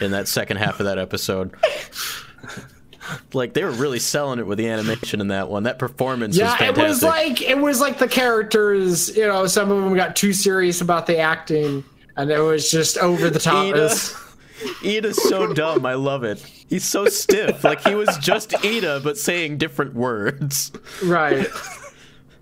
in 0.00 0.10
that 0.12 0.28
second 0.28 0.56
half 0.58 0.80
of 0.80 0.86
that 0.86 0.98
episode. 0.98 1.54
like 3.32 3.54
they 3.54 3.64
were 3.64 3.70
really 3.70 3.98
selling 3.98 4.38
it 4.38 4.46
with 4.46 4.58
the 4.58 4.68
animation 4.68 5.20
in 5.20 5.28
that 5.28 5.48
one. 5.48 5.62
That 5.64 5.78
performance 5.78 6.34
was 6.34 6.40
Yeah, 6.40 6.68
it 6.68 6.76
was 6.76 7.02
like 7.02 7.40
it 7.42 7.58
was 7.58 7.80
like 7.80 7.98
the 7.98 8.08
characters. 8.08 9.16
You 9.16 9.26
know, 9.26 9.46
some 9.46 9.70
of 9.70 9.82
them 9.82 9.94
got 9.94 10.16
too 10.16 10.32
serious 10.32 10.80
about 10.80 11.06
the 11.06 11.18
acting, 11.18 11.84
and 12.16 12.30
it 12.30 12.40
was 12.40 12.70
just 12.70 12.98
over 12.98 13.30
the 13.30 13.38
top. 13.38 13.66
Iida. 13.66 13.72
was- 13.74 14.14
Iida's 14.82 15.22
so 15.28 15.52
dumb. 15.54 15.86
I 15.86 15.94
love 15.94 16.24
it. 16.24 16.40
He's 16.40 16.84
so 16.84 17.06
stiff. 17.06 17.62
Like 17.62 17.80
he 17.86 17.94
was 17.94 18.16
just 18.18 18.50
Iida, 18.50 19.02
but 19.04 19.16
saying 19.16 19.58
different 19.58 19.94
words. 19.94 20.72
right. 21.04 21.46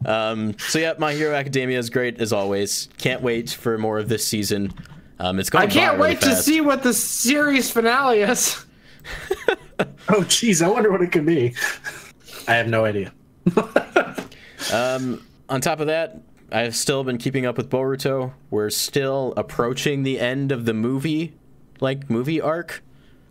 Um, 0.04 0.56
so 0.58 0.78
yeah, 0.78 0.94
My 0.98 1.12
Hero 1.14 1.34
Academia 1.34 1.78
is 1.78 1.90
great 1.90 2.18
as 2.20 2.32
always. 2.32 2.88
Can't 2.98 3.20
wait 3.22 3.50
for 3.50 3.76
more 3.76 3.98
of 3.98 4.08
this 4.08 4.26
season. 4.26 4.72
Um, 5.18 5.38
it's 5.38 5.50
going. 5.50 5.64
I 5.64 5.66
can't 5.66 5.98
by 5.98 6.04
really 6.04 6.14
wait 6.16 6.20
to 6.22 6.36
see 6.36 6.60
what 6.60 6.82
the 6.82 6.92
series 6.92 7.70
finale 7.70 8.20
is. 8.20 8.64
Oh, 10.08 10.20
jeez. 10.22 10.64
I 10.64 10.68
wonder 10.68 10.90
what 10.90 11.02
it 11.02 11.12
could 11.12 11.26
be. 11.26 11.54
I 12.48 12.54
have 12.54 12.68
no 12.68 12.84
idea. 12.84 13.12
Um, 14.72 15.24
on 15.48 15.60
top 15.60 15.78
of 15.80 15.86
that, 15.88 16.20
I've 16.50 16.74
still 16.74 17.04
been 17.04 17.18
keeping 17.18 17.46
up 17.46 17.56
with 17.56 17.70
Boruto. 17.70 18.32
We're 18.50 18.70
still 18.70 19.32
approaching 19.36 20.02
the 20.02 20.18
end 20.18 20.50
of 20.50 20.64
the 20.64 20.74
movie, 20.74 21.34
like 21.80 22.08
movie 22.10 22.40
arc. 22.40 22.82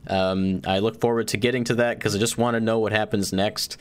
Um, 0.07 0.61
I 0.65 0.79
look 0.79 1.01
forward 1.01 1.27
to 1.29 1.37
getting 1.37 1.63
to 1.65 1.75
that 1.75 1.97
because 1.97 2.15
I 2.15 2.19
just 2.19 2.37
want 2.37 2.55
to 2.55 2.61
know 2.61 2.79
what 2.79 2.91
happens 2.93 3.33
next. 3.33 3.77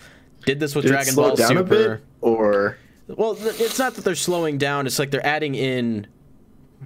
Did 0.47 0.59
this 0.59 0.75
with 0.75 0.85
Did 0.85 0.91
it 0.91 0.95
Dragon 0.95 1.15
slow 1.15 1.29
Ball 1.29 1.37
down 1.37 1.49
Super? 1.49 1.61
a 1.61 1.97
bit, 1.99 2.01
or 2.23 2.79
Well, 3.09 3.35
th- 3.37 3.61
it's 3.61 3.79
not 3.79 3.95
that 3.95 4.05
they're 4.05 4.15
slowing 4.17 4.59
down. 4.59 4.87
It's 4.87 4.99
like 4.99 5.11
they're 5.13 5.25
adding 5.25 5.55
in 5.55 6.07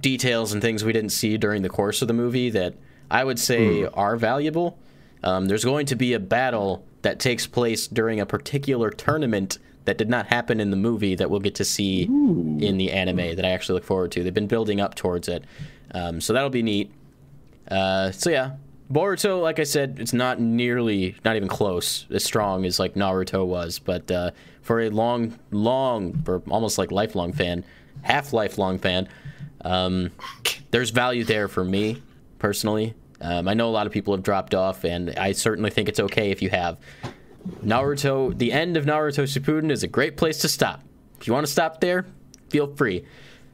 details 0.01 0.53
and 0.53 0.61
things 0.61 0.83
we 0.83 0.93
didn't 0.93 1.11
see 1.11 1.37
during 1.37 1.61
the 1.61 1.69
course 1.69 2.01
of 2.01 2.07
the 2.07 2.13
movie 2.13 2.49
that 2.49 2.75
I 3.09 3.23
would 3.23 3.39
say 3.39 3.85
are 3.85 4.15
valuable. 4.15 4.77
Um, 5.23 5.47
there's 5.47 5.65
going 5.65 5.85
to 5.87 5.95
be 5.95 6.13
a 6.13 6.19
battle 6.19 6.85
that 7.01 7.19
takes 7.19 7.47
place 7.47 7.87
during 7.87 8.19
a 8.19 8.25
particular 8.25 8.89
tournament 8.89 9.57
that 9.85 9.97
did 9.97 10.09
not 10.09 10.27
happen 10.27 10.59
in 10.59 10.69
the 10.69 10.77
movie 10.77 11.15
that 11.15 11.29
we'll 11.29 11.39
get 11.39 11.55
to 11.55 11.65
see 11.65 12.03
in 12.03 12.77
the 12.77 12.91
anime 12.91 13.35
that 13.35 13.43
I 13.45 13.49
actually 13.49 13.75
look 13.75 13.85
forward 13.85 14.11
to. 14.11 14.23
They've 14.23 14.33
been 14.33 14.47
building 14.47 14.79
up 14.79 14.95
towards 14.95 15.27
it. 15.27 15.43
Um, 15.93 16.21
so 16.21 16.33
that'll 16.33 16.49
be 16.49 16.61
neat. 16.61 16.91
Uh, 17.69 18.11
so 18.11 18.29
yeah, 18.29 18.51
Boruto, 18.91 19.41
like 19.41 19.59
I 19.59 19.63
said, 19.63 19.97
it's 19.99 20.13
not 20.13 20.39
nearly, 20.39 21.15
not 21.23 21.35
even 21.35 21.47
close 21.47 22.05
as 22.11 22.23
strong 22.23 22.65
as 22.65 22.79
like 22.79 22.95
Naruto 22.95 23.45
was. 23.45 23.79
But 23.79 24.09
uh, 24.11 24.31
for 24.61 24.81
a 24.81 24.89
long, 24.89 25.39
long, 25.51 26.23
or 26.27 26.41
almost 26.49 26.77
like 26.77 26.91
lifelong 26.91 27.33
fan, 27.33 27.63
half 28.01 28.33
lifelong 28.33 28.79
fan, 28.79 29.07
um, 29.61 30.11
there's 30.71 30.89
value 30.91 31.23
there 31.23 31.47
for 31.47 31.63
me 31.63 32.01
personally. 32.39 32.93
Um, 33.21 33.47
I 33.47 33.53
know 33.53 33.67
a 33.67 33.71
lot 33.71 33.85
of 33.87 33.91
people 33.93 34.13
have 34.13 34.23
dropped 34.23 34.55
off, 34.55 34.83
and 34.85 35.09
I 35.17 35.33
certainly 35.33 35.69
think 35.69 35.89
it's 35.89 35.99
okay 35.99 36.31
if 36.31 36.41
you 36.41 36.49
have. 36.49 36.77
Naruto, 37.63 38.37
the 38.37 38.51
end 38.51 38.77
of 38.77 38.85
Naruto 38.85 39.23
Shippuden 39.23 39.71
is 39.71 39.83
a 39.83 39.87
great 39.87 40.17
place 40.17 40.39
to 40.39 40.47
stop. 40.49 40.81
If 41.19 41.27
you 41.27 41.33
want 41.33 41.45
to 41.45 41.51
stop 41.51 41.81
there, 41.81 42.05
feel 42.49 42.67
free. 42.75 43.05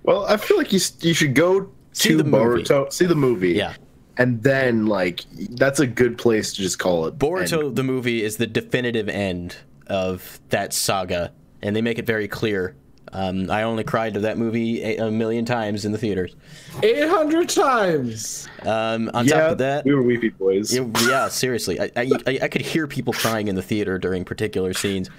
well, 0.03 0.25
I 0.25 0.37
feel 0.37 0.57
like 0.57 0.71
you 0.71 0.79
you 1.01 1.13
should 1.13 1.33
go 1.33 1.71
See 1.93 2.09
to 2.09 2.17
the 2.17 2.23
movie. 2.23 2.63
Boruto, 2.63 2.91
see 2.91 3.05
the 3.05 3.15
movie, 3.15 3.53
Yeah. 3.53 3.73
and 4.17 4.43
then 4.43 4.85
like 4.85 5.21
that's 5.51 5.79
a 5.79 5.87
good 5.87 6.17
place 6.17 6.53
to 6.53 6.61
just 6.61 6.77
call 6.77 7.05
it 7.07 7.17
Boruto, 7.17 7.67
end. 7.67 7.75
the 7.75 7.83
movie, 7.83 8.23
is 8.23 8.37
the 8.37 8.47
definitive 8.47 9.09
end 9.09 9.55
of 9.87 10.39
that 10.49 10.73
saga, 10.73 11.31
and 11.61 11.75
they 11.75 11.81
make 11.81 11.97
it 11.97 12.05
very 12.05 12.27
clear. 12.27 12.75
Um, 13.15 13.49
I 13.49 13.63
only 13.63 13.85
cried 13.85 14.13
to 14.15 14.19
that 14.21 14.37
movie 14.37 14.83
a, 14.83 15.07
a 15.07 15.11
million 15.11 15.45
times 15.45 15.85
in 15.85 15.93
the 15.93 15.97
theaters. 15.97 16.35
800 16.83 17.47
times. 17.47 18.49
Um, 18.63 19.09
on 19.13 19.25
yeah, 19.25 19.39
top 19.39 19.51
of 19.53 19.57
that, 19.59 19.85
we 19.85 19.95
were 19.95 20.01
weepy 20.03 20.29
boys. 20.29 20.75
Yeah, 20.75 20.85
yeah, 21.07 21.29
seriously, 21.29 21.79
I, 21.79 21.91
I, 21.95 22.09
I- 22.27 22.39
I 22.43 22.47
could 22.49 22.59
hear 22.61 22.87
people 22.87 23.13
crying 23.13 23.47
in 23.47 23.55
the 23.55 23.61
theater 23.61 23.97
during 23.97 24.25
particular 24.25 24.73
scenes. 24.73 25.09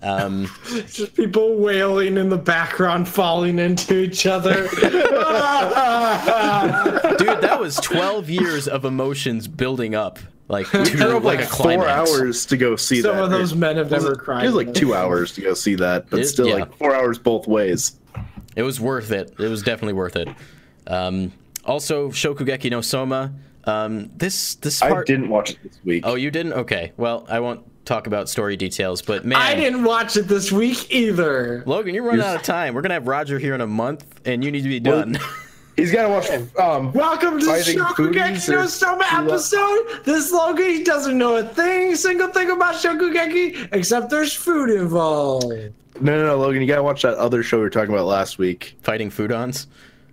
Um, 0.00 0.48
Just 0.86 1.16
people 1.16 1.56
wailing 1.56 2.18
in 2.18 2.28
the 2.28 2.38
background, 2.38 3.08
falling 3.08 3.58
into 3.58 3.98
each 3.98 4.26
other. 4.26 4.68
dude, 7.18 7.40
that 7.40 7.56
was 7.58 7.74
12 7.76 8.30
years 8.30 8.68
of 8.68 8.84
emotions 8.84 9.48
building 9.48 9.96
up, 9.96 10.20
like 10.48 10.72
We 10.72 10.84
drove 10.90 11.24
like 11.24 11.38
like 11.38 11.46
a 11.46 11.48
four 11.48 11.56
climax. 11.64 11.88
hours 12.12 12.46
to 12.46 12.56
go 12.56 12.76
see 12.76 13.00
Some 13.02 13.12
that. 13.12 13.16
Some 13.16 13.24
of 13.24 13.30
those 13.30 13.52
It- 13.52 13.56
men 13.56 13.76
have 13.76 13.86
it 13.88 13.90
never 13.92 14.14
cried. 14.14 14.44
It 14.44 14.48
was 14.48 14.54
like 14.54 14.74
two 14.74 14.94
hours 15.00 15.32
to 15.32 15.40
go 15.40 15.54
see 15.54 15.74
that, 15.76 16.10
but 16.10 16.20
It- 16.20 16.26
still 16.26 16.46
yeah. 16.48 16.54
like 16.56 16.76
four 16.76 16.94
hours 16.94 17.18
both 17.18 17.46
ways. 17.46 17.98
It 18.56 18.62
was 18.62 18.80
worth 18.80 19.10
it. 19.10 19.34
It 19.38 19.48
was 19.48 19.62
definitely 19.62 19.94
worth 19.94 20.16
it. 20.16 20.28
Um, 20.86 21.32
also, 21.64 22.10
Shokugeki 22.10 22.70
no 22.70 22.80
Soma. 22.80 23.32
Um, 23.64 24.10
this 24.16 24.56
this 24.56 24.82
I 24.82 25.02
didn't 25.04 25.30
watch 25.30 25.50
it 25.52 25.62
this 25.62 25.78
week. 25.84 26.04
Oh, 26.06 26.14
you 26.16 26.30
didn't? 26.30 26.52
Okay. 26.52 26.92
Well, 26.98 27.26
I 27.30 27.40
won't 27.40 27.62
talk 27.86 28.06
about 28.06 28.28
story 28.28 28.56
details, 28.56 29.00
but 29.02 29.24
man, 29.24 29.38
I 29.38 29.54
didn't 29.54 29.84
watch 29.84 30.16
it 30.18 30.28
this 30.28 30.52
week 30.52 30.92
either. 30.92 31.62
Logan, 31.66 31.94
you're 31.94 32.04
running 32.04 32.20
out 32.24 32.36
of 32.36 32.42
time. 32.42 32.74
We're 32.74 32.82
gonna 32.82 32.94
have 32.94 33.08
Roger 33.08 33.38
here 33.38 33.54
in 33.54 33.62
a 33.62 33.66
month, 33.66 34.04
and 34.26 34.44
you 34.44 34.50
need 34.52 34.62
to 34.64 34.68
be 34.68 34.80
Well, 34.80 35.00
done. 35.00 35.18
He's 35.76 35.90
got 35.90 36.02
to 36.04 36.08
watch. 36.08 36.30
Um, 36.56 36.92
Welcome 36.92 37.40
to 37.40 37.46
the 37.46 37.52
Shokugeki 37.52 38.48
no 38.50 38.66
Soma 38.66 39.04
episode. 39.10 40.04
This 40.04 40.30
Logan, 40.30 40.66
he 40.66 40.84
doesn't 40.84 41.18
know 41.18 41.36
a 41.36 41.42
thing, 41.44 41.96
single 41.96 42.28
thing 42.28 42.50
about 42.50 42.76
Shokugeki, 42.76 43.70
except 43.72 44.08
there's 44.08 44.32
food 44.32 44.70
involved. 44.70 45.46
no, 45.48 45.72
no, 46.00 46.26
no, 46.26 46.36
Logan, 46.36 46.60
you 46.62 46.68
got 46.68 46.76
to 46.76 46.82
watch 46.84 47.02
that 47.02 47.14
other 47.14 47.42
show 47.42 47.56
we 47.56 47.64
were 47.64 47.70
talking 47.70 47.92
about 47.92 48.06
last 48.06 48.38
week. 48.38 48.76
Fighting 48.82 49.10
Foodons. 49.10 49.66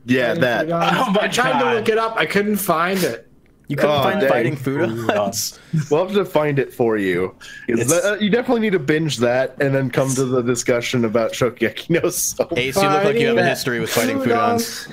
Yeah, 0.06 0.34
that. 0.34 0.66
Oh 0.72 1.12
my 1.12 1.22
I 1.24 1.28
tried 1.28 1.54
to 1.54 1.60
God. 1.60 1.76
look 1.76 1.90
it 1.90 1.98
up. 2.00 2.16
I 2.18 2.26
couldn't 2.26 2.58
find 2.58 3.04
it. 3.04 3.28
You 3.68 3.76
couldn't 3.78 3.92
Oh, 4.00 4.04
find 4.04 4.20
dang. 4.20 4.30
Fighting 4.30 4.56
Foodons. 4.58 5.60
We'll 5.92 6.06
have 6.08 6.16
to 6.16 6.26
find 6.26 6.58
it 6.58 6.74
for 6.74 6.98
you. 6.98 7.36
That- 7.68 8.02
uh, 8.04 8.18
you 8.20 8.32
definitely 8.32 8.62
need 8.62 8.72
to 8.74 8.80
binge 8.80 9.18
that 9.18 9.62
and 9.62 9.76
then 9.76 9.92
come 9.92 10.10
to 10.16 10.26
the 10.26 10.42
discussion 10.42 11.06
about 11.06 11.34
Shokugeki 11.34 12.02
no 12.02 12.10
Soma. 12.10 12.50
Ace, 12.58 12.76
you 12.76 12.82
look 12.90 13.04
like 13.04 13.16
you 13.18 13.28
have 13.28 13.38
a 13.38 13.46
history 13.46 13.80
with 13.80 13.92
Fighting 13.92 14.18
Foodons. 14.18 14.92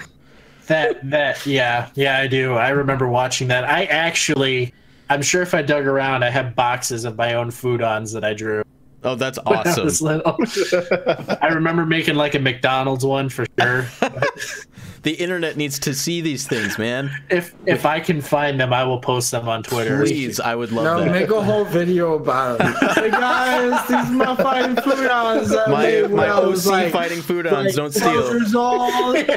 Foodons. 0.69 1.01
That 1.03 1.11
that 1.11 1.47
yeah 1.47 1.91
yeah 1.95 2.19
I 2.19 2.27
do. 2.27 2.55
I 2.55 2.71
remember 2.71 3.09
watching 3.09 3.49
that. 3.49 3.65
I 3.65 3.85
actually, 3.85 4.73
I'm 5.11 5.23
sure 5.23 5.43
if 5.43 5.55
I 5.55 5.63
dug 5.63 5.87
around, 5.87 6.23
I 6.25 6.31
have 6.31 6.55
boxes 6.55 7.05
of 7.05 7.17
my 7.17 7.35
own 7.35 7.51
foodons 7.51 8.13
that 8.13 8.25
I 8.25 8.35
drew 8.35 8.63
Oh, 9.05 9.15
that's 9.15 9.39
when 9.45 9.59
I 9.59 10.21
awesome. 10.21 11.39
I 11.41 11.49
remember 11.49 11.87
making 11.87 12.17
like 12.17 12.35
a 12.35 12.39
McDonald's 12.41 13.05
one 13.05 13.29
for 13.29 13.47
sure. 13.59 13.87
The 15.03 15.13
internet 15.13 15.57
needs 15.57 15.79
to 15.81 15.95
see 15.95 16.21
these 16.21 16.47
things, 16.47 16.77
man. 16.79 17.11
if 17.31 17.55
if 17.67 17.87
I 17.87 18.01
can 18.01 18.21
find 18.21 18.59
them, 18.61 18.73
I 18.73 18.83
will 18.85 18.99
post 18.99 19.31
them 19.31 19.49
on 19.49 19.63
Twitter. 19.63 20.01
Please, 20.01 20.41
I 20.41 20.55
would 20.55 20.73
love 20.73 20.85
No, 20.85 21.05
that. 21.05 21.11
make 21.13 21.31
a 21.31 21.43
whole 21.43 21.65
video 21.65 22.15
about 22.15 22.61
it. 22.61 22.67
Hey 22.99 23.11
guys, 23.11 23.81
these 23.89 23.97
are 23.97 24.13
my 24.13 24.35
fighting 24.37 24.77
foodons. 24.77 25.49
that 25.51 25.69
I 25.69 26.09
my 26.09 26.15
my 26.15 26.29
OC 26.31 26.65
like, 26.67 26.93
Fighting 26.93 27.19
Foodons 27.21 27.53
like 27.67 27.75
don't 27.75 27.93
steal. 27.95 28.33
years 28.35 28.55
old. 28.55 28.93
Look 29.15 29.31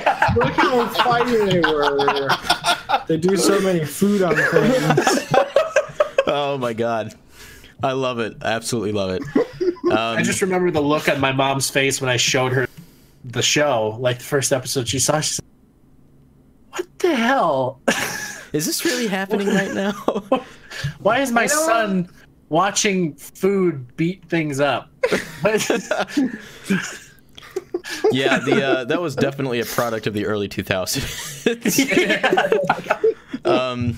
how 0.53 0.87
fighting 0.89 1.45
they 1.45 1.59
were. 1.59 2.29
They 3.07 3.17
do 3.17 3.37
so 3.37 3.59
many 3.61 3.85
food 3.85 4.21
on 4.23 4.35
things. 4.35 5.33
Oh 6.27 6.57
my 6.57 6.71
god, 6.73 7.13
I 7.83 7.91
love 7.93 8.19
it. 8.19 8.37
I 8.41 8.51
absolutely 8.53 8.93
love 8.93 9.09
it. 9.11 9.21
Um, 9.91 10.17
I 10.17 10.21
just 10.21 10.41
remember 10.41 10.71
the 10.71 10.79
look 10.81 11.09
on 11.09 11.19
my 11.19 11.31
mom's 11.33 11.69
face 11.69 11.99
when 11.99 12.09
I 12.09 12.15
showed 12.17 12.53
her 12.53 12.67
the 13.25 13.41
show, 13.41 13.97
like 13.99 14.19
the 14.19 14.23
first 14.23 14.53
episode 14.53 14.87
she 14.87 14.99
saw. 14.99 15.19
She 15.19 15.33
said, 15.33 15.45
"What 16.71 16.99
the 16.99 17.15
hell? 17.15 17.79
is 18.53 18.65
this 18.65 18.83
really 18.85 19.07
happening 19.07 19.47
right 19.47 19.73
now? 19.73 19.91
Why 20.99 21.19
is 21.19 21.31
my 21.31 21.47
son 21.47 22.09
watching 22.49 23.13
food 23.15 23.95
beat 23.95 24.25
things 24.25 24.59
up?" 24.59 24.89
yeah, 28.11 28.39
the 28.39 28.63
uh, 28.63 28.83
that 28.85 29.01
was 29.01 29.15
definitely 29.15 29.59
a 29.59 29.65
product 29.65 30.07
of 30.07 30.13
the 30.13 30.25
early 30.25 30.47
2000s. 30.49 31.45
um, 33.45 33.95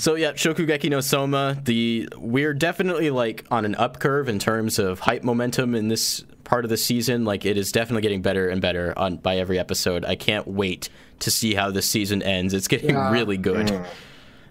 so 0.00 0.14
yeah, 0.14 0.32
Shokugeki 0.32 0.88
no 0.88 1.00
Soma. 1.00 1.58
The 1.62 2.08
we're 2.16 2.54
definitely 2.54 3.10
like 3.10 3.44
on 3.50 3.66
an 3.66 3.74
up 3.74 4.00
curve 4.00 4.28
in 4.28 4.38
terms 4.38 4.78
of 4.78 5.00
hype 5.00 5.22
momentum 5.22 5.74
in 5.74 5.88
this 5.88 6.24
part 6.50 6.64
of 6.64 6.68
the 6.68 6.76
season. 6.76 7.24
Like 7.24 7.46
it 7.46 7.56
is 7.56 7.70
definitely 7.70 8.02
getting 8.02 8.22
better 8.22 8.48
and 8.48 8.60
better 8.60 8.92
on 8.98 9.18
by 9.18 9.36
every 9.38 9.56
episode. 9.58 10.04
I 10.04 10.16
can't 10.16 10.48
wait 10.48 10.88
to 11.20 11.30
see 11.30 11.54
how 11.54 11.70
this 11.70 11.88
season 11.88 12.22
ends. 12.24 12.52
It's 12.52 12.66
getting 12.66 12.90
Yeah. 12.90 13.12
really 13.12 13.36
good. 13.36 13.86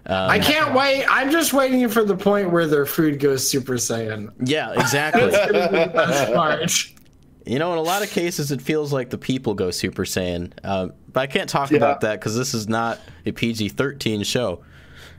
I 0.06 0.38
can't 0.38 0.74
wait. 0.74 1.04
I'm 1.10 1.30
just 1.30 1.52
waiting 1.52 1.86
for 1.90 2.02
the 2.02 2.16
point 2.16 2.50
where 2.50 2.66
their 2.66 2.86
food 2.86 3.20
goes 3.20 3.48
Super 3.48 3.74
Saiyan. 3.74 4.32
Yeah, 4.42 4.72
exactly. 4.72 5.30
That's 5.30 5.52
gonna 5.52 5.70
be 5.70 5.78
the 5.78 5.92
best 5.92 6.32
part. 6.34 6.92
You 7.46 7.58
know, 7.58 7.72
in 7.72 7.78
a 7.78 7.82
lot 7.82 8.02
of 8.02 8.10
cases, 8.10 8.50
it 8.50 8.62
feels 8.62 8.92
like 8.94 9.10
the 9.10 9.18
people 9.18 9.52
go 9.54 9.70
Super 9.70 10.04
Saiyan. 10.04 10.52
Um, 10.64 10.92
but 11.12 11.20
I 11.20 11.26
can't 11.26 11.50
talk 11.50 11.70
Yeah. 11.70 11.76
about 11.76 12.00
that 12.00 12.18
because 12.18 12.34
this 12.36 12.54
is 12.54 12.66
not 12.66 12.98
a 13.26 13.32
PG 13.32 13.68
13 13.70 14.22
show. 14.22 14.62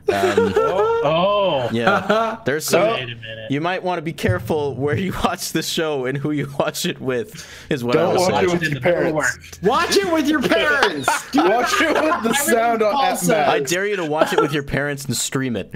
Um, 0.08 0.52
oh, 0.56 1.68
yeah. 1.72 2.38
There's 2.44 2.64
some. 2.64 2.82
wait 2.88 3.04
a 3.04 3.06
minute. 3.16 3.50
You 3.50 3.60
might 3.60 3.82
want 3.82 3.98
to 3.98 4.02
be 4.02 4.12
careful 4.12 4.74
where 4.74 4.96
you 4.96 5.12
watch 5.24 5.52
the 5.52 5.62
show 5.62 6.06
and 6.06 6.16
who 6.18 6.30
you 6.32 6.52
watch 6.58 6.86
it 6.86 7.00
with, 7.00 7.46
is 7.70 7.84
what 7.84 7.94
Don't 7.94 8.14
was 8.14 8.22
watch 8.22 8.34
saying. 8.34 8.48
it 8.48 8.52
with 8.52 8.62
your 8.72 8.80
parents. 8.80 9.62
Watch 9.62 9.96
it 9.96 10.12
with 10.12 10.28
your 10.28 10.42
parents. 10.48 11.30
Do 11.30 11.48
Watch 11.48 11.72
it 11.80 11.94
with 11.94 12.22
the 12.24 12.34
sound 12.34 12.82
on 12.82 13.04
at 13.04 13.48
I 13.48 13.60
dare 13.60 13.86
you 13.86 13.96
to 13.96 14.04
watch 14.06 14.32
it 14.32 14.40
with 14.40 14.52
your 14.52 14.62
parents 14.64 15.04
and 15.04 15.16
stream 15.16 15.56
it. 15.56 15.72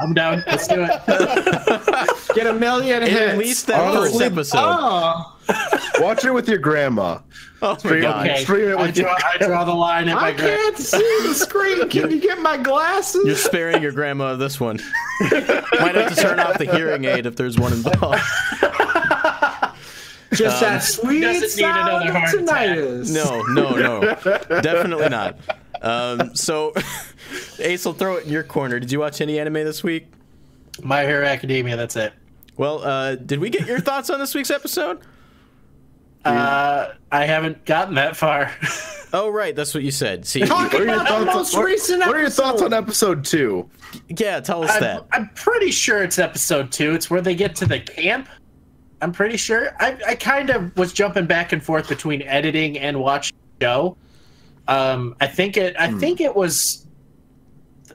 I'm 0.00 0.14
down. 0.14 0.42
Let's 0.46 0.68
do 0.68 0.86
it. 0.88 1.00
Get 2.34 2.46
a 2.46 2.52
million 2.52 3.02
hits. 3.02 3.14
At 3.14 3.38
least 3.38 3.66
that 3.66 3.80
Honestly, 3.80 4.18
first 4.20 4.32
episode. 4.32 4.58
Oh, 4.60 5.36
Watch 5.98 6.24
it 6.24 6.30
with 6.32 6.48
your 6.48 6.58
grandma. 6.58 7.18
Oh 7.60 7.72
my 7.72 7.78
Stream, 7.78 8.02
god. 8.02 8.26
Okay, 8.28 8.42
stream 8.44 8.68
it 8.70 8.76
I 8.76 8.82
with 8.86 8.96
your 8.96 9.06
draw, 9.06 9.16
I 9.24 9.38
draw 9.38 9.64
the 9.64 9.74
line 9.74 10.08
at 10.08 10.16
I 10.16 10.32
grand. 10.32 10.38
can't 10.60 10.78
see 10.78 11.18
the 11.26 11.34
screen. 11.34 11.88
Can 11.90 12.10
you 12.10 12.20
get 12.20 12.40
my 12.40 12.56
glasses? 12.56 13.22
You're 13.26 13.36
sparing 13.36 13.82
your 13.82 13.92
grandma 13.92 14.34
this 14.36 14.58
one. 14.60 14.80
Might 15.20 15.94
have 15.94 16.14
to 16.14 16.20
turn 16.20 16.40
off 16.40 16.58
the 16.58 16.64
hearing 16.72 17.04
aid 17.04 17.26
if 17.26 17.36
there's 17.36 17.58
one 17.58 17.72
involved. 17.72 18.20
Just 20.32 20.62
Um, 20.62 20.70
that 20.70 20.82
sweet 20.82 21.20
doesn't 21.20 21.42
need 21.42 21.50
sound 21.50 22.02
another 22.04 22.18
of 22.18 22.24
tinnitus. 22.32 23.12
No, 23.12 23.42
no, 23.52 23.76
no. 23.76 24.60
Definitely 24.62 25.10
not. 25.10 25.36
Um, 25.82 26.34
so, 26.34 26.72
Ace, 27.58 27.84
will 27.84 27.92
throw 27.92 28.16
it 28.16 28.24
in 28.26 28.32
your 28.32 28.42
corner. 28.44 28.78
Did 28.80 28.90
you 28.92 29.00
watch 29.00 29.20
any 29.20 29.38
anime 29.38 29.54
this 29.54 29.82
week? 29.82 30.06
My 30.82 31.02
Hero 31.04 31.26
Academia. 31.26 31.76
That's 31.76 31.96
it. 31.96 32.12
Well, 32.56 32.82
uh, 32.82 33.16
did 33.16 33.38
we 33.40 33.50
get 33.50 33.66
your 33.66 33.80
thoughts 33.88 34.08
on 34.10 34.18
this 34.18 34.34
week's 34.34 34.50
episode? 34.50 35.00
Uh, 36.24 36.92
I 37.10 37.24
haven't 37.26 37.64
gotten 37.64 37.94
that 37.96 38.16
far. 38.16 38.52
Oh, 39.14 39.28
right, 39.28 39.54
that's 39.54 39.74
what 39.74 39.82
you 39.82 39.90
said. 39.90 40.24
See, 40.24 40.40
What 40.40 40.72
are 40.72 40.84
your 40.86 40.94
about 40.94 41.20
the 41.20 41.26
thoughts? 41.26 41.54
most 41.54 41.54
On, 41.54 41.98
what, 41.98 42.06
what 42.08 42.16
are 42.16 42.20
your 42.20 42.30
thoughts 42.30 42.62
episode. 42.62 42.72
on 42.72 42.82
episode 42.82 43.24
two? 43.26 43.68
yeah, 44.08 44.40
tell 44.40 44.64
us 44.64 44.70
I'm, 44.70 44.80
that. 44.80 45.06
I'm 45.12 45.28
pretty 45.34 45.70
sure 45.70 46.02
it's 46.02 46.18
episode 46.18 46.72
two. 46.72 46.94
It's 46.94 47.10
where 47.10 47.20
they 47.20 47.34
get 47.34 47.54
to 47.56 47.66
the 47.66 47.78
camp. 47.80 48.26
I'm 49.02 49.12
pretty 49.12 49.36
sure. 49.36 49.76
I, 49.80 49.98
I 50.08 50.14
kind 50.14 50.48
of 50.48 50.74
was 50.78 50.94
jumping 50.94 51.26
back 51.26 51.52
and 51.52 51.62
forth 51.62 51.90
between 51.90 52.22
editing 52.22 52.78
and 52.78 52.98
watching 53.00 53.36
the 53.58 53.66
show. 53.66 53.98
Um, 54.68 55.16
I 55.20 55.26
think 55.26 55.56
it. 55.56 55.74
I 55.78 55.92
think 55.92 56.20
it 56.20 56.34
was. 56.34 56.86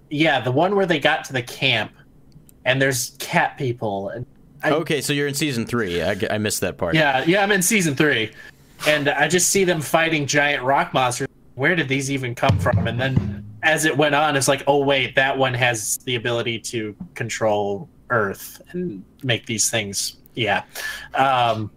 Yeah, 0.10 0.40
the 0.40 0.52
one 0.52 0.76
where 0.76 0.86
they 0.86 1.00
got 1.00 1.26
to 1.26 1.34
the 1.34 1.42
camp, 1.42 1.92
and 2.66 2.82
there's 2.82 3.12
cat 3.20 3.58
people, 3.58 4.10
and 4.10 4.26
I, 4.64 4.72
Okay, 4.72 5.02
so 5.02 5.12
you're 5.14 5.28
in 5.28 5.34
season 5.34 5.66
three. 5.66 6.02
I, 6.02 6.16
I 6.30 6.38
missed 6.38 6.62
that 6.62 6.78
part. 6.78 6.96
yeah, 6.96 7.24
yeah. 7.26 7.44
I'm 7.44 7.52
in 7.52 7.62
season 7.62 7.96
three, 7.96 8.32
and 8.88 9.10
I 9.10 9.28
just 9.28 9.50
see 9.50 9.64
them 9.64 9.82
fighting 9.82 10.26
giant 10.26 10.64
rock 10.64 10.94
monsters. 10.94 11.28
Where 11.56 11.76
did 11.76 11.88
these 11.90 12.10
even 12.12 12.36
come 12.36 12.58
from? 12.60 12.88
And 12.88 13.00
then 13.00 13.44
as 13.64 13.86
it 13.86 13.98
went 13.98 14.16
on, 14.16 14.36
it's 14.36 14.48
like, 14.48 14.64
oh 14.68 14.84
wait, 14.84 15.16
that 15.16 15.38
one 15.38 15.54
has 15.54 15.98
the 16.06 16.16
ability 16.16 16.60
to 16.60 16.96
control 17.16 17.90
Earth 18.10 18.62
and 18.72 19.04
make 19.24 19.46
these 19.46 19.70
things. 19.70 20.18
Yeah, 20.36 20.64
um, 21.16 21.70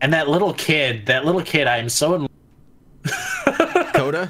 and 0.00 0.12
that 0.12 0.28
little 0.28 0.52
kid, 0.54 1.06
that 1.06 1.24
little 1.24 1.42
kid, 1.42 1.66
I 1.66 1.78
am 1.78 1.88
so 1.88 2.14
in. 2.14 2.28
Kota? 3.94 4.28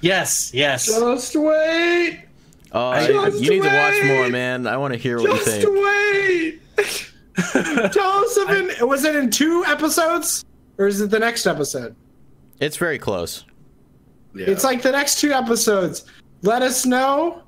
Yes, 0.00 0.52
yes. 0.52 0.86
Just 0.86 1.36
wait. 1.36 2.24
Uh, 2.72 3.06
Just 3.06 3.42
you 3.42 3.50
need 3.50 3.62
to 3.62 3.68
watch 3.68 4.04
more, 4.04 4.28
man. 4.30 4.66
I 4.66 4.76
want 4.78 4.94
to 4.94 4.98
hear 4.98 5.20
what 5.20 5.30
you 5.30 5.44
think. 5.44 5.62
Just 5.62 5.66
think. 5.66 7.12
wait. 7.54 7.92
Tell 7.92 8.10
us 8.10 8.36
if 8.36 8.80
it 8.80 8.88
was 8.88 9.04
it 9.04 9.14
in 9.14 9.30
two 9.30 9.64
episodes 9.66 10.44
or 10.78 10.86
is 10.86 11.00
it 11.00 11.10
the 11.10 11.18
next 11.18 11.46
episode? 11.46 11.94
It's 12.60 12.76
very 12.76 12.98
close. 12.98 13.44
Yeah. 14.34 14.46
It's 14.48 14.64
like 14.64 14.82
the 14.82 14.92
next 14.92 15.20
two 15.20 15.32
episodes. 15.32 16.04
Let 16.42 16.62
us 16.62 16.86
know, 16.86 17.42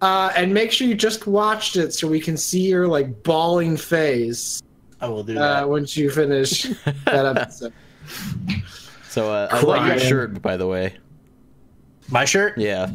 uh, 0.00 0.32
and 0.34 0.52
make 0.52 0.72
sure 0.72 0.88
you 0.88 0.94
just 0.94 1.26
watched 1.26 1.76
it 1.76 1.92
so 1.92 2.08
we 2.08 2.20
can 2.20 2.36
see 2.36 2.68
your 2.68 2.88
like 2.88 3.22
bawling 3.22 3.76
face 3.76 4.62
I 5.00 5.08
will 5.08 5.22
do 5.22 5.34
that. 5.34 5.64
uh, 5.64 5.66
once 5.66 5.96
you 5.96 6.10
finish 6.10 6.62
that 7.04 7.36
episode. 7.36 7.72
So 9.10 9.32
uh, 9.32 9.48
I 9.50 9.60
like 9.62 9.86
your 9.90 9.98
shirt, 9.98 10.40
by 10.40 10.56
the 10.56 10.66
way. 10.66 10.94
My 12.08 12.24
shirt. 12.24 12.56
Yeah, 12.58 12.90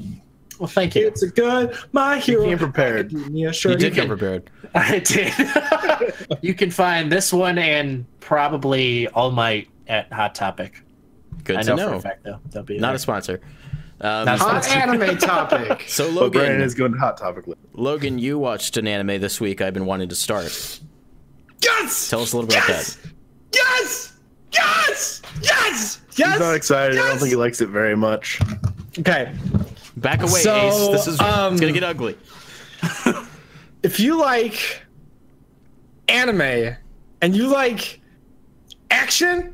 Well, 0.59 0.67
thank 0.67 0.95
you. 0.95 1.05
It's 1.07 1.23
a 1.23 1.27
good 1.29 1.77
my 1.91 2.19
hero. 2.19 2.45
came 2.45 2.57
prepared. 2.57 3.07
Academia 3.13 3.47
you 3.47 3.53
shirt. 3.53 3.79
did 3.79 3.93
come 3.93 4.07
can- 4.07 4.17
prepared. 4.17 4.49
I 4.75 4.99
did. 4.99 6.37
you 6.41 6.53
can 6.53 6.71
find 6.71 7.11
this 7.11 7.31
one 7.33 7.57
and 7.57 8.05
probably 8.21 9.07
All 9.09 9.31
Might 9.31 9.67
at 9.87 10.11
Hot 10.11 10.33
Topic. 10.35 10.81
Good 11.43 11.57
I 11.57 11.61
to 11.63 11.75
know, 11.75 11.85
for 11.85 11.91
know. 11.91 11.97
a 11.97 12.01
fact 12.01 12.23
though. 12.23 12.39
They'll 12.49 12.63
be 12.63 12.77
Not 12.77 12.87
there. 12.87 12.95
a 12.95 12.99
sponsor. 12.99 13.41
Um, 14.01 14.25
Not 14.25 14.39
a 14.39 14.43
Hot 14.43 14.67
anime 14.69 15.17
topic. 15.19 15.83
so 15.87 16.05
But 16.13 16.31
Brandon 16.33 16.53
Logan, 16.55 16.61
is 16.61 16.73
going 16.75 16.91
to 16.93 16.97
hot 16.99 17.17
topic. 17.17 17.47
list. 17.47 17.59
Logan, 17.73 18.19
you 18.19 18.37
watched 18.39 18.75
an 18.77 18.87
anime 18.87 19.21
this 19.21 19.39
week. 19.39 19.61
I've 19.61 19.73
been 19.73 19.85
wanting 19.85 20.09
to 20.09 20.15
start. 20.15 20.79
Yes. 21.63 22.09
Tell 22.09 22.21
us 22.21 22.33
a 22.33 22.37
little 22.37 22.47
bit 22.49 22.55
yes! 22.55 22.95
about 22.95 23.03
that. 23.03 23.11
Yes! 23.53 24.13
Yes! 24.55 25.21
Yes! 25.41 26.01
Yes! 26.15 26.31
He's 26.31 26.39
not 26.39 26.55
excited. 26.55 26.97
I 26.97 27.07
don't 27.09 27.17
think 27.17 27.29
he 27.29 27.35
likes 27.35 27.61
it 27.61 27.69
very 27.69 27.95
much. 27.95 28.39
Okay. 28.99 29.33
Back 29.97 30.21
away, 30.21 30.41
So, 30.41 30.55
Ace. 30.55 30.87
This 30.91 31.07
is 31.07 31.19
um, 31.19 31.53
it's 31.53 31.61
gonna 31.61 31.73
get 31.73 31.83
ugly. 31.83 32.17
If 33.83 33.99
you 33.99 34.17
like 34.19 34.81
anime 36.07 36.75
and 37.21 37.35
you 37.35 37.47
like 37.49 38.01
action 38.89 39.53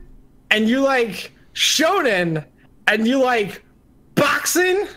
and 0.52 0.70
you 0.70 0.80
like 0.80 1.34
shonen 1.54 2.46
and 2.88 3.06
you 3.06 3.22
like 3.22 3.62
boxing 4.16 4.88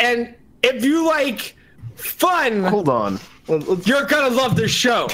and 0.00 0.34
if 0.64 0.84
you 0.84 1.06
like 1.06 1.56
fun, 1.94 2.64
Hold 2.64 2.88
on. 2.88 3.20
You're 3.84 4.04
gonna 4.06 4.34
love 4.34 4.56
this 4.56 4.72
show. 4.72 5.06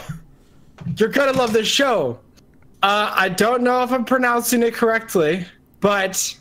You're 0.97 1.11
gonna 1.11 1.33
love 1.37 1.53
this 1.53 1.69
show. 1.69 2.21
Uh, 2.83 3.13
I 3.15 3.29
don't 3.29 3.63
know 3.63 3.83
if 3.83 3.93
I'm 3.93 4.05
pronouncing 4.05 4.63
it 4.63 4.75
correctly, 4.75 5.47
but 5.81 6.35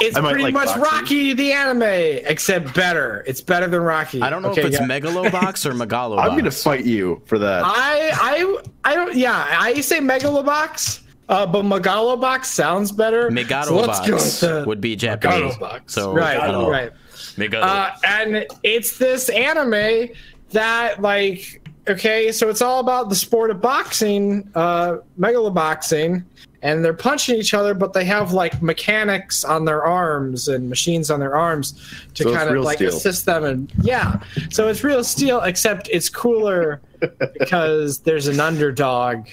it's 0.00 0.18
pretty 0.18 0.42
like 0.42 0.54
much 0.54 0.66
boxing. 0.66 0.82
Rocky 0.82 1.32
the 1.34 1.52
anime, 1.52 1.82
except 1.82 2.74
better. 2.74 3.24
It's 3.26 3.40
better 3.40 3.66
than 3.66 3.80
Rocky. 3.80 4.22
I 4.22 4.30
don't 4.30 4.42
know 4.42 4.50
Okay, 4.50 4.60
if 4.62 4.66
it's 4.68 4.80
yeah. 4.80 4.86
Megalobox 4.86 5.66
or 5.66 5.72
Megalobox. 5.86 6.20
I'm 6.20 6.30
going 6.30 6.44
to 6.44 6.50
fight 6.50 6.84
you 6.84 7.22
for 7.26 7.38
that. 7.38 7.62
I 7.64 8.10
I 8.14 8.58
I 8.84 8.94
don't. 8.94 9.14
Yeah, 9.16 9.44
I 9.58 9.80
say 9.80 9.98
Megalobox, 9.98 11.00
uh, 11.28 11.46
but 11.46 11.64
Megalobox 11.64 12.44
sounds 12.44 12.92
better. 12.92 13.28
So 13.30 13.34
let's 13.34 13.68
go 13.68 13.74
with 13.76 13.86
Megalobox 14.22 14.40
the- 14.40 14.64
would 14.66 14.80
be 14.80 14.94
Japanese. 14.96 15.54
Megalobox. 15.54 15.90
So 15.90 16.12
right, 16.12 16.38
Megalo- 16.40 16.70
right. 16.70 16.92
Megalo. 17.36 17.62
Uh, 17.62 17.90
and 18.06 18.46
it's 18.62 18.98
this 18.98 19.28
anime 19.30 20.08
that 20.50 21.02
like 21.02 21.60
okay, 21.88 22.32
so 22.32 22.48
it's 22.48 22.62
all 22.62 22.80
about 22.80 23.08
the 23.08 23.14
sport 23.14 23.50
of 23.50 23.60
boxing, 23.60 24.50
uh, 24.54 24.98
megaloboxing, 25.18 26.24
and 26.62 26.84
they're 26.84 26.94
punching 26.94 27.36
each 27.38 27.52
other, 27.52 27.74
but 27.74 27.92
they 27.92 28.04
have 28.04 28.32
like 28.32 28.62
mechanics 28.62 29.44
on 29.44 29.66
their 29.66 29.84
arms 29.84 30.48
and 30.48 30.68
machines 30.68 31.10
on 31.10 31.20
their 31.20 31.36
arms 31.36 31.72
to 32.14 32.22
So 32.24 32.34
kind 32.34 32.48
of 32.48 32.64
like 32.64 32.78
steel. 32.78 32.88
assist 32.88 33.26
them. 33.26 33.44
And 33.44 33.72
yeah, 33.82 34.20
so 34.50 34.68
it's 34.68 34.82
real 34.82 35.04
steel, 35.04 35.40
except 35.42 35.88
it's 35.92 36.08
cooler 36.08 36.80
because 37.38 37.98
there's 38.00 38.28
an 38.28 38.40
underdog 38.40 39.26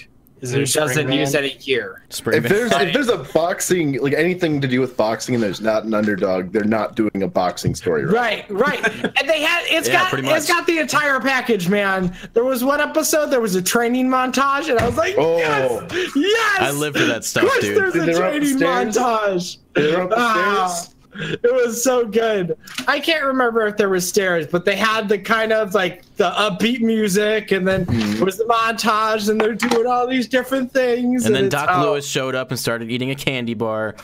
who 0.49 0.57
there 0.57 0.65
doesn't 0.65 1.07
Springman? 1.07 1.15
use 1.17 1.35
any 1.35 1.53
gear. 1.53 2.03
Spring 2.09 2.43
If 2.43 2.49
there's 2.49 2.71
if 2.71 2.93
there's 2.93 3.09
a 3.09 3.17
boxing 3.17 3.99
like 4.01 4.13
anything 4.13 4.59
to 4.61 4.67
do 4.67 4.81
with 4.81 4.97
boxing 4.97 5.35
and 5.35 5.43
there's 5.43 5.61
not 5.61 5.83
an 5.83 5.93
underdog, 5.93 6.51
they're 6.51 6.63
not 6.63 6.95
doing 6.95 7.21
a 7.21 7.27
boxing 7.27 7.75
story. 7.75 8.05
Right. 8.05 8.49
Right, 8.49 8.81
right. 8.81 8.93
and 9.19 9.29
they 9.29 9.41
had 9.41 9.63
it's 9.67 9.87
Yeah, 9.87 9.99
got 10.01 10.09
pretty 10.09 10.27
it's 10.27 10.49
much. 10.49 10.57
got 10.57 10.65
the 10.67 10.79
entire 10.79 11.19
package, 11.19 11.69
man. 11.69 12.15
There 12.33 12.43
was 12.43 12.63
one 12.63 12.81
episode, 12.81 13.27
there 13.27 13.41
was 13.41 13.55
a 13.55 13.61
training 13.61 14.07
montage, 14.07 14.69
and 14.69 14.79
I 14.79 14.85
was 14.87 14.97
like, 14.97 15.15
Oh. 15.17 15.37
yes, 15.37 16.11
yes. 16.15 16.57
I 16.61 16.71
live 16.71 16.95
for 16.95 17.05
that 17.05 17.23
stuff, 17.23 17.49
dude. 17.61 17.77
There's 17.77 17.93
Did 17.93 18.09
a 18.09 18.13
training 18.17 18.51
upstairs? 18.63 18.97
montage. 18.97 19.57
They 19.73 19.91
were 19.95 20.01
up 20.01 20.09
the 20.09 20.15
Ah, 20.17 20.67
stairs. 20.67 20.90
it 21.15 21.53
was 21.53 21.83
so 21.83 22.05
good. 22.05 22.57
I 22.87 22.99
can't 22.99 23.25
remember 23.25 23.67
if 23.67 23.77
there 23.77 23.89
was 23.89 24.07
stairs, 24.07 24.47
but 24.47 24.65
they 24.65 24.75
had 24.75 25.09
the 25.09 25.17
kind 25.19 25.51
of 25.51 25.73
like 25.73 26.03
the 26.15 26.31
upbeat 26.31 26.81
music, 26.81 27.51
and 27.51 27.67
then 27.67 27.85
Mm-hmm. 27.85 28.13
there 28.15 28.25
was 28.25 28.37
the 28.37 28.45
montage, 28.45 29.29
and 29.29 29.39
they're 29.41 29.55
doing 29.55 29.87
all 29.87 30.07
these 30.07 30.27
different 30.27 30.71
things. 30.71 31.25
and 31.25 31.35
then 31.35 31.49
Doc 31.49 31.69
oh. 31.71 31.81
Lewis 31.91 32.07
showed 32.07 32.35
up 32.35 32.51
and 32.51 32.59
started 32.59 32.89
eating 32.91 33.11
a 33.11 33.15
candy 33.15 33.53
bar. 33.53 33.95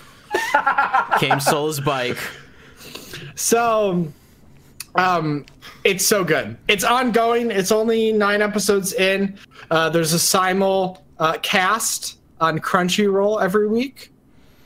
Came 1.20 1.40
stole 1.40 1.68
his 1.68 1.80
bike. 1.80 2.18
So, 3.36 4.08
um, 4.96 5.46
it's 5.84 6.06
so 6.06 6.24
good. 6.24 6.58
It's 6.68 6.84
ongoing. 6.84 7.52
It's 7.52 7.72
only 7.72 8.12
nine 8.12 8.42
episodes 8.42 8.94
in. 8.94 9.38
Uh, 9.72 9.90
there's 9.90 10.14
a 10.14 10.20
simul 10.20 11.04
uh, 11.20 11.38
cast 11.42 12.18
on 12.42 12.60
Crunchyroll 12.60 13.42
every 13.42 13.68
week. 13.68 14.12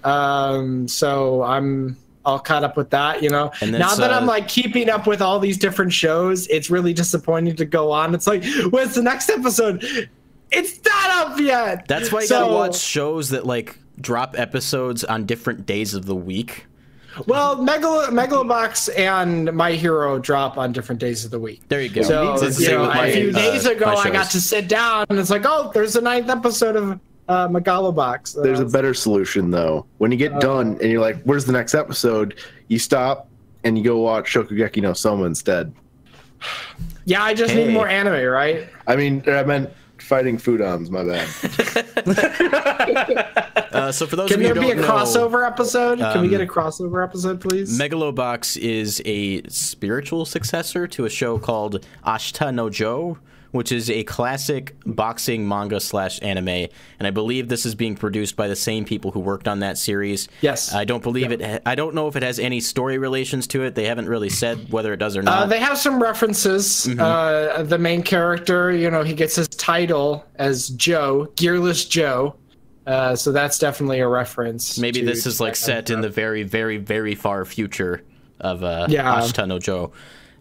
Um, 0.03 0.87
so 0.87 1.43
I'm 1.43 1.95
all 2.25 2.39
caught 2.39 2.63
up 2.63 2.77
with 2.77 2.89
that. 2.91 3.21
You 3.23 3.29
know, 3.29 3.51
And 3.61 3.71
now 3.71 3.95
that 3.95 4.11
uh, 4.11 4.15
I'm 4.17 4.25
like 4.25 4.47
keeping 4.47 4.89
up 4.89 5.07
with 5.07 5.21
all 5.21 5.39
these 5.39 5.57
different 5.57 5.93
shows, 5.93 6.47
it's 6.47 6.69
really 6.69 6.93
disappointing 6.93 7.55
to 7.57 7.65
go 7.65 7.91
on. 7.91 8.13
It's 8.13 8.27
like, 8.27 8.43
when's 8.71 8.95
the 8.95 9.03
next 9.03 9.29
episode? 9.29 9.83
It's 10.51 10.79
not 10.83 11.27
up 11.33 11.39
yet. 11.39 11.87
That's 11.87 12.11
why 12.11 12.21
you 12.21 12.27
So- 12.27 12.41
gotta 12.41 12.53
watch 12.53 12.77
shows 12.79 13.29
that 13.29 13.45
like 13.45 13.77
drop 13.99 14.37
episodes 14.37 15.03
on 15.03 15.25
different 15.25 15.65
days 15.65 15.93
of 15.93 16.05
the 16.05 16.15
week. 16.15 16.65
Well, 17.27 17.57
Megalo- 17.57 18.07
Megalobox 18.07 18.97
and 18.97 19.51
My 19.53 19.73
Hero 19.73 20.17
drop 20.17 20.57
on 20.57 20.71
different 20.71 21.01
days 21.01 21.25
of 21.25 21.31
the 21.31 21.39
week. 21.39 21.61
There 21.67 21.81
you 21.81 21.89
go. 21.89 22.03
So, 22.03 22.37
you 22.57 22.69
know, 22.71 22.85
my, 22.85 23.07
a 23.07 23.13
few 23.13 23.29
uh, 23.31 23.33
days 23.33 23.65
ago, 23.65 23.87
my 23.87 23.95
I 23.95 24.09
got 24.09 24.31
to 24.31 24.39
sit 24.39 24.69
down 24.69 25.05
and 25.09 25.19
it's 25.19 25.29
like, 25.29 25.43
oh, 25.45 25.71
there's 25.73 25.97
a 25.97 26.01
ninth 26.01 26.29
episode 26.29 26.77
of 26.77 26.99
uh, 27.31 27.47
Megalobox. 27.47 28.41
There's 28.43 28.59
a 28.59 28.65
Uh, 28.65 28.69
better 28.69 28.93
solution 28.93 29.51
though. 29.51 29.85
When 29.99 30.11
you 30.11 30.17
get 30.17 30.39
done 30.39 30.77
and 30.81 30.91
you're 30.91 31.01
like, 31.01 31.21
"Where's 31.23 31.45
the 31.45 31.53
next 31.53 31.73
episode?" 31.73 32.35
You 32.67 32.79
stop 32.79 33.29
and 33.63 33.77
you 33.77 33.83
go 33.83 33.99
watch 33.99 34.33
Shokugeki 34.33 34.81
no 34.81 34.93
Soma 34.93 35.25
instead. 35.25 35.73
yeah, 37.05 37.23
I 37.23 37.33
just 37.33 37.53
Hey. 37.53 37.67
need 37.67 37.73
more 37.73 37.87
anime, 37.87 38.25
right? 38.31 38.67
I 38.87 38.95
mean, 38.95 39.23
I 39.27 39.43
meant 39.43 39.69
fighting 39.99 40.37
Foodons. 40.37 40.89
My 40.89 41.03
bad. 41.03 41.27
Uh, 43.71 43.89
so 43.89 44.05
for 44.05 44.17
those 44.17 44.29
Can 44.29 44.41
of 44.41 44.47
you 44.47 44.53
there 44.53 44.61
who 44.61 44.67
be 44.67 44.71
a 44.71 44.75
don't 44.75 44.85
know, 44.85 44.93
crossover 44.93 45.47
episode? 45.47 45.97
Can 45.99 46.19
we 46.21 46.27
um, 46.27 46.29
get 46.29 46.41
a 46.41 46.45
crossover 46.45 47.01
episode, 47.01 47.39
please? 47.39 47.79
Megalobox 47.79 48.57
is 48.57 49.01
a 49.05 49.41
spiritual 49.47 50.25
successor 50.25 50.87
to 50.87 51.05
a 51.05 51.09
show 51.09 51.39
called 51.39 51.85
Ashita 52.05 52.53
no 52.53 52.69
Joe, 52.69 53.17
which 53.51 53.71
is 53.71 53.89
a 53.89 54.03
classic 54.03 54.75
boxing 54.85 55.47
manga 55.47 55.79
slash 55.79 56.19
anime, 56.21 56.47
and 56.47 57.07
I 57.07 57.11
believe 57.11 57.49
this 57.49 57.65
is 57.65 57.75
being 57.75 57.95
produced 57.95 58.35
by 58.35 58.47
the 58.47 58.55
same 58.55 58.85
people 58.85 59.11
who 59.11 59.19
worked 59.19 59.47
on 59.47 59.59
that 59.59 59.77
series. 59.77 60.27
Yes. 60.41 60.73
I 60.73 60.85
don't 60.85 61.03
believe 61.03 61.31
it. 61.31 61.61
I 61.65 61.75
don't 61.75 61.93
know 61.93 62.07
if 62.07 62.15
it 62.15 62.23
has 62.23 62.39
any 62.39 62.59
story 62.59 62.97
relations 62.97 63.47
to 63.47 63.63
it. 63.63 63.75
They 63.75 63.85
haven't 63.85 64.07
really 64.07 64.29
said 64.29 64.71
whether 64.71 64.93
it 64.93 64.97
does 64.97 65.17
or 65.17 65.21
not. 65.21 65.43
Uh, 65.43 65.45
they 65.47 65.59
have 65.59 65.77
some 65.77 66.01
references. 66.01 66.87
Mm-hmm. 66.87 66.99
Uh, 66.99 67.63
the 67.63 67.77
main 67.77 68.03
character, 68.03 68.71
you 68.71 68.89
know, 68.89 69.03
he 69.03 69.13
gets 69.13 69.35
his 69.35 69.47
title 69.47 70.25
as 70.35 70.69
Joe, 70.69 71.31
Gearless 71.35 71.87
Joe. 71.89 72.35
Uh, 72.87 73.15
so 73.15 73.31
that's 73.31 73.59
definitely 73.59 73.99
a 73.99 74.07
reference. 74.07 74.79
Maybe 74.79 75.01
this 75.01 75.25
is 75.25 75.39
like 75.39 75.55
set 75.55 75.89
in 75.89 76.01
the 76.01 76.09
very, 76.09 76.43
very, 76.43 76.77
very 76.77 77.15
far 77.15 77.45
future 77.45 78.03
of 78.39 78.63
uh, 78.63 78.87
Yeah. 78.89 79.19
Ashita 79.19 79.47
no 79.47 79.59
Joe. 79.59 79.91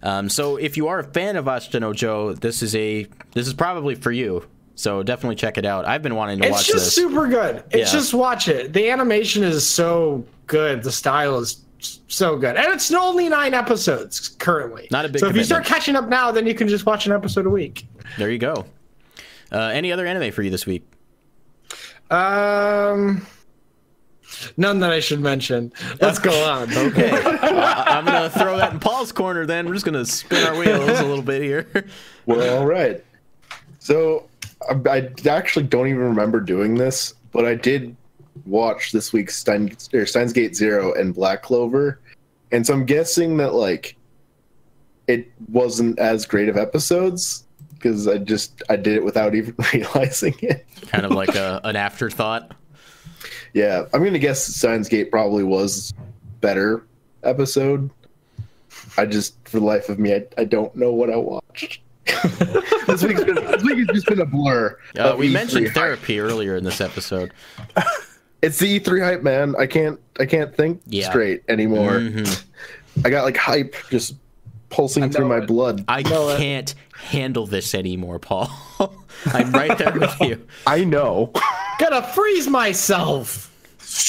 Um, 0.02 0.28
so 0.28 0.56
if 0.56 0.77
you 0.77 0.89
are 0.89 0.98
a 1.01 1.05
fan 1.05 1.36
of 1.36 1.44
Ashita 1.44 1.81
no 1.81 1.93
Joe, 1.93 2.32
this 2.32 2.62
is 2.62 2.74
a 2.74 3.06
this 3.32 3.47
is 3.47 3.55
probably 3.55 3.94
for 3.94 4.10
you. 4.12 4.47
So 4.74 5.02
definitely 5.02 5.36
check 5.36 5.59
it 5.59 5.66
out. 5.66 5.85
I've 5.85 6.02
been 6.02 6.14
wanting 6.14 6.40
to 6.40 6.48
watch 6.48 6.60
this. 6.60 6.68
It's 6.68 6.72
just 6.72 6.85
this. 6.86 6.94
super 6.94 7.28
good. 7.28 7.64
It's 7.70 7.93
Yeah. 7.93 7.98
just 7.98 8.14
watch 8.14 8.48
it. 8.48 8.72
The 8.72 8.89
animation 8.90 9.43
is 9.44 9.66
so 9.66 10.24
good. 10.47 10.82
The 10.82 10.93
style 10.93 11.39
is 11.39 11.62
so 12.09 12.36
good, 12.39 12.56
and 12.56 12.66
it's 12.72 12.90
only 12.93 13.28
nine 13.28 13.52
episodes 13.55 14.28
currently. 14.28 14.89
Not 14.90 15.05
a 15.05 15.09
big 15.10 15.20
So 15.20 15.28
if 15.28 15.36
you 15.36 15.44
start 15.44 15.64
catching 15.66 15.97
up 15.97 16.09
now, 16.09 16.31
then 16.31 16.47
you 16.47 16.55
can 16.55 16.66
just 16.68 16.86
watch 16.86 17.06
an 17.06 17.12
episode 17.12 17.44
a 17.47 17.51
week. 17.51 17.86
there 18.18 18.31
you 18.31 18.39
go. 18.39 18.64
Uh, 19.52 19.59
any 19.59 19.93
other 19.93 20.06
anime 20.06 20.32
for 20.32 20.43
you 20.43 20.51
this 20.51 20.64
week? 20.66 20.86
Um, 22.10 23.27
none 24.57 24.81
that 24.81 24.91
I 24.93 25.01
should 25.01 25.21
mention. 25.21 25.73
Let's 26.01 26.19
go 26.19 26.33
on. 26.45 26.69
Okay, 26.91 27.11
I- 27.11 27.99
I'm 27.99 28.05
gonna 28.05 28.31
throw 28.31 28.57
that 28.57 28.73
in 28.73 28.81
Paul's 28.81 29.12
corner. 29.12 29.47
Then 29.47 29.67
we're 29.67 29.75
just 29.75 29.85
gonna 29.87 30.05
spin 30.07 30.47
our 30.47 30.59
wheels 30.59 30.99
a 31.01 31.05
little 31.07 31.23
bit 31.23 31.43
here. 31.43 31.87
Well, 32.27 32.59
all 32.61 32.67
right. 32.67 33.05
So 33.79 34.29
I, 34.69 34.75
I 34.91 35.11
actually 35.29 35.65
don't 35.67 35.87
even 35.89 36.01
remember 36.03 36.41
doing 36.41 36.75
this, 36.75 37.15
but 37.33 37.45
I 37.47 37.55
did 37.55 37.97
watch 38.47 38.93
this 38.93 39.12
week's 39.12 39.37
Stein, 39.37 39.75
or 39.93 40.07
Steins 40.07 40.33
Gate 40.33 40.55
Zero 40.55 40.93
and 40.95 41.15
Black 41.15 41.43
Clover, 41.43 41.99
and 42.53 42.67
so 42.67 42.73
I'm 42.75 42.85
guessing 42.87 43.37
that 43.39 43.55
like 43.55 43.97
it 45.07 45.31
wasn't 45.49 45.99
as 45.99 46.25
great 46.27 46.49
of 46.49 46.57
episodes 46.57 47.45
because 47.75 48.07
I 48.07 48.19
just 48.19 48.62
I 48.69 48.77
did 48.77 48.97
it 48.97 49.05
without 49.05 49.35
even 49.35 49.55
realizing 49.73 50.35
it. 50.43 50.67
kind 50.89 51.05
of 51.05 51.12
like 51.12 51.35
a, 51.35 51.61
an 51.65 51.77
afterthought. 51.77 52.53
Yeah, 53.55 53.85
I'm 53.93 54.05
gonna 54.05 54.18
guess 54.18 54.44
Steins 54.47 54.89
Gate 54.89 55.10
probably 55.10 55.44
was 55.44 55.93
better 56.40 56.85
episode. 57.22 57.90
I 58.97 59.06
just, 59.06 59.35
for 59.48 59.59
the 59.60 59.64
life 59.66 59.89
of 59.89 59.98
me, 59.98 60.14
I, 60.14 60.24
I 60.39 60.44
don't 60.44 60.74
know 60.77 60.93
what 60.93 61.10
I 61.10 61.16
watched. 61.16 61.81
this, 62.86 63.02
week's 63.02 63.24
been, 63.24 63.35
this 63.35 63.62
week 63.62 63.78
has 63.78 63.86
just 63.89 64.06
been 64.06 64.20
a 64.20 64.27
blur. 64.27 64.77
Uh, 64.98 65.14
we 65.18 65.28
E3 65.28 65.32
mentioned 65.32 65.66
hype. 65.66 65.74
therapy 65.74 66.18
earlier 66.20 66.56
in 66.56 66.64
this 66.64 66.81
episode. 66.81 67.32
It's 68.43 68.59
the 68.59 68.81
E3 68.81 69.05
hype, 69.05 69.22
man. 69.22 69.55
I 69.59 69.66
can't, 69.66 70.01
I 70.18 70.27
can't 70.27 70.55
think 70.56 70.81
Yeah. 70.86 71.09
straight 71.10 71.43
anymore. 71.48 71.98
Mhm. 72.01 72.44
I 73.05 73.10
got 73.10 73.24
like 73.24 73.36
hype 73.36 73.74
just 73.90 74.14
pulsing 74.70 75.10
through 75.10 75.28
my 75.28 75.40
blood. 75.40 75.85
I 75.89 76.02
know 76.02 76.36
can't 76.36 76.74
handle 76.94 77.47
this 77.47 77.74
anymore, 77.74 78.18
Paul. 78.18 78.51
I'm 79.27 79.52
right 79.52 79.77
there 79.78 79.93
with 79.93 80.16
you. 80.20 80.47
I 80.66 80.85
know. 80.85 81.32
Gonna 81.81 82.02
freeze 82.02 82.47
myself. 82.47 83.47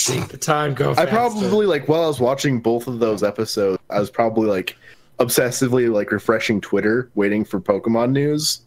Make 0.10 0.27
the 0.27 0.38
time 0.38 0.73
go. 0.73 0.93
I 0.98 1.06
probably 1.06 1.65
like 1.65 1.88
while 1.88 2.03
I 2.03 2.07
was 2.07 2.19
watching 2.19 2.60
both 2.60 2.85
of 2.88 2.99
those 2.99 3.23
episodes, 3.23 3.81
I 3.89 3.99
was 3.99 4.10
probably 4.11 4.48
like 4.49 4.76
obsessively 5.19 5.91
like 5.91 6.11
refreshing 6.11 6.60
Twitter, 6.60 7.10
waiting 7.15 7.45
for 7.45 7.60
Pokemon 7.61 8.11
news. 8.11 8.61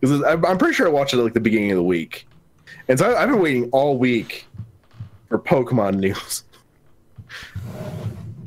Because 0.00 0.22
I'm 0.24 0.44
I'm 0.44 0.58
pretty 0.58 0.74
sure 0.74 0.86
I 0.86 0.90
watched 0.90 1.14
it 1.14 1.18
at 1.18 1.24
like 1.24 1.34
the 1.34 1.40
beginning 1.40 1.70
of 1.70 1.76
the 1.76 1.82
week, 1.84 2.26
and 2.88 2.98
so 2.98 3.12
I, 3.12 3.22
I've 3.22 3.28
been 3.28 3.40
waiting 3.40 3.68
all 3.70 3.96
week 3.96 4.46
for 5.28 5.38
Pokemon 5.38 5.94
news, 6.00 6.44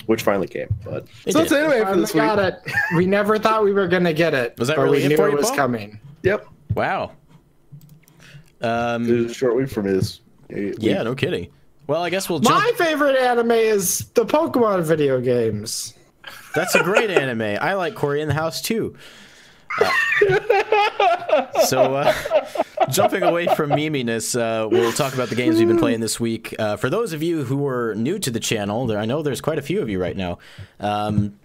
which 0.08 0.24
finally 0.24 0.48
came. 0.48 0.68
But 0.84 1.08
It 1.26 1.34
so 1.34 1.40
that's 1.40 1.52
anyway 1.52 1.80
for 1.80 1.86
Finally 1.86 2.02
this 2.02 2.14
week. 2.14 2.24
got 2.24 2.40
it. 2.40 2.56
We 2.96 3.06
never 3.06 3.38
thought 3.40 3.64
we 3.64 3.72
were 3.74 3.88
gonna 3.88 4.14
get 4.14 4.34
it. 4.34 4.56
Was 4.60 4.68
that 4.68 4.78
but 4.78 4.84
really 4.84 5.02
we 5.08 5.08
knew 5.16 5.26
it 5.26 5.34
was 5.38 5.48
Paul? 5.48 5.56
coming. 5.56 6.00
Yep, 6.24 6.46
Wow. 6.76 7.12
Um, 8.62 9.10
it 9.10 9.14
was 9.14 9.32
a 9.32 9.34
short 9.34 9.56
week 9.56 9.70
for 9.70 9.84
me 9.84 9.94
this. 9.94 10.22
yeah, 10.50 11.04
no 11.04 11.16
kidding. 11.16 11.50
Well, 11.88 12.04
I 12.04 12.10
guess 12.10 12.30
we'll 12.30 12.40
jump. 12.40 12.64
My 12.64 12.72
favorite 12.78 13.18
anime 13.18 13.52
is 13.52 14.06
the 14.14 14.26
Pokemon 14.26 14.84
video 14.84 15.20
games. 15.20 15.94
That's 16.56 16.76
a 16.76 16.84
great 16.84 17.10
anime. 17.22 17.58
I 17.62 17.74
like 17.74 17.96
Corey 17.96 18.22
in 18.22 18.28
the 18.28 18.34
House 18.34 18.62
too. 18.62 18.96
Uh, 19.80 19.90
so, 21.64 21.96
uh, 21.96 22.14
jumping 22.90 23.24
away 23.24 23.48
from 23.56 23.70
meminess, 23.70 24.36
uh, 24.36 24.68
we'll 24.70 24.92
talk 24.92 25.14
about 25.14 25.30
the 25.30 25.36
games 25.36 25.58
we've 25.58 25.68
been 25.68 25.80
playing 25.80 26.02
this 26.02 26.20
week. 26.20 26.54
Uh, 26.60 26.76
for 26.76 26.90
those 26.90 27.14
of 27.14 27.24
you 27.24 27.44
who 27.44 27.66
are 27.68 27.96
new 27.96 28.20
to 28.20 28.30
the 28.32 28.40
channel, 28.40 28.86
there, 28.86 28.98
I 28.98 29.06
know 29.06 29.22
there's 29.22 29.42
quite 29.42 29.58
a 29.58 29.62
few 29.62 29.82
of 29.82 29.90
you 29.90 30.00
right 30.00 30.16
now. 30.16 30.40
Um, 30.80 31.40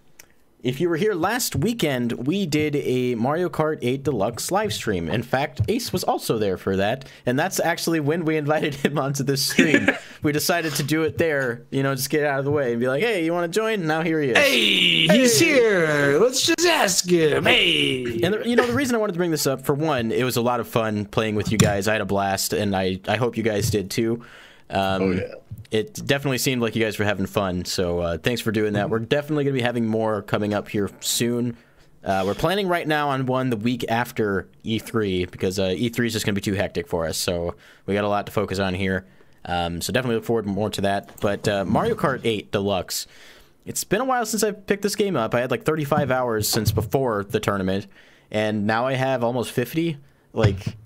if 0.66 0.80
you 0.80 0.88
were 0.88 0.97
here 0.97 1.14
last 1.14 1.55
weekend, 1.55 2.26
we 2.26 2.44
did 2.44 2.74
a 2.74 3.14
Mario 3.14 3.48
Kart 3.48 3.78
8 3.82 4.02
Deluxe 4.02 4.51
live 4.51 4.72
stream. 4.72 5.09
In 5.09 5.22
fact, 5.22 5.60
Ace 5.68 5.93
was 5.93 6.02
also 6.02 6.38
there 6.38 6.56
for 6.56 6.76
that, 6.76 7.09
and 7.24 7.38
that's 7.38 7.60
actually 7.60 8.01
when 8.01 8.24
we 8.24 8.36
invited 8.47 8.74
him 8.74 8.98
onto 8.98 9.22
this 9.22 9.43
stream. 9.47 9.88
we 10.24 10.32
decided 10.32 10.74
to 10.74 10.82
do 10.82 11.02
it 11.05 11.18
there, 11.18 11.62
you 11.70 11.84
know, 11.84 11.94
just 11.94 12.10
get 12.10 12.24
out 12.24 12.40
of 12.40 12.44
the 12.44 12.51
way 12.51 12.72
and 12.72 12.80
be 12.80 12.88
like, 12.88 13.01
"Hey, 13.01 13.24
you 13.24 13.32
want 13.32 13.51
to 13.51 13.56
join?" 13.56 13.86
Now 13.86 14.02
here 14.02 14.20
he 14.20 14.30
is. 14.30 14.38
Hey, 14.38 15.06
he's 15.06 15.38
here. 15.38 16.18
Let's 16.18 16.44
just 16.44 16.66
ask 16.66 17.09
him. 17.09 17.44
Hey. 17.44 18.20
And 18.24 18.34
the, 18.34 18.48
you 18.48 18.56
know 18.56 18.66
the 18.66 18.72
reason 18.72 18.97
I 18.97 18.98
wanted 18.98 19.12
to 19.12 19.18
bring 19.18 19.30
this 19.30 19.47
up 19.47 19.64
for 19.64 19.74
one, 19.74 20.10
it 20.10 20.24
was 20.24 20.36
a 20.36 20.43
lot 20.43 20.59
of 20.59 20.66
fun 20.66 21.05
playing 21.05 21.36
with 21.36 21.52
you 21.52 21.59
guys. 21.59 21.86
I 21.86 21.93
had 21.93 22.01
a 22.01 22.06
blast, 22.06 22.52
and 22.52 22.74
I 22.74 22.98
I 23.06 23.16
hope 23.18 23.36
you 23.36 23.44
guys 23.44 23.70
did 23.70 23.88
too. 23.88 24.24
Um, 24.68 25.02
Oh 25.02 25.10
yeah. 25.12 25.34
It 25.70 25.94
definitely 26.06 26.38
seemed 26.38 26.62
like 26.62 26.76
you 26.76 26.84
guys 26.84 26.98
were 26.98 27.05
having 27.05 27.26
fun. 27.26 27.64
So 27.64 28.01
uh, 28.01 28.18
thanks 28.18 28.40
for 28.40 28.52
doing 28.52 28.74
that. 28.74 28.88
We're 28.88 29.01
definitely 29.01 29.44
going 29.44 29.55
to 29.55 29.60
be 29.60 29.64
having 29.64 29.86
more 29.86 30.22
coming 30.22 30.55
up 30.55 30.68
here 30.68 30.90
soon. 31.01 31.56
Uh, 32.05 32.22
we're 32.24 32.34
planning 32.34 32.68
right 32.68 32.86
now 32.86 33.09
on 33.09 33.26
one 33.26 33.51
the 33.51 33.56
week 33.56 33.84
after 33.88 34.48
E3 34.64 35.28
because 35.28 35.59
uh, 35.59 35.70
E3 35.70 36.06
is 36.06 36.12
just 36.12 36.24
going 36.24 36.34
to 36.36 36.40
be 36.40 36.44
too 36.44 36.55
hectic 36.55 36.86
for 36.86 37.05
us. 37.05 37.18
So 37.18 37.56
we 37.84 37.94
got 37.94 38.05
a 38.05 38.09
lot 38.09 38.26
to 38.26 38.32
focus 38.32 38.60
on 38.60 38.74
here. 38.74 39.06
Um, 39.44 39.80
so 39.80 39.93
definitely 39.93 40.16
look 40.16 40.24
forward 40.24 40.47
more 40.47 40.70
to 40.70 40.80
that. 40.82 41.20
But 41.20 41.48
uh, 41.48 41.64
Mario 41.64 41.97
Kart 41.97 42.20
8 42.22 42.52
Deluxe. 42.52 43.09
It's 43.64 43.82
been 43.82 44.01
a 44.01 44.05
while 44.05 44.24
since 44.24 44.44
I 44.44 44.52
picked 44.52 44.82
this 44.82 44.94
game 44.94 45.16
up. 45.16 45.34
I 45.34 45.40
had 45.40 45.51
like 45.51 45.64
35 45.64 46.12
hours 46.12 46.48
since 46.48 46.70
before 46.70 47.24
the 47.24 47.40
tournament, 47.40 47.88
and 48.30 48.64
now 48.64 48.86
I 48.86 48.93
have 48.93 49.24
almost 49.24 49.51
50. 49.51 49.97
Like, 50.32 50.76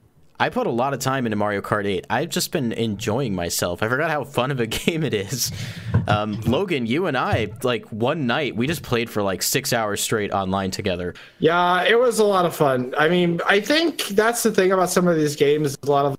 I 0.41 0.49
put 0.49 0.67
a 0.67 0.71
lot 0.71 0.95
of 0.95 1.01
time 1.01 1.27
into 1.27 1.37
Mario 1.37 1.61
Kart 1.61 1.85
8. 1.85 2.07
I've 2.09 2.31
just 2.31 2.51
been 2.51 2.73
enjoying 2.73 3.35
myself. 3.35 3.83
I 3.83 3.89
forgot 3.89 4.11
how 4.11 4.25
fun 4.25 4.51
of 4.51 4.59
a 4.59 4.67
game 4.67 5.05
it 5.05 5.13
is. 5.13 5.53
Um, 6.09 6.41
Logan, 6.41 6.87
you 6.87 7.07
and 7.07 7.17
I, 7.17 7.49
like 7.63 7.85
one 7.93 8.27
night, 8.27 8.57
we 8.57 8.67
just 8.67 8.83
played 8.83 9.11
for 9.11 9.23
like 9.23 9.43
six 9.43 9.75
hours 9.75 10.01
straight 10.01 10.33
online 10.33 10.71
together. 10.71 11.15
Yeah, 11.41 11.85
it 11.85 11.99
was 11.99 12.19
a 12.19 12.25
lot 12.25 12.47
of 12.47 12.57
fun. 12.57 12.95
I 12.99 13.11
mean, 13.11 13.43
I 13.47 13.61
think 13.61 14.07
that's 14.09 14.43
the 14.43 14.51
thing 14.51 14.73
about 14.73 14.89
some 14.89 15.07
of 15.07 15.17
these 15.17 15.37
games. 15.37 15.77
A 15.83 15.91
lot 15.91 16.07
of 16.07 16.17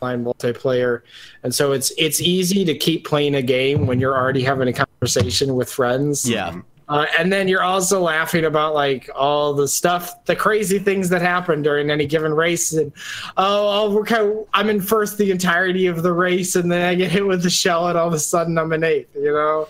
online 0.00 0.24
multiplayer, 0.24 1.02
and 1.42 1.54
so 1.54 1.72
it's 1.72 1.92
it's 1.98 2.20
easy 2.20 2.64
to 2.64 2.74
keep 2.74 3.06
playing 3.06 3.34
a 3.34 3.42
game 3.42 3.86
when 3.86 4.00
you're 4.00 4.16
already 4.16 4.42
having 4.42 4.66
a 4.68 4.72
conversation 4.72 5.54
with 5.54 5.70
friends. 5.70 6.28
Yeah. 6.28 6.62
Uh, 6.92 7.06
and 7.18 7.32
then 7.32 7.48
you're 7.48 7.62
also 7.62 8.02
laughing 8.02 8.44
about 8.44 8.74
like 8.74 9.08
all 9.14 9.54
the 9.54 9.66
stuff, 9.66 10.26
the 10.26 10.36
crazy 10.36 10.78
things 10.78 11.08
that 11.08 11.22
happen 11.22 11.62
during 11.62 11.90
any 11.90 12.04
given 12.04 12.34
race. 12.34 12.70
And 12.74 12.92
oh, 13.38 13.86
oh 13.86 13.94
we're 13.94 14.44
I'm 14.52 14.68
in 14.68 14.78
first 14.82 15.16
the 15.16 15.30
entirety 15.30 15.86
of 15.86 16.02
the 16.02 16.12
race, 16.12 16.54
and 16.54 16.70
then 16.70 16.82
I 16.82 16.94
get 16.94 17.10
hit 17.10 17.26
with 17.26 17.42
the 17.42 17.48
shell, 17.48 17.88
and 17.88 17.96
all 17.96 18.08
of 18.08 18.12
a 18.12 18.18
sudden 18.18 18.58
I'm 18.58 18.74
in 18.74 18.84
eighth. 18.84 19.08
You 19.14 19.32
know, 19.32 19.68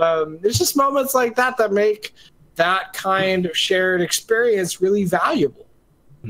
um, 0.00 0.38
it's 0.42 0.56
just 0.56 0.78
moments 0.78 1.14
like 1.14 1.36
that 1.36 1.58
that 1.58 1.72
make 1.72 2.14
that 2.54 2.94
kind 2.94 3.44
of 3.44 3.54
shared 3.54 4.00
experience 4.00 4.80
really 4.80 5.04
valuable. 5.04 5.66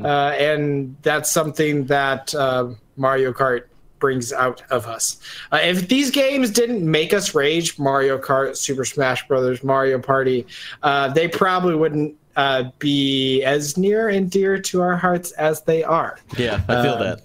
Uh, 0.03 0.35
and 0.37 0.97
that's 1.03 1.31
something 1.31 1.85
that 1.85 2.35
uh, 2.35 2.67
Mario 2.97 3.31
Kart 3.31 3.63
brings 3.99 4.31
out 4.33 4.61
of 4.71 4.85
us. 4.87 5.17
Uh, 5.51 5.59
if 5.63 5.87
these 5.87 6.11
games 6.11 6.49
didn't 6.51 6.89
make 6.89 7.13
us 7.13 7.33
rage, 7.35 7.77
Mario 7.79 8.17
Kart, 8.17 8.55
Super 8.57 8.85
Smash 8.85 9.27
Brothers, 9.27 9.63
Mario 9.63 9.99
Party, 9.99 10.45
uh, 10.83 11.09
they 11.09 11.27
probably 11.27 11.75
wouldn't 11.75 12.15
uh, 12.35 12.65
be 12.79 13.43
as 13.43 13.77
near 13.77 14.09
and 14.09 14.29
dear 14.29 14.59
to 14.59 14.81
our 14.81 14.95
hearts 14.95 15.31
as 15.31 15.61
they 15.63 15.83
are. 15.83 16.19
Yeah, 16.37 16.61
I 16.67 16.81
feel 16.83 16.93
Um, 16.93 16.99
that. 16.99 17.21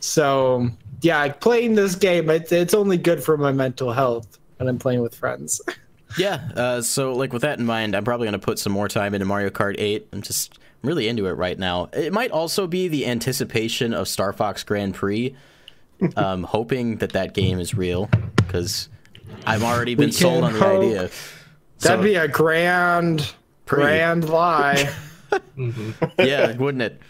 So, 0.00 0.68
yeah, 1.02 1.28
playing 1.32 1.74
this 1.74 1.94
game, 1.94 2.30
it, 2.30 2.50
it's 2.52 2.74
only 2.74 2.96
good 2.96 3.22
for 3.22 3.36
my 3.36 3.52
mental 3.52 3.92
health 3.92 4.38
when 4.56 4.68
I'm 4.68 4.78
playing 4.78 5.02
with 5.02 5.14
friends. 5.14 5.60
Yeah, 6.16 6.48
uh, 6.56 6.80
so 6.80 7.12
like 7.12 7.34
with 7.34 7.42
that 7.42 7.58
in 7.58 7.66
mind, 7.66 7.94
I'm 7.94 8.02
probably 8.02 8.24
going 8.24 8.40
to 8.40 8.44
put 8.44 8.58
some 8.58 8.72
more 8.72 8.88
time 8.88 9.12
into 9.12 9.26
Mario 9.26 9.50
Kart 9.50 9.74
8. 9.76 10.08
I'm 10.14 10.22
just 10.22 10.58
I'm 10.82 10.88
really 10.88 11.06
into 11.06 11.26
it 11.26 11.32
right 11.32 11.56
now. 11.58 11.90
It 11.92 12.14
might 12.14 12.30
also 12.30 12.66
be 12.66 12.88
the 12.88 13.04
anticipation 13.06 13.92
of 13.92 14.08
Star 14.08 14.32
Fox 14.32 14.64
Grand 14.64 14.94
Prix. 14.94 15.36
Um, 16.16 16.42
hoping 16.44 16.96
that 16.98 17.12
that 17.12 17.34
game 17.34 17.58
is 17.58 17.74
real 17.74 18.08
because 18.36 18.88
I've 19.46 19.62
already 19.62 19.94
been 19.94 20.12
sold 20.12 20.44
on 20.44 20.52
the 20.52 20.58
hope. 20.58 20.82
idea. 20.82 21.10
That'd 21.80 22.04
be 22.04 22.14
a 22.16 22.28
grand, 22.28 23.32
Pretty. 23.66 23.82
grand 23.82 24.28
lie. 24.28 24.92
yeah, 26.18 26.56
wouldn't 26.56 26.82
it? 26.82 27.00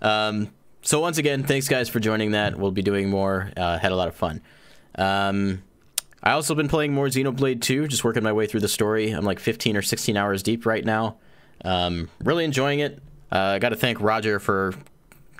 Um, 0.00 0.50
so 0.82 1.00
once 1.00 1.18
again, 1.18 1.42
thanks 1.42 1.68
guys 1.68 1.88
for 1.88 2.00
joining 2.00 2.30
that. 2.32 2.56
We'll 2.56 2.70
be 2.70 2.82
doing 2.82 3.10
more. 3.10 3.50
Uh, 3.56 3.78
had 3.78 3.92
a 3.92 3.96
lot 3.96 4.08
of 4.08 4.14
fun. 4.14 4.40
Um, 4.94 5.62
I 6.22 6.32
also 6.32 6.54
been 6.54 6.68
playing 6.68 6.92
more 6.94 7.06
Xenoblade 7.06 7.60
2, 7.60 7.88
just 7.88 8.04
working 8.04 8.22
my 8.22 8.32
way 8.32 8.46
through 8.46 8.60
the 8.60 8.68
story. 8.68 9.10
I'm 9.10 9.24
like 9.24 9.38
15 9.38 9.76
or 9.76 9.82
16 9.82 10.16
hours 10.16 10.42
deep 10.42 10.64
right 10.64 10.84
now. 10.84 11.16
Um, 11.64 12.08
really 12.22 12.44
enjoying 12.44 12.80
it. 12.80 13.00
Uh, 13.30 13.38
I 13.38 13.58
got 13.58 13.70
to 13.70 13.76
thank 13.76 14.00
Roger 14.00 14.38
for. 14.38 14.74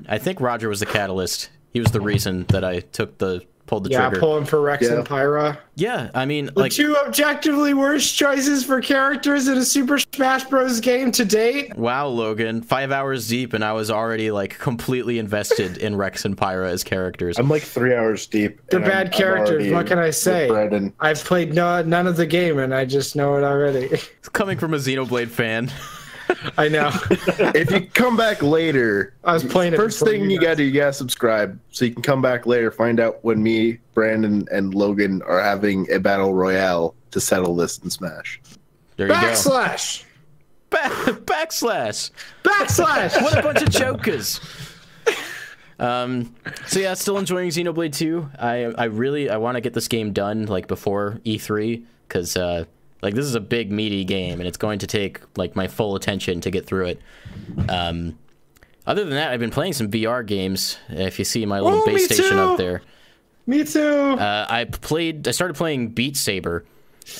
I 0.09 0.18
think 0.18 0.40
Roger 0.40 0.68
was 0.68 0.81
the 0.81 0.86
catalyst. 0.86 1.48
He 1.77 1.81
was 1.81 1.93
the 1.93 2.01
reason 2.01 2.47
that 2.48 2.65
I 2.65 2.81
took 2.81 3.19
the 3.19 3.44
pulled 3.66 3.85
the 3.85 3.90
trigger. 3.90 4.03
Yeah, 4.03 4.09
trigger. 4.09 4.20
pulling 4.20 4.44
for 4.47 4.62
Rex 4.62 4.85
Yeah. 4.86 4.94
and 4.94 5.05
Pyra. 5.05 5.59
yeah, 5.74 6.09
I 6.15 6.24
mean, 6.24 6.47
The 6.47 6.53
like 6.59 6.73
two 6.73 6.97
objectively 6.97 7.74
worst 7.74 8.16
choices 8.16 8.65
for 8.65 8.81
characters 8.81 9.47
in 9.47 9.59
a 9.59 9.62
Super 9.65 9.98
Smash 9.98 10.44
Bros. 10.44 10.81
game 10.81 11.12
to 11.12 11.24
date. 11.27 11.77
Wow, 11.77 12.07
Logan, 12.07 12.62
five 12.62 12.93
hours 12.93 13.28
deep, 13.28 13.53
and 13.53 13.62
I 13.62 13.74
was 13.74 13.90
already 13.90 14.31
like 14.31 14.59
completely 14.59 15.19
invested 15.19 15.77
in 15.77 15.97
Rex 15.97 16.24
and 16.24 16.35
Pyra 16.35 16.70
as 16.70 16.82
characters. 16.82 17.39
I'm 17.39 17.51
like 17.51 17.62
three 17.62 17.94
hours 17.94 18.27
deep. 18.27 18.59
They're 18.70 18.81
and 18.81 18.89
I'm- 18.89 18.97
bad 18.98 19.07
I'm 19.09 19.12
characters. 19.12 19.70
What 19.70 19.86
can 19.86 19.98
I 19.98 20.09
say? 20.11 20.48
Brandon. 20.48 20.94
I've 20.98 21.23
played 21.23 21.53
no, 21.53 21.82
none 21.82 22.07
of 22.07 22.16
the 22.16 22.24
game 22.27 22.59
and 22.59 22.73
I 22.73 22.86
just 22.86 23.16
know 23.16 23.36
it 23.36 23.44
already. 23.44 23.98
Coming 24.32 24.57
from 24.57 24.73
a 24.73 24.78
Xenoblade 24.78 25.28
fan, 25.28 25.70
I 26.59 26.68
know. 26.68 26.90
if 27.55 27.70
you 27.70 27.81
come 27.86 28.16
back 28.16 28.43
later, 28.43 29.14
I 29.24 29.32
was 29.32 29.44
playing 29.44 29.74
it 29.74 29.77
First 29.77 29.98
before 30.01 30.12
thing 30.12 30.24
you 30.24 30.31
you 30.31 30.40
gotta 30.40 30.56
do, 30.56 30.64
you 30.64 30.73
gotta 30.73 30.93
subscribe 30.93 31.59
so 31.70 31.85
you 31.85 31.93
can 31.93 32.02
come 32.02 32.23
back 32.23 32.47
later, 32.47 32.70
find 32.70 33.01
out 33.01 33.23
when 33.24 33.43
me, 33.43 33.78
Brandon, 33.94 34.47
and 34.52 34.74
Logan 34.74 35.23
are 35.23 35.40
having 35.43 35.90
a 35.90 35.98
battle 35.98 36.35
royale 36.35 36.94
to 37.12 37.20
settle 37.20 37.55
this 37.56 37.78
in 37.78 37.90
Smash. 37.90 38.40
there 38.97 39.09
you 39.09 39.12
Backslash! 39.14 40.02
go. 40.02 40.06
Ba- 40.70 41.12
backslash. 41.24 42.10
Backslash! 42.43 43.23
What 43.23 43.39
a 43.39 43.43
bunch 43.43 43.62
of 43.62 43.70
jokers. 43.70 44.40
Um, 45.78 46.35
so 46.66 46.81
yeah, 46.81 46.94
still 46.94 47.18
enjoying 47.18 47.51
Xenoblade 47.51 47.94
2. 47.94 48.31
I 48.39 48.64
I 48.78 48.85
really 48.85 49.28
I 49.28 49.36
want 49.36 49.56
to 49.56 49.60
get 49.60 49.74
this 49.74 49.89
game 49.89 50.12
done 50.12 50.47
like 50.47 50.68
before 50.68 51.20
E3 51.27 51.85
because 52.09 52.36
uh, 52.36 52.64
like 53.02 53.14
this 53.14 53.24
is 53.27 53.35
a 53.35 53.40
big 53.40 53.70
meaty 53.70 54.05
game 54.05 54.40
and 54.40 54.48
it's 54.48 54.56
going 54.56 54.78
to 54.81 54.86
take 54.86 55.20
like 55.36 55.55
my 55.56 55.68
full 55.68 55.94
attention 55.97 56.40
to 56.43 56.51
get 56.51 56.66
through 56.66 56.86
it. 56.86 57.01
Um, 57.68 58.18
other 58.86 59.02
than 59.05 59.14
that, 59.14 59.32
I've 59.32 59.40
been 59.40 59.51
playing 59.51 59.73
some 59.74 59.90
VR 59.90 60.24
games. 60.24 60.78
If 60.89 61.18
you 61.18 61.24
see 61.24 61.44
my 61.47 61.60
little 61.60 61.81
Oh, 61.81 61.86
base 61.86 62.05
station 62.06 62.39
up 62.39 62.56
there, 62.56 62.82
Me 63.47 63.64
too. 63.64 63.81
uh, 63.82 64.47
I 64.48 64.64
played. 64.64 65.27
I 65.27 65.32
started 65.32 65.55
playing 65.55 65.89
Beat 65.90 66.16
Saber. 66.16 66.64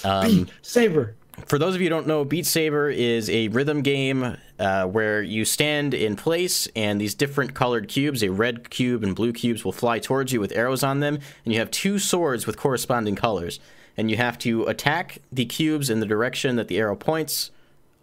Um, 0.05 0.49
Saber. 0.63 1.15
for 1.47 1.59
those 1.59 1.75
of 1.75 1.81
you 1.81 1.87
who 1.87 1.91
don't 1.91 2.07
know, 2.07 2.25
Beat 2.25 2.47
Saber 2.47 2.89
is 2.91 3.29
a 3.31 3.49
rhythm 3.49 3.83
game 3.83 4.37
uh, 4.59 4.85
where 4.87 5.23
you 5.23 5.45
stand 5.45 5.93
in 5.93 6.17
place 6.17 6.67
and 6.75 7.01
these 7.01 7.15
different 7.15 7.55
colored 7.55 7.89
cubes, 7.89 8.23
a 8.23 8.31
red 8.31 8.71
cube 8.71 9.03
and 9.05 9.15
blue 9.15 9.33
cubes, 9.33 9.65
will 9.65 9.73
fly 9.73 9.99
towards 9.99 10.33
you 10.33 10.41
with 10.41 10.53
arrows 10.53 10.83
on 10.83 11.01
them, 11.01 11.19
and 11.45 11.53
you 11.53 11.59
have 11.61 11.71
two 11.71 11.99
swords 11.99 12.47
with 12.47 12.57
corresponding 12.57 13.15
colors. 13.17 13.61
And 13.97 14.11
you 14.11 14.17
have 14.17 14.39
to 14.41 14.65
attack 14.65 15.19
the 15.33 15.47
cubes 15.47 15.89
in 15.89 16.01
the 16.01 16.07
direction 16.07 16.57
that 16.57 16.69
the 16.69 16.79
arrow 16.79 16.97
points 16.97 17.51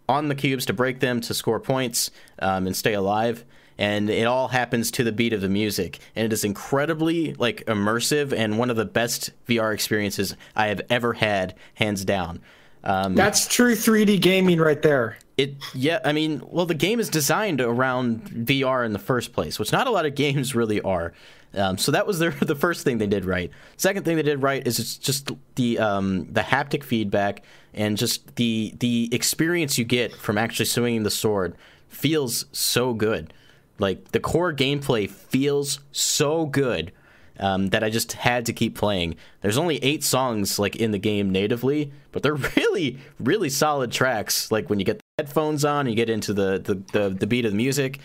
on 0.08 0.28
the 0.28 0.34
cubes 0.34 0.66
to 0.66 0.72
break 0.72 1.00
them 1.00 1.20
to 1.22 1.34
score 1.34 1.60
points 1.60 2.10
um, 2.40 2.66
and 2.66 2.76
stay 2.76 2.94
alive. 2.94 3.44
And 3.76 4.08
it 4.08 4.26
all 4.26 4.48
happens 4.48 4.90
to 4.92 5.04
the 5.04 5.10
beat 5.10 5.32
of 5.32 5.40
the 5.40 5.48
music, 5.48 5.98
and 6.14 6.24
it 6.24 6.32
is 6.32 6.44
incredibly 6.44 7.34
like 7.34 7.64
immersive 7.66 8.32
and 8.32 8.56
one 8.56 8.70
of 8.70 8.76
the 8.76 8.84
best 8.84 9.32
VR 9.48 9.74
experiences 9.74 10.36
I 10.54 10.68
have 10.68 10.82
ever 10.90 11.14
had, 11.14 11.54
hands 11.74 12.04
down. 12.04 12.40
Um, 12.84 13.16
That's 13.16 13.48
true 13.48 13.74
3D 13.74 14.20
gaming 14.20 14.60
right 14.60 14.80
there. 14.80 15.16
It 15.36 15.54
yeah 15.74 15.98
i 16.04 16.12
mean 16.12 16.40
well 16.46 16.66
the 16.66 16.74
game 16.74 17.00
is 17.00 17.08
designed 17.08 17.60
around 17.60 18.22
vr 18.30 18.86
in 18.86 18.92
the 18.92 18.98
first 18.98 19.32
place 19.32 19.58
which 19.58 19.72
not 19.72 19.86
a 19.86 19.90
lot 19.90 20.06
of 20.06 20.14
games 20.24 20.54
really 20.54 20.80
are. 20.82 21.12
Um, 21.54 21.78
so 21.78 21.92
that 21.92 22.06
was 22.06 22.18
their, 22.18 22.30
the 22.40 22.54
first 22.54 22.84
thing 22.84 22.98
they 22.98 23.06
did 23.06 23.24
right. 23.24 23.50
Second 23.76 24.04
thing 24.04 24.16
they 24.16 24.22
did 24.22 24.42
right 24.42 24.66
is 24.66 24.78
it's 24.78 24.96
just 24.96 25.30
the 25.54 25.78
um, 25.78 26.32
the 26.32 26.40
haptic 26.40 26.82
feedback 26.82 27.44
and 27.72 27.96
just 27.96 28.36
the 28.36 28.74
the 28.78 29.08
experience 29.12 29.78
you 29.78 29.84
get 29.84 30.12
from 30.12 30.38
actually 30.38 30.66
swinging 30.66 31.02
the 31.02 31.10
sword 31.10 31.54
feels 31.88 32.46
so 32.52 32.92
good. 32.92 33.32
Like 33.78 34.12
the 34.12 34.20
core 34.20 34.52
gameplay 34.52 35.08
feels 35.08 35.80
so 35.92 36.46
good 36.46 36.92
um, 37.40 37.68
that 37.68 37.82
I 37.84 37.90
just 37.90 38.12
had 38.12 38.46
to 38.46 38.52
keep 38.52 38.76
playing. 38.76 39.16
There's 39.40 39.58
only 39.58 39.76
eight 39.82 40.04
songs 40.04 40.58
like 40.58 40.76
in 40.76 40.90
the 40.92 40.98
game 40.98 41.30
natively, 41.30 41.92
but 42.12 42.22
they're 42.22 42.34
really, 42.56 42.98
really 43.18 43.48
solid 43.50 43.90
tracks. 43.92 44.50
Like 44.52 44.70
when 44.70 44.78
you 44.78 44.84
get 44.84 44.98
the 44.98 45.24
headphones 45.24 45.64
on, 45.64 45.86
you 45.88 45.94
get 45.94 46.10
into 46.10 46.32
the 46.32 46.58
the, 46.58 46.74
the, 46.98 47.10
the 47.10 47.26
beat 47.26 47.44
of 47.44 47.50
the 47.52 47.56
music. 47.56 47.98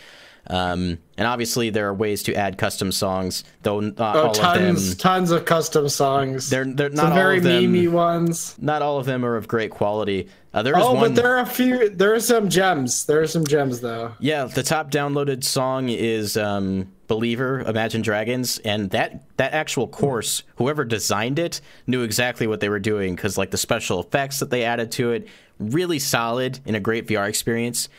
Um, 0.47 0.97
and 1.17 1.27
obviously, 1.27 1.69
there 1.69 1.89
are 1.89 1.93
ways 1.93 2.23
to 2.23 2.33
add 2.33 2.57
custom 2.57 2.91
songs, 2.91 3.43
though 3.61 3.81
not 3.81 4.15
Oh, 4.15 4.19
all 4.23 4.29
of 4.31 4.35
tons, 4.37 4.89
them. 4.89 4.97
tons 4.97 5.31
of 5.31 5.45
custom 5.45 5.89
songs. 5.89 6.49
They're 6.49 6.65
they're 6.65 6.89
Some 6.89 6.95
not 6.95 7.11
all 7.11 7.17
very 7.17 7.37
of 7.37 7.43
them. 7.43 7.65
memey 7.73 7.91
ones. 7.91 8.55
Not 8.59 8.81
all 8.81 8.97
of 8.97 9.05
them 9.05 9.23
are 9.25 9.35
of 9.35 9.47
great 9.47 9.69
quality. 9.69 10.27
Uh, 10.51 10.63
there 10.63 10.75
is 10.75 10.83
Oh, 10.83 10.93
one. 10.93 11.09
but 11.13 11.15
there 11.21 11.35
are 11.37 11.41
a 11.41 11.45
few. 11.45 11.89
There 11.89 12.15
are 12.15 12.19
some 12.19 12.49
gems. 12.49 13.05
There 13.05 13.21
are 13.21 13.27
some 13.27 13.45
gems 13.45 13.81
though. 13.81 14.13
Yeah, 14.19 14.45
the 14.45 14.63
top 14.63 14.89
downloaded 14.89 15.43
song 15.43 15.89
is 15.89 16.35
um, 16.35 16.91
"Believer," 17.09 17.59
Imagine 17.67 18.01
Dragons, 18.01 18.59
and 18.59 18.89
that 18.91 19.21
that 19.35 19.51
actual 19.51 19.87
course, 19.87 20.43
whoever 20.55 20.85
designed 20.85 21.37
it 21.39 21.59
knew 21.87 22.03
exactly 22.03 22.47
what 22.47 22.61
they 22.61 22.69
were 22.69 22.79
doing 22.79 23.15
because 23.15 23.37
like 23.37 23.51
the 23.51 23.57
special 23.57 23.99
effects 23.99 24.39
that 24.39 24.49
they 24.49 24.63
added 24.63 24.91
to 24.93 25.11
it, 25.11 25.27
really 25.59 25.99
solid 25.99 26.59
in 26.65 26.75
a 26.75 26.79
great 26.79 27.05
VR 27.07 27.27
experience. 27.27 27.89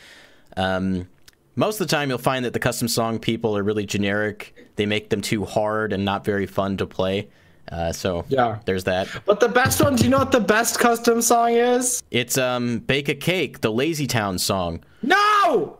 Um, 0.57 1.07
most 1.55 1.79
of 1.79 1.87
the 1.87 1.91
time, 1.95 2.09
you'll 2.09 2.17
find 2.17 2.45
that 2.45 2.53
the 2.53 2.59
custom 2.59 2.87
song 2.87 3.19
people 3.19 3.55
are 3.57 3.61
really 3.63 3.85
generic. 3.85 4.55
They 4.77 4.85
make 4.85 5.09
them 5.09 5.21
too 5.21 5.45
hard 5.45 5.91
and 5.93 6.03
not 6.05 6.23
very 6.25 6.45
fun 6.45 6.77
to 6.77 6.87
play. 6.87 7.27
Uh, 7.71 7.91
so 7.91 8.25
Yeah. 8.29 8.59
there's 8.65 8.85
that. 8.85 9.07
But 9.25 9.39
the 9.39 9.47
best 9.49 9.81
one. 9.81 9.95
Do 9.95 10.03
you 10.03 10.09
know 10.09 10.17
what 10.17 10.31
the 10.31 10.39
best 10.39 10.79
custom 10.79 11.21
song 11.21 11.53
is? 11.53 12.01
It's 12.09 12.37
um, 12.37 12.79
"Bake 12.79 13.07
a 13.09 13.15
Cake," 13.15 13.61
the 13.61 13.71
Lazy 13.71 14.07
Town 14.07 14.39
song. 14.39 14.79
No. 15.03 15.77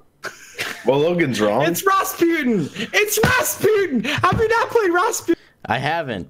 Well, 0.86 1.00
Logan's 1.00 1.40
wrong. 1.40 1.64
It's 1.64 1.86
Rasputin. 1.86 2.70
It's 2.94 3.20
Rasputin. 3.24 4.04
Have 4.04 4.40
you 4.40 4.48
not 4.48 4.70
played 4.70 4.92
Rasputin? 4.92 5.42
I 5.66 5.78
haven't, 5.78 6.28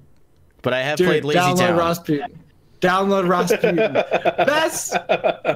but 0.62 0.72
I 0.74 0.82
have 0.82 0.98
Dude, 0.98 1.08
played 1.08 1.24
Lazy 1.24 1.38
download 1.40 1.56
Town. 1.58 1.78
Rasputin. 1.78 2.38
Download 2.80 3.28
Rasputin. 3.28 3.76
best, 4.46 4.94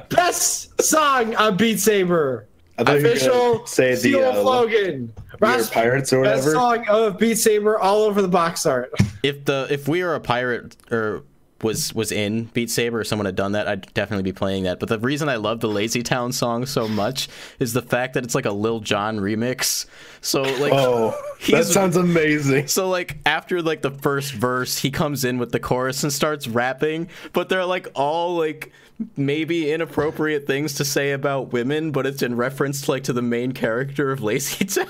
best 0.09 0.81
song 0.81 1.35
on 1.35 1.57
Beat 1.57 1.79
Saber. 1.79 2.47
I 2.79 2.83
thought 2.83 2.97
you 2.97 3.03
were 3.03 3.09
Official 3.09 3.53
gonna 3.55 3.67
say 3.67 3.91
the, 3.91 3.97
seal 3.97 4.23
uh, 4.23 4.33
slogan. 4.41 5.13
We 5.17 5.37
Rasputin, 5.39 5.73
pirates 5.73 6.13
or 6.13 6.19
whatever. 6.19 6.37
best 6.41 6.51
song 6.51 6.85
of 6.87 7.17
Beat 7.17 7.37
Saber 7.37 7.79
all 7.79 8.03
over 8.03 8.21
the 8.21 8.27
box 8.27 8.65
art. 8.65 8.93
if 9.23 9.45
the 9.45 9.67
if 9.69 9.87
we 9.87 10.01
are 10.03 10.15
a 10.15 10.19
pirate 10.19 10.75
or 10.91 11.23
was 11.63 11.93
was 11.93 12.11
in 12.11 12.45
Beat 12.45 12.69
Saber 12.69 12.99
or 12.99 13.03
someone 13.03 13.25
had 13.25 13.35
done 13.35 13.53
that, 13.53 13.67
I'd 13.67 13.93
definitely 13.93 14.23
be 14.23 14.33
playing 14.33 14.63
that. 14.63 14.79
But 14.79 14.89
the 14.89 14.99
reason 14.99 15.27
I 15.29 15.37
love 15.37 15.59
the 15.59 15.67
Lazy 15.69 16.03
Town 16.03 16.31
song 16.31 16.65
so 16.65 16.87
much 16.87 17.27
is 17.59 17.73
the 17.73 17.81
fact 17.81 18.13
that 18.13 18.23
it's 18.23 18.35
like 18.35 18.45
a 18.45 18.51
Lil 18.51 18.79
Jon 18.79 19.17
remix. 19.19 19.85
So 20.21 20.41
like 20.43 20.73
Oh, 20.73 21.19
that 21.49 21.65
sounds 21.65 21.97
amazing. 21.97 22.67
so 22.67 22.89
like 22.89 23.17
after 23.25 23.61
like 23.61 23.81
the 23.81 23.91
first 23.91 24.33
verse, 24.33 24.77
he 24.77 24.91
comes 24.91 25.25
in 25.25 25.37
with 25.39 25.51
the 25.51 25.59
chorus 25.59 26.03
and 26.03 26.13
starts 26.13 26.47
rapping, 26.47 27.09
but 27.33 27.49
they're 27.49 27.65
like 27.65 27.87
all 27.95 28.35
like 28.37 28.71
maybe 29.15 29.71
inappropriate 29.71 30.47
things 30.47 30.73
to 30.75 30.85
say 30.85 31.11
about 31.11 31.53
women, 31.53 31.91
but 31.91 32.05
it's 32.07 32.23
in 32.23 32.35
reference 32.35 32.81
to 32.81 32.91
like 32.91 33.03
to 33.03 33.13
the 33.13 33.21
main 33.21 33.51
character 33.51 34.11
of 34.11 34.21
Lazy 34.23 34.65
Town. 34.65 34.87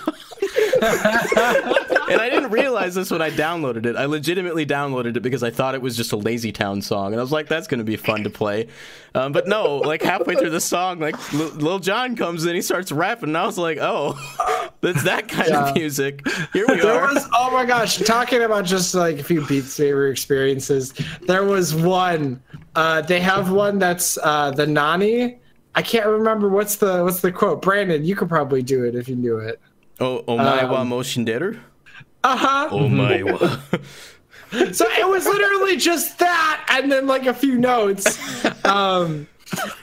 and 2.10 2.22
I 2.22 2.30
didn't 2.30 2.52
realize 2.52 2.96
this 2.96 3.12
when 3.12 3.22
I 3.22 3.30
downloaded 3.32 3.86
it. 3.86 3.96
I 3.96 4.06
legitimately 4.06 4.66
downloaded 4.66 5.18
it 5.18 5.22
because 5.22 5.44
I 5.44 5.50
thought 5.50 5.76
it 5.76 5.82
was 5.82 5.96
just 5.98 6.12
a 6.14 6.18
Lazy 6.18 6.52
Town 6.52 6.82
song, 6.82 7.08
and 7.14 7.20
I 7.20 7.22
was 7.24 7.32
like, 7.32 7.48
"That's 7.48 7.68
going 7.68 7.80
to 7.80 7.84
be 7.84 7.96
fun 7.98 8.24
to 8.24 8.30
play." 8.30 8.68
Um, 9.16 9.32
but 9.32 9.48
no, 9.48 9.78
like 9.78 10.02
halfway 10.02 10.36
through 10.36 10.52
the 10.52 10.62
song, 10.62 11.00
like 11.00 11.16
Lil 11.34 11.50
Lil 11.50 11.80
Jon 11.80 12.16
comes 12.16 12.44
in, 12.44 12.50
and 12.50 12.56
he 12.56 12.62
starts 12.62 12.92
rapping, 12.92 13.30
and 13.30 13.38
I 13.38 13.46
was 13.46 13.58
like, 13.58 13.78
"Oh, 13.82 14.16
that's 14.82 15.04
that 15.04 15.28
kind 15.28 15.50
Yeah. 15.50 15.70
of 15.70 15.76
music." 15.76 16.26
Here 16.54 16.66
we 16.68 16.80
There 16.80 17.02
are. 17.02 17.14
was 17.14 17.28
oh 17.34 17.52
my 17.52 17.66
gosh, 17.66 17.98
talking 17.98 18.42
about 18.44 18.66
just 18.66 18.94
like 18.96 19.20
a 19.20 19.24
few 19.24 19.46
Beat 19.46 19.66
Saber 19.66 20.08
experiences. 20.10 20.94
There 21.22 21.44
was 21.46 21.74
one. 21.76 22.42
Uh, 22.76 23.02
they 23.02 23.20
have 23.20 23.52
one 23.52 23.80
that's 23.80 24.18
uh, 24.24 24.52
the 24.52 24.68
Nani. 24.68 25.40
I 25.76 25.82
can't 25.82 26.08
remember 26.08 26.50
what's 26.50 26.78
the 26.78 27.04
what's 27.04 27.20
the 27.22 27.32
quote. 27.32 27.62
Brandon, 27.62 28.04
you 28.04 28.16
could 28.16 28.30
probably 28.30 28.64
do 28.64 28.84
it 28.84 28.96
if 28.96 29.08
you 29.08 29.16
knew 29.16 29.38
it. 29.38 29.60
Oh, 30.00 30.24
oh 30.28 30.38
my 30.38 30.62
Um, 30.62 30.88
motion 30.90 31.26
deader. 31.26 31.60
Uh 32.24 32.38
huh. 32.38 32.68
Oh 32.72 32.88
my 32.88 33.24
wa. 33.24 33.58
So 34.72 34.86
it 34.90 35.08
was 35.08 35.26
literally 35.26 35.76
just 35.76 36.20
that, 36.20 36.66
and 36.70 36.90
then 36.92 37.06
like 37.06 37.26
a 37.26 37.34
few 37.34 37.58
notes. 37.58 38.18
Um, 38.66 39.28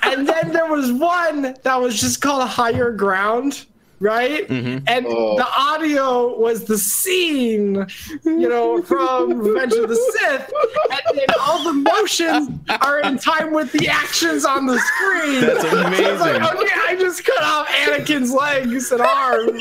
and 0.02 0.26
then 0.26 0.52
there 0.52 0.66
was 0.70 0.90
one 0.92 1.54
that 1.62 1.80
was 1.80 2.00
just 2.00 2.20
called 2.22 2.48
Higher 2.48 2.90
Ground, 2.90 3.66
right? 4.00 4.46
Mm-hmm. 4.48 4.84
And 4.86 5.06
Oh. 5.06 5.36
the 5.36 5.46
audio 5.46 6.36
was 6.38 6.64
the 6.64 6.76
scene, 6.78 7.86
you 8.24 8.48
know, 8.48 8.82
from 8.82 9.38
Revenge 9.38 9.72
of 9.74 9.88
the 9.88 9.96
Sith, 9.96 10.52
and 10.90 11.18
then 11.18 11.26
all 11.40 11.62
the 11.64 11.72
motions 11.72 12.58
are 12.82 13.00
in 13.00 13.18
time 13.18 13.52
with 13.52 13.72
the 13.72 13.88
actions 13.88 14.44
on 14.44 14.66
the 14.66 14.78
screen. 14.78 15.40
That's 15.40 15.60
So 15.62 15.66
it's 15.68 15.86
amazing. 15.86 16.06
Oh, 16.06 16.18
like, 16.20 16.56
okay, 16.56 16.70
I 16.86 16.96
just 16.98 17.24
cut 17.24 17.42
off 17.42 17.66
Anakin's 17.68 18.32
legs 18.32 18.90
and 18.92 19.00
arms. 19.00 19.60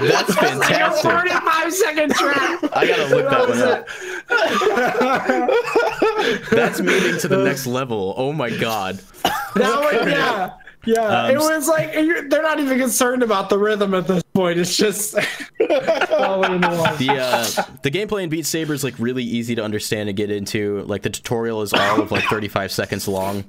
That's 0.00 0.36
Like 0.58 0.80
a 0.80 0.90
45 0.92 1.72
second 1.72 2.10
track. 2.14 2.60
I 2.76 2.86
gotta 2.86 3.06
look 3.14 3.30
that 3.30 3.48
one 3.48 3.62
up. 3.62 3.88
up. 6.36 6.50
That's 6.50 6.80
moving 6.80 7.18
to 7.20 7.28
the 7.28 7.38
next 7.44 7.66
level. 7.66 8.14
Oh 8.16 8.32
my 8.32 8.50
god. 8.50 9.00
That 9.54 9.80
one, 9.80 10.08
yeah. 10.08 10.50
Yeah, 10.86 11.24
Um, 11.24 11.30
it 11.32 11.38
was 11.38 11.68
like 11.68 11.94
you're, 11.94 12.28
they're 12.28 12.42
not 12.42 12.60
even 12.60 12.78
concerned 12.78 13.22
about 13.22 13.50
the 13.50 13.58
rhythm 13.58 13.92
at 13.94 14.06
this 14.06 14.22
point. 14.32 14.58
It's 14.58 14.76
just 14.76 15.18
following 16.08 16.62
along. 16.64 16.96
The 16.98 17.10
uh, 17.10 17.62
the 17.82 17.90
gameplay 17.90 18.22
in 18.22 18.28
Beat 18.28 18.46
Saber 18.46 18.72
is 18.72 18.84
like 18.84 18.94
really 18.98 19.24
easy 19.24 19.54
to 19.56 19.62
understand 19.64 20.08
and 20.08 20.16
get 20.16 20.30
into. 20.30 20.82
Like 20.82 21.02
the 21.02 21.10
tutorial 21.10 21.62
is 21.62 21.72
all 21.72 22.00
of 22.00 22.10
like 22.12 22.24
35 22.24 22.70
seconds 22.72 23.08
long. 23.08 23.44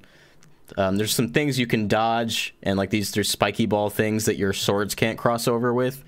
Um, 0.77 0.97
there's 0.97 1.13
some 1.13 1.29
things 1.29 1.57
you 1.57 1.67
can 1.67 1.87
dodge, 1.87 2.53
and 2.63 2.77
like 2.77 2.89
these, 2.89 3.11
there's 3.11 3.29
spiky 3.29 3.65
ball 3.67 3.89
things 3.89 4.25
that 4.25 4.35
your 4.37 4.51
swords 4.51 4.95
can't 4.95 5.17
cross 5.17 5.47
over 5.47 5.73
with. 5.73 6.03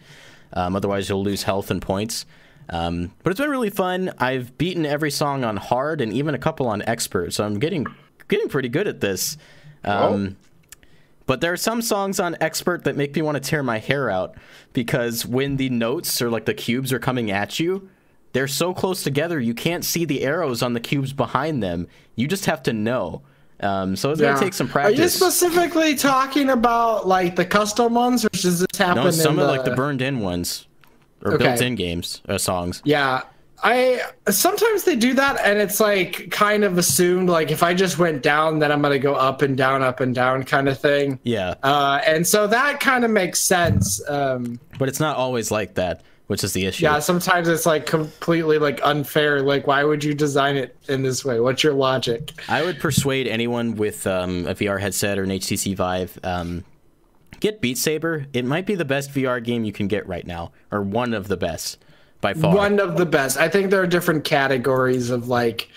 Um, 0.51 0.75
otherwise, 0.75 1.07
you'll 1.07 1.23
lose 1.23 1.43
health 1.43 1.71
and 1.71 1.81
points. 1.81 2.25
Um, 2.69 3.11
but 3.23 3.31
it's 3.31 3.39
been 3.39 3.49
really 3.49 3.69
fun. 3.69 4.11
I've 4.19 4.57
beaten 4.57 4.85
every 4.85 5.11
song 5.11 5.43
on 5.43 5.57
hard 5.57 6.01
and 6.01 6.11
even 6.11 6.35
a 6.35 6.37
couple 6.37 6.67
on 6.67 6.81
expert, 6.83 7.33
so 7.33 7.43
I'm 7.45 7.57
getting 7.59 7.85
getting 8.27 8.49
pretty 8.49 8.69
good 8.69 8.87
at 8.87 8.99
this. 8.99 9.37
Um, 9.83 10.35
But 11.29 11.41
there 11.41 11.53
are 11.53 11.57
some 11.57 11.83
songs 11.83 12.19
on 12.19 12.35
expert 12.41 12.85
that 12.85 12.95
make 12.97 13.15
me 13.15 13.21
want 13.21 13.35
to 13.35 13.39
tear 13.39 13.61
my 13.61 13.77
hair 13.77 14.09
out 14.09 14.33
because 14.73 15.27
when 15.27 15.57
the 15.57 15.69
notes 15.69 16.23
or 16.23 16.31
like 16.31 16.45
the 16.45 16.55
cubes 16.55 16.91
are 16.91 16.97
coming 16.97 17.29
at 17.29 17.59
you, 17.59 17.87
they're 18.33 18.47
so 18.47 18.73
close 18.73 19.03
together 19.03 19.39
you 19.39 19.53
can't 19.53 19.85
see 19.85 20.05
the 20.05 20.23
arrows 20.23 20.63
on 20.63 20.73
the 20.73 20.79
cubes 20.79 21.13
behind 21.13 21.61
them. 21.61 21.87
You 22.15 22.27
just 22.27 22.47
have 22.47 22.63
to 22.63 22.73
know. 22.73 23.21
Um, 23.59 23.95
so 23.95 24.09
it's 24.09 24.19
gonna 24.19 24.39
take 24.39 24.55
some 24.55 24.67
practice. 24.67 24.97
Are 24.97 25.03
you 25.03 25.07
specifically 25.07 25.93
talking 25.93 26.49
about 26.49 27.07
like 27.07 27.35
the 27.35 27.45
custom 27.45 27.93
ones, 27.93 28.25
or 28.25 28.29
does 28.29 28.61
this 28.61 28.79
happen? 28.79 29.03
no, 29.03 29.11
some 29.11 29.37
of 29.37 29.47
like 29.49 29.65
the 29.65 29.75
burned 29.75 30.01
in 30.01 30.21
ones 30.21 30.65
or 31.23 31.35
Okay. 31.35 31.43
built 31.45 31.61
in 31.61 31.75
games 31.75 32.23
uh, 32.27 32.39
songs. 32.39 32.81
Yeah. 32.85 33.21
I 33.61 34.01
sometimes 34.29 34.83
they 34.85 34.95
do 34.95 35.13
that 35.15 35.39
and 35.43 35.59
it's 35.59 35.79
like 35.79 36.29
kind 36.31 36.63
of 36.63 36.77
assumed 36.77 37.29
like 37.29 37.51
if 37.51 37.61
I 37.63 37.73
just 37.73 37.97
went 37.99 38.23
down 38.23 38.59
then 38.59 38.71
I'm 38.71 38.81
gonna 38.81 38.99
go 38.99 39.15
up 39.15 39.41
and 39.41 39.57
down, 39.57 39.83
up 39.83 39.99
and 39.99 40.15
down 40.15 40.43
kind 40.43 40.69
of 40.69 40.79
thing. 40.79 41.19
Yeah, 41.23 41.55
Uh, 41.63 41.99
and 42.05 42.25
so 42.25 42.47
that 42.47 42.79
kind 42.79 43.03
of 43.03 43.11
makes 43.11 43.39
sense. 43.41 44.01
Um, 44.09 44.59
but 44.77 44.87
it's 44.87 44.99
not 44.99 45.17
always 45.17 45.51
like 45.51 45.75
that, 45.75 46.01
which 46.27 46.43
is 46.43 46.53
the 46.53 46.65
issue. 46.65 46.83
yeah, 46.83 46.99
sometimes 46.99 47.47
it's 47.49 47.65
like 47.65 47.85
completely 47.85 48.59
like 48.59 48.79
unfair. 48.83 49.41
Like, 49.41 49.67
why 49.67 49.83
would 49.83 50.03
you 50.03 50.13
design 50.13 50.55
it 50.55 50.77
in 50.87 51.03
this 51.03 51.25
way? 51.25 51.39
What's 51.41 51.63
your 51.63 51.73
logic? 51.73 52.31
I 52.47 52.63
would 52.63 52.79
persuade 52.79 53.27
anyone 53.27 53.75
with 53.75 54.07
um, 54.07 54.47
a 54.47 54.55
VR 54.55 54.79
headset 54.79 55.19
or 55.19 55.23
an 55.23 55.31
HTC 55.31 55.75
Vive, 55.75 56.17
um, 56.23 56.63
get 57.41 57.59
Beat 57.61 57.77
Saber. 57.77 58.25
It 58.31 58.45
might 58.45 58.65
be 58.65 58.75
the 58.75 58.85
best 58.85 59.11
VR 59.11 59.43
game 59.43 59.65
you 59.65 59.73
can 59.73 59.87
get 59.89 60.07
right 60.07 60.25
now, 60.25 60.51
or 60.71 60.81
one 60.81 61.13
of 61.13 61.27
the 61.27 61.37
best 61.37 61.77
by 62.21 62.33
far. 62.33 62.55
One 62.55 62.79
of 62.79 62.97
the 62.97 63.05
best. 63.05 63.37
I 63.37 63.47
think 63.49 63.71
there 63.71 63.81
are 63.81 63.87
different 63.87 64.23
categories 64.23 65.09
of 65.09 65.27
like 65.27 65.69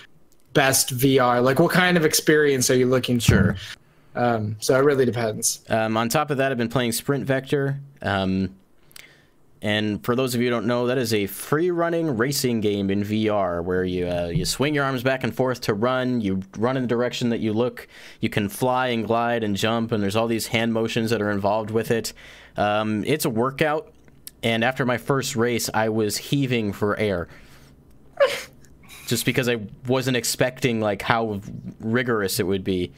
best 0.53 0.97
VR. 0.97 1.43
Like, 1.43 1.59
what 1.59 1.73
kind 1.73 1.97
of 1.97 2.05
experience 2.05 2.71
are 2.71 2.77
you 2.77 2.87
looking 2.87 3.19
Sure. 3.19 3.55
for? 3.55 3.59
Um, 4.15 4.57
so 4.61 4.75
it 4.77 4.85
really 4.85 5.07
depends. 5.07 5.63
Um, 5.71 5.97
on 5.97 6.09
top 6.11 6.31
of 6.31 6.37
that, 6.37 6.53
I've 6.53 6.59
been 6.59 6.69
playing 6.69 6.93
Sprint 6.93 7.25
Vector. 7.25 7.81
Um, 8.03 8.55
and 9.63 10.05
for 10.05 10.17
those 10.17 10.35
of 10.35 10.41
you 10.41 10.49
who 10.49 10.51
don't 10.51 10.67
know, 10.67 10.89
that 10.89 10.99
is 10.99 11.15
a 11.15 11.27
free 11.29 11.71
running 11.71 12.17
racing 12.17 12.61
game 12.61 12.91
in 12.91 13.05
VR 13.05 13.63
where 13.63 13.85
you 13.85 14.09
uh, 14.09 14.27
you 14.27 14.45
swing 14.45 14.75
your 14.75 14.85
arms 14.85 15.05
back 15.05 15.23
and 15.23 15.33
forth 15.35 15.61
to 15.63 15.75
run. 15.75 16.21
You 16.21 16.43
run 16.59 16.77
in 16.77 16.83
the 16.83 16.89
direction 16.89 17.29
that 17.31 17.39
you 17.39 17.53
look. 17.53 17.87
You 18.21 18.29
can 18.29 18.49
fly 18.49 18.89
and 18.89 19.07
glide 19.07 19.45
and 19.45 19.57
jump, 19.57 19.93
and 19.93 20.03
there's 20.03 20.17
all 20.17 20.27
these 20.27 20.49
hand 20.49 20.73
motions 20.75 21.11
that 21.11 21.23
are 21.23 21.31
involved 21.31 21.71
with 21.71 21.93
it. 21.93 22.13
Um, 22.57 23.05
it's 23.07 23.25
a 23.25 23.31
workout. 23.31 23.93
And 24.43 24.65
after 24.65 24.85
my 24.85 24.99
first 24.99 25.37
race, 25.37 25.71
I 25.73 25.89
was 25.89 26.17
heaving 26.17 26.73
for 26.73 26.97
air. 26.99 27.29
Just 29.07 29.25
because 29.25 29.49
I 29.49 29.61
wasn't 29.87 30.17
expecting 30.17 30.81
like 30.81 31.03
how 31.03 31.41
rigorous 31.81 32.41
it 32.41 32.47
would 32.47 32.65
be. 32.65 32.93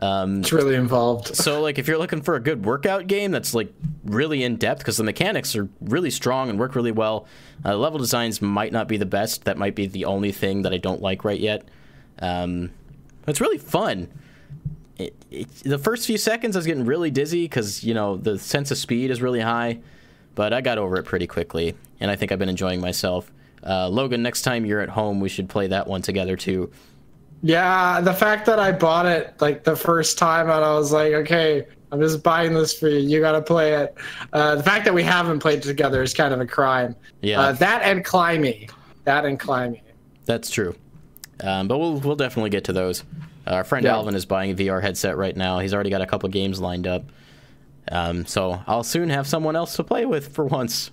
Um, 0.00 0.40
It's 0.40 0.52
really 0.52 0.74
involved. 0.76 1.34
so 1.36 1.60
like 1.60 1.78
if 1.78 1.86
you're 1.86 1.98
looking 1.98 2.22
for 2.22 2.34
a 2.34 2.40
good 2.40 2.64
workout 2.64 3.06
game 3.06 3.30
that's 3.30 3.52
like 3.54 3.72
really 4.04 4.42
in 4.42 4.56
depth 4.56 4.78
because 4.78 4.96
the 4.96 5.04
mechanics 5.04 5.54
are 5.54 5.68
really 5.82 6.10
strong 6.10 6.48
and 6.48 6.58
work 6.58 6.74
really 6.74 6.92
well 6.92 7.26
uh, 7.66 7.76
level 7.76 7.98
designs 7.98 8.40
might 8.40 8.72
not 8.72 8.88
be 8.88 8.96
the 8.96 9.06
best 9.06 9.44
that 9.44 9.58
might 9.58 9.74
be 9.74 9.86
the 9.86 10.06
only 10.06 10.32
thing 10.32 10.62
that 10.62 10.72
i 10.72 10.78
don't 10.78 11.02
like 11.02 11.22
right 11.22 11.38
yet 11.38 11.68
um, 12.20 12.70
it's 13.26 13.42
really 13.42 13.58
fun 13.58 14.08
it, 14.96 15.14
it, 15.30 15.50
the 15.64 15.78
first 15.78 16.06
few 16.06 16.16
seconds 16.16 16.56
i 16.56 16.58
was 16.58 16.66
getting 16.66 16.86
really 16.86 17.10
dizzy 17.10 17.44
because 17.44 17.84
you 17.84 17.92
know 17.92 18.16
the 18.16 18.38
sense 18.38 18.70
of 18.70 18.78
speed 18.78 19.10
is 19.10 19.20
really 19.20 19.40
high 19.40 19.78
but 20.34 20.52
i 20.52 20.60
got 20.60 20.78
over 20.78 20.96
it 20.96 21.04
pretty 21.04 21.26
quickly 21.26 21.74
and 22.00 22.10
i 22.10 22.16
think 22.16 22.32
i've 22.32 22.38
been 22.38 22.48
enjoying 22.48 22.80
myself 22.80 23.30
uh, 23.66 23.88
logan 23.88 24.22
next 24.22 24.42
time 24.42 24.64
you're 24.64 24.80
at 24.80 24.88
home 24.88 25.20
we 25.20 25.28
should 25.28 25.48
play 25.48 25.66
that 25.66 25.86
one 25.86 26.00
together 26.02 26.36
too 26.36 26.70
Yeah, 27.42 28.00
the 28.02 28.12
fact 28.12 28.44
that 28.46 28.58
I 28.58 28.70
bought 28.72 29.06
it 29.06 29.34
like 29.40 29.64
the 29.64 29.74
first 29.76 30.18
time 30.18 30.50
and 30.50 30.62
I 30.64 30.74
was 30.74 30.92
like, 30.92 31.12
okay, 31.14 31.66
I'm 31.90 31.98
just 32.00 32.22
buying 32.22 32.52
this 32.52 32.78
for 32.78 32.88
you. 32.88 32.98
You 32.98 33.20
got 33.20 33.32
to 33.32 33.40
play 33.40 33.72
it. 33.74 33.94
Uh, 34.34 34.56
the 34.56 34.62
fact 34.62 34.84
that 34.84 34.92
we 34.92 35.02
haven't 35.02 35.38
played 35.40 35.62
together 35.62 36.02
is 36.02 36.12
kind 36.12 36.34
of 36.34 36.40
a 36.40 36.46
crime. 36.46 36.94
yeah 37.22 37.40
Uh, 37.40 37.52
that 37.52 37.80
and 37.82 38.04
climbing. 38.04 38.68
That 39.04 39.24
and 39.24 39.40
climbing. 39.40 39.80
That's 40.26 40.50
true. 40.50 40.74
Um, 41.42 41.66
but 41.66 41.78
we'll 41.78 41.98
we'll 42.00 42.16
definitely 42.16 42.50
get 42.50 42.64
to 42.64 42.74
those. 42.74 43.04
Our 43.46 43.64
friend 43.64 43.84
Yeah. 43.86 43.94
Alvin 43.94 44.14
is 44.14 44.26
buying 44.26 44.50
a 44.50 44.54
VR 44.54 44.82
headset 44.82 45.16
right 45.16 45.36
now. 45.36 45.60
He's 45.60 45.72
already 45.72 45.88
got 45.90 46.02
a 46.02 46.06
couple 46.06 46.28
games 46.28 46.60
lined 46.60 46.86
up. 46.86 47.04
Um, 47.90 48.24
so 48.26 48.62
I'll 48.66 48.84
soon 48.84 49.10
have 49.10 49.26
someone 49.26 49.56
else 49.56 49.76
to 49.76 49.84
play 49.84 50.06
with 50.06 50.32
for 50.34 50.44
once. 50.44 50.90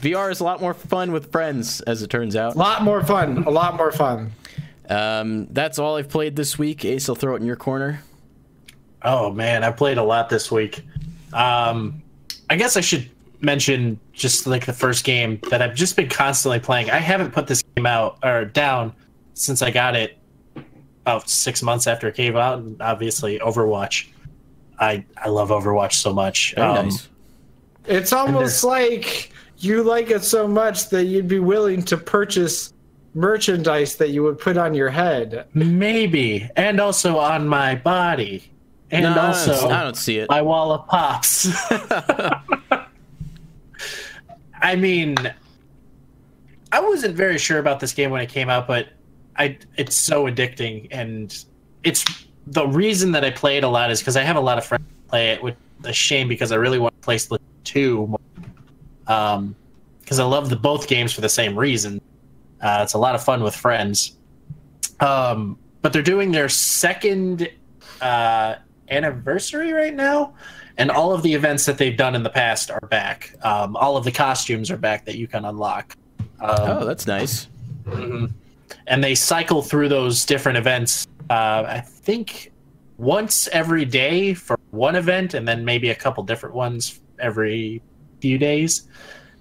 VR 0.00 0.30
is 0.30 0.40
a 0.40 0.44
lot 0.44 0.60
more 0.60 0.74
fun 0.74 1.12
with 1.12 1.32
friends, 1.32 1.80
as 1.82 2.02
it 2.02 2.10
turns 2.10 2.36
out. 2.36 2.54
A 2.54 2.58
lot 2.58 2.82
more 2.82 3.02
fun. 3.02 3.44
A 3.44 3.50
lot 3.50 3.76
more 3.76 3.90
fun. 3.90 4.32
Um, 4.88 5.46
that's 5.50 5.78
all 5.78 5.96
I've 5.96 6.08
played 6.08 6.36
this 6.36 6.58
week. 6.58 6.84
Ace, 6.84 7.08
I'll 7.08 7.14
throw 7.14 7.34
it 7.34 7.40
in 7.40 7.46
your 7.46 7.56
corner. 7.56 8.02
Oh 9.02 9.32
man, 9.32 9.62
I 9.64 9.70
played 9.70 9.98
a 9.98 10.02
lot 10.02 10.28
this 10.28 10.50
week. 10.50 10.84
Um, 11.32 12.02
I 12.50 12.56
guess 12.56 12.76
I 12.76 12.80
should 12.80 13.10
mention 13.40 14.00
just 14.12 14.46
like 14.46 14.66
the 14.66 14.72
first 14.72 15.04
game 15.04 15.40
that 15.50 15.62
I've 15.62 15.74
just 15.74 15.94
been 15.96 16.08
constantly 16.08 16.58
playing. 16.58 16.90
I 16.90 16.98
haven't 16.98 17.32
put 17.32 17.46
this 17.46 17.62
game 17.76 17.86
out 17.86 18.18
or 18.22 18.44
down 18.44 18.92
since 19.34 19.62
I 19.62 19.70
got 19.70 19.94
it 19.94 20.18
about 21.02 21.28
six 21.28 21.62
months 21.62 21.86
after 21.86 22.08
it 22.08 22.14
came 22.14 22.36
out. 22.36 22.58
And 22.58 22.80
obviously, 22.82 23.38
Overwatch. 23.38 24.08
I 24.80 25.04
I 25.16 25.28
love 25.28 25.48
Overwatch 25.50 25.94
so 25.94 26.12
much. 26.12 26.54
Very 26.54 26.66
Um, 26.66 26.84
nice. 26.88 27.08
It's 27.86 28.12
almost 28.12 28.62
like 28.64 29.32
you 29.58 29.82
like 29.82 30.10
it 30.10 30.22
so 30.24 30.46
much 30.46 30.88
that 30.90 31.04
you'd 31.06 31.26
be 31.28 31.38
willing 31.40 31.82
to 31.84 31.96
purchase 31.96 32.72
merchandise 33.14 33.96
that 33.96 34.10
you 34.10 34.22
would 34.22 34.38
put 34.38 34.56
on 34.56 34.74
your 34.74 34.90
head. 34.90 35.46
Maybe, 35.54 36.48
and 36.56 36.78
also 36.80 37.18
on 37.18 37.48
my 37.48 37.74
body, 37.74 38.50
and 38.90 39.02
No, 39.04 39.10
I 39.10 39.14
don't- 39.14 39.24
also 39.24 39.68
I 39.68 39.82
don't 39.82 39.96
see 39.96 40.18
it. 40.18 40.28
my 40.28 40.42
wall 40.42 40.70
of 40.72 40.86
pops. 40.86 41.48
I 44.60 44.76
mean, 44.76 45.16
I 46.72 46.80
wasn't 46.80 47.14
very 47.16 47.38
sure 47.38 47.58
about 47.58 47.80
this 47.80 47.92
game 47.92 48.10
when 48.10 48.20
it 48.20 48.28
came 48.28 48.50
out, 48.50 48.66
but 48.66 48.88
I 49.36 49.58
it's 49.76 49.96
so 49.96 50.24
addicting, 50.26 50.88
and 50.90 51.34
it's 51.84 52.04
the 52.52 52.66
reason 52.66 53.12
that 53.12 53.24
I 53.24 53.30
play 53.30 53.56
it 53.58 53.64
a 53.64 53.68
lot 53.68 53.90
is 53.90 54.00
because 54.00 54.16
I 54.16 54.22
have 54.22 54.36
a 54.36 54.40
lot 54.40 54.58
of 54.58 54.64
friends 54.64 54.84
play 55.08 55.30
it. 55.30 55.42
With 55.42 55.56
a 55.84 55.92
shame 55.92 56.28
because 56.28 56.50
I 56.52 56.56
really 56.56 56.78
want 56.78 56.94
to 56.94 57.04
play 57.04 57.18
Split 57.18 57.40
Two, 57.64 58.16
um, 59.06 59.54
because 60.00 60.18
I 60.18 60.24
love 60.24 60.50
the 60.50 60.56
both 60.56 60.88
games 60.88 61.12
for 61.12 61.20
the 61.20 61.28
same 61.28 61.58
reason. 61.58 62.00
Uh, 62.60 62.80
it's 62.82 62.94
a 62.94 62.98
lot 62.98 63.14
of 63.14 63.22
fun 63.22 63.42
with 63.42 63.54
friends. 63.54 64.16
Um, 65.00 65.58
but 65.82 65.92
they're 65.92 66.02
doing 66.02 66.32
their 66.32 66.48
second 66.48 67.48
uh, 68.00 68.56
anniversary 68.90 69.72
right 69.72 69.94
now, 69.94 70.34
and 70.76 70.90
all 70.90 71.12
of 71.12 71.22
the 71.22 71.32
events 71.32 71.66
that 71.66 71.78
they've 71.78 71.96
done 71.96 72.14
in 72.16 72.22
the 72.24 72.30
past 72.30 72.70
are 72.70 72.80
back. 72.90 73.34
Um, 73.42 73.76
all 73.76 73.96
of 73.96 74.04
the 74.04 74.10
costumes 74.12 74.70
are 74.70 74.76
back 74.76 75.04
that 75.04 75.14
you 75.16 75.28
can 75.28 75.44
unlock. 75.44 75.96
Um, 76.40 76.56
Oh, 76.60 76.84
that's 76.84 77.06
nice. 77.06 77.48
mhm. 77.84 78.32
And 78.86 79.02
they 79.02 79.14
cycle 79.14 79.62
through 79.62 79.88
those 79.88 80.24
different 80.24 80.58
events. 80.58 81.06
Uh, 81.30 81.64
I 81.66 81.80
think 81.80 82.52
once 82.96 83.48
every 83.48 83.84
day 83.84 84.34
for 84.34 84.58
one 84.70 84.96
event, 84.96 85.34
and 85.34 85.46
then 85.46 85.64
maybe 85.64 85.90
a 85.90 85.94
couple 85.94 86.22
different 86.24 86.54
ones 86.54 87.00
every 87.18 87.82
few 88.20 88.38
days. 88.38 88.88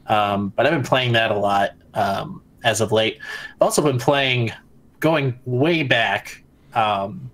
Um, 0.07 0.53
but 0.55 0.65
I've 0.65 0.71
been 0.71 0.83
playing 0.83 1.13
that 1.13 1.31
a 1.31 1.37
lot 1.37 1.71
um, 1.93 2.41
as 2.63 2.81
of 2.81 2.91
late. 2.91 3.19
I've 3.55 3.61
also 3.61 3.81
been 3.81 3.99
playing, 3.99 4.51
going 4.99 5.39
way 5.45 5.83
back, 5.83 6.43
um, 6.73 7.29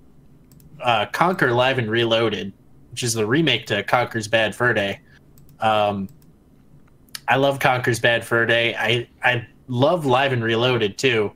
uh, 0.82 1.06
Conker 1.08 1.56
Live 1.56 1.78
and 1.78 1.90
Reloaded, 1.90 2.52
which 2.92 3.04
is 3.04 3.14
the 3.14 3.26
remake 3.26 3.66
to 3.68 3.84
Conker's 3.84 4.28
Bad 4.28 4.56
Fur 4.56 4.74
Day. 4.74 5.00
Um, 5.60 6.10
I 7.28 7.38
love 7.38 7.60
Conker's 7.60 8.00
Bad 8.00 8.26
Fur 8.26 8.46
Day. 8.46 8.76
I 8.76 9.08
I 9.24 9.48
love 9.68 10.06
Live 10.06 10.34
and 10.34 10.44
Reloaded 10.44 10.98
too. 10.98 11.32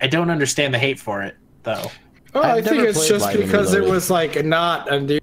I 0.00 0.06
don't 0.06 0.30
understand 0.30 0.72
the 0.74 0.78
hate 0.78 0.98
for 0.98 1.22
it 1.22 1.36
though. 1.62 1.90
Oh, 2.34 2.40
I 2.40 2.56
I've 2.56 2.64
think 2.64 2.84
it's 2.84 3.08
just 3.08 3.24
Light 3.24 3.36
and 3.36 3.44
because 3.44 3.74
it 3.74 3.84
was 3.84 4.10
like 4.10 4.44
not 4.44 4.90
a 4.92 5.00
new 5.00 5.18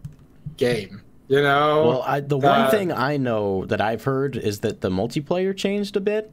game. 0.58 1.02
You 1.30 1.42
know? 1.42 1.88
Well, 1.88 2.02
I, 2.04 2.20
the 2.22 2.38
one 2.38 2.62
Uh, 2.62 2.70
thing 2.72 2.92
I 2.92 3.18
know 3.18 3.66
that 3.66 3.82
I've 3.82 4.04
heard 4.04 4.36
is 4.38 4.62
that 4.62 4.82
the 4.82 4.90
multiplayer 4.90 5.56
changed 5.56 5.96
a 5.98 6.00
bit, 6.00 6.32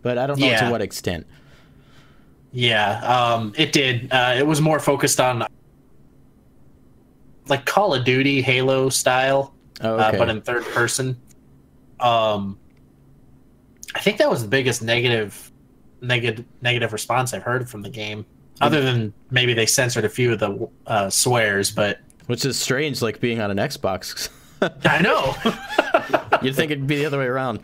but 0.00 0.16
I 0.18 0.26
don't 0.26 0.38
know 0.38 0.56
to 0.58 0.70
what 0.70 0.80
extent. 0.82 1.26
Yeah, 2.52 2.98
um, 3.00 3.52
it 3.56 3.72
did. 3.72 4.12
Uh, 4.12 4.34
it 4.36 4.46
was 4.46 4.60
more 4.60 4.78
focused 4.78 5.20
on 5.20 5.44
like 7.48 7.64
Call 7.64 7.94
of 7.94 8.04
Duty, 8.04 8.42
Halo 8.42 8.88
style, 8.88 9.54
Oh, 9.80 9.96
uh, 9.96 10.12
but 10.16 10.28
in 10.28 10.40
third 10.42 10.64
person. 10.66 11.20
Um, 12.00 12.58
I 13.94 14.00
think 14.00 14.18
that 14.18 14.30
was 14.30 14.42
the 14.42 14.48
biggest 14.48 14.82
negative, 14.82 15.51
negative, 16.02 16.44
negative 16.60 16.92
response 16.92 17.32
I've 17.32 17.42
heard 17.42 17.68
from 17.70 17.82
the 17.82 17.90
game. 17.90 18.26
Other 18.60 18.80
than 18.82 19.12
maybe 19.30 19.54
they 19.54 19.66
censored 19.66 20.04
a 20.04 20.08
few 20.08 20.32
of 20.32 20.38
the 20.38 20.68
uh, 20.86 21.10
swears, 21.10 21.70
but 21.70 22.00
Which 22.26 22.44
is 22.44 22.58
strange, 22.58 23.02
like 23.02 23.18
being 23.20 23.40
on 23.40 23.50
an 23.50 23.56
Xbox. 23.56 24.28
I 24.84 25.00
know. 25.00 25.34
You'd 26.42 26.54
think 26.54 26.70
it'd 26.70 26.86
be 26.86 26.96
the 26.96 27.06
other 27.06 27.18
way 27.18 27.26
around. 27.26 27.60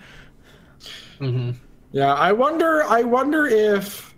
hmm 1.18 1.50
Yeah, 1.92 2.14
I 2.14 2.32
wonder. 2.32 2.82
I 2.84 3.02
wonder 3.02 3.46
if 3.46 4.14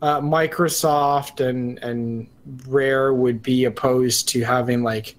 uh, 0.00 0.20
Microsoft 0.20 1.46
and 1.46 1.78
and 1.80 2.28
Rare 2.66 3.12
would 3.14 3.42
be 3.42 3.64
opposed 3.64 4.28
to 4.30 4.40
having 4.42 4.82
like 4.82 5.16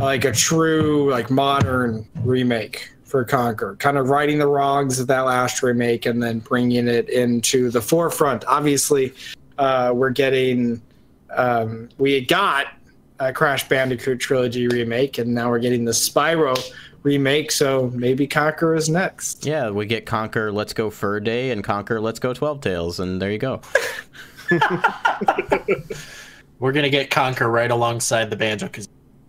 like 0.00 0.24
a 0.24 0.32
true 0.32 1.10
like 1.10 1.30
modern 1.30 2.08
remake 2.24 2.90
for 3.14 3.24
Conker, 3.24 3.78
kind 3.78 3.96
of 3.96 4.08
righting 4.08 4.40
the 4.40 4.48
wrongs 4.48 4.98
of 4.98 5.06
that 5.06 5.20
last 5.20 5.62
remake 5.62 6.04
and 6.04 6.20
then 6.20 6.40
bringing 6.40 6.88
it 6.88 7.08
into 7.08 7.70
the 7.70 7.80
forefront. 7.80 8.44
Obviously, 8.46 9.14
uh, 9.56 9.92
we're 9.94 10.10
getting 10.10 10.82
um, 11.30 11.88
we 11.96 12.26
got 12.26 12.72
a 13.20 13.32
Crash 13.32 13.68
Bandicoot 13.68 14.18
trilogy 14.18 14.66
remake, 14.66 15.18
and 15.18 15.32
now 15.32 15.48
we're 15.48 15.60
getting 15.60 15.84
the 15.84 15.92
Spyro 15.92 16.58
remake. 17.04 17.52
So 17.52 17.92
maybe 17.94 18.26
Conker 18.26 18.76
is 18.76 18.88
next. 18.88 19.46
Yeah, 19.46 19.70
we 19.70 19.86
get 19.86 20.06
Conker 20.06 20.52
Let's 20.52 20.72
Go 20.72 20.90
Fur 20.90 21.20
Day 21.20 21.52
and 21.52 21.62
Conker 21.62 22.02
Let's 22.02 22.18
Go 22.18 22.34
Twelve 22.34 22.62
Tails, 22.62 22.98
and 22.98 23.22
there 23.22 23.30
you 23.30 23.38
go. 23.38 23.60
We're 26.58 26.72
gonna 26.72 26.90
get 26.90 27.10
Conker 27.10 27.48
right 27.48 27.70
alongside 27.70 28.30
the 28.30 28.36
Banjo 28.36 28.66
Kazooie 28.66 28.88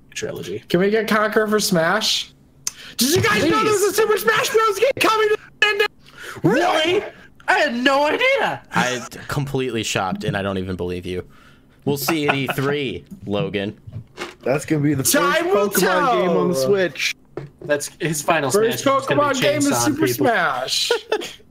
trilogy. 0.09 0.63
Can 0.69 0.79
we 0.79 0.89
get 0.89 1.07
Conker 1.07 1.47
for 1.47 1.59
Smash? 1.59 2.31
Did 2.97 3.15
you 3.15 3.21
guys 3.21 3.43
know 3.43 3.63
there 3.63 3.73
was 3.73 3.83
a 3.83 3.93
Super 3.93 4.17
Smash 4.17 4.49
Bros. 4.49 4.79
game 4.79 4.89
coming 4.99 5.29
to 5.29 5.37
Nintendo? 5.61 5.85
Really? 6.43 7.03
I 7.47 7.59
had 7.59 7.75
no 7.75 8.05
idea. 8.05 8.61
I 8.71 9.05
completely 9.27 9.83
shocked, 9.83 10.23
and 10.23 10.35
I 10.35 10.41
don't 10.41 10.57
even 10.57 10.75
believe 10.75 11.05
you. 11.05 11.27
We'll 11.85 11.97
see 11.97 12.27
at 12.27 12.33
E3, 12.35 13.03
Logan. 13.27 13.79
That's 14.41 14.65
gonna 14.65 14.81
be 14.81 14.93
the 14.93 15.03
first 15.03 15.13
Time 15.13 15.45
will 15.49 15.69
Pokemon 15.69 15.79
tell. 15.79 16.21
game 16.21 16.29
on 16.37 16.47
the 16.49 16.55
Switch. 16.55 17.15
That's 17.61 17.89
his 17.99 18.21
final 18.21 18.49
First 18.49 18.79
Smash. 18.83 19.01
is 19.01 19.07
gonna 19.07 19.21
Pokemon 19.21 19.41
game 19.41 19.57
is 19.57 19.77
Super 19.77 20.07
people. 20.07 20.25
Smash. 20.25 20.91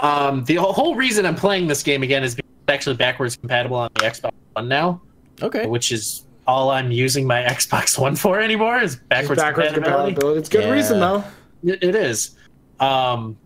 Um, 0.00 0.44
the 0.46 0.56
whole 0.56 0.96
reason 0.96 1.24
I'm 1.24 1.36
playing 1.36 1.68
this 1.68 1.82
game 1.84 2.02
again 2.02 2.24
is 2.24 2.34
because 2.34 2.50
it's 2.62 2.72
actually 2.72 2.96
backwards 2.96 3.36
compatible 3.36 3.76
on 3.76 3.88
the 3.94 4.00
Xbox 4.00 4.32
One 4.54 4.66
now, 4.66 5.00
Okay. 5.40 5.66
which 5.66 5.92
is 5.92 6.26
all 6.46 6.70
I'm 6.70 6.90
using 6.90 7.26
my 7.26 7.42
Xbox 7.42 7.98
One 7.98 8.16
for 8.16 8.40
anymore 8.40 8.78
is 8.78 8.96
backwards, 8.96 9.40
Backwards 9.40 9.68
compatibility. 9.72 10.12
compatibility. 10.12 10.38
It's 10.40 10.48
good 10.48 10.64
Yeah. 10.64 10.70
reason 10.70 11.00
though. 11.00 11.24
It, 11.64 11.82
it 11.82 11.94
is. 11.94 12.36
Um, 12.80 13.36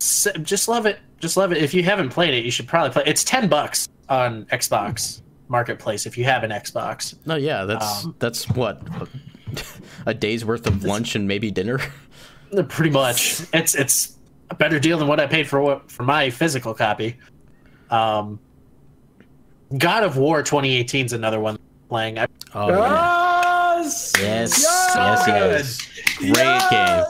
s- 0.00 0.28
just 0.42 0.68
love 0.68 0.86
it. 0.86 0.98
Just 1.20 1.36
love 1.36 1.52
it. 1.52 1.58
If 1.58 1.72
you 1.74 1.82
haven't 1.82 2.10
played 2.10 2.34
it, 2.34 2.44
you 2.44 2.50
should 2.50 2.66
probably 2.66 2.90
play. 2.90 3.04
It's 3.06 3.22
ten 3.24 3.48
bucks 3.48 3.88
on 4.08 4.44
Xbox 4.46 5.22
Marketplace 5.48 6.06
if 6.06 6.18
you 6.18 6.24
have 6.24 6.42
an 6.42 6.50
Xbox. 6.50 7.14
No, 7.26 7.36
yeah, 7.36 7.64
that's 7.64 8.04
Um, 8.04 8.14
that's 8.18 8.48
what 8.50 8.82
a 10.06 10.14
day's 10.14 10.44
worth 10.44 10.66
of 10.66 10.82
lunch 10.84 11.14
and 11.14 11.28
maybe 11.28 11.50
dinner. 11.50 11.78
Pretty 12.68 12.90
much, 12.90 13.42
it's 13.54 13.74
it's 13.74 14.18
a 14.50 14.54
better 14.54 14.78
deal 14.78 14.98
than 14.98 15.08
what 15.08 15.20
I 15.20 15.26
paid 15.26 15.46
for 15.48 15.60
what 15.60 15.90
for 15.90 16.02
my 16.02 16.28
physical 16.30 16.74
copy. 16.74 17.16
Um, 17.90 18.40
God 19.78 20.04
of 20.04 20.16
War 20.16 20.42
2018 20.42 21.06
is 21.06 21.12
another 21.12 21.40
one 21.40 21.58
playing. 21.88 22.18
I, 22.18 22.26
Oh, 22.54 22.68
yeah. 22.68 23.80
Yes. 23.82 24.12
yes, 24.20 24.62
Yes. 24.62 25.24
yes, 25.26 25.88
yes. 26.20 26.32
Great 26.32 26.70
game. 26.70 27.04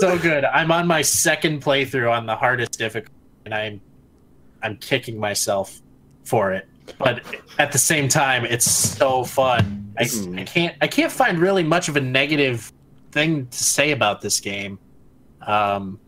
So 0.00 0.18
good. 0.18 0.44
I'm 0.44 0.72
on 0.72 0.86
my 0.86 1.02
second 1.02 1.62
playthrough 1.62 2.10
on 2.10 2.26
the 2.26 2.34
hardest 2.36 2.78
difficulty, 2.78 3.12
and 3.44 3.54
I'm 3.54 3.80
I'm 4.62 4.76
kicking 4.78 5.18
myself 5.20 5.80
for 6.24 6.52
it. 6.52 6.66
But 6.98 7.22
at 7.58 7.70
the 7.72 7.78
same 7.78 8.08
time, 8.08 8.44
it's 8.44 8.68
so 8.70 9.24
fun. 9.24 9.92
I, 9.98 10.08
I 10.36 10.44
can't 10.44 10.76
I 10.80 10.86
can't 10.86 11.12
find 11.12 11.38
really 11.38 11.62
much 11.62 11.88
of 11.88 11.96
a 11.96 12.00
negative 12.00 12.72
thing 13.12 13.46
to 13.46 13.64
say 13.64 13.90
about 13.92 14.20
this 14.20 14.40
game. 14.40 14.78
Um, 15.42 15.98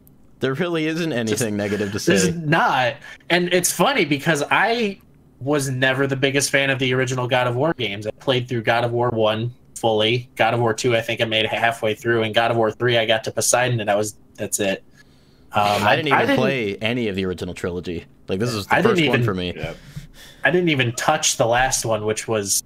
There 0.41 0.55
really 0.55 0.87
isn't 0.87 1.13
anything 1.13 1.57
negative 1.57 1.93
to 1.93 1.99
say. 1.99 2.13
There's 2.13 2.25
say. 2.25 2.33
not. 2.33 2.95
And 3.29 3.53
it's 3.53 3.71
funny 3.73 4.05
because 4.05 4.43
I 4.51 5.01
was 5.41 5.71
never 5.71 6.07
the 6.07 6.17
biggest 6.17 6.51
fan 6.51 6.71
of 6.71 6.79
the 6.79 6.93
original 6.95 7.27
God 7.27 7.47
of 7.47 7.57
War 7.57 7.73
games. 7.75 8.07
I 8.07 8.11
played 8.13 8.49
through 8.49 8.63
God 8.63 8.85
of 8.85 8.93
War 8.93 9.09
1 9.11 9.53
fully. 9.75 10.29
God 10.37 10.53
of 10.55 10.61
War 10.61 10.75
2 10.75 10.95
I 10.97 11.01
think 11.01 11.21
I 11.21 11.25
made 11.25 11.47
halfway 11.47 11.95
through 11.95 12.23
and 12.23 12.35
God 12.35 12.51
of 12.51 12.57
War 12.57 12.71
3 12.71 12.99
I 12.99 13.07
got 13.07 13.25
to 13.25 13.31
Poseidon 13.31 13.81
and 13.81 13.91
I 13.91 13.95
was 13.97 14.17
that's 14.35 14.61
it. 14.61 14.85
Um, 15.53 15.83
I 15.83 15.97
didn't 15.97 16.13
even 16.21 16.37
play 16.37 16.77
any 16.77 17.09
of 17.09 17.17
the 17.17 17.25
original 17.25 17.55
trilogy. 17.55 18.05
Like 18.29 18.39
this 18.39 18.53
is 18.55 18.67
the 18.67 18.75
I 18.75 18.83
didn't 18.83 18.97
first 18.99 19.09
one 19.09 19.15
even- 19.15 19.25
for 19.25 19.35
me. 19.35 19.53
Yeah. 19.57 19.75
I 20.45 20.51
didn't 20.51 20.69
even 20.71 20.93
touch 20.93 21.37
the 21.37 21.47
last 21.47 21.85
one 21.85 22.05
which 22.05 22.29
was 22.29 22.63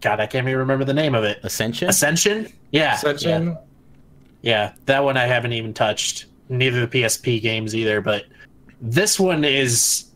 God, 0.00 0.18
I 0.18 0.26
can't 0.26 0.46
even 0.48 0.58
remember 0.58 0.84
the 0.84 0.94
name 0.94 1.14
of 1.14 1.22
it. 1.24 1.38
Ascension. 1.42 1.88
Ascension? 1.88 2.52
Yeah. 2.72 2.94
Ascension. 2.94 3.46
Yeah. 3.48 3.56
Yeah, 4.42 4.72
that 4.86 5.04
one 5.04 5.16
I 5.16 5.26
haven't 5.26 5.52
even 5.52 5.72
touched. 5.72 6.24
Neither 6.48 6.84
the 6.84 7.02
PSP 7.02 7.40
games 7.40 7.76
either, 7.76 8.00
but 8.00 8.24
this 8.80 9.20
one 9.20 9.44
is 9.44 10.06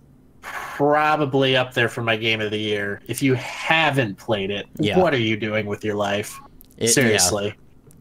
probably 0.47 1.57
up 1.57 1.75
there 1.75 1.89
for 1.89 2.03
my 2.03 2.17
game 2.17 2.41
of 2.41 2.51
the 2.51 2.59
year. 2.59 3.01
If 3.09 3.23
you 3.23 3.35
haven't 3.35 4.19
played 4.19 4.51
it, 4.51 4.67
Yeah. 4.79 4.99
what 4.99 5.15
are 5.15 5.19
you 5.19 5.37
doing 5.37 5.67
with 5.67 5.85
your 5.85 5.95
life? 5.95 6.39
It- 6.77 6.85
yeah. 6.85 6.91
Seriously. 6.91 7.55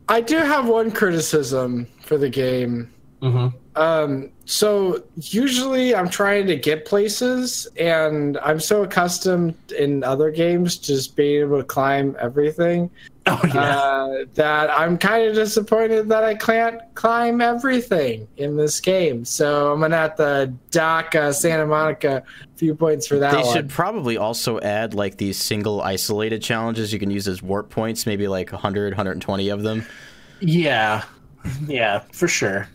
I 0.10 0.22
do 0.22 0.38
have 0.38 0.68
one 0.68 0.92
criticism 0.92 1.88
for 2.04 2.18
the 2.18 2.30
game. 2.30 2.92
Hmm 3.32 3.48
Um, 3.76 4.30
so 4.46 5.04
usually 5.18 5.94
I'm 5.96 6.08
trying 6.10 6.48
to 6.48 6.56
get 6.56 6.86
places, 6.86 7.68
and 7.78 8.38
I'm 8.38 8.60
so 8.60 8.84
accustomed 8.84 9.56
in 9.78 10.04
other 10.04 10.32
games 10.32 10.78
just 10.78 11.16
being 11.16 11.42
able 11.42 11.58
to 11.58 11.64
climb 11.64 12.16
everything 12.20 12.90
Oh 13.28 13.42
yeah. 13.54 13.76
uh, 13.78 14.26
that 14.36 14.70
I'm 14.70 14.98
kind 15.00 15.28
of 15.28 15.34
disappointed 15.36 16.08
that 16.10 16.24
I 16.24 16.36
can't 16.36 16.80
climb 16.94 17.42
everything 17.42 18.28
in 18.38 18.56
this 18.56 18.80
game. 18.80 19.26
So 19.26 19.74
I'm 19.74 19.80
gonna 19.82 19.98
have 19.98 20.16
to 20.18 20.54
dock 20.70 21.16
uh, 21.16 21.34
Santa 21.34 21.66
Monica 21.66 22.22
a 22.44 22.58
few 22.58 22.76
points 22.76 23.08
for 23.08 23.18
that 23.18 23.32
They 23.32 23.42
one. 23.42 23.52
should 23.54 23.70
probably 23.70 24.16
also 24.16 24.60
add 24.62 24.94
like 24.94 25.18
these 25.18 25.38
single 25.38 25.82
isolated 25.82 26.44
challenges 26.44 26.94
you 26.94 27.00
can 27.00 27.10
use 27.10 27.28
as 27.28 27.42
warp 27.42 27.72
points, 27.72 28.06
maybe 28.06 28.28
like 28.28 28.52
100, 28.52 28.94
120 28.94 29.50
of 29.50 29.64
them. 29.64 29.84
yeah. 30.40 31.04
Yeah, 31.68 32.00
for 32.12 32.28
sure. 32.28 32.68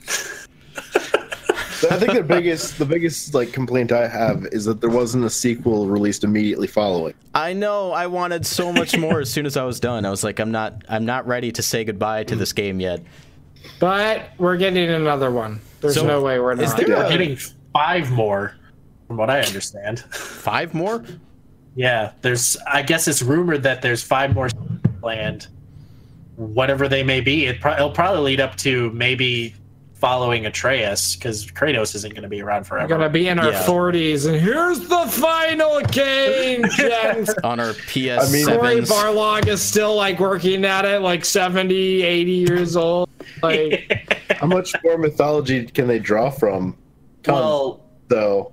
I 1.90 1.96
think 1.98 2.12
the 2.14 2.22
biggest 2.22 2.78
the 2.78 2.84
biggest 2.84 3.32
like 3.34 3.52
complaint 3.52 3.92
I 3.92 4.06
have 4.08 4.46
is 4.52 4.64
that 4.66 4.80
there 4.80 4.90
wasn't 4.90 5.24
a 5.24 5.30
sequel 5.30 5.86
released 5.86 6.24
immediately 6.24 6.66
following. 6.66 7.14
I 7.34 7.52
know 7.52 7.92
I 7.92 8.06
wanted 8.06 8.44
so 8.44 8.72
much 8.72 8.96
more 8.98 9.20
as 9.20 9.30
soon 9.32 9.46
as 9.46 9.56
I 9.56 9.64
was 9.64 9.80
done. 9.80 10.04
I 10.04 10.10
was 10.10 10.22
like, 10.24 10.38
I'm 10.40 10.50
not 10.50 10.84
I'm 10.88 11.04
not 11.06 11.26
ready 11.26 11.52
to 11.52 11.62
say 11.62 11.84
goodbye 11.84 12.24
to 12.24 12.36
this 12.36 12.52
game 12.52 12.80
yet. 12.80 13.00
but 13.78 14.30
we're 14.38 14.56
getting 14.56 14.88
another 14.90 15.30
one. 15.30 15.60
There's 15.80 15.94
So, 15.94 16.06
no 16.06 16.20
way 16.22 16.38
we're 16.38 16.54
not. 16.54 16.64
is 16.64 16.74
there 16.74 16.88
We're 16.88 17.04
a- 17.06 17.08
getting 17.08 17.36
five 17.72 18.10
more, 18.10 18.54
from 19.06 19.16
what 19.16 19.30
I 19.30 19.40
understand. 19.40 20.00
Five 20.00 20.74
more? 20.74 21.02
Yeah, 21.76 22.12
there's. 22.20 22.56
I 22.66 22.82
guess 22.82 23.06
it's 23.08 23.22
rumored 23.22 23.62
that 23.62 23.80
there's 23.80 24.02
five 24.02 24.34
more 24.34 24.48
planned. 25.00 25.46
Whatever 26.36 26.88
they 26.88 27.02
may 27.02 27.20
be, 27.20 27.46
it 27.46 27.60
pro- 27.60 27.74
it'll 27.74 27.90
probably 27.92 28.22
lead 28.22 28.40
up 28.40 28.56
to 28.56 28.90
maybe 28.90 29.54
following 30.00 30.46
Atreus 30.46 31.14
because 31.14 31.46
Kratos 31.46 31.94
isn't 31.94 32.12
going 32.14 32.22
to 32.22 32.28
be 32.28 32.40
around 32.42 32.64
forever. 32.64 32.86
We're 32.86 32.98
gonna 32.98 33.10
be 33.10 33.28
in 33.28 33.38
our 33.38 33.50
Yeah. 33.52 33.62
40s, 33.64 34.26
and 34.26 34.40
here's 34.40 34.80
the 34.80 35.06
final 35.08 35.80
game. 35.82 36.64
Jen. 36.76 37.26
On 37.44 37.60
our 37.60 37.72
PS7s. 37.74 38.32
mean- 38.32 38.46
Cory 38.46 38.80
Barlog 38.80 39.46
is 39.46 39.60
still 39.60 39.94
like 39.94 40.18
working 40.18 40.64
at 40.64 40.84
it, 40.86 41.02
like 41.02 41.24
70, 41.24 42.02
80 42.02 42.30
years 42.32 42.76
old. 42.76 43.08
Like, 43.42 44.24
How 44.40 44.46
much 44.46 44.74
more 44.82 44.96
mythology 44.98 45.66
can 45.66 45.86
they 45.86 45.98
draw 45.98 46.30
from? 46.30 46.76
well, 47.26 47.82
Though 48.08 48.52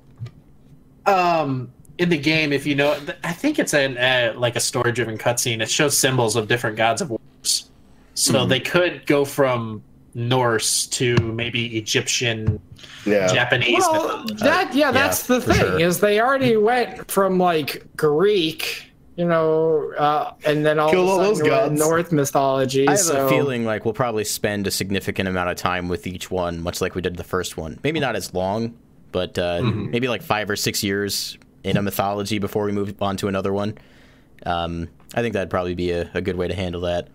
um, 1.05 1.71
in 1.97 2.09
the 2.09 2.17
game, 2.17 2.51
if 2.53 2.65
you 2.65 2.75
know, 2.75 2.99
I 3.23 3.31
think 3.33 3.57
it's 3.59 3.73
an 3.73 3.97
uh, 3.97 4.33
like 4.37 4.55
a 4.55 4.59
story-driven 4.59 5.17
cutscene. 5.17 5.61
It 5.61 5.69
shows 5.69 5.97
symbols 5.97 6.35
of 6.35 6.47
different 6.47 6.75
gods 6.75 7.01
of 7.01 7.09
wars, 7.09 7.69
so 8.13 8.43
Hmm. 8.43 8.49
they 8.49 8.59
could 8.59 9.05
go 9.05 9.23
from 9.25 9.81
Norse 10.17 10.87
to 10.87 11.15
maybe 11.15 11.77
Egyptian, 11.77 12.59
Yeah. 13.05 13.27
Japanese. 13.31 13.77
Well, 13.79 14.25
that 14.39 14.73
yeah, 14.73 14.91
that's 14.91 15.27
the 15.27 15.39
thing 15.39 15.55
sure. 15.55 15.79
is 15.79 15.99
they 15.99 16.19
already 16.19 16.57
went 16.57 17.09
from 17.11 17.37
like 17.37 17.85
Greek, 17.95 18.91
you 19.15 19.25
know, 19.25 19.91
uh, 19.95 20.33
and 20.43 20.65
then 20.65 20.79
all 20.79 20.89
Killed 20.89 21.07
all 21.07 21.19
of 21.19 21.21
a 21.21 21.27
those 21.27 21.37
sudden 21.39 21.77
we're. 21.77 21.85
Norse 21.97 22.11
mythology. 22.11 22.87
I 22.87 22.91
have 22.91 22.99
so 22.99 23.27
a 23.27 23.29
feeling 23.29 23.63
like 23.63 23.85
we'll 23.85 23.93
probably 23.93 24.23
spend 24.23 24.65
a 24.65 24.71
significant 24.71 25.29
amount 25.29 25.51
of 25.51 25.55
time 25.55 25.87
with 25.87 26.07
each 26.07 26.31
one, 26.31 26.61
much 26.63 26.81
like 26.81 26.95
we 26.95 27.01
did 27.03 27.15
the 27.15 27.23
first 27.23 27.55
one. 27.55 27.79
Maybe 27.83 27.99
not 27.99 28.15
as 28.15 28.33
long, 28.33 28.75
but 29.11 29.37
uh, 29.37 29.61
maybe 29.61 30.07
like 30.07 30.23
five 30.23 30.49
or 30.49 30.55
six 30.55 30.83
years 30.83 31.37
in 31.63 31.77
a 31.77 31.81
mythology 31.83 32.39
before 32.39 32.65
we 32.65 32.71
move 32.71 32.99
on 33.03 33.17
to 33.17 33.27
another 33.27 33.53
one. 33.53 33.77
Um, 34.47 34.89
I 35.13 35.21
think 35.21 35.33
that'd 35.33 35.51
probably 35.51 35.75
be 35.75 35.91
a, 35.91 36.09
a 36.15 36.21
good 36.21 36.37
way 36.37 36.47
to 36.47 36.55
handle 36.55 36.81
that. 36.81 37.09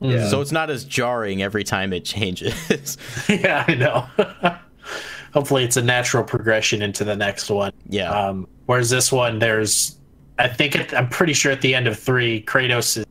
Yeah. 0.00 0.28
So 0.28 0.40
it's 0.40 0.52
not 0.52 0.70
as 0.70 0.84
jarring 0.84 1.42
every 1.42 1.64
time 1.64 1.92
it 1.92 2.04
changes. 2.04 2.96
yeah, 3.28 3.64
I 3.68 3.74
know. 3.74 4.06
Hopefully, 5.32 5.62
it's 5.64 5.76
a 5.76 5.82
natural 5.82 6.24
progression 6.24 6.82
into 6.82 7.04
the 7.04 7.14
next 7.14 7.50
one. 7.50 7.72
yeah. 7.88 8.10
Um, 8.10 8.48
whereas 8.66 8.90
this 8.90 9.12
one, 9.12 9.38
there's, 9.38 9.96
I 10.38 10.48
think, 10.48 10.74
it, 10.74 10.92
I'm 10.92 11.08
pretty 11.08 11.34
sure 11.34 11.52
at 11.52 11.60
the 11.60 11.74
end 11.74 11.86
of 11.86 11.98
three, 11.98 12.42
Kratos 12.42 12.96
is 12.96 13.06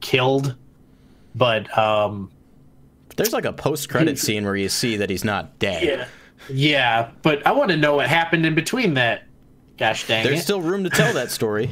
killed, 0.00 0.54
but 1.34 1.76
um, 1.76 2.30
There's 3.16 3.32
like 3.34 3.44
a 3.44 3.52
post 3.52 3.90
credit 3.90 4.18
scene 4.18 4.44
where 4.44 4.56
you 4.56 4.68
see 4.70 4.96
that 4.96 5.10
he's 5.10 5.24
not 5.24 5.58
dead. 5.58 5.82
yeah, 5.82 6.08
yeah. 6.48 7.10
But 7.22 7.46
I 7.46 7.52
want 7.52 7.70
to 7.70 7.76
know 7.76 7.96
what 7.96 8.08
happened 8.08 8.46
in 8.46 8.54
between 8.54 8.94
that. 8.94 9.24
Gosh 9.76 10.06
dang 10.06 10.24
it. 10.24 10.28
There's 10.28 10.40
it! 10.40 10.44
still 10.44 10.62
room 10.62 10.84
to 10.84 10.90
tell 10.90 11.12
that 11.14 11.30
story. 11.30 11.68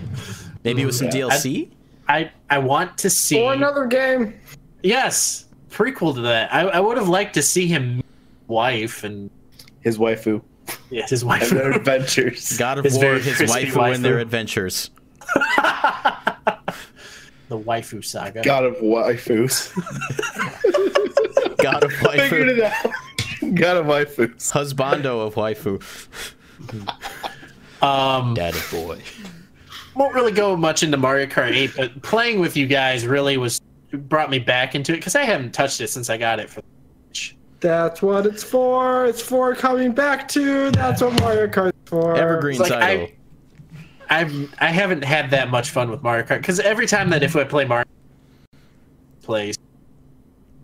Maybe 0.65 0.85
with 0.85 0.97
some 0.97 1.09
DLC? 1.09 1.69
I 1.71 1.75
I 2.11 2.31
I 2.51 2.59
want 2.59 2.99
to 2.99 3.11
see. 3.11 3.39
or 3.41 3.53
another 3.53 3.87
game. 3.87 4.39
Yes, 4.83 5.47
prequel 5.71 6.15
to 6.15 6.21
that. 6.23 6.53
I, 6.53 6.63
I 6.63 6.81
would 6.81 6.97
have 6.97 7.09
liked 7.09 7.35
to 7.35 7.43
see 7.43 7.67
him, 7.69 7.97
meet 7.97 8.05
wife 8.49 9.05
and 9.05 9.31
His 9.81 9.97
waifu 9.99 10.43
yeah, 10.91 11.07
his 11.07 11.25
wife. 11.25 11.51
and 11.51 11.61
their 11.61 11.73
adventures. 11.73 12.57
God 12.59 12.79
of 12.79 12.85
His 12.85 12.97
War, 12.99 13.15
his 13.15 13.37
crispy 13.37 13.67
waifu, 13.67 13.95
and 13.95 14.05
their 14.05 14.19
adventures. 14.19 14.91
the 17.49 17.59
waifu 17.59 18.05
saga. 18.05 18.43
God 18.43 18.65
of 18.65 18.77
waifus. 18.77 19.73
God 21.63 21.85
of 21.85 21.93
Figured 21.93 22.49
waifu. 22.49 22.59
it 22.59 22.63
out. 22.63 23.55
God 23.55 23.77
of 23.77 23.87
waifus. 23.87 24.53
Husbando 24.53 25.27
of 25.27 25.35
waifu. 25.35 25.81
Um, 27.83 28.35
Daddy 28.35 28.59
boy. 28.71 29.01
Won't 30.01 30.15
really 30.15 30.33
go 30.33 30.57
much 30.57 30.83
into 30.83 30.97
Mario 30.97 31.27
Kart 31.27 31.55
8, 31.55 31.73
but 31.77 32.03
playing 32.03 32.41
with 32.41 32.57
you 32.57 32.67
guys 32.67 33.07
really 33.07 33.37
was 33.37 33.61
brought 33.93 34.31
me 34.31 34.39
back 34.39 34.75
into 34.75 34.95
it 34.95 34.97
because 34.97 35.15
I 35.15 35.25
haven't 35.25 35.53
touched 35.53 35.81
it 35.83 35.89
since 35.89 36.09
I 36.09 36.17
got 36.17 36.41
it 36.41 36.49
for. 36.49 36.63
the 36.63 36.67
Switch. 37.09 37.37
That's 37.61 38.01
what 38.01 38.25
it's 38.27 38.43
for. 38.43 39.05
It's 39.05 39.21
for 39.21 39.55
coming 39.55 39.93
back 39.93 40.27
to. 40.29 40.71
That's 40.71 41.03
what 41.03 41.21
Mario 41.21 41.49
Kart's 41.49 41.77
for. 41.85 42.17
Evergreen 42.17 42.59
It's 42.59 42.71
like 42.71 42.81
title. 42.81 43.09
I, 44.09 44.21
I've 44.21 44.55
I 44.59 44.69
haven't 44.69 45.05
had 45.05 45.31
that 45.33 45.51
much 45.51 45.69
fun 45.69 45.91
with 45.91 46.03
Mario 46.03 46.25
Kart 46.25 46.39
because 46.39 46.61
every 46.61 46.87
time 46.87 47.11
that 47.11 47.23
if 47.23 47.37
I 47.37 47.45
play 47.45 47.67
Mario 47.67 47.85
plays, 49.23 49.59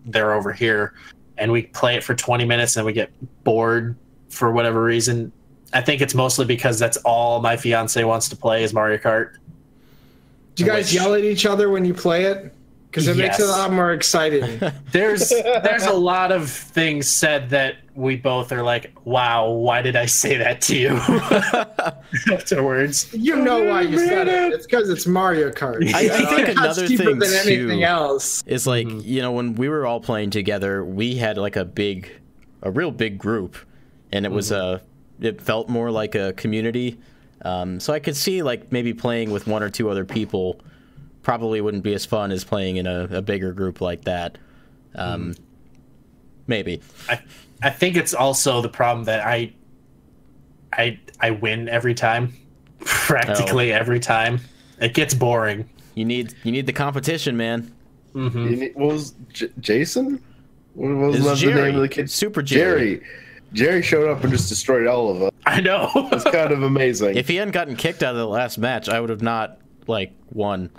they're 0.05 0.33
over 0.33 0.51
here, 0.51 0.95
and 1.37 1.51
we 1.51 1.63
play 1.63 1.95
it 1.95 2.03
for 2.03 2.15
20 2.15 2.43
minutes 2.43 2.75
and 2.75 2.85
we 2.87 2.91
get 2.91 3.11
bored 3.43 3.95
for 4.29 4.51
whatever 4.51 4.83
reason. 4.83 5.31
I 5.73 5.81
think 5.81 6.01
it's 6.01 6.15
mostly 6.15 6.45
because 6.45 6.79
that's 6.79 6.97
all 6.97 7.41
my 7.41 7.57
fiance 7.57 8.03
wants 8.03 8.29
to 8.29 8.35
play 8.35 8.63
is 8.63 8.73
Mario 8.73 8.97
Kart. 8.97 9.35
Do 10.55 10.63
you 10.63 10.69
guys 10.69 10.85
Which- 10.85 10.93
yell 10.93 11.13
at 11.13 11.23
each 11.23 11.45
other 11.45 11.69
when 11.69 11.85
you 11.85 11.93
play 11.93 12.23
it? 12.23 12.53
Because 12.89 13.09
it 13.09 13.17
makes 13.17 13.39
it 13.39 13.45
a 13.45 13.51
lot 13.51 13.71
more 13.71 13.91
exciting. 13.91 14.59
There's 14.91 15.29
there's 15.63 15.85
a 15.85 15.93
lot 15.93 16.31
of 16.31 16.49
things 16.49 17.07
said 17.07 17.49
that 17.51 17.75
we 17.93 18.15
both 18.15 18.51
are 18.51 18.63
like, 18.63 18.91
wow, 19.03 19.49
why 19.49 19.83
did 19.83 19.95
I 19.95 20.07
say 20.07 20.37
that 20.37 20.61
to 20.61 20.75
you? 20.75 20.89
Afterwards, 22.33 23.13
you 23.13 23.35
know 23.35 23.65
why 23.65 23.81
you 23.81 23.99
said 23.99 24.27
it. 24.27 24.53
It's 24.53 24.65
because 24.65 24.89
it's 24.89 25.05
Mario 25.05 25.51
Kart. 25.51 25.93
I- 25.93 26.05
I 26.05 26.25
think 26.25 26.47
It 26.47 26.57
another 26.57 26.87
thing, 26.87 27.19
than 27.19 27.33
anything 27.33 27.79
too, 27.79 27.83
else. 27.83 28.43
It's 28.47 28.65
like, 28.65 28.87
mm-hmm. 28.87 29.01
you 29.03 29.21
know, 29.21 29.33
when 29.33 29.53
we 29.55 29.69
were 29.69 29.85
all 29.85 29.99
playing 29.99 30.31
together, 30.31 30.83
we 30.83 31.17
had 31.17 31.37
like 31.37 31.55
a 31.55 31.65
big, 31.65 32.09
a 32.63 32.71
real 32.71 32.89
big 32.89 33.19
group, 33.19 33.57
and 34.11 34.25
it 34.25 34.31
was 34.31 34.49
mm-hmm. 34.49 34.77
a, 34.77 34.81
it 35.19 35.41
felt 35.41 35.69
more 35.69 35.91
like 35.91 36.15
a 36.15 36.33
community. 36.33 36.97
Um, 37.43 37.79
so 37.79 37.93
I 37.93 37.99
could 37.99 38.15
see 38.15 38.41
like 38.43 38.71
maybe 38.71 38.93
playing 38.93 39.31
with 39.31 39.47
one 39.47 39.63
or 39.63 39.69
two 39.69 39.89
other 39.89 40.05
people 40.05 40.59
probably 41.23 41.59
wouldn't 41.61 41.83
be 41.83 41.93
as 41.93 42.05
fun 42.05 42.31
as 42.31 42.43
playing 42.43 42.77
in 42.77 42.87
a, 42.87 43.03
a 43.11 43.21
bigger 43.21 43.51
group 43.53 43.81
like 43.81 44.03
that. 44.05 44.37
Um, 44.95 45.35
Maybe. 46.47 46.81
I 47.09 47.19
I 47.61 47.69
think 47.69 47.97
it's 47.97 48.13
also 48.13 48.61
the 48.61 48.69
problem 48.69 49.05
that 49.05 49.25
I 49.25 49.53
I 50.73 50.99
I 51.19 51.31
win 51.31 51.67
every 51.67 51.93
time, 51.93 52.33
practically 52.79 53.73
every 53.73 53.99
time. 53.99 54.39
It 54.79 54.93
gets 54.93 55.13
boring. 55.13 55.69
You 55.95 56.05
need 56.05 56.33
you 56.43 56.51
need 56.51 56.65
the 56.67 56.73
competition, 56.73 57.35
man. 57.35 57.73
You 58.15 58.29
need- 58.29 58.75
What 58.75 58.93
was 58.93 59.13
J- 59.33 59.49
Jason? 59.59 60.21
What 60.73 60.87
was 60.89 61.15
It's 61.17 61.41
the 61.41 61.53
name 61.53 61.75
of 61.75 61.81
the 61.81 61.89
kid? 61.89 62.09
Super 62.09 62.41
Jerry. 62.41 62.97
Jerry. 62.97 63.07
Jerry 63.53 63.81
showed 63.81 64.09
up 64.09 64.21
and 64.23 64.31
just 64.31 64.49
destroyed 64.49 64.87
all 64.87 65.09
of 65.09 65.21
us. 65.23 65.31
I 65.45 65.61
know. 65.61 65.89
It's 66.11 66.23
kind 66.25 66.51
of 66.51 66.63
amazing. 66.63 67.15
If 67.15 67.27
he 67.27 67.35
hadn't 67.37 67.53
gotten 67.53 67.75
kicked 67.75 68.03
out 68.03 68.11
of 68.11 68.17
the 68.17 68.27
last 68.27 68.57
match, 68.57 68.89
I 68.89 68.99
would 68.99 69.09
have 69.09 69.21
not 69.21 69.59
like 69.87 70.11
won. 70.31 70.69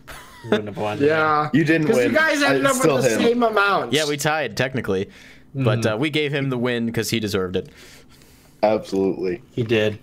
Wouldn't 0.44 0.68
have 0.68 0.76
won. 0.76 0.98
Yeah. 1.00 1.48
you 1.52 1.64
didn't 1.64 1.88
win. 1.88 1.96
Because 1.96 1.96
win. 2.04 2.10
you 2.10 2.16
guys 2.16 2.42
ended 2.42 2.66
I- 2.66 2.70
up 2.70 2.76
with 2.76 3.02
the 3.04 3.10
him. 3.10 3.20
same 3.20 3.42
amount. 3.42 3.92
Yeah, 3.92 4.06
we 4.06 4.16
tied 4.16 4.56
technically, 4.56 5.08
but 5.54 5.84
uh, 5.86 5.96
we 5.98 6.10
gave 6.10 6.32
him 6.32 6.50
the 6.50 6.58
win 6.58 6.86
because 6.86 7.10
he 7.10 7.18
deserved 7.20 7.56
it. 7.56 7.70
Absolutely. 8.62 9.42
He 9.52 9.62
did. 9.62 9.98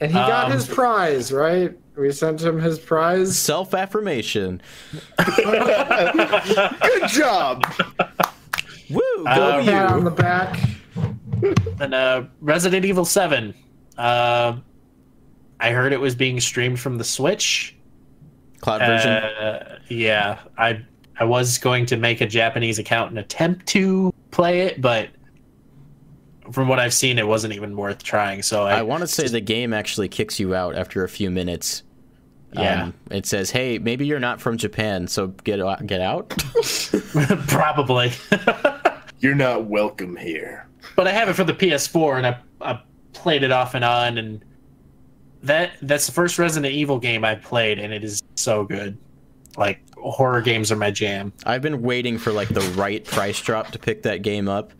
And 0.00 0.10
he 0.10 0.16
got 0.18 0.46
Um, 0.46 0.52
his 0.52 0.66
prize, 0.66 1.30
right? 1.32 1.76
We 1.96 2.10
sent 2.12 2.40
him 2.40 2.58
his 2.60 2.78
prize. 2.78 3.36
Self 3.36 3.74
affirmation. 3.74 4.62
Good 5.36 7.08
job. 7.08 7.64
Woo! 8.88 9.00
Go 9.18 9.58
Um, 9.58 9.64
Pat 9.64 9.90
on 9.92 10.04
the 10.04 10.10
back. 10.10 10.58
And 11.80 11.94
uh, 11.94 12.24
Resident 12.40 12.84
Evil 12.84 13.04
Seven. 13.04 13.54
Uh, 13.96 14.56
I 15.58 15.70
heard 15.72 15.92
it 15.92 16.00
was 16.00 16.14
being 16.14 16.40
streamed 16.40 16.80
from 16.80 16.98
the 16.98 17.04
Switch. 17.04 17.76
Cloud 18.60 18.80
version. 18.80 19.10
Uh, 19.10 19.78
yeah, 19.88 20.40
I 20.58 20.84
I 21.18 21.24
was 21.24 21.58
going 21.58 21.86
to 21.86 21.96
make 21.96 22.20
a 22.20 22.26
Japanese 22.26 22.78
account 22.78 23.10
and 23.10 23.18
attempt 23.18 23.66
to 23.68 24.12
play 24.30 24.60
it, 24.62 24.80
but 24.80 25.10
from 26.52 26.68
what 26.68 26.78
I've 26.78 26.94
seen, 26.94 27.18
it 27.18 27.26
wasn't 27.26 27.54
even 27.54 27.76
worth 27.76 28.02
trying. 28.02 28.42
So 28.42 28.64
I, 28.64 28.78
I 28.78 28.82
want 28.82 29.02
to 29.02 29.06
say 29.06 29.28
the 29.28 29.40
game 29.40 29.72
actually 29.72 30.08
kicks 30.08 30.40
you 30.40 30.54
out 30.54 30.74
after 30.76 31.04
a 31.04 31.08
few 31.08 31.30
minutes. 31.30 31.82
Yeah. 32.52 32.84
Um, 32.84 32.94
it 33.10 33.26
says, 33.26 33.50
"Hey, 33.50 33.78
maybe 33.78 34.06
you're 34.06 34.18
not 34.18 34.40
from 34.40 34.56
Japan, 34.56 35.06
so 35.06 35.28
get 35.28 35.60
out- 35.60 35.86
get 35.86 36.00
out." 36.00 36.28
probably. 37.48 38.12
You're 39.20 39.34
not 39.34 39.66
welcome 39.66 40.16
here. 40.16 40.66
But 40.96 41.06
I 41.06 41.12
have 41.12 41.28
it 41.28 41.34
for 41.34 41.44
the 41.44 41.54
PS4, 41.54 42.18
and 42.18 42.26
I, 42.26 42.38
I 42.60 42.80
played 43.12 43.42
it 43.42 43.52
off 43.52 43.74
and 43.74 43.84
on, 43.84 44.18
and 44.18 44.44
that 45.42 45.72
that's 45.82 46.06
the 46.06 46.12
first 46.12 46.38
Resident 46.38 46.72
Evil 46.72 46.98
game 46.98 47.24
I 47.24 47.34
played, 47.34 47.78
and 47.78 47.92
it 47.92 48.04
is 48.04 48.22
so 48.34 48.64
good. 48.64 48.96
Like 49.56 49.80
horror 49.96 50.40
games 50.40 50.70
are 50.70 50.76
my 50.76 50.90
jam. 50.90 51.32
I've 51.44 51.62
been 51.62 51.82
waiting 51.82 52.18
for 52.18 52.32
like 52.32 52.48
the 52.48 52.60
right 52.76 53.04
price 53.04 53.40
drop 53.40 53.72
to 53.72 53.78
pick 53.78 54.02
that 54.02 54.22
game 54.22 54.48
up. 54.48 54.72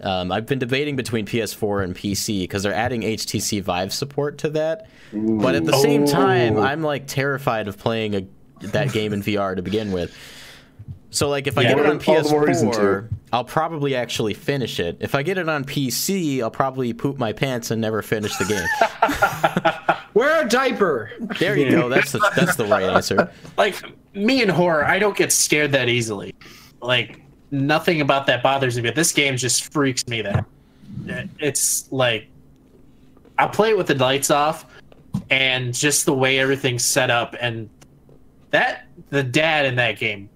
Um, 0.00 0.30
I've 0.30 0.46
been 0.46 0.58
debating 0.58 0.96
between 0.96 1.24
PS4 1.26 1.84
and 1.84 1.94
PC 1.94 2.42
because 2.42 2.62
they're 2.62 2.74
adding 2.74 3.02
HTC 3.02 3.62
Vive 3.62 3.92
support 3.92 4.38
to 4.38 4.50
that. 4.50 4.88
But 5.12 5.54
at 5.54 5.64
the 5.64 5.76
same 5.78 6.06
time. 6.06 6.58
I'm 6.58 6.82
like 6.82 7.06
terrified 7.06 7.66
of 7.68 7.78
playing 7.78 8.14
a, 8.14 8.26
that 8.66 8.92
game 8.92 9.12
in 9.12 9.22
VR 9.22 9.56
to 9.56 9.62
begin 9.62 9.92
with. 9.92 10.14
So 11.10 11.28
like 11.28 11.46
if 11.46 11.56
I 11.56 11.62
get 11.62 11.78
it 11.78 11.86
on 11.86 12.02
All 12.06 12.22
the 12.22 12.30
more 12.30 12.46
reason 12.46 12.70
PS4, 12.70 13.08
I'll 13.32 13.44
probably 13.44 13.94
actually 13.94 14.34
finish 14.34 14.80
it. 14.80 14.96
If 15.00 15.14
I 15.14 15.22
get 15.22 15.38
it 15.38 15.48
on 15.48 15.64
PC, 15.64 16.40
I'll 16.42 16.50
probably 16.50 16.92
poop 16.92 17.18
my 17.18 17.32
pants 17.32 17.70
and 17.70 17.80
never 17.80 18.02
finish 18.02 18.36
the 18.36 18.44
game. 18.44 19.96
Wear 20.14 20.44
a 20.44 20.48
diaper. 20.48 21.12
There 21.38 21.56
you 21.56 21.70
go. 21.70 21.88
That's 21.88 22.12
the, 22.12 22.18
that's 22.34 22.56
the 22.56 22.64
right 22.66 22.84
answer. 22.84 23.30
like 23.56 23.76
me 24.14 24.42
and 24.42 24.50
horror, 24.50 24.84
I 24.84 24.98
don't 24.98 25.16
get 25.16 25.32
scared 25.32 25.72
that 25.72 25.88
easily. 25.88 26.34
Like 26.80 27.20
nothing 27.50 28.00
about 28.00 28.26
that 28.26 28.42
bothers 28.42 28.76
me, 28.76 28.82
but 28.82 28.94
this 28.94 29.12
game 29.12 29.36
just 29.36 29.72
freaks 29.72 30.06
me 30.08 30.22
that 30.22 30.44
it's 31.38 31.90
like 31.92 32.28
I 33.38 33.46
play 33.46 33.70
it 33.70 33.76
with 33.76 33.86
the 33.86 33.94
lights 33.94 34.30
off 34.30 34.66
and 35.30 35.74
just 35.74 36.06
the 36.06 36.14
way 36.14 36.38
everything's 36.38 36.84
set 36.84 37.10
up 37.10 37.34
and 37.40 37.68
that 38.50 38.86
the 39.10 39.22
dad 39.22 39.66
in 39.66 39.76
that 39.76 39.98
game 39.98 40.28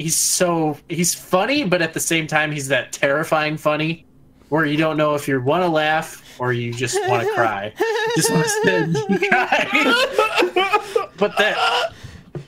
he's 0.00 0.16
so 0.16 0.76
he's 0.88 1.14
funny 1.14 1.64
but 1.64 1.82
at 1.82 1.92
the 1.92 2.00
same 2.00 2.26
time 2.26 2.50
he's 2.50 2.68
that 2.68 2.92
terrifying 2.92 3.56
funny 3.56 4.04
where 4.48 4.64
you 4.64 4.76
don't 4.76 4.96
know 4.96 5.14
if 5.14 5.28
you 5.28 5.40
want 5.40 5.62
to 5.62 5.68
laugh 5.68 6.24
or 6.38 6.52
you 6.52 6.72
just 6.72 6.98
want 7.08 7.22
to 7.22 7.32
cry 7.34 7.72
just 8.16 8.30
want 8.30 8.44
to 8.44 8.50
sit 8.50 8.82
and 8.82 8.96
cry 9.28 9.68
but 11.16 11.36
that 11.36 11.92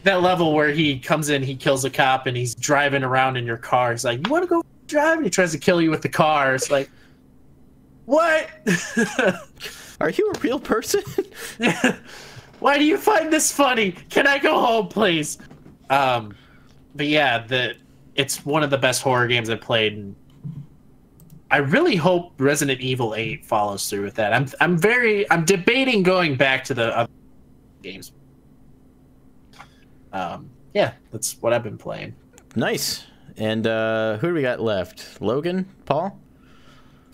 that 0.04 0.22
level 0.22 0.52
where 0.52 0.70
he 0.70 0.98
comes 0.98 1.28
in, 1.28 1.44
he 1.44 1.54
kills 1.54 1.84
a 1.84 1.90
cop, 1.90 2.26
and 2.26 2.36
he's 2.36 2.56
driving 2.56 3.04
around 3.04 3.36
in 3.36 3.46
your 3.46 3.56
car. 3.56 3.92
He's 3.92 4.04
like, 4.04 4.26
"You 4.26 4.32
want 4.32 4.42
to 4.42 4.48
go 4.48 4.62
driving. 4.86 5.24
He 5.24 5.30
tries 5.30 5.52
to 5.52 5.58
kill 5.58 5.80
you 5.80 5.90
with 5.90 6.02
the 6.02 6.08
car. 6.08 6.54
It's 6.54 6.70
like, 6.70 6.90
what? 8.04 8.48
Are 10.00 10.10
you 10.10 10.32
a 10.34 10.38
real 10.40 10.60
person? 10.60 11.02
Why 12.58 12.78
do 12.78 12.84
you 12.84 12.96
find 12.96 13.32
this 13.32 13.50
funny? 13.50 13.92
Can 14.10 14.26
I 14.26 14.38
go 14.38 14.60
home, 14.60 14.88
please? 14.88 15.38
Um, 15.90 16.34
but 16.94 17.06
yeah, 17.06 17.44
the 17.46 17.74
it's 18.14 18.44
one 18.44 18.62
of 18.62 18.70
the 18.70 18.78
best 18.78 19.02
horror 19.02 19.26
games 19.26 19.48
I've 19.50 19.60
played. 19.60 19.94
And 19.94 20.14
I 21.50 21.58
really 21.58 21.96
hope 21.96 22.32
Resident 22.38 22.80
Evil 22.80 23.14
8 23.14 23.44
follows 23.44 23.88
through 23.88 24.02
with 24.04 24.14
that. 24.14 24.32
I'm 24.32 24.46
I'm 24.60 24.78
very 24.78 25.30
I'm 25.30 25.44
debating 25.44 26.02
going 26.02 26.36
back 26.36 26.64
to 26.64 26.74
the 26.74 26.96
other 26.96 27.12
games. 27.82 28.12
Um, 30.12 30.50
yeah, 30.74 30.92
that's 31.10 31.40
what 31.40 31.52
I've 31.52 31.62
been 31.62 31.78
playing. 31.78 32.14
nice. 32.54 33.04
And 33.38 33.66
uh, 33.66 34.18
who 34.18 34.28
do 34.28 34.34
we 34.34 34.42
got 34.42 34.60
left? 34.60 35.22
Logan, 35.22 35.66
Paul. 35.86 36.18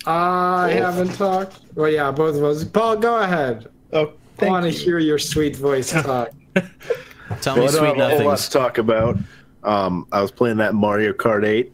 I 0.05 0.70
haven't 0.72 1.14
talked. 1.14 1.60
Well, 1.76 1.88
yeah, 1.88 2.10
both 2.10 2.34
of 2.34 2.42
us. 2.42 2.64
Paul, 2.64 2.96
go 2.96 3.18
ahead. 3.20 3.68
Oh, 3.92 4.14
I 4.40 4.46
want 4.46 4.64
to 4.64 4.70
hear 4.70 4.98
your 4.98 5.18
sweet 5.20 5.55
voice 5.55 5.92
talk. 5.92 6.30
Tell 7.40 7.56
me 7.56 7.62
I 7.62 7.66
don't 7.66 7.68
sweet 7.70 7.96
have 7.96 7.98
a 7.98 8.09
whole 8.09 8.18
lot 8.18 8.18
nothings. 8.18 8.46
to 8.46 8.50
talk 8.50 8.78
about. 8.78 9.16
Um, 9.64 10.06
I 10.12 10.20
was 10.20 10.30
playing 10.30 10.59
that 10.59 10.74
Mario 10.74 11.12
Kart 11.12 11.47
8. 11.47 11.72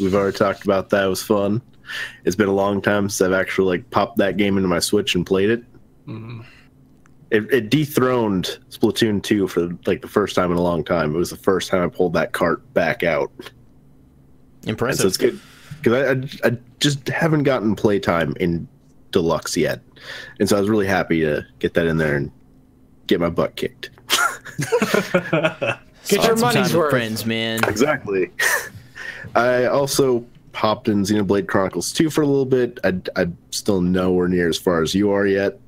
We've 0.00 0.14
already 0.14 0.36
talked 0.36 0.64
about 0.64 0.90
that. 0.90 1.04
It 1.04 1.08
was 1.08 1.22
fun. 1.22 1.62
It's 2.24 2.36
been 2.36 2.48
a 2.48 2.54
long 2.54 2.80
time 2.80 3.08
since 3.08 3.26
I've 3.26 3.38
actually 3.38 3.78
like 3.78 3.90
popped 3.90 4.18
that 4.18 4.36
game 4.36 4.56
into 4.56 4.68
my 4.68 4.78
Switch 4.78 5.14
and 5.14 5.26
played 5.26 5.50
it. 5.50 5.64
It, 7.30 7.52
it 7.52 7.70
dethroned 7.70 8.58
Splatoon 8.70 9.22
2 9.22 9.48
for 9.48 9.70
like 9.86 10.02
the 10.02 10.08
first 10.08 10.34
time 10.34 10.50
in 10.50 10.58
a 10.58 10.62
long 10.62 10.84
time. 10.84 11.14
It 11.14 11.18
was 11.18 11.30
the 11.30 11.36
first 11.36 11.70
time 11.70 11.82
I 11.82 11.88
pulled 11.88 12.12
that 12.14 12.32
cart 12.32 12.72
back 12.74 13.02
out. 13.02 13.30
And 13.38 13.50
so 14.64 14.70
Impressive. 14.70 15.06
it's 15.06 15.16
good 15.16 15.40
because 15.82 15.92
I, 15.92 16.48
I, 16.48 16.52
I 16.52 16.58
just 16.80 17.08
haven't 17.08 17.42
gotten 17.42 17.74
playtime 17.74 18.34
in 18.38 18.68
Deluxe 19.10 19.56
yet. 19.56 19.80
And 20.38 20.48
so 20.48 20.56
I 20.56 20.60
was 20.60 20.68
really 20.68 20.86
happy 20.86 21.20
to 21.20 21.46
get 21.58 21.74
that 21.74 21.86
in 21.86 21.96
there 21.96 22.16
and 22.16 22.30
get 23.06 23.20
my 23.20 23.30
butt 23.30 23.56
kicked. 23.56 23.90
Get 26.08 26.20
Spend 26.20 26.22
your 26.24 26.36
some 26.36 26.40
money's 26.48 26.54
time 26.54 26.62
with 26.64 26.74
worth. 26.76 26.90
friends, 26.90 27.26
man. 27.26 27.60
Exactly. 27.68 28.30
I 29.34 29.66
also 29.66 30.24
popped 30.52 30.88
in 30.88 31.02
Xenoblade 31.04 31.46
Chronicles 31.48 31.92
2 31.92 32.10
for 32.10 32.22
a 32.22 32.26
little 32.26 32.44
bit. 32.44 32.78
I, 32.84 32.94
I'm 33.16 33.36
still 33.50 33.80
nowhere 33.80 34.28
near 34.28 34.48
as 34.48 34.58
far 34.58 34.82
as 34.82 34.94
you 34.94 35.10
are 35.10 35.26
yet. 35.26 35.58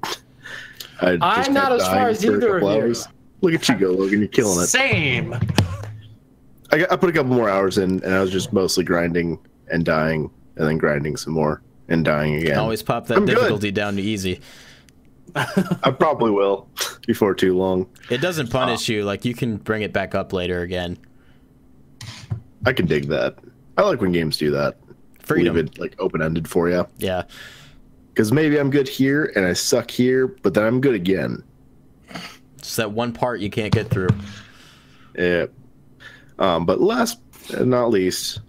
I 1.00 1.18
I'm 1.20 1.52
not 1.54 1.72
as 1.72 1.86
far 1.86 2.08
as 2.08 2.24
either 2.24 2.56
of 2.56 2.62
you. 2.62 2.68
hours. 2.68 3.08
Look 3.40 3.54
at 3.54 3.68
you 3.68 3.74
go, 3.76 3.90
Logan. 3.90 4.18
You're 4.20 4.28
killing 4.28 4.62
it. 4.62 4.66
Same. 4.66 5.34
I, 6.70 6.78
got, 6.78 6.92
I 6.92 6.96
put 6.96 7.10
a 7.10 7.12
couple 7.12 7.34
more 7.34 7.48
hours 7.48 7.78
in, 7.78 8.02
and 8.02 8.14
I 8.14 8.20
was 8.20 8.30
just 8.30 8.52
mostly 8.52 8.84
grinding 8.84 9.38
and 9.70 9.84
dying, 9.84 10.30
and 10.56 10.66
then 10.66 10.78
grinding 10.78 11.16
some 11.16 11.32
more 11.32 11.62
and 11.88 12.04
dying 12.04 12.36
again. 12.36 12.58
Always 12.58 12.82
pop 12.82 13.06
that 13.08 13.16
I'm 13.18 13.26
good. 13.26 13.34
difficulty 13.36 13.70
down 13.70 13.96
to 13.96 14.02
easy. 14.02 14.40
I 15.34 15.90
probably 15.90 16.30
will 16.30 16.68
before 17.06 17.34
too 17.34 17.56
long. 17.56 17.88
It 18.10 18.18
doesn't 18.18 18.50
punish 18.50 18.88
you. 18.88 19.04
Like 19.04 19.24
you 19.24 19.34
can 19.34 19.56
bring 19.56 19.82
it 19.82 19.92
back 19.92 20.14
up 20.14 20.32
later 20.32 20.62
again. 20.62 20.98
I 22.66 22.72
can 22.72 22.86
dig 22.86 23.08
that. 23.08 23.36
I 23.76 23.82
like 23.82 24.00
when 24.00 24.12
games 24.12 24.36
do 24.36 24.50
that. 24.52 24.76
Freedom. 25.20 25.56
Leave 25.56 25.66
it 25.66 25.78
like 25.78 25.96
open 25.98 26.22
ended 26.22 26.48
for 26.48 26.68
you. 26.68 26.86
Yeah. 26.98 27.24
Because 28.08 28.30
maybe 28.30 28.58
I'm 28.58 28.70
good 28.70 28.88
here 28.88 29.32
and 29.34 29.44
I 29.44 29.54
suck 29.54 29.90
here, 29.90 30.28
but 30.28 30.54
then 30.54 30.64
I'm 30.64 30.80
good 30.80 30.94
again. 30.94 31.42
It's 32.58 32.76
that 32.76 32.92
one 32.92 33.12
part 33.12 33.40
you 33.40 33.50
can't 33.50 33.72
get 33.72 33.90
through. 33.90 34.08
Yeah. 35.18 35.46
Um, 36.38 36.64
but 36.64 36.80
last 36.80 37.18
and 37.52 37.70
not 37.70 37.90
least, 37.90 38.40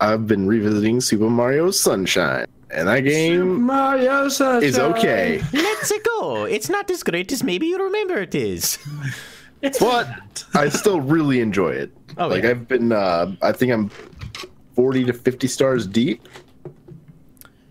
I've 0.00 0.26
been 0.26 0.46
revisiting 0.46 1.00
Super 1.00 1.30
Mario 1.30 1.70
Sunshine, 1.70 2.46
and 2.74 2.88
that 2.88 3.00
game 3.00 3.62
Mario 3.62 4.28
Sunshine. 4.28 4.62
is 4.62 4.78
okay. 4.78 5.42
Let's 5.52 5.92
go. 6.18 6.44
It's 6.44 6.68
not 6.68 6.90
as 6.90 7.02
great 7.02 7.32
as 7.32 7.42
maybe 7.42 7.66
you 7.66 7.82
remember 7.82 8.18
it 8.18 8.34
is. 8.34 8.78
It's 9.62 9.78
But 9.78 10.44
I 10.54 10.68
still 10.68 11.00
really 11.00 11.40
enjoy 11.40 11.70
it. 11.70 11.90
Oh, 12.18 12.28
like 12.28 12.42
yeah. 12.44 12.50
I've 12.50 12.68
been, 12.68 12.92
uh, 12.92 13.34
I 13.42 13.52
think 13.52 13.72
I'm 13.72 13.88
forty 14.74 15.04
to 15.04 15.12
fifty 15.12 15.46
stars 15.48 15.86
deep, 15.86 16.22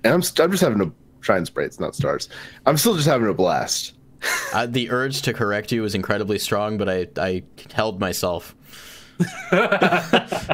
and 0.04 0.14
I'm 0.14 0.22
st- 0.22 0.44
I'm 0.46 0.52
just 0.52 0.64
having 0.64 0.82
a 0.82 0.92
shine 1.22 1.46
spray. 1.46 1.66
It's 1.66 1.80
not 1.80 1.96
stars. 1.96 2.30
I'm 2.66 2.78
still 2.78 2.96
just 2.96 3.08
having 3.08 3.28
a 3.28 3.34
blast. 3.34 3.94
Uh, 4.54 4.66
the 4.66 4.90
urge 4.90 5.22
to 5.24 5.34
correct 5.34 5.72
you 5.72 5.82
was 5.82 5.96
incredibly 5.96 6.40
strong, 6.40 6.78
but 6.78 6.88
I, 6.90 7.08
I 7.18 7.44
held 7.74 8.00
myself. 8.00 8.56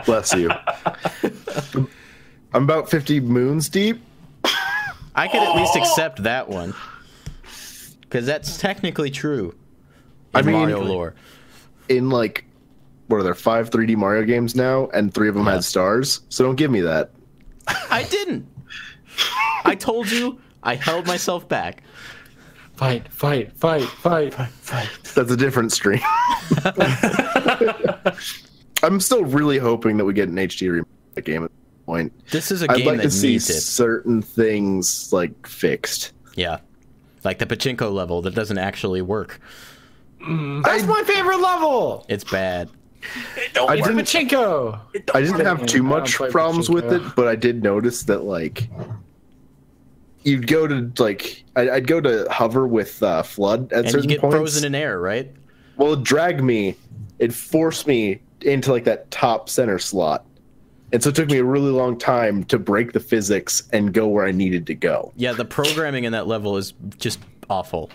Bless 0.05 0.33
you. 0.33 0.49
I'm 2.53 2.63
about 2.63 2.89
fifty 2.89 3.19
moons 3.19 3.69
deep. 3.69 4.01
I 5.19 5.27
could 5.27 5.41
at 5.41 5.55
least 5.55 5.75
accept 5.75 6.23
that 6.23 6.47
one. 6.47 6.73
Because 8.01 8.25
that's 8.25 8.57
technically 8.57 9.11
true. 9.11 9.53
I 10.33 10.41
mean- 10.41 10.55
Mario 10.55 10.81
lore. 10.81 11.15
in 11.89 12.09
like 12.09 12.45
what 13.07 13.17
are 13.17 13.23
there 13.23 13.33
five 13.35 13.69
3D 13.71 13.95
Mario 13.97 14.23
games 14.23 14.55
now, 14.55 14.87
and 14.93 15.11
three 15.13 15.27
of 15.29 15.35
them 15.35 15.45
Yeah. 15.45 15.53
had 15.53 15.63
stars. 15.63 16.21
So 16.29 16.43
don't 16.45 16.55
give 16.55 16.69
me 16.71 16.81
that. 16.81 17.11
I 17.67 18.03
didn't. 18.03 18.47
I 19.65 19.75
told 19.75 20.09
you 20.11 20.39
I 20.63 20.75
held 20.75 21.05
myself 21.07 21.47
back. 21.49 21.83
Fight, 22.75 23.11
fight, 23.11 23.51
fight, 23.57 23.81
fight. 23.83 24.33
Fight. 24.33 24.89
That's 25.15 25.31
a 25.31 25.35
different 25.37 25.71
stream. 25.73 25.99
I'm 28.83 28.99
still 29.01 29.25
really 29.25 29.57
hoping 29.57 29.97
that 29.97 30.05
we 30.05 30.13
get 30.13 30.29
an 30.29 30.35
HD 30.35 30.71
remake 30.71 30.85
of 31.09 31.15
the 31.15 31.21
game 31.21 31.43
at 31.43 31.51
this 31.51 31.58
point. 31.89 32.13
This 32.29 32.51
is 32.51 32.61
a 32.61 32.71
I'd 32.71 32.77
game 32.77 32.85
like 32.87 32.97
that 32.97 33.03
to 33.03 33.11
see 33.11 33.31
needs 33.31 33.49
it. 33.49 33.61
certain 33.61 34.21
things 34.21 35.11
like 35.11 35.47
fixed. 35.47 36.13
Yeah. 36.35 36.59
Like 37.23 37.39
the 37.39 37.45
pachinko 37.47 37.91
level 37.91 38.21
that 38.21 38.35
doesn't 38.35 38.59
actually 38.59 39.01
work. 39.01 39.39
That's 40.19 40.85
my 40.85 41.03
favorite 41.07 41.39
level. 41.39 42.05
It's 42.09 42.23
bad. 42.23 42.69
don't 43.53 43.69
I 43.69 43.75
work. 43.77 43.85
didn't- 43.85 44.01
Pachinko. 44.05 44.79
I 45.15 45.21
didn't 45.21 45.45
have 45.45 45.65
too 45.65 45.81
much 45.83 46.15
play 46.17 46.29
problems 46.29 46.69
with 46.69 46.91
it, 46.93 47.01
but 47.15 47.27
I 47.27 47.35
did 47.35 47.63
notice 47.63 48.03
that 48.03 48.23
like 48.25 48.69
you'd 50.23 50.47
go 50.47 50.67
to 50.67 50.91
like 51.01 51.43
I- 51.55 51.69
I'd 51.71 51.87
go 51.87 51.99
to 52.01 52.27
hover 52.29 52.67
with 52.67 53.01
uh, 53.01 53.23
FLUDD 53.23 53.71
at 53.73 53.85
And 53.85 54.03
you 54.03 54.09
get 54.09 54.21
points. 54.21 54.35
frozen 54.35 54.65
in 54.65 54.75
air, 54.75 54.99
right? 54.99 55.31
well, 55.77 55.93
it 55.93 56.03
dragged 56.03 56.43
me. 56.43 56.75
It 57.19 57.33
forced 57.33 57.87
me 57.87 58.19
into 58.41 58.71
like 58.71 58.83
that 58.83 59.09
top 59.11 59.49
center 59.49 59.79
slot, 59.79 60.25
and 60.91 61.03
so 61.03 61.09
it 61.09 61.15
took 61.15 61.29
me 61.29 61.37
a 61.37 61.43
really 61.43 61.71
long 61.71 61.97
time 61.97 62.43
to 62.45 62.57
break 62.57 62.93
the 62.93 62.99
physics 62.99 63.63
and 63.71 63.93
go 63.93 64.07
where 64.07 64.25
I 64.25 64.31
needed 64.31 64.65
to 64.67 64.75
go. 64.75 65.11
Yeah, 65.15 65.33
the 65.33 65.45
programming 65.45 66.05
in 66.05 66.11
that 66.13 66.27
level 66.27 66.57
is 66.57 66.73
just 66.97 67.19
awful. 67.49 67.89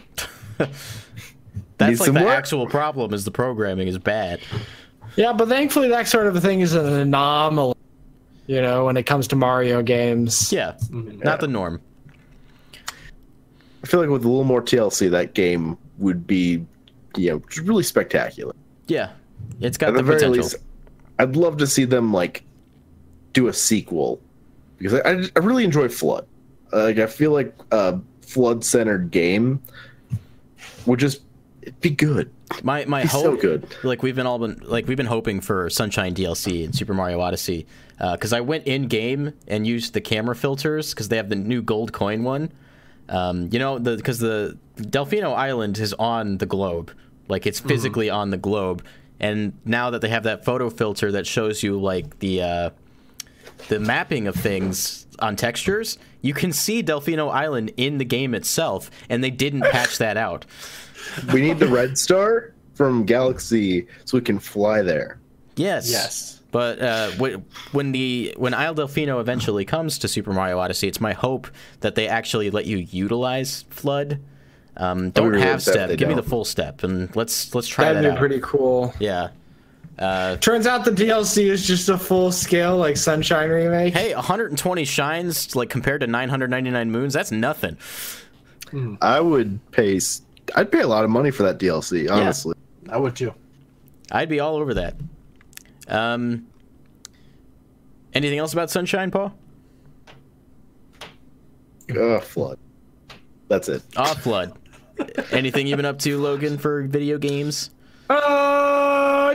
Needs 0.59 1.99
That's 1.99 2.01
like 2.01 2.13
the 2.13 2.21
work. 2.21 2.39
actual 2.39 2.67
problem 2.69 3.13
is 3.13 3.25
the 3.25 3.33
programming 3.33 3.89
is 3.89 3.99
bad. 3.99 4.41
Yeah, 5.17 5.33
but 5.33 5.49
thankfully 5.49 5.89
that 5.89 6.07
sort 6.07 6.29
of 6.29 6.37
a 6.37 6.41
thing 6.41 6.61
is 6.61 6.75
an 6.75 6.87
anomaly. 6.87 7.75
You 8.47 8.61
know, 8.61 8.85
when 8.85 8.97
it 8.97 9.05
comes 9.05 9.27
to 9.29 9.37
Mario 9.37 9.83
games. 9.83 10.53
Yeah, 10.53 10.73
mm-hmm. 10.73 11.19
not 11.21 11.41
the 11.41 11.49
norm. 11.49 11.81
I 13.83 13.87
feel 13.87 14.01
like 14.01 14.11
with 14.11 14.25
a 14.25 14.29
little 14.29 14.45
more 14.45 14.63
TLC, 14.63 15.11
that 15.11 15.35
game 15.35 15.79
would 15.99 16.27
be, 16.27 16.65
you 17.17 17.31
know, 17.31 17.43
really 17.63 17.83
spectacular. 17.83 18.55
Yeah, 18.87 19.11
it's 19.61 19.79
got 19.79 19.89
At 19.89 19.93
the, 19.93 19.97
the 19.99 20.03
very 20.05 20.19
potential. 20.19 20.43
least, 20.43 20.57
I'd 21.19 21.37
love 21.37 21.57
to 21.57 21.67
see 21.67 21.85
them 21.85 22.13
like 22.13 22.45
do 23.35 23.49
a 23.49 23.53
sequel 23.53 24.21
because 24.79 24.95
I, 24.95 25.25
I, 25.37 25.45
really 25.45 25.65
enjoy 25.65 25.89
FLUDD. 25.89 26.25
Uh, 26.73 26.85
like 26.85 26.99
I 26.99 27.07
feel 27.07 27.33
like 27.33 27.55
a 27.71 28.01
FLUDD 28.23 28.65
centered 28.65 29.11
game 29.11 29.63
would 30.87 30.99
just 30.99 31.21
it'd 31.63 31.81
be 31.81 31.91
good. 31.91 32.33
my 32.63 32.85
my 32.87 33.03
He's 33.03 33.13
hope, 33.13 33.25
so 33.25 33.37
good. 33.37 33.67
like 33.83 34.03
we've 34.03 34.17
been 34.17 34.27
all 34.27 34.39
been 34.39 34.61
like 34.63 34.87
we've 34.87 34.97
been 34.97 35.07
hoping 35.07 35.41
for 35.41 35.69
Sunshine 35.69 36.15
DLC 36.15 36.65
and 36.65 36.75
Super 36.75 36.95
Mario 36.95 37.21
Odyssey 37.21 37.67
because 37.99 38.33
I 38.33 38.41
went 38.41 38.67
in 38.67 38.89
game 38.89 39.33
and 39.47 39.67
used 39.67 39.95
the 39.95 40.01
camera 40.01 40.35
filters 40.35 40.91
because 40.91 41.09
they 41.09 41.17
have 41.17 41.29
the 41.29 41.37
new 41.37 41.63
gold 41.63 41.93
coin 41.93 42.25
one. 42.25 42.51
Um, 43.09 43.49
you 43.53 43.59
know, 43.59 43.79
the 43.79 43.97
because 43.97 44.19
the 44.19 44.59
Delfino 44.77 45.35
Island 45.35 45.79
is 45.79 45.93
on 45.95 46.39
the 46.39 46.47
globe, 46.47 46.93
like 47.29 47.47
it's 47.47 47.61
physically 47.61 48.11
on 48.11 48.31
the 48.31 48.39
globe, 48.39 48.85
and 49.21 49.53
now 49.65 49.91
that 49.91 50.01
they 50.01 50.09
have 50.09 50.23
that 50.25 50.45
photo 50.45 50.71
filter 50.71 51.13
that 51.13 51.27
shows 51.27 51.63
you 51.63 51.79
like 51.79 52.19
the 52.21 52.43
uh, 52.43 52.71
the 53.69 53.81
mapping 53.81 54.27
of 54.27 54.35
things 54.35 55.07
on 55.21 55.37
textures, 55.37 55.99
you 56.23 56.35
can 56.35 56.53
see 56.53 56.83
Delfino 56.83 57.33
Island 57.33 57.73
in 57.77 57.99
the 57.99 58.05
game 58.05 58.35
itself, 58.35 58.91
and 59.09 59.23
they 59.23 59.31
didn't 59.31 59.63
patch 59.71 59.99
that 59.99 60.17
out. 60.17 60.45
We 61.33 61.41
need 61.41 61.59
the 61.59 61.69
red 61.69 61.99
star 61.99 62.53
from 62.75 63.05
Galaxy 63.05 63.87
so 64.05 64.19
we 64.19 64.23
can 64.23 64.39
fly 64.39 64.83
there. 64.83 65.19
Yes. 65.57 65.91
Yes. 65.91 66.41
But 66.51 66.81
uh, 66.81 67.11
when 67.73 67.91
the 67.93 68.33
when 68.37 68.55
Isle 68.55 68.77
Delfino 68.77 69.21
eventually 69.21 69.65
comes 69.65 69.99
to 69.99 70.09
Super 70.09 70.33
Mario 70.33 70.59
Odyssey, 70.59 70.87
it's 70.87 71.01
my 71.01 71.13
hope 71.13 71.49
that 71.81 71.97
they 71.97 72.07
actually 72.07 72.51
let 72.51 72.65
you 72.67 72.77
utilize 72.77 73.65
FLUDD. 73.71 74.21
Um, 74.77 75.11
don't 75.11 75.29
really 75.31 75.43
have 75.43 75.57
upset 75.57 75.69
if 75.69 75.75
step. 75.75 75.89
they 75.89 75.97
Give 75.97 76.09
me 76.09 76.15
the 76.15 76.23
full 76.23 76.45
step, 76.45 76.85
and 76.85 77.15
let's 77.17 77.53
let's 77.57 77.67
try 77.67 77.87
That'd 77.87 78.05
that 78.05 78.09
be 78.09 78.13
out. 78.13 78.19
pretty 78.19 78.41
cool. 78.41 78.95
Yeah. 79.01 79.31
Uh, 79.99 80.37
Turns 80.37 80.67
out 80.67 80.85
the 80.85 80.91
DLC 80.91 81.45
is 81.51 81.65
just 81.67 81.89
a 81.89 81.97
full 81.97 82.33
scale 82.33 82.77
like 82.77 82.97
Sunshine 82.97 83.49
remake. 83.49 83.95
hey, 83.95 84.15
120 84.15 84.85
shines 84.85 85.55
like 85.55 85.71
compared 85.71 86.01
to 86.01 86.07
999 86.07 86.91
moons. 86.91 87.15
That's 87.15 87.31
nothing. 87.31 87.77
I 89.01 89.21
would 89.21 89.61
pay. 89.71 90.01
I'd 90.57 90.73
pay 90.73 90.81
a 90.81 90.89
lot 90.89 91.05
of 91.05 91.11
money 91.11 91.31
for 91.31 91.45
that 91.45 91.59
DLC. 91.59 92.11
Honestly, 92.11 92.57
I 92.89 92.97
would 92.97 93.15
too. 93.15 93.33
I'd 94.11 94.29
be 94.29 94.41
all 94.41 94.57
over 94.57 94.75
that. 94.75 94.97
Um, 95.87 96.47
anything 98.15 98.39
else 98.39 98.53
about 98.53 98.71
Sunshine, 98.71 99.11
Paul? 99.13 99.33
Ugh, 101.91 101.97
FLUDD. 102.23 102.57
That's 103.49 103.69
it. 103.69 103.83
Off 103.97 104.25
FLUDD. 104.25 104.57
anything 105.33 105.67
you've 105.67 105.77
been 105.77 105.85
up 105.87 105.99
to, 106.01 106.19
Logan, 106.19 106.59
for 106.59 106.83
video 106.83 107.19
games? 107.19 107.71
Uh, 108.11 108.15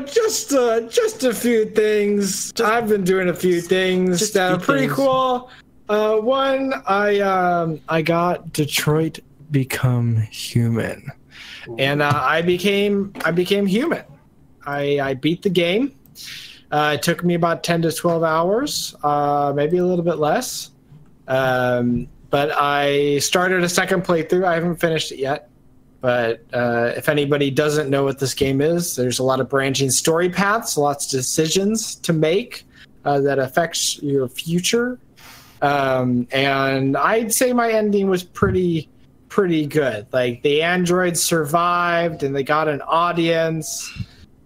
just 0.05 0.53
uh, 0.53 0.81
just 0.81 1.23
a 1.23 1.33
few 1.33 1.65
things. 1.65 2.51
I've 2.59 2.87
been 2.87 3.03
doing 3.03 3.29
a 3.29 3.33
few 3.33 3.61
things 3.61 4.19
just 4.19 4.33
that 4.33 4.51
are 4.51 4.59
pretty 4.59 4.87
things. 4.87 4.93
cool. 4.93 5.49
Uh, 5.87 6.17
one, 6.17 6.73
I 6.85 7.19
um, 7.19 7.81
I 7.89 8.01
got 8.01 8.53
Detroit 8.53 9.19
Become 9.51 10.17
Human, 10.17 11.11
and 11.77 12.01
uh, 12.01 12.11
I 12.13 12.41
became 12.41 13.13
I 13.25 13.31
became 13.31 13.65
human. 13.65 14.03
I 14.65 14.99
I 14.99 15.13
beat 15.15 15.41
the 15.41 15.49
game. 15.49 15.95
Uh, 16.71 16.93
it 16.95 17.01
took 17.01 17.23
me 17.23 17.33
about 17.33 17.63
ten 17.63 17.81
to 17.81 17.91
twelve 17.91 18.23
hours, 18.23 18.95
uh, 19.03 19.51
maybe 19.55 19.77
a 19.77 19.85
little 19.85 20.05
bit 20.05 20.17
less. 20.17 20.71
Um, 21.27 22.07
but 22.29 22.51
I 22.51 23.19
started 23.19 23.63
a 23.63 23.69
second 23.69 24.03
playthrough. 24.03 24.45
I 24.45 24.53
haven't 24.53 24.75
finished 24.75 25.11
it 25.11 25.17
yet. 25.17 25.49
But 26.01 26.45
uh, 26.53 26.93
if 26.95 27.09
anybody 27.09 27.51
doesn't 27.51 27.89
know 27.89 28.03
what 28.03 28.19
this 28.19 28.33
game 28.33 28.61
is, 28.61 28.95
there's 28.95 29.19
a 29.19 29.23
lot 29.23 29.41
of 29.41 29.49
branching 29.49 29.89
story 29.89 30.29
paths, 30.29 30.77
lots 30.77 31.05
of 31.05 31.11
decisions 31.11 31.95
to 31.95 32.13
make 32.13 32.65
uh, 33.03 33.19
that 33.21 33.37
affects 33.37 34.01
your 34.01 34.29
future. 34.29 34.97
Um, 35.61 36.27
and 36.31 36.95
I'd 36.95 37.33
say 37.33 37.51
my 37.51 37.71
ending 37.71 38.09
was 38.09 38.23
pretty, 38.23 38.87
pretty 39.27 39.65
good. 39.65 40.07
Like 40.13 40.41
the 40.41 40.61
androids 40.61 41.21
survived, 41.21 42.23
and 42.23 42.33
they 42.33 42.43
got 42.43 42.69
an 42.69 42.81
audience 42.83 43.91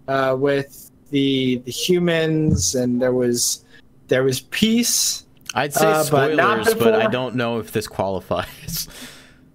uh, 0.08 0.36
with 0.38 0.90
the 1.10 1.58
the 1.64 1.70
humans, 1.70 2.74
and 2.74 3.00
there 3.00 3.12
was 3.12 3.64
there 4.08 4.24
was 4.24 4.40
peace. 4.40 5.24
I'd 5.54 5.72
say 5.72 5.86
Uh, 5.86 6.04
but 6.10 6.32
spoilers, 6.32 6.74
but, 6.74 6.94
I 6.94 7.06
don't 7.06 7.36
know 7.36 7.58
if 7.58 7.70
this 7.70 7.86
qualifies. 7.86 8.88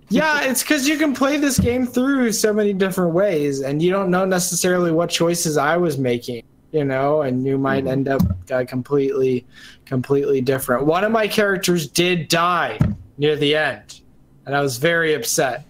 Yeah, 0.10 0.42
it's 0.42 0.64
because 0.64 0.88
you 0.88 0.98
can 0.98 1.14
play 1.14 1.38
this 1.38 1.60
game 1.60 1.86
through 1.86 2.32
so 2.32 2.52
many 2.52 2.74
different 2.74 3.14
ways, 3.14 3.62
and 3.62 3.82
you 3.82 3.92
don't 3.92 4.10
know 4.10 4.26
necessarily 4.26 4.92
what 4.92 5.10
choices 5.10 5.56
I 5.56 5.78
was 5.78 6.00
making, 6.00 6.44
you 6.72 6.84
know, 6.84 7.22
and 7.22 7.46
you 7.46 7.60
might 7.60 7.86
end 7.86 8.08
up 8.08 8.22
uh, 8.52 8.66
completely, 8.68 9.46
completely 9.86 10.42
different. 10.42 10.86
One 10.86 11.04
of 11.04 11.12
my 11.12 11.28
characters 11.28 11.88
did 11.88 12.28
die 12.28 12.80
near 13.20 13.36
the 13.36 13.56
end, 13.56 14.02
and 14.48 14.56
I 14.56 14.62
was 14.62 14.78
very 14.78 15.14
upset. 15.14 15.66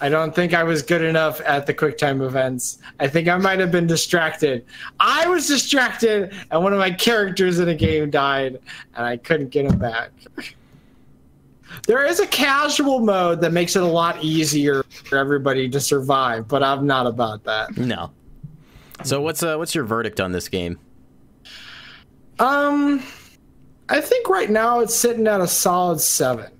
I 0.00 0.08
don't 0.08 0.34
think 0.34 0.52
I 0.54 0.62
was 0.62 0.82
good 0.82 1.02
enough 1.02 1.40
at 1.40 1.66
the 1.66 1.72
QuickTime 1.72 2.24
events. 2.24 2.78
I 3.00 3.08
think 3.08 3.28
I 3.28 3.36
might 3.36 3.58
have 3.60 3.72
been 3.72 3.86
distracted. 3.86 4.64
I 5.00 5.26
was 5.26 5.46
distracted, 5.46 6.34
and 6.50 6.62
one 6.62 6.72
of 6.72 6.78
my 6.78 6.90
characters 6.90 7.58
in 7.58 7.68
a 7.68 7.74
game 7.74 8.10
died, 8.10 8.58
and 8.94 9.06
I 9.06 9.18
couldn't 9.18 9.50
get 9.50 9.66
him 9.66 9.78
back. 9.78 10.10
There 11.86 12.04
is 12.04 12.20
a 12.20 12.26
casual 12.26 13.00
mode 13.00 13.40
that 13.40 13.52
makes 13.52 13.76
it 13.76 13.82
a 13.82 13.86
lot 13.86 14.22
easier 14.22 14.82
for 15.04 15.18
everybody 15.18 15.68
to 15.68 15.80
survive, 15.80 16.48
but 16.48 16.62
I'm 16.62 16.86
not 16.86 17.06
about 17.06 17.44
that. 17.44 17.76
no. 17.76 18.10
So 19.04 19.20
what's 19.20 19.42
uh, 19.42 19.56
what's 19.56 19.74
your 19.74 19.84
verdict 19.84 20.20
on 20.20 20.32
this 20.32 20.48
game? 20.48 20.78
Um, 22.38 23.02
I 23.88 24.00
think 24.00 24.28
right 24.28 24.50
now 24.50 24.80
it's 24.80 24.94
sitting 24.94 25.26
at 25.26 25.40
a 25.40 25.46
solid 25.46 26.00
seven. 26.00 26.50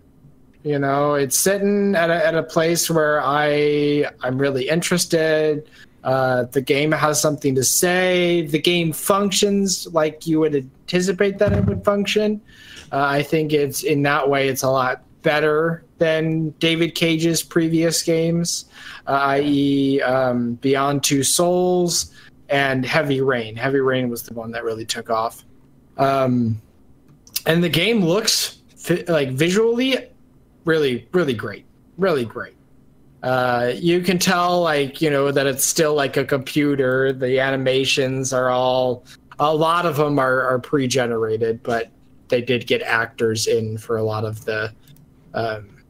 You 0.62 0.78
know, 0.78 1.14
it's 1.14 1.38
sitting 1.38 1.94
at 1.94 2.10
a, 2.10 2.26
at 2.26 2.34
a 2.34 2.42
place 2.42 2.90
where 2.90 3.20
I 3.22 4.06
I'm 4.22 4.38
really 4.38 4.68
interested. 4.68 5.68
Uh, 6.04 6.44
the 6.44 6.60
game 6.60 6.92
has 6.92 7.20
something 7.20 7.54
to 7.54 7.64
say. 7.64 8.46
The 8.46 8.60
game 8.60 8.92
functions 8.92 9.86
like 9.92 10.26
you 10.26 10.40
would 10.40 10.54
anticipate 10.54 11.38
that 11.38 11.52
it 11.52 11.64
would 11.64 11.84
function. 11.84 12.40
Uh, 12.92 13.04
I 13.04 13.22
think 13.22 13.52
it's 13.52 13.82
in 13.82 14.02
that 14.02 14.28
way 14.28 14.48
it's 14.48 14.62
a 14.62 14.70
lot 14.70 15.02
better 15.22 15.84
than 15.98 16.50
David 16.58 16.94
Cage's 16.94 17.42
previous 17.42 18.02
games, 18.02 18.66
uh, 19.06 19.12
i.e., 19.12 20.00
um, 20.02 20.54
Beyond 20.54 21.02
Two 21.02 21.22
Souls 21.22 22.12
and 22.48 22.84
Heavy 22.84 23.20
Rain. 23.20 23.56
Heavy 23.56 23.80
Rain 23.80 24.08
was 24.08 24.22
the 24.22 24.34
one 24.34 24.52
that 24.52 24.62
really 24.62 24.84
took 24.84 25.10
off. 25.10 25.44
Um, 25.96 26.60
and 27.46 27.62
the 27.62 27.68
game 27.68 28.04
looks 28.04 28.58
fi- 28.76 29.04
like 29.08 29.30
visually 29.30 29.96
really, 30.64 31.08
really 31.12 31.34
great, 31.34 31.64
really 31.96 32.24
great. 32.24 32.54
Uh, 33.22 33.72
you 33.74 34.02
can 34.02 34.18
tell, 34.18 34.60
like 34.60 35.00
you 35.00 35.10
know, 35.10 35.32
that 35.32 35.46
it's 35.46 35.64
still 35.64 35.94
like 35.94 36.16
a 36.16 36.24
computer. 36.24 37.12
The 37.12 37.40
animations 37.40 38.32
are 38.32 38.50
all, 38.50 39.04
a 39.38 39.54
lot 39.54 39.86
of 39.86 39.96
them 39.96 40.18
are, 40.18 40.42
are 40.42 40.58
pre-generated, 40.58 41.62
but 41.62 41.90
they 42.28 42.40
did 42.40 42.66
get 42.66 42.82
actors 42.82 43.46
in 43.46 43.78
for 43.78 43.96
a 43.96 44.02
lot 44.02 44.24
of 44.24 44.44
the, 44.44 44.72
um, 45.34 45.82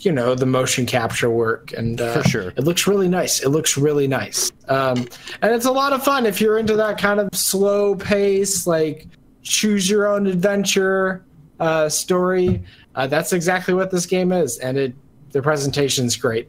you 0.00 0.12
know, 0.12 0.34
the 0.34 0.46
motion 0.46 0.86
capture 0.86 1.30
work, 1.30 1.72
and 1.72 2.00
uh, 2.00 2.22
For 2.22 2.28
sure. 2.28 2.48
it 2.56 2.64
looks 2.64 2.86
really 2.86 3.08
nice. 3.08 3.40
It 3.42 3.50
looks 3.50 3.76
really 3.76 4.08
nice, 4.08 4.50
um, 4.68 5.06
and 5.42 5.54
it's 5.54 5.66
a 5.66 5.72
lot 5.72 5.92
of 5.92 6.02
fun 6.02 6.26
if 6.26 6.40
you're 6.40 6.58
into 6.58 6.76
that 6.76 6.98
kind 6.98 7.20
of 7.20 7.28
slow 7.34 7.94
pace, 7.94 8.66
like 8.66 9.06
choose 9.42 9.88
your 9.88 10.06
own 10.06 10.26
adventure 10.26 11.24
uh, 11.58 11.88
story. 11.88 12.62
Uh, 12.94 13.06
that's 13.06 13.32
exactly 13.32 13.74
what 13.74 13.90
this 13.90 14.06
game 14.06 14.32
is, 14.32 14.58
and 14.58 14.78
it 14.78 14.94
the 15.32 15.42
presentation's 15.42 16.16
great. 16.16 16.48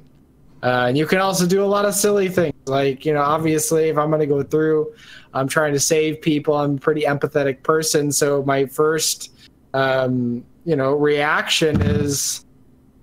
Uh, 0.64 0.86
and 0.88 0.98
you 0.98 1.08
can 1.08 1.18
also 1.20 1.48
do 1.48 1.64
a 1.64 1.66
lot 1.66 1.86
of 1.86 1.96
silly 1.96 2.30
things, 2.30 2.54
like 2.66 3.04
you 3.04 3.14
know, 3.14 3.22
obviously, 3.22 3.90
if 3.90 3.98
I'm 3.98 4.10
going 4.10 4.20
to 4.20 4.28
go 4.28 4.44
through, 4.44 4.94
I'm 5.34 5.48
trying 5.48 5.74
to 5.74 5.80
save 5.80 6.22
people. 6.22 6.56
I'm 6.56 6.76
a 6.76 6.78
pretty 6.78 7.02
empathetic 7.02 7.64
person, 7.64 8.12
so 8.12 8.44
my 8.44 8.66
first, 8.66 9.32
um, 9.74 10.46
you 10.64 10.76
know, 10.76 10.94
reaction 10.94 11.82
is, 11.82 12.46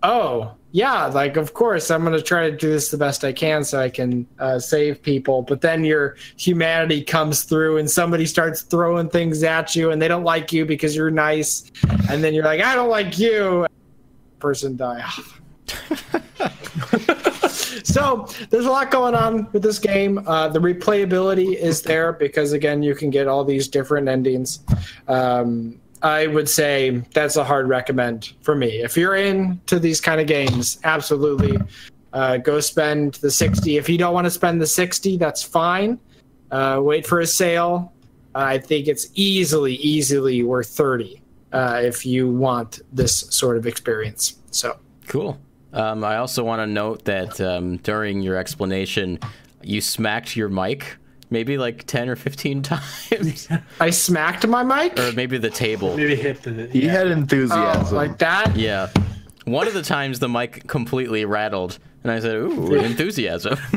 oh 0.05 0.55
yeah, 0.71 1.07
like 1.07 1.37
of 1.37 1.55
course 1.55 1.91
I'm 1.91 2.03
going 2.03 2.17
to 2.17 2.23
try 2.23 2.49
to 2.49 2.57
do 2.57 2.71
this 2.71 2.91
the 2.91 2.97
best 2.97 3.25
I 3.25 3.33
can 3.33 3.65
so 3.65 3.81
I 3.81 3.89
can 3.89 4.29
uh, 4.39 4.61
save 4.61 5.03
people. 5.03 5.43
But 5.43 5.61
then 5.61 5.83
your 5.83 6.17
humanity 6.37 7.03
comes 7.03 7.43
through, 7.43 7.79
and 7.79 7.91
somebody 7.91 8.27
starts 8.27 8.63
throwing 8.63 9.09
things 9.09 9.43
at 9.43 9.75
you, 9.75 9.91
and 9.91 10.01
they 10.01 10.07
don't 10.07 10.25
like 10.25 10.53
you 10.53 10.65
because 10.65 10.95
you're 10.95 11.11
nice, 11.11 11.73
and 12.09 12.23
then 12.23 12.35
you're 12.35 12.45
like, 12.45 12.61
I 12.61 12.77
don't 12.77 12.91
like 12.91 13.19
you. 13.19 13.67
Person 14.39 14.77
die 14.77 15.03
off. 15.03 15.41
so 17.85 18.29
there's 18.51 18.67
a 18.67 18.71
lot 18.71 18.91
going 18.91 19.15
on 19.15 19.49
with 19.53 19.63
this 19.63 19.79
game. 19.79 20.27
Uh, 20.27 20.49
the 20.49 20.59
replayability 20.59 21.55
is 21.55 21.83
there 21.83 22.13
because 22.13 22.53
again, 22.53 22.83
you 22.83 22.95
can 22.95 23.11
get 23.11 23.29
all 23.29 23.45
these 23.45 23.69
different 23.69 24.09
endings. 24.09 24.61
Um, 25.07 25.81
I 26.03 26.27
would 26.29 26.49
say 26.49 27.03
that's 27.13 27.37
a 27.37 27.45
hard 27.45 27.69
recommend 27.69 28.35
for 28.43 28.55
me. 28.55 28.83
If 28.83 28.97
you're 28.97 29.17
into 29.17 29.79
these 29.79 30.01
kind 30.01 30.21
of 30.21 30.27
games, 30.27 30.79
absolutely 30.85 31.59
uh, 32.13 32.37
go 32.39 32.61
spend 32.61 33.15
the 33.15 33.31
60. 33.31 33.77
If 33.77 33.89
you 33.89 33.99
don't 33.99 34.15
want 34.15 34.27
to 34.27 34.31
spend 34.31 34.61
the 34.61 34.67
60, 34.67 35.17
that's 35.17 35.43
fine. 35.43 35.99
Uh, 36.51 36.81
wait 36.83 37.07
for 37.07 37.21
a 37.21 37.27
sale. 37.27 37.93
I 38.35 38.59
think 38.59 38.87
it's 38.87 39.09
easily, 39.15 39.75
easily 39.75 40.43
worth 40.43 40.69
30 40.69 41.21
uh, 41.53 41.81
if 41.83 42.07
you 42.07 42.31
want 42.31 42.81
this 42.93 43.21
sort 43.31 43.57
of 43.57 43.67
experience. 43.67 44.37
So. 44.51 44.79
Cool. 45.07 45.39
Um, 45.73 46.03
I 46.05 46.17
also 46.17 46.45
want 46.45 46.61
to 46.61 46.67
note 46.67 47.05
that 47.05 47.41
um, 47.41 47.77
during 47.79 48.23
your 48.23 48.37
explanation, 48.37 49.19
you 49.63 49.81
smacked 49.81 50.37
your 50.37 50.49
mic 50.49 50.97
maybe 51.31 51.59
like 51.59 51.85
10 51.87 52.09
or 52.09 52.17
15 52.17 52.63
times. 53.11 53.49
I 53.81 53.91
smacked 53.91 54.47
my 54.47 54.63
mic. 54.63 54.99
or 54.99 55.13
maybe 55.13 55.37
the 55.37 55.51
table. 55.51 55.95
Maybe 55.95 56.17
hit 56.17 56.43
the. 56.43 56.69
he 56.73 56.87
yeah. 56.87 56.93
had 56.93 57.09
Oh, 57.09 57.13
enthusiasm. 57.13 57.95
like 57.97 58.17
that? 58.19 58.57
Yeah. 58.57 58.89
One 59.45 59.67
of 59.67 59.75
the 59.75 59.83
times 59.83 60.21
the 60.21 60.29
mic 60.29 60.67
completely 60.67 61.25
rattled, 61.27 61.79
and 62.03 62.13
I 62.13 62.21
said, 62.21 62.37
Ooh, 62.37 62.75
enthusiasm. 62.85 63.59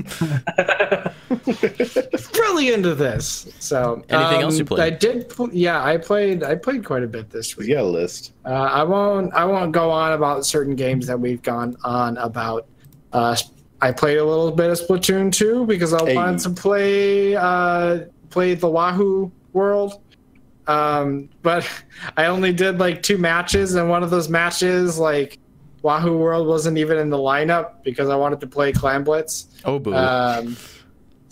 Really 2.33 2.73
into 2.73 2.95
this. 2.95 3.47
So 3.59 4.03
Anything 4.09 4.41
else 4.41 4.57
you 4.57 4.65
played? 4.65 4.81
I 4.81 4.89
did. 4.95 5.29
pl- 5.29 5.49
Yeah, 5.53 5.83
I 5.83 5.97
played. 5.97 6.43
I 6.43 6.55
played 6.55 6.83
quite 6.83 7.03
a 7.03 7.07
bit 7.07 7.29
this 7.29 7.55
We 7.55 7.65
week. 7.65 7.75
got 7.75 7.83
a 7.83 7.87
list. 7.87 8.33
Uh, 8.45 8.49
I 8.49 8.83
won't. 8.83 9.33
I 9.33 9.45
won't 9.45 9.71
go 9.71 9.89
on 9.89 10.11
about 10.13 10.45
certain 10.45 10.75
games 10.75 11.07
that 11.07 11.19
we've 11.19 11.41
gone 11.41 11.77
on 11.83 12.17
about. 12.17 12.67
Uh, 13.13 13.35
I 13.81 13.91
played 13.91 14.17
a 14.17 14.25
little 14.25 14.51
bit 14.51 14.69
of 14.69 14.79
Splatoon 14.79 15.31
2 15.31 15.65
because 15.65 15.93
I 15.93 16.05
Hey. 16.05 16.15
wanted 16.15 16.39
to 16.41 16.49
play 16.49 17.35
uh, 17.35 17.99
play 18.29 18.53
the 18.55 18.69
Wahoo 18.69 19.31
World. 19.53 20.01
Um, 20.67 21.29
but 21.41 21.67
I 22.17 22.25
only 22.25 22.51
did 22.53 22.79
like 22.79 23.01
two 23.03 23.17
matches, 23.17 23.75
and 23.75 23.89
one 23.89 24.03
of 24.03 24.09
those 24.09 24.29
matches, 24.29 24.99
like 24.99 25.39
Wahoo 25.81 26.17
World, 26.17 26.47
wasn't 26.47 26.77
even 26.77 26.97
in 26.97 27.09
the 27.09 27.17
lineup 27.17 27.83
because 27.83 28.09
I 28.09 28.15
wanted 28.15 28.39
to 28.41 28.47
play 28.47 28.71
Clam 28.71 29.03
Blitz. 29.03 29.47
oh, 29.65 29.79
boo. 29.79 29.93
Um, 29.93 30.55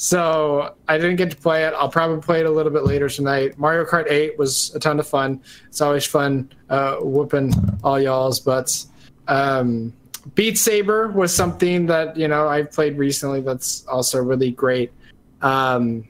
So 0.01 0.75
I 0.87 0.97
didn't 0.97 1.17
get 1.17 1.29
to 1.31 1.35
play 1.35 1.65
it. 1.65 1.73
I'll 1.77 1.89
probably 1.89 2.21
play 2.21 2.39
it 2.39 2.45
a 2.45 2.49
little 2.49 2.71
bit 2.71 2.85
later 2.85 3.09
tonight. 3.09 3.59
Mario 3.59 3.83
Kart 3.83 4.09
8 4.09 4.39
was 4.39 4.73
a 4.73 4.79
ton 4.79 4.97
of 4.97 5.05
fun. 5.05 5.41
It's 5.67 5.81
always 5.81 6.05
fun 6.05 6.49
uh, 6.69 6.95
whooping 7.01 7.53
all 7.83 7.99
y'all's 7.99 8.39
butts. 8.39 8.87
Um, 9.27 9.91
Beat 10.35 10.57
Saber 10.57 11.09
was 11.09 11.35
something 11.35 11.85
that 11.87 12.15
you 12.15 12.29
know 12.29 12.47
I've 12.47 12.71
played 12.71 12.97
recently. 12.97 13.41
That's 13.41 13.85
also 13.87 14.23
really 14.23 14.51
great. 14.51 14.93
Um, 15.41 16.07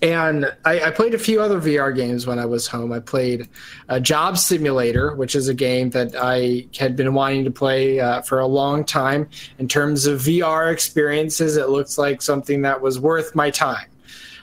and 0.00 0.46
I, 0.64 0.80
I, 0.80 0.90
played 0.90 1.14
a 1.14 1.18
few 1.18 1.40
other 1.40 1.60
VR 1.60 1.94
games 1.94 2.26
when 2.26 2.38
I 2.38 2.46
was 2.46 2.68
home. 2.68 2.92
I 2.92 3.00
played 3.00 3.48
a 3.88 4.00
Job 4.00 4.38
Simulator, 4.38 5.14
which 5.16 5.34
is 5.34 5.48
a 5.48 5.54
game 5.54 5.90
that 5.90 6.14
I 6.16 6.66
had 6.78 6.94
been 6.94 7.14
wanting 7.14 7.44
to 7.44 7.50
play 7.50 7.98
uh, 7.98 8.22
for 8.22 8.38
a 8.38 8.46
long 8.46 8.84
time. 8.84 9.28
In 9.58 9.66
terms 9.66 10.06
of 10.06 10.20
VR 10.20 10.72
experiences, 10.72 11.56
it 11.56 11.68
looks 11.68 11.98
like 11.98 12.22
something 12.22 12.62
that 12.62 12.80
was 12.80 13.00
worth 13.00 13.34
my 13.34 13.50
time. 13.50 13.88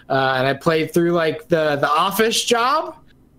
Uh, 0.09 0.35
and 0.37 0.47
I 0.47 0.53
played 0.53 0.93
through 0.93 1.13
like 1.13 1.47
the 1.47 1.77
the 1.77 1.89
Office 1.89 2.43
job, 2.43 2.95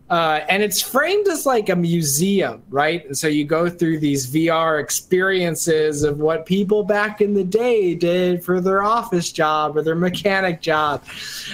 uh, 0.08 0.40
and 0.48 0.62
it's 0.62 0.80
framed 0.80 1.26
as 1.26 1.46
like 1.46 1.68
a 1.68 1.74
museum, 1.74 2.62
right? 2.68 3.04
And 3.06 3.18
so 3.18 3.26
you 3.26 3.44
go 3.44 3.68
through 3.68 3.98
these 3.98 4.32
VR 4.32 4.80
experiences 4.80 6.04
of 6.04 6.20
what 6.20 6.46
people 6.46 6.84
back 6.84 7.20
in 7.20 7.34
the 7.34 7.42
day 7.42 7.94
did 7.94 8.44
for 8.44 8.60
their 8.60 8.84
office 8.84 9.32
job 9.32 9.76
or 9.76 9.82
their 9.82 9.96
mechanic 9.96 10.60
job. 10.60 11.02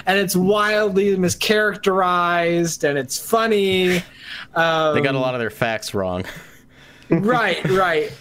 And 0.05 0.19
it's 0.19 0.35
wildly 0.35 1.15
mischaracterized 1.17 2.87
and 2.87 2.97
it's 2.97 3.17
funny. 3.17 4.03
Um, 4.53 4.93
they 4.93 5.01
got 5.01 5.15
a 5.15 5.19
lot 5.19 5.33
of 5.33 5.39
their 5.39 5.49
facts 5.49 5.95
wrong. 5.95 6.23
right, 7.09 7.63
right. 7.71 8.11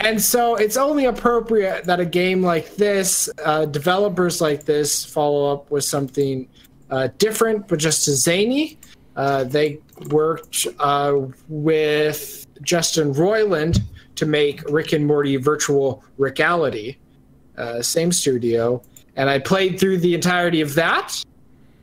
And 0.00 0.20
so 0.20 0.56
it's 0.56 0.76
only 0.76 1.06
appropriate 1.06 1.84
that 1.84 2.00
a 2.00 2.04
game 2.04 2.42
like 2.42 2.74
this, 2.76 3.30
uh, 3.42 3.64
developers 3.64 4.42
like 4.42 4.64
this, 4.64 5.06
follow 5.06 5.54
up 5.54 5.70
with 5.70 5.84
something 5.84 6.48
uh, 6.90 7.08
different, 7.16 7.66
but 7.66 7.78
just 7.78 8.08
as 8.08 8.22
zany. 8.22 8.76
Uh, 9.16 9.44
they 9.44 9.78
worked 10.08 10.66
uh, 10.80 11.20
with 11.48 12.46
Justin 12.62 13.14
Roiland 13.14 13.80
to 14.16 14.26
make 14.26 14.62
Rick 14.70 14.92
and 14.92 15.06
Morty 15.06 15.36
Virtual 15.36 16.02
Rickality, 16.18 16.96
uh, 17.56 17.82
same 17.82 18.12
studio. 18.12 18.82
And 19.16 19.30
I 19.30 19.38
played 19.38 19.78
through 19.78 19.98
the 19.98 20.14
entirety 20.14 20.60
of 20.60 20.74
that. 20.74 21.22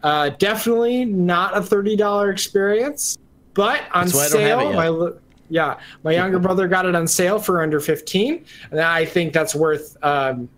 Uh, 0.03 0.29
definitely 0.29 1.05
not 1.05 1.55
a 1.55 1.61
$30 1.61 2.31
experience, 2.31 3.17
but 3.53 3.83
on 3.93 4.09
sale, 4.09 4.73
my, 4.73 5.11
yeah, 5.49 5.79
my 6.03 6.11
younger 6.11 6.39
brother 6.47 6.67
got 6.67 6.85
it 6.85 6.95
on 6.95 7.07
sale 7.07 7.39
for 7.39 7.61
under 7.61 7.79
15 7.79 8.43
and 8.71 8.79
I 8.79 9.05
think 9.05 9.31
that's 9.31 9.53
worth 9.53 9.95
um, 10.03 10.49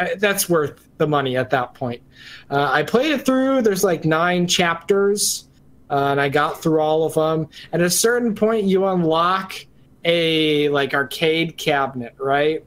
uh, 0.00 0.06
that's 0.16 0.48
worth 0.48 0.88
the 0.96 1.06
money 1.06 1.36
at 1.36 1.50
that 1.50 1.74
point. 1.74 2.02
Uh, 2.50 2.70
I 2.72 2.82
played 2.82 3.12
it 3.12 3.26
through. 3.26 3.62
There's 3.62 3.84
like 3.84 4.04
nine 4.04 4.46
chapters 4.46 5.44
uh, 5.90 6.08
and 6.10 6.20
I 6.20 6.28
got 6.28 6.62
through 6.62 6.80
all 6.80 7.04
of 7.04 7.14
them. 7.14 7.48
At 7.72 7.80
a 7.80 7.90
certain 7.90 8.34
point, 8.34 8.64
you 8.64 8.86
unlock 8.86 9.54
a 10.04 10.68
like 10.70 10.94
arcade 10.94 11.56
cabinet, 11.56 12.14
right? 12.18 12.64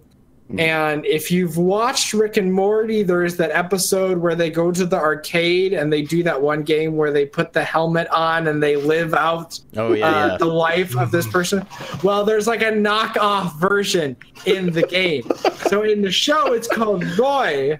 Mm-hmm. 0.49 0.59
And 0.59 1.05
if 1.05 1.31
you've 1.31 1.57
watched 1.57 2.13
Rick 2.13 2.35
and 2.35 2.51
Morty, 2.51 3.01
there's 3.01 3.37
that 3.37 3.51
episode 3.51 4.17
where 4.17 4.35
they 4.35 4.49
go 4.49 4.71
to 4.71 4.85
the 4.85 4.97
arcade 4.97 5.71
and 5.71 5.91
they 5.91 6.01
do 6.01 6.21
that 6.23 6.41
one 6.41 6.63
game 6.63 6.97
where 6.97 7.11
they 7.11 7.25
put 7.25 7.53
the 7.53 7.63
helmet 7.63 8.07
on 8.09 8.47
and 8.47 8.61
they 8.61 8.75
live 8.75 9.13
out 9.13 9.57
oh, 9.77 9.93
yeah, 9.93 10.05
uh, 10.05 10.27
yeah. 10.27 10.37
the 10.37 10.45
life 10.45 10.97
of 10.97 11.11
this 11.11 11.27
person. 11.27 11.65
Well, 12.03 12.25
there's 12.25 12.45
like 12.45 12.61
a 12.61 12.71
knockoff 12.71 13.57
version 13.57 14.17
in 14.45 14.71
the 14.71 14.83
game. 14.83 15.23
so 15.67 15.83
in 15.83 16.01
the 16.01 16.11
show, 16.11 16.53
it's 16.53 16.67
called 16.67 17.03
Roy 17.17 17.79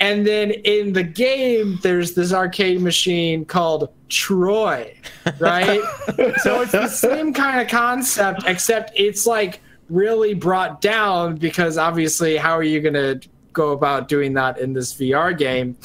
and 0.00 0.26
then 0.26 0.50
in 0.50 0.92
the 0.92 1.02
game, 1.02 1.78
there's 1.82 2.14
this 2.14 2.32
arcade 2.32 2.80
machine 2.80 3.44
called 3.44 3.88
Troy, 4.08 4.94
right? 5.38 5.80
so 6.42 6.60
it's 6.60 6.72
the 6.72 6.88
same 6.88 7.32
kind 7.32 7.60
of 7.60 7.68
concept, 7.68 8.42
except 8.46 8.92
it's 8.94 9.26
like 9.26 9.60
really 9.88 10.34
brought 10.34 10.80
down 10.80 11.36
because 11.36 11.78
obviously, 11.78 12.36
how 12.36 12.52
are 12.52 12.62
you 12.62 12.80
going 12.80 12.94
to 12.94 13.20
go 13.52 13.72
about 13.72 14.08
doing 14.08 14.34
that 14.34 14.58
in 14.58 14.74
this 14.74 14.94
VR 14.94 15.36
game? 15.36 15.76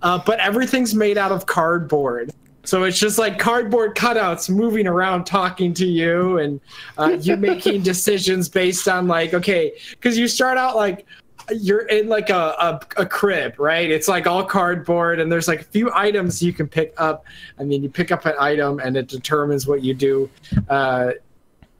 Uh, 0.00 0.18
but 0.24 0.40
everything's 0.40 0.94
made 0.94 1.18
out 1.18 1.32
of 1.32 1.44
cardboard. 1.46 2.32
So 2.64 2.84
it's 2.84 2.98
just 2.98 3.18
like 3.18 3.38
cardboard 3.38 3.96
cutouts 3.96 4.50
moving 4.50 4.86
around 4.86 5.24
talking 5.24 5.72
to 5.74 5.86
you 5.86 6.38
and 6.38 6.60
uh, 6.98 7.16
you 7.20 7.36
making 7.36 7.82
decisions 7.82 8.48
based 8.48 8.88
on 8.88 9.08
like, 9.08 9.32
okay, 9.32 9.72
because 9.92 10.18
you 10.18 10.28
start 10.28 10.58
out 10.58 10.76
like, 10.76 11.06
you're 11.50 11.86
in 11.86 12.08
like 12.08 12.30
a, 12.30 12.34
a, 12.34 12.80
a, 12.98 13.06
crib, 13.06 13.58
right? 13.58 13.90
It's 13.90 14.08
like 14.08 14.26
all 14.26 14.44
cardboard, 14.44 15.20
and 15.20 15.30
there's 15.30 15.48
like 15.48 15.62
a 15.62 15.64
few 15.64 15.90
items 15.92 16.42
you 16.42 16.52
can 16.52 16.68
pick 16.68 16.94
up. 16.96 17.24
I 17.58 17.64
mean, 17.64 17.82
you 17.82 17.88
pick 17.88 18.12
up 18.12 18.26
an 18.26 18.34
item, 18.38 18.80
and 18.80 18.96
it 18.96 19.08
determines 19.08 19.66
what 19.66 19.82
you 19.82 19.94
do 19.94 20.30
uh, 20.68 21.12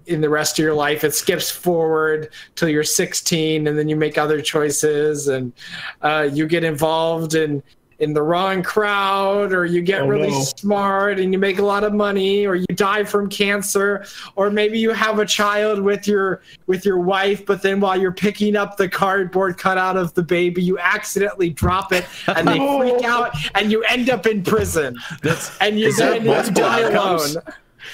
in 0.06 0.20
the 0.20 0.28
rest 0.28 0.58
of 0.58 0.62
your 0.62 0.74
life. 0.74 1.04
It 1.04 1.14
skips 1.14 1.50
forward 1.50 2.32
till 2.54 2.68
you're 2.68 2.84
16, 2.84 3.66
and 3.66 3.78
then 3.78 3.88
you 3.88 3.96
make 3.96 4.18
other 4.18 4.40
choices, 4.40 5.28
and 5.28 5.52
uh, 6.02 6.28
you 6.32 6.46
get 6.46 6.64
involved 6.64 7.34
in 7.34 7.62
in 7.98 8.12
the 8.12 8.22
wrong 8.22 8.62
crowd 8.62 9.52
or 9.52 9.64
you 9.64 9.82
get 9.82 10.02
oh, 10.02 10.06
really 10.06 10.30
no. 10.30 10.42
smart 10.42 11.18
and 11.18 11.32
you 11.32 11.38
make 11.38 11.58
a 11.58 11.64
lot 11.64 11.82
of 11.82 11.92
money 11.92 12.46
or 12.46 12.54
you 12.54 12.66
die 12.74 13.02
from 13.02 13.28
cancer 13.28 14.04
or 14.36 14.50
maybe 14.50 14.78
you 14.78 14.90
have 14.90 15.18
a 15.18 15.26
child 15.26 15.80
with 15.80 16.06
your 16.06 16.40
with 16.66 16.84
your 16.84 16.98
wife 16.98 17.44
but 17.44 17.60
then 17.60 17.80
while 17.80 18.00
you're 18.00 18.12
picking 18.12 18.54
up 18.54 18.76
the 18.76 18.88
cardboard 18.88 19.58
cutout 19.58 19.96
of 19.96 20.14
the 20.14 20.22
baby 20.22 20.62
you 20.62 20.78
accidentally 20.78 21.50
drop 21.50 21.92
it 21.92 22.04
and 22.28 22.46
they 22.46 22.58
freak 22.78 23.04
out 23.04 23.34
and 23.54 23.72
you 23.72 23.82
end 23.84 24.10
up 24.10 24.26
in 24.26 24.42
prison. 24.42 24.98
That's, 25.22 25.56
and 25.60 25.78
you, 25.78 25.92
and 26.00 26.24
you 26.24 26.54
die 26.54 26.80
alone 26.80 27.42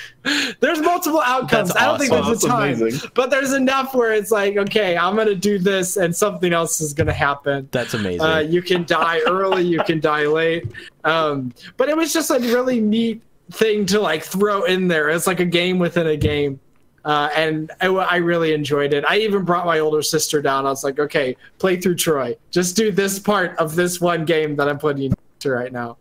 there's 0.60 0.80
multiple 0.80 1.20
outcomes. 1.20 1.68
That's 1.68 1.80
I 1.80 1.86
don't 1.86 1.94
awesome. 1.94 2.08
think 2.08 2.26
there's 2.26 2.44
a 2.44 2.48
time, 2.48 2.82
amazing. 2.82 3.10
but 3.14 3.30
there's 3.30 3.52
enough 3.52 3.94
where 3.94 4.12
it's 4.12 4.30
like, 4.30 4.56
okay, 4.56 4.96
I'm 4.96 5.16
gonna 5.16 5.34
do 5.34 5.58
this, 5.58 5.96
and 5.96 6.14
something 6.14 6.52
else 6.52 6.80
is 6.80 6.94
gonna 6.94 7.12
happen. 7.12 7.68
That's 7.72 7.94
amazing. 7.94 8.20
Uh, 8.20 8.38
you 8.38 8.62
can 8.62 8.84
die 8.84 9.20
early, 9.26 9.62
you 9.62 9.82
can 9.84 10.00
die 10.00 10.26
late, 10.26 10.70
um, 11.04 11.52
but 11.76 11.88
it 11.88 11.96
was 11.96 12.12
just 12.12 12.30
a 12.30 12.38
really 12.38 12.80
neat 12.80 13.22
thing 13.50 13.86
to 13.86 14.00
like 14.00 14.24
throw 14.24 14.64
in 14.64 14.88
there. 14.88 15.10
It's 15.10 15.26
like 15.26 15.40
a 15.40 15.46
game 15.46 15.78
within 15.78 16.06
a 16.06 16.16
game. 16.16 16.60
Uh, 17.04 17.28
and 17.36 17.70
I, 17.82 17.88
I, 17.88 18.16
really 18.16 18.54
enjoyed 18.54 18.94
it. 18.94 19.04
I 19.06 19.18
even 19.18 19.44
brought 19.44 19.66
my 19.66 19.80
older 19.80 20.00
sister 20.00 20.40
down. 20.40 20.64
I 20.64 20.70
was 20.70 20.84
like, 20.84 20.98
okay, 20.98 21.36
play 21.58 21.78
through 21.78 21.96
Troy. 21.96 22.34
Just 22.50 22.76
do 22.76 22.90
this 22.90 23.18
part 23.18 23.54
of 23.58 23.74
this 23.74 24.00
one 24.00 24.24
game 24.24 24.56
that 24.56 24.70
I'm 24.70 24.78
putting 24.78 25.12
into 25.12 25.50
right 25.50 25.70
now. 25.70 25.98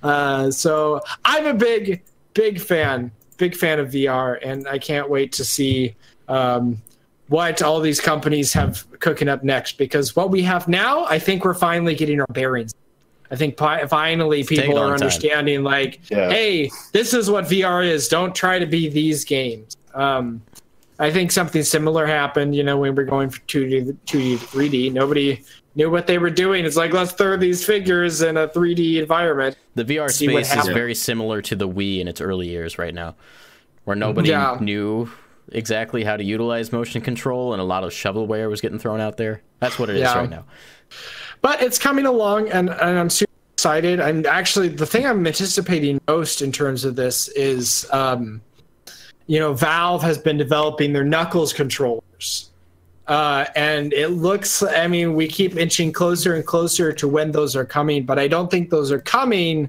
Uh, 0.00 0.52
so 0.52 1.00
I'm 1.24 1.46
a 1.46 1.54
big, 1.54 2.04
big 2.34 2.60
fan 2.60 3.10
big 3.36 3.56
fan 3.56 3.78
of 3.78 3.90
VR, 3.90 4.38
and 4.42 4.66
I 4.68 4.78
can't 4.78 5.08
wait 5.08 5.32
to 5.32 5.44
see 5.44 5.94
um, 6.28 6.80
what 7.28 7.62
all 7.62 7.80
these 7.80 8.00
companies 8.00 8.52
have 8.52 8.86
cooking 9.00 9.28
up 9.28 9.42
next. 9.42 9.78
Because 9.78 10.14
what 10.16 10.30
we 10.30 10.42
have 10.42 10.68
now, 10.68 11.04
I 11.04 11.18
think 11.18 11.44
we're 11.44 11.54
finally 11.54 11.94
getting 11.94 12.20
our 12.20 12.26
bearings. 12.28 12.74
I 13.30 13.36
think 13.36 13.56
pi- 13.56 13.86
finally 13.86 14.40
it's 14.40 14.48
people 14.48 14.78
are 14.78 14.92
understanding, 14.92 15.56
time. 15.56 15.64
like, 15.64 16.00
yeah. 16.10 16.28
hey, 16.28 16.70
this 16.92 17.14
is 17.14 17.30
what 17.30 17.44
VR 17.46 17.84
is. 17.84 18.08
Don't 18.08 18.34
try 18.34 18.58
to 18.58 18.66
be 18.66 18.88
these 18.88 19.24
games. 19.24 19.76
Um, 19.94 20.42
I 20.98 21.10
think 21.10 21.32
something 21.32 21.62
similar 21.62 22.06
happened, 22.06 22.54
you 22.54 22.62
know, 22.62 22.78
when 22.78 22.94
we 22.94 23.02
are 23.02 23.06
going 23.06 23.30
from 23.30 23.42
2D, 23.46 23.96
2D 24.06 24.38
to 24.38 24.38
3D. 24.38 24.92
Nobody 24.92 25.42
knew 25.74 25.90
what 25.90 26.06
they 26.06 26.18
were 26.18 26.30
doing. 26.30 26.64
It's 26.64 26.76
like 26.76 26.92
let's 26.92 27.12
throw 27.12 27.36
these 27.36 27.64
figures 27.64 28.22
in 28.22 28.36
a 28.36 28.48
3D 28.48 28.96
environment. 28.96 29.56
The 29.74 29.84
VR 29.84 30.10
space 30.10 30.54
is 30.54 30.68
very 30.68 30.94
similar 30.94 31.42
to 31.42 31.56
the 31.56 31.68
Wii 31.68 32.00
in 32.00 32.08
its 32.08 32.20
early 32.20 32.48
years 32.48 32.78
right 32.78 32.94
now, 32.94 33.16
where 33.84 33.96
nobody 33.96 34.30
yeah. 34.30 34.58
knew 34.60 35.10
exactly 35.52 36.04
how 36.04 36.16
to 36.16 36.24
utilize 36.24 36.72
motion 36.72 37.00
control, 37.00 37.52
and 37.52 37.60
a 37.60 37.64
lot 37.64 37.84
of 37.84 37.90
shovelware 37.90 38.48
was 38.48 38.60
getting 38.60 38.78
thrown 38.78 39.00
out 39.00 39.16
there. 39.16 39.42
That's 39.60 39.78
what 39.78 39.90
it 39.90 39.96
yeah. 39.96 40.10
is 40.10 40.14
right 40.16 40.30
now. 40.30 40.44
But 41.42 41.62
it's 41.62 41.78
coming 41.78 42.06
along, 42.06 42.48
and, 42.48 42.70
and 42.70 42.98
I'm 42.98 43.10
super 43.10 43.30
excited. 43.52 44.00
And 44.00 44.26
actually, 44.26 44.68
the 44.68 44.86
thing 44.86 45.06
I'm 45.06 45.26
anticipating 45.26 46.00
most 46.08 46.40
in 46.40 46.52
terms 46.52 46.84
of 46.84 46.96
this 46.96 47.28
is, 47.28 47.86
um, 47.92 48.40
you 49.26 49.38
know, 49.38 49.52
Valve 49.52 50.02
has 50.02 50.18
been 50.18 50.36
developing 50.36 50.92
their 50.92 51.04
Knuckles 51.04 51.52
controllers 51.52 52.50
uh, 53.06 53.46
and 53.54 53.92
it 53.92 54.08
looks, 54.08 54.62
I 54.62 54.86
mean, 54.86 55.14
we 55.14 55.28
keep 55.28 55.56
inching 55.56 55.92
closer 55.92 56.34
and 56.34 56.46
closer 56.46 56.92
to 56.92 57.06
when 57.06 57.32
those 57.32 57.54
are 57.54 57.64
coming, 57.64 58.04
but 58.04 58.18
I 58.18 58.28
don't 58.28 58.50
think 58.50 58.70
those 58.70 58.90
are 58.90 59.00
coming 59.00 59.68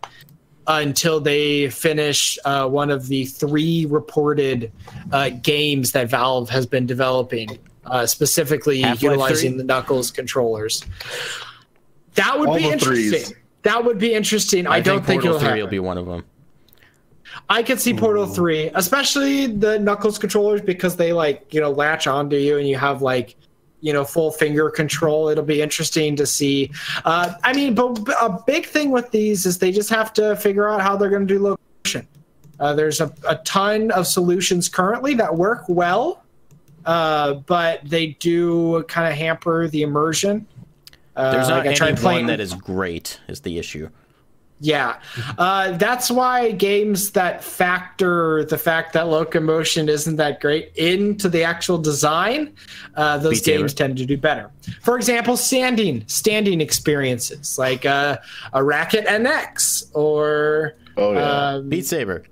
until 0.67 1.19
they 1.19 1.69
finish 1.69 2.39
uh, 2.45 2.67
one 2.67 2.89
of 2.89 3.07
the 3.07 3.25
three 3.25 3.85
reported 3.85 4.71
uh, 5.11 5.29
games 5.29 5.91
that 5.91 6.09
Valve 6.09 6.49
has 6.49 6.65
been 6.65 6.85
developing, 6.85 7.59
uh, 7.85 8.05
specifically 8.05 8.81
Half-Life 8.81 9.03
utilizing 9.03 9.51
3? 9.51 9.57
the 9.59 9.63
Knuckles 9.65 10.11
controllers. 10.11 10.83
That 12.15 12.39
would 12.39 12.49
All 12.49 12.57
be 12.57 12.69
interesting. 12.69 13.25
Threes. 13.25 13.33
That 13.63 13.83
would 13.83 13.99
be 13.99 14.13
interesting. 14.13 14.65
I, 14.65 14.75
I 14.75 14.79
don't 14.79 14.97
think, 15.05 15.21
think 15.21 15.25
it'll 15.25 15.39
3 15.39 15.47
happen. 15.47 15.61
will 15.63 15.69
be 15.69 15.79
one 15.79 15.97
of 15.97 16.05
them. 16.05 16.23
I 17.49 17.61
could 17.63 17.79
see 17.79 17.93
Portal 17.93 18.23
Ooh. 18.23 18.33
3, 18.33 18.71
especially 18.73 19.47
the 19.47 19.77
Knuckles 19.79 20.17
controllers 20.17 20.61
because 20.61 20.95
they 20.95 21.13
like, 21.13 21.53
you 21.53 21.61
know, 21.61 21.69
latch 21.71 22.07
onto 22.07 22.35
you 22.37 22.57
and 22.57 22.67
you 22.67 22.77
have 22.77 23.01
like 23.01 23.35
you 23.81 23.93
know 23.93 24.03
full 24.03 24.31
finger 24.31 24.71
control. 24.71 25.29
It'll 25.29 25.43
be 25.43 25.61
interesting 25.61 26.15
to 26.15 26.25
see. 26.25 26.71
Uh, 27.03 27.35
I 27.43 27.53
mean, 27.53 27.75
but 27.75 27.99
a 28.19 28.39
big 28.47 28.65
thing 28.65 28.89
with 28.89 29.11
these 29.11 29.45
is 29.45 29.59
they 29.59 29.71
just 29.71 29.91
have 29.91 30.11
to 30.13 30.35
figure 30.37 30.67
out 30.67 30.81
how 30.81 30.97
they're 30.97 31.09
going 31.11 31.27
to 31.27 31.33
do 31.33 31.39
location. 31.39 32.07
Uh, 32.59 32.73
there's 32.73 32.99
a, 32.99 33.13
a 33.27 33.35
ton 33.37 33.91
of 33.91 34.07
solutions 34.07 34.69
currently 34.69 35.13
that 35.13 35.35
work 35.35 35.65
well, 35.67 36.23
uh, 36.85 37.33
but 37.33 37.81
they 37.83 38.07
do 38.19 38.81
kind 38.83 39.07
of 39.11 39.17
hamper 39.17 39.67
the 39.67 39.83
immersion. 39.83 40.47
Uh, 41.15 41.31
There's 41.31 41.49
not 41.49 41.65
like 41.65 41.81
any 41.81 41.95
playing- 41.95 42.19
one 42.21 42.25
that 42.27 42.39
is 42.39 42.53
great. 42.53 43.19
Is 43.27 43.41
the 43.41 43.57
issue? 43.59 43.89
Yeah, 44.61 44.99
uh, 45.37 45.71
that's 45.77 46.09
why 46.09 46.51
games 46.51 47.11
that 47.11 47.43
factor 47.43 48.45
the 48.45 48.57
fact 48.57 48.93
that 48.93 49.07
locomotion 49.07 49.89
isn't 49.89 50.15
that 50.15 50.39
great 50.39 50.71
into 50.75 51.27
the 51.29 51.43
actual 51.43 51.77
design, 51.77 52.53
uh, 52.95 53.17
those 53.17 53.33
Beat 53.39 53.43
Saber. 53.45 53.57
games 53.59 53.73
tend 53.73 53.97
to 53.97 54.05
do 54.05 54.17
better. 54.17 54.49
For 54.81 54.95
example, 54.95 55.35
standing 55.37 56.03
standing 56.07 56.61
experiences 56.61 57.57
like 57.59 57.85
uh, 57.85 58.17
a 58.53 58.63
Racket 58.63 59.05
NX 59.05 59.91
or 59.93 60.75
Oh 60.97 61.11
yeah. 61.13 61.47
um, 61.55 61.69
Beat 61.69 61.85
Saber. 61.85 62.23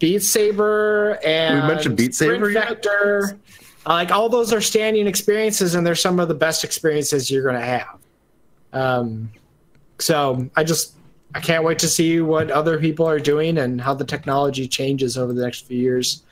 Beat 0.00 0.22
Saber 0.24 1.18
and 1.24 1.62
We 1.62 1.68
mentioned 1.68 1.96
Beat 1.96 2.14
Saber 2.14 2.34
Sprint 2.50 2.54
yet? 2.54 2.68
Vector. 2.68 3.38
Uh, 3.86 3.90
Like 3.92 4.10
all 4.10 4.28
those 4.28 4.52
are 4.52 4.60
standing 4.60 5.06
experiences, 5.06 5.76
and 5.76 5.86
they're 5.86 5.94
some 5.94 6.18
of 6.18 6.26
the 6.26 6.34
best 6.34 6.64
experiences 6.64 7.30
you're 7.30 7.44
going 7.44 7.54
to 7.54 7.64
have. 7.64 7.98
Um, 8.72 9.30
so 10.00 10.50
I 10.56 10.64
just 10.64 10.95
I 11.36 11.40
can't 11.40 11.64
wait 11.64 11.78
to 11.80 11.88
see 11.88 12.22
what 12.22 12.50
other 12.50 12.78
people 12.80 13.06
are 13.06 13.18
doing 13.20 13.58
and 13.58 13.78
how 13.78 13.92
the 13.92 14.06
technology 14.06 14.66
changes 14.66 15.18
over 15.18 15.34
the 15.34 15.42
next 15.44 15.66
few 15.66 15.76
years. 15.78 16.22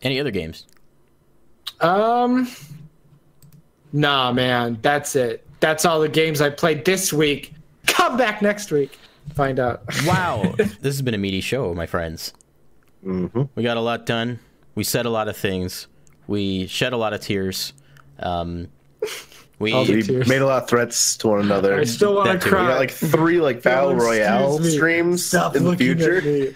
Any 0.00 0.18
other 0.18 0.30
games? 0.30 0.66
Um, 1.82 2.48
nah, 3.92 4.32
man, 4.32 4.78
that's 4.80 5.14
it. 5.14 5.46
That's 5.60 5.84
all 5.84 6.00
the 6.00 6.08
games 6.08 6.40
I 6.40 6.48
played 6.48 6.86
this 6.86 7.12
week. 7.12 7.52
Come 7.86 8.16
back 8.16 8.40
next 8.40 8.70
week, 8.70 8.98
find 9.34 9.60
out. 9.60 9.82
Wow, 10.06 10.54
this 10.56 10.78
has 10.82 11.02
been 11.02 11.12
a 11.12 11.18
meaty 11.18 11.42
show, 11.42 11.74
my 11.74 11.84
friends. 11.84 12.32
Mhm. 13.04 13.46
We 13.54 13.62
got 13.62 13.76
a 13.76 13.80
lot 13.82 14.06
done. 14.06 14.38
We 14.74 14.84
said 14.84 15.04
a 15.04 15.10
lot 15.10 15.28
of 15.28 15.36
things. 15.36 15.86
We 16.28 16.66
shed 16.66 16.94
a 16.94 16.96
lot 16.96 17.12
of 17.12 17.20
tears. 17.20 17.74
Um, 18.20 18.68
we 19.60 19.72
We 19.74 20.02
made 20.26 20.40
a 20.40 20.46
lot 20.46 20.62
of 20.64 20.68
threats 20.68 21.16
to 21.18 21.28
one 21.28 21.40
another. 21.42 21.78
I 21.78 21.84
still 21.84 22.14
want 22.16 22.26
That 22.28 22.40
to 22.42 22.48
too. 22.48 22.56
we 22.56 22.62
got 22.62 22.78
like 22.78 22.90
three 22.90 23.40
like 23.40 23.62
battle 23.62 23.94
royale 23.94 24.58
me. 24.58 24.70
streams 24.70 25.24
Stop 25.24 25.54
in 25.54 25.62
the 25.64 25.70
looking 25.70 25.98
future. 25.98 26.16
at 26.16 26.24
me. 26.24 26.54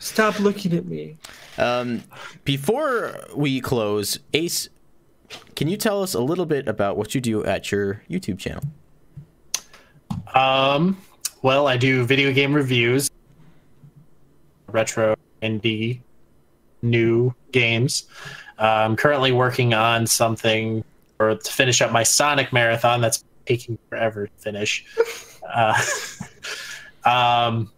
Stop 0.00 0.40
looking 0.40 0.72
at 0.72 0.86
me. 0.86 1.16
Um, 1.58 2.02
before 2.44 3.14
we 3.34 3.60
close, 3.60 4.18
Ace, 4.34 4.68
can 5.54 5.68
you 5.68 5.76
tell 5.76 6.02
us 6.02 6.14
a 6.14 6.20
little 6.20 6.46
bit 6.46 6.66
about 6.66 6.96
what 6.96 7.14
you 7.14 7.20
do 7.20 7.44
at 7.44 7.70
your 7.70 8.02
YouTube 8.10 8.38
channel? 8.38 8.62
Um, 10.34 10.96
well, 11.42 11.66
I 11.68 11.76
do 11.76 12.04
video 12.04 12.32
game 12.32 12.54
reviews, 12.54 13.10
retro, 14.68 15.14
indie, 15.42 16.00
new 16.82 17.34
games. 17.52 18.04
Uh, 18.58 18.62
I'm 18.62 18.96
currently 18.96 19.32
working 19.32 19.74
on 19.74 20.06
something 20.06 20.84
or 21.18 21.36
to 21.36 21.52
finish 21.52 21.80
up 21.80 21.92
my 21.92 22.02
Sonic 22.02 22.52
marathon. 22.52 23.00
That's 23.00 23.24
taking 23.46 23.78
forever 23.88 24.26
to 24.26 24.32
finish. 24.38 24.84
Uh, 25.48 25.80
um, 27.04 27.70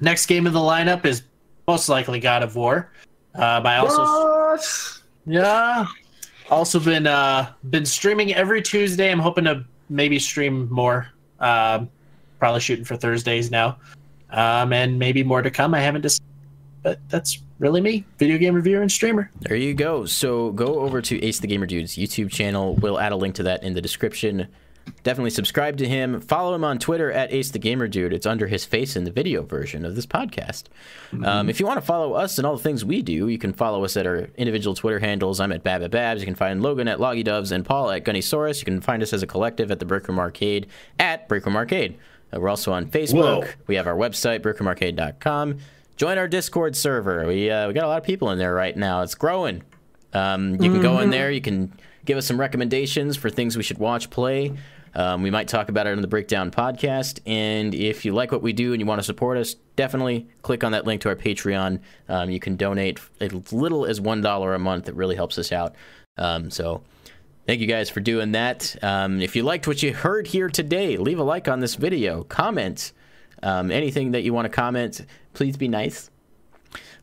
next 0.00 0.24
game 0.24 0.46
in 0.46 0.54
the 0.54 0.58
lineup 0.58 1.04
is 1.04 1.24
most 1.68 1.90
likely 1.90 2.18
God 2.18 2.42
of 2.42 2.56
War. 2.56 2.90
Um, 3.34 3.66
I 3.66 3.76
also 3.76 4.02
What? 4.02 5.00
yeah. 5.26 5.86
Also 6.48 6.80
been 6.80 7.06
uh 7.06 7.52
been 7.68 7.84
streaming 7.84 8.32
every 8.32 8.62
Tuesday. 8.62 9.10
I'm 9.12 9.18
hoping 9.18 9.44
to 9.44 9.62
maybe 9.90 10.18
stream 10.18 10.68
more. 10.70 11.08
Um 11.38 11.90
probably 12.38 12.60
shooting 12.60 12.86
for 12.86 12.96
Thursdays 12.96 13.50
now. 13.50 13.76
Um 14.30 14.72
and 14.72 14.98
maybe 14.98 15.22
more 15.22 15.42
to 15.42 15.50
come. 15.50 15.74
I 15.74 15.80
haven't 15.80 16.00
decided. 16.00 16.24
But 16.86 17.00
that's 17.08 17.42
really 17.58 17.80
me. 17.80 18.04
Video 18.16 18.38
game 18.38 18.54
reviewer 18.54 18.80
and 18.80 18.92
streamer. 18.92 19.28
There 19.40 19.56
you 19.56 19.74
go. 19.74 20.04
So 20.04 20.52
go 20.52 20.78
over 20.78 21.02
to 21.02 21.20
Ace 21.20 21.40
the 21.40 21.48
Gamer 21.48 21.66
Dude's 21.66 21.96
YouTube 21.96 22.30
channel. 22.30 22.76
We'll 22.76 23.00
add 23.00 23.10
a 23.10 23.16
link 23.16 23.34
to 23.34 23.42
that 23.42 23.64
in 23.64 23.74
the 23.74 23.80
description. 23.82 24.46
Definitely 25.02 25.30
subscribe 25.30 25.78
to 25.78 25.88
him. 25.88 26.20
Follow 26.20 26.54
him 26.54 26.62
on 26.62 26.78
Twitter 26.78 27.10
at 27.10 27.32
Ace 27.32 27.50
the 27.50 27.58
Gamer 27.58 27.88
Dude. 27.88 28.12
It's 28.12 28.24
under 28.24 28.46
his 28.46 28.64
face 28.64 28.94
in 28.94 29.02
the 29.02 29.10
video 29.10 29.42
version 29.42 29.84
of 29.84 29.96
this 29.96 30.06
podcast. 30.06 30.66
Um, 31.24 31.50
if 31.50 31.58
you 31.58 31.66
want 31.66 31.80
to 31.80 31.84
follow 31.84 32.12
us 32.12 32.38
and 32.38 32.46
all 32.46 32.56
the 32.56 32.62
things 32.62 32.84
we 32.84 33.02
do, 33.02 33.26
you 33.26 33.36
can 33.36 33.52
follow 33.52 33.82
us 33.82 33.96
at 33.96 34.06
our 34.06 34.28
individual 34.36 34.76
Twitter 34.76 35.00
handles. 35.00 35.40
I'm 35.40 35.50
at 35.50 35.64
Babba 35.64 35.90
Babs. 35.90 36.20
You 36.20 36.26
can 36.26 36.36
find 36.36 36.62
Logan 36.62 36.86
at 36.86 37.00
Loggy 37.00 37.24
Doves 37.24 37.50
and 37.50 37.64
Paul 37.64 37.90
at 37.90 38.04
Gunnysaurus. 38.04 38.60
You 38.60 38.64
can 38.64 38.80
find 38.80 39.02
us 39.02 39.12
as 39.12 39.24
a 39.24 39.26
collective 39.26 39.72
at 39.72 39.80
the 39.80 39.86
Breakroom 39.86 40.20
Arcade 40.20 40.68
at 41.00 41.28
Breakroom 41.28 41.56
Arcade. 41.56 41.98
Uh, 42.32 42.38
we're 42.38 42.48
also 42.48 42.72
on 42.72 42.86
Facebook. 42.86 43.44
Whoa. 43.44 43.48
We 43.66 43.74
have 43.74 43.88
our 43.88 43.96
website, 43.96 44.38
breakroomarcade.com. 44.38 45.58
Join 45.96 46.18
our 46.18 46.28
Discord 46.28 46.76
server. 46.76 47.26
We 47.26 47.50
uh, 47.50 47.68
we 47.68 47.74
got 47.74 47.84
a 47.84 47.88
lot 47.88 47.98
of 47.98 48.04
people 48.04 48.30
in 48.30 48.38
there 48.38 48.52
right 48.52 48.76
now. 48.76 49.00
It's 49.00 49.14
growing. 49.14 49.62
Um, 50.12 50.52
you 50.62 50.70
can 50.70 50.82
go 50.82 51.00
in 51.00 51.10
there. 51.10 51.30
You 51.30 51.40
can 51.40 51.72
give 52.04 52.18
us 52.18 52.26
some 52.26 52.38
recommendations 52.38 53.16
for 53.16 53.30
things 53.30 53.56
we 53.56 53.62
should 53.62 53.78
watch, 53.78 54.10
play. 54.10 54.52
Um, 54.94 55.22
we 55.22 55.30
might 55.30 55.48
talk 55.48 55.68
about 55.68 55.86
it 55.86 55.92
on 55.92 56.00
the 56.00 56.08
Breakdown 56.08 56.50
podcast. 56.50 57.20
And 57.26 57.74
if 57.74 58.04
you 58.04 58.14
like 58.14 58.30
what 58.30 58.42
we 58.42 58.52
do 58.52 58.72
and 58.72 58.80
you 58.80 58.86
want 58.86 58.98
to 58.98 59.04
support 59.04 59.36
us, 59.36 59.54
definitely 59.74 60.26
click 60.42 60.64
on 60.64 60.72
that 60.72 60.86
link 60.86 61.02
to 61.02 61.08
our 61.08 61.16
Patreon. 61.16 61.80
Um, 62.08 62.30
you 62.30 62.40
can 62.40 62.56
donate 62.56 63.00
as 63.20 63.52
little 63.52 63.84
as 63.86 64.00
one 64.00 64.20
dollar 64.20 64.54
a 64.54 64.58
month. 64.58 64.88
It 64.88 64.94
really 64.94 65.16
helps 65.16 65.38
us 65.38 65.50
out. 65.50 65.74
Um, 66.18 66.50
so. 66.50 66.82
Thank 67.46 67.60
you 67.60 67.68
guys 67.68 67.88
for 67.88 68.00
doing 68.00 68.32
that. 68.32 68.74
Um, 68.82 69.20
if 69.20 69.36
you 69.36 69.44
liked 69.44 69.68
what 69.68 69.80
you 69.80 69.94
heard 69.94 70.26
here 70.26 70.48
today, 70.48 70.96
leave 70.96 71.20
a 71.20 71.22
like 71.22 71.46
on 71.46 71.60
this 71.60 71.76
video, 71.76 72.24
comment 72.24 72.92
um, 73.42 73.70
anything 73.70 74.12
that 74.12 74.22
you 74.22 74.32
want 74.32 74.46
to 74.46 74.50
comment. 74.50 75.04
Please 75.34 75.56
be 75.56 75.68
nice. 75.68 76.10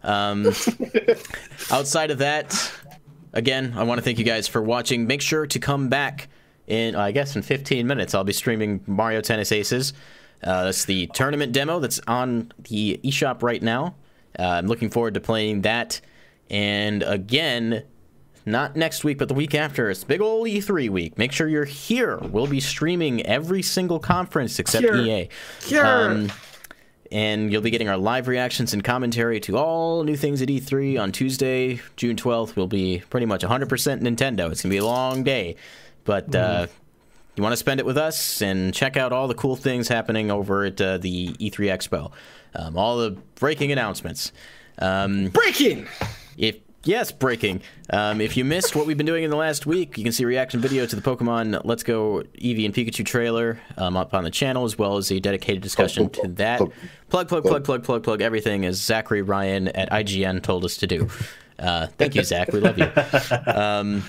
Um, 0.04 0.48
outside 1.72 2.12
of 2.12 2.18
that, 2.20 2.72
again, 3.34 3.74
I 3.76 3.84
want 3.84 4.00
to 4.00 4.04
thank 4.04 4.20
you 4.20 4.26
guys 4.26 4.48
for 4.48 4.62
watching. 4.62 5.08
Make 5.08 5.22
sure 5.22 5.48
to 5.48 5.60
come 5.60 5.90
back 5.90 6.30
in, 6.68 6.96
I 6.96 7.12
guess, 7.12 7.36
in 7.36 7.42
15 7.42 7.88
minutes. 7.88 8.14
I'll 8.14 8.24
be 8.24 8.34
streaming 8.34 8.82
Mario 8.88 9.22
Tennis 9.22 9.52
Aces. 9.52 9.94
Uh, 10.44 10.66
that's 10.66 10.86
the 10.86 11.08
tournament 11.08 11.54
demo 11.54 11.80
that's 11.80 12.02
on 12.08 12.52
the 12.70 13.00
eShop 13.04 13.44
right 13.44 13.62
now. 13.62 13.96
Uh, 14.38 14.44
I'm 14.44 14.68
looking 14.68 14.90
forward 14.90 15.14
to 15.14 15.22
playing 15.22 15.62
that. 15.62 16.02
And 16.50 17.04
again, 17.04 17.84
not 18.46 18.76
next 18.76 19.04
week, 19.04 19.18
but 19.18 19.28
the 19.28 19.34
week 19.34 19.56
after. 19.56 19.90
It's 19.90 20.04
big 20.04 20.22
ol' 20.22 20.44
E3 20.44 20.90
week. 20.90 21.18
Make 21.18 21.32
sure 21.32 21.48
you're 21.48 21.66
here. 21.66 22.18
We'll 22.18 22.48
be 22.48 22.60
streaming 22.60 23.26
every 23.26 23.62
single 23.62 24.00
conference 24.00 24.60
except 24.60 24.84
Here. 24.84 24.96
EA. 24.96 25.30
Here. 25.64 25.86
Um, 25.86 26.32
and 27.12 27.52
you'll 27.52 27.62
be 27.62 27.70
getting 27.70 27.90
our 27.90 27.98
live 27.98 28.28
reactions 28.28 28.74
and 28.74 28.84
commentary 28.84 29.40
to 29.42 29.58
all 29.58 30.04
new 30.04 30.16
things 30.16 30.42
at 30.42 30.50
E3 30.50 31.00
on 31.00 31.12
Tuesday, 31.12 31.80
June 31.96 32.16
12th. 32.16 32.56
We'll 32.56 32.68
be 32.68 33.04
pretty 33.10 33.28
much 33.28 33.44
100% 33.44 33.68
Nintendo. 34.02 34.52
It's 34.52 34.64
gonna 34.64 34.74
be 34.74 34.78
a 34.78 34.86
long 34.86 35.24
day, 35.24 35.56
but 36.06 36.36
uh, 36.36 36.68
you 37.36 37.44
want 37.44 37.54
to 37.54 37.58
spend 37.58 37.80
it 37.80 37.86
with 37.86 37.98
us 37.98 38.42
and 38.42 38.74
check 38.74 38.98
out 38.98 39.14
all 39.14 39.28
the 39.28 39.36
cool 39.36 39.56
things 39.56 39.88
happening 39.88 40.32
over 40.32 40.66
at 40.66 40.82
uh, 40.82 40.98
the 40.98 41.34
E3 41.34 41.52
Expo. 41.52 42.12
Um, 42.56 42.78
all 42.78 42.98
the 42.98 43.12
breaking 43.36 43.72
announcements. 43.72 44.32
Um, 44.80 45.28
Breaking. 45.28 45.88
if 46.38 46.58
yes, 46.84 47.12
breaking. 47.12 47.62
Um, 47.90 48.22
if 48.22 48.38
you 48.38 48.46
missed 48.46 48.76
what 48.76 48.86
we've 48.86 48.98
been 48.98 49.06
doing 49.06 49.24
in 49.24 49.30
the 49.30 49.36
last 49.36 49.66
week, 49.66 49.98
you 49.98 50.04
can 50.04 50.14
see 50.14 50.24
a 50.24 50.28
reaction 50.28 50.60
video 50.60 50.86
to 50.86 50.96
the 50.96 51.02
Pokemon 51.02 51.62
Let's 51.64 51.84
Go 51.84 52.24
Eevee 52.42 52.66
and 52.66 52.74
Pikachu 52.74 53.06
trailer 53.06 53.60
um, 53.78 53.98
up 53.98 54.14
on 54.14 54.24
the 54.24 54.32
channel, 54.32 54.66
as 54.66 54.78
well 54.78 54.98
as 54.98 55.12
a 55.12 55.20
dedicated 55.20 55.62
discussion 55.62 56.10
to 56.10 56.28
that. 56.30 56.60
Plug, 57.10 57.28
plug, 57.28 57.44
plug, 57.44 57.64
plug, 57.64 57.84
plug, 57.84 58.04
plug. 58.04 58.22
Everything 58.22 58.66
as 58.66 58.82
Zachary 58.82 59.22
Ryan 59.22 59.68
at 59.70 59.90
IGN 59.92 60.42
told 60.42 60.66
us 60.66 60.78
to 60.78 60.88
do. 60.88 61.10
Uh, 61.60 61.88
thank 61.98 62.16
you, 62.16 62.24
Zach. 62.24 62.52
We 62.52 62.60
love 62.60 62.78
you. 62.78 62.92
Um, 63.54 64.04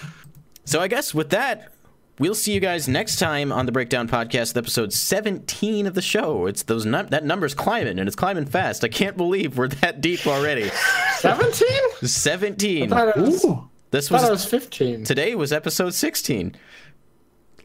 so 0.64 0.80
I 0.80 0.88
guess 0.88 1.12
with 1.14 1.30
that. 1.30 1.73
We'll 2.18 2.36
see 2.36 2.52
you 2.52 2.60
guys 2.60 2.86
next 2.86 3.18
time 3.18 3.50
on 3.50 3.66
the 3.66 3.72
Breakdown 3.72 4.08
Podcast, 4.08 4.56
episode 4.56 4.92
17 4.92 5.86
of 5.88 5.94
the 5.94 6.02
show. 6.02 6.46
It's 6.46 6.62
those 6.62 6.86
num- 6.86 7.08
that 7.08 7.24
number's 7.24 7.54
climbing 7.54 7.98
and 7.98 8.06
it's 8.06 8.14
climbing 8.14 8.46
fast. 8.46 8.84
I 8.84 8.88
can't 8.88 9.16
believe 9.16 9.58
we're 9.58 9.66
that 9.68 10.00
deep 10.00 10.24
already. 10.24 10.70
17? 11.18 11.68
17. 12.02 12.88
thought 12.88 13.08
it 13.08 13.16
was, 13.16 13.44
This 13.90 14.12
was 14.12 14.30
was 14.30 14.44
15. 14.44 15.02
today 15.02 15.34
was 15.34 15.52
episode 15.52 15.92
16. 15.92 16.54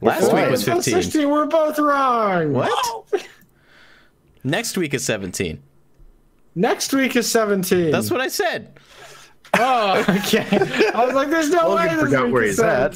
Last 0.02 0.34
Wait, 0.34 0.42
week 0.44 0.52
was 0.52 0.64
15. 0.64 0.96
16, 0.96 1.30
we're 1.30 1.46
both 1.46 1.78
wrong. 1.78 2.54
What? 2.54 3.24
Next 4.44 4.78
week 4.78 4.96
is 4.96 5.06
17. 5.06 5.62
Next 6.56 6.92
week 6.92 7.16
is 7.16 7.30
17. 7.30 7.92
That's 7.92 8.10
what 8.10 8.22
I 8.22 8.30
said. 8.30 8.74
Oh, 9.60 10.00
okay. 10.10 10.48
I 10.96 11.06
was 11.06 11.14
like, 11.14 11.30
there's 11.30 11.50
no 11.52 11.70
Logan 11.70 11.76
way 11.76 11.94
this 11.94 12.04
forgot 12.04 12.24
week 12.26 12.34
where 12.34 12.44
is 12.44 12.58
he's 12.58 12.60
at. 12.62 12.96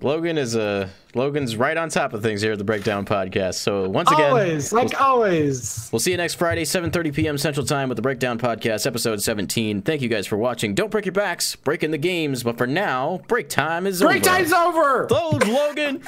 Logan 0.00 0.36
is 0.36 0.54
a 0.54 0.90
Logan's 1.14 1.56
right 1.56 1.76
on 1.76 1.88
top 1.88 2.12
of 2.12 2.22
things 2.22 2.42
here 2.42 2.52
at 2.52 2.58
the 2.58 2.64
Breakdown 2.64 3.06
Podcast. 3.06 3.54
So 3.54 3.88
once 3.88 4.10
again, 4.12 4.30
always 4.30 4.72
like 4.72 4.90
we'll, 4.90 5.02
always, 5.02 5.88
we'll 5.90 6.00
see 6.00 6.10
you 6.10 6.18
next 6.18 6.34
Friday, 6.34 6.64
7:30 6.64 7.14
p.m. 7.14 7.38
Central 7.38 7.64
Time 7.64 7.88
with 7.88 7.96
the 7.96 8.02
Breakdown 8.02 8.38
Podcast, 8.38 8.86
episode 8.86 9.22
17. 9.22 9.80
Thank 9.82 10.02
you 10.02 10.08
guys 10.08 10.26
for 10.26 10.36
watching. 10.36 10.74
Don't 10.74 10.90
break 10.90 11.06
your 11.06 11.12
backs, 11.12 11.56
breaking 11.56 11.92
the 11.92 11.98
games. 11.98 12.42
But 12.42 12.58
for 12.58 12.66
now, 12.66 13.22
break 13.26 13.48
time 13.48 13.86
is 13.86 14.02
break 14.02 14.16
over. 14.16 14.20
Break 14.20 14.48
time's 14.50 14.52
over. 14.52 15.08
Load 15.10 15.46
Logan. 15.48 16.02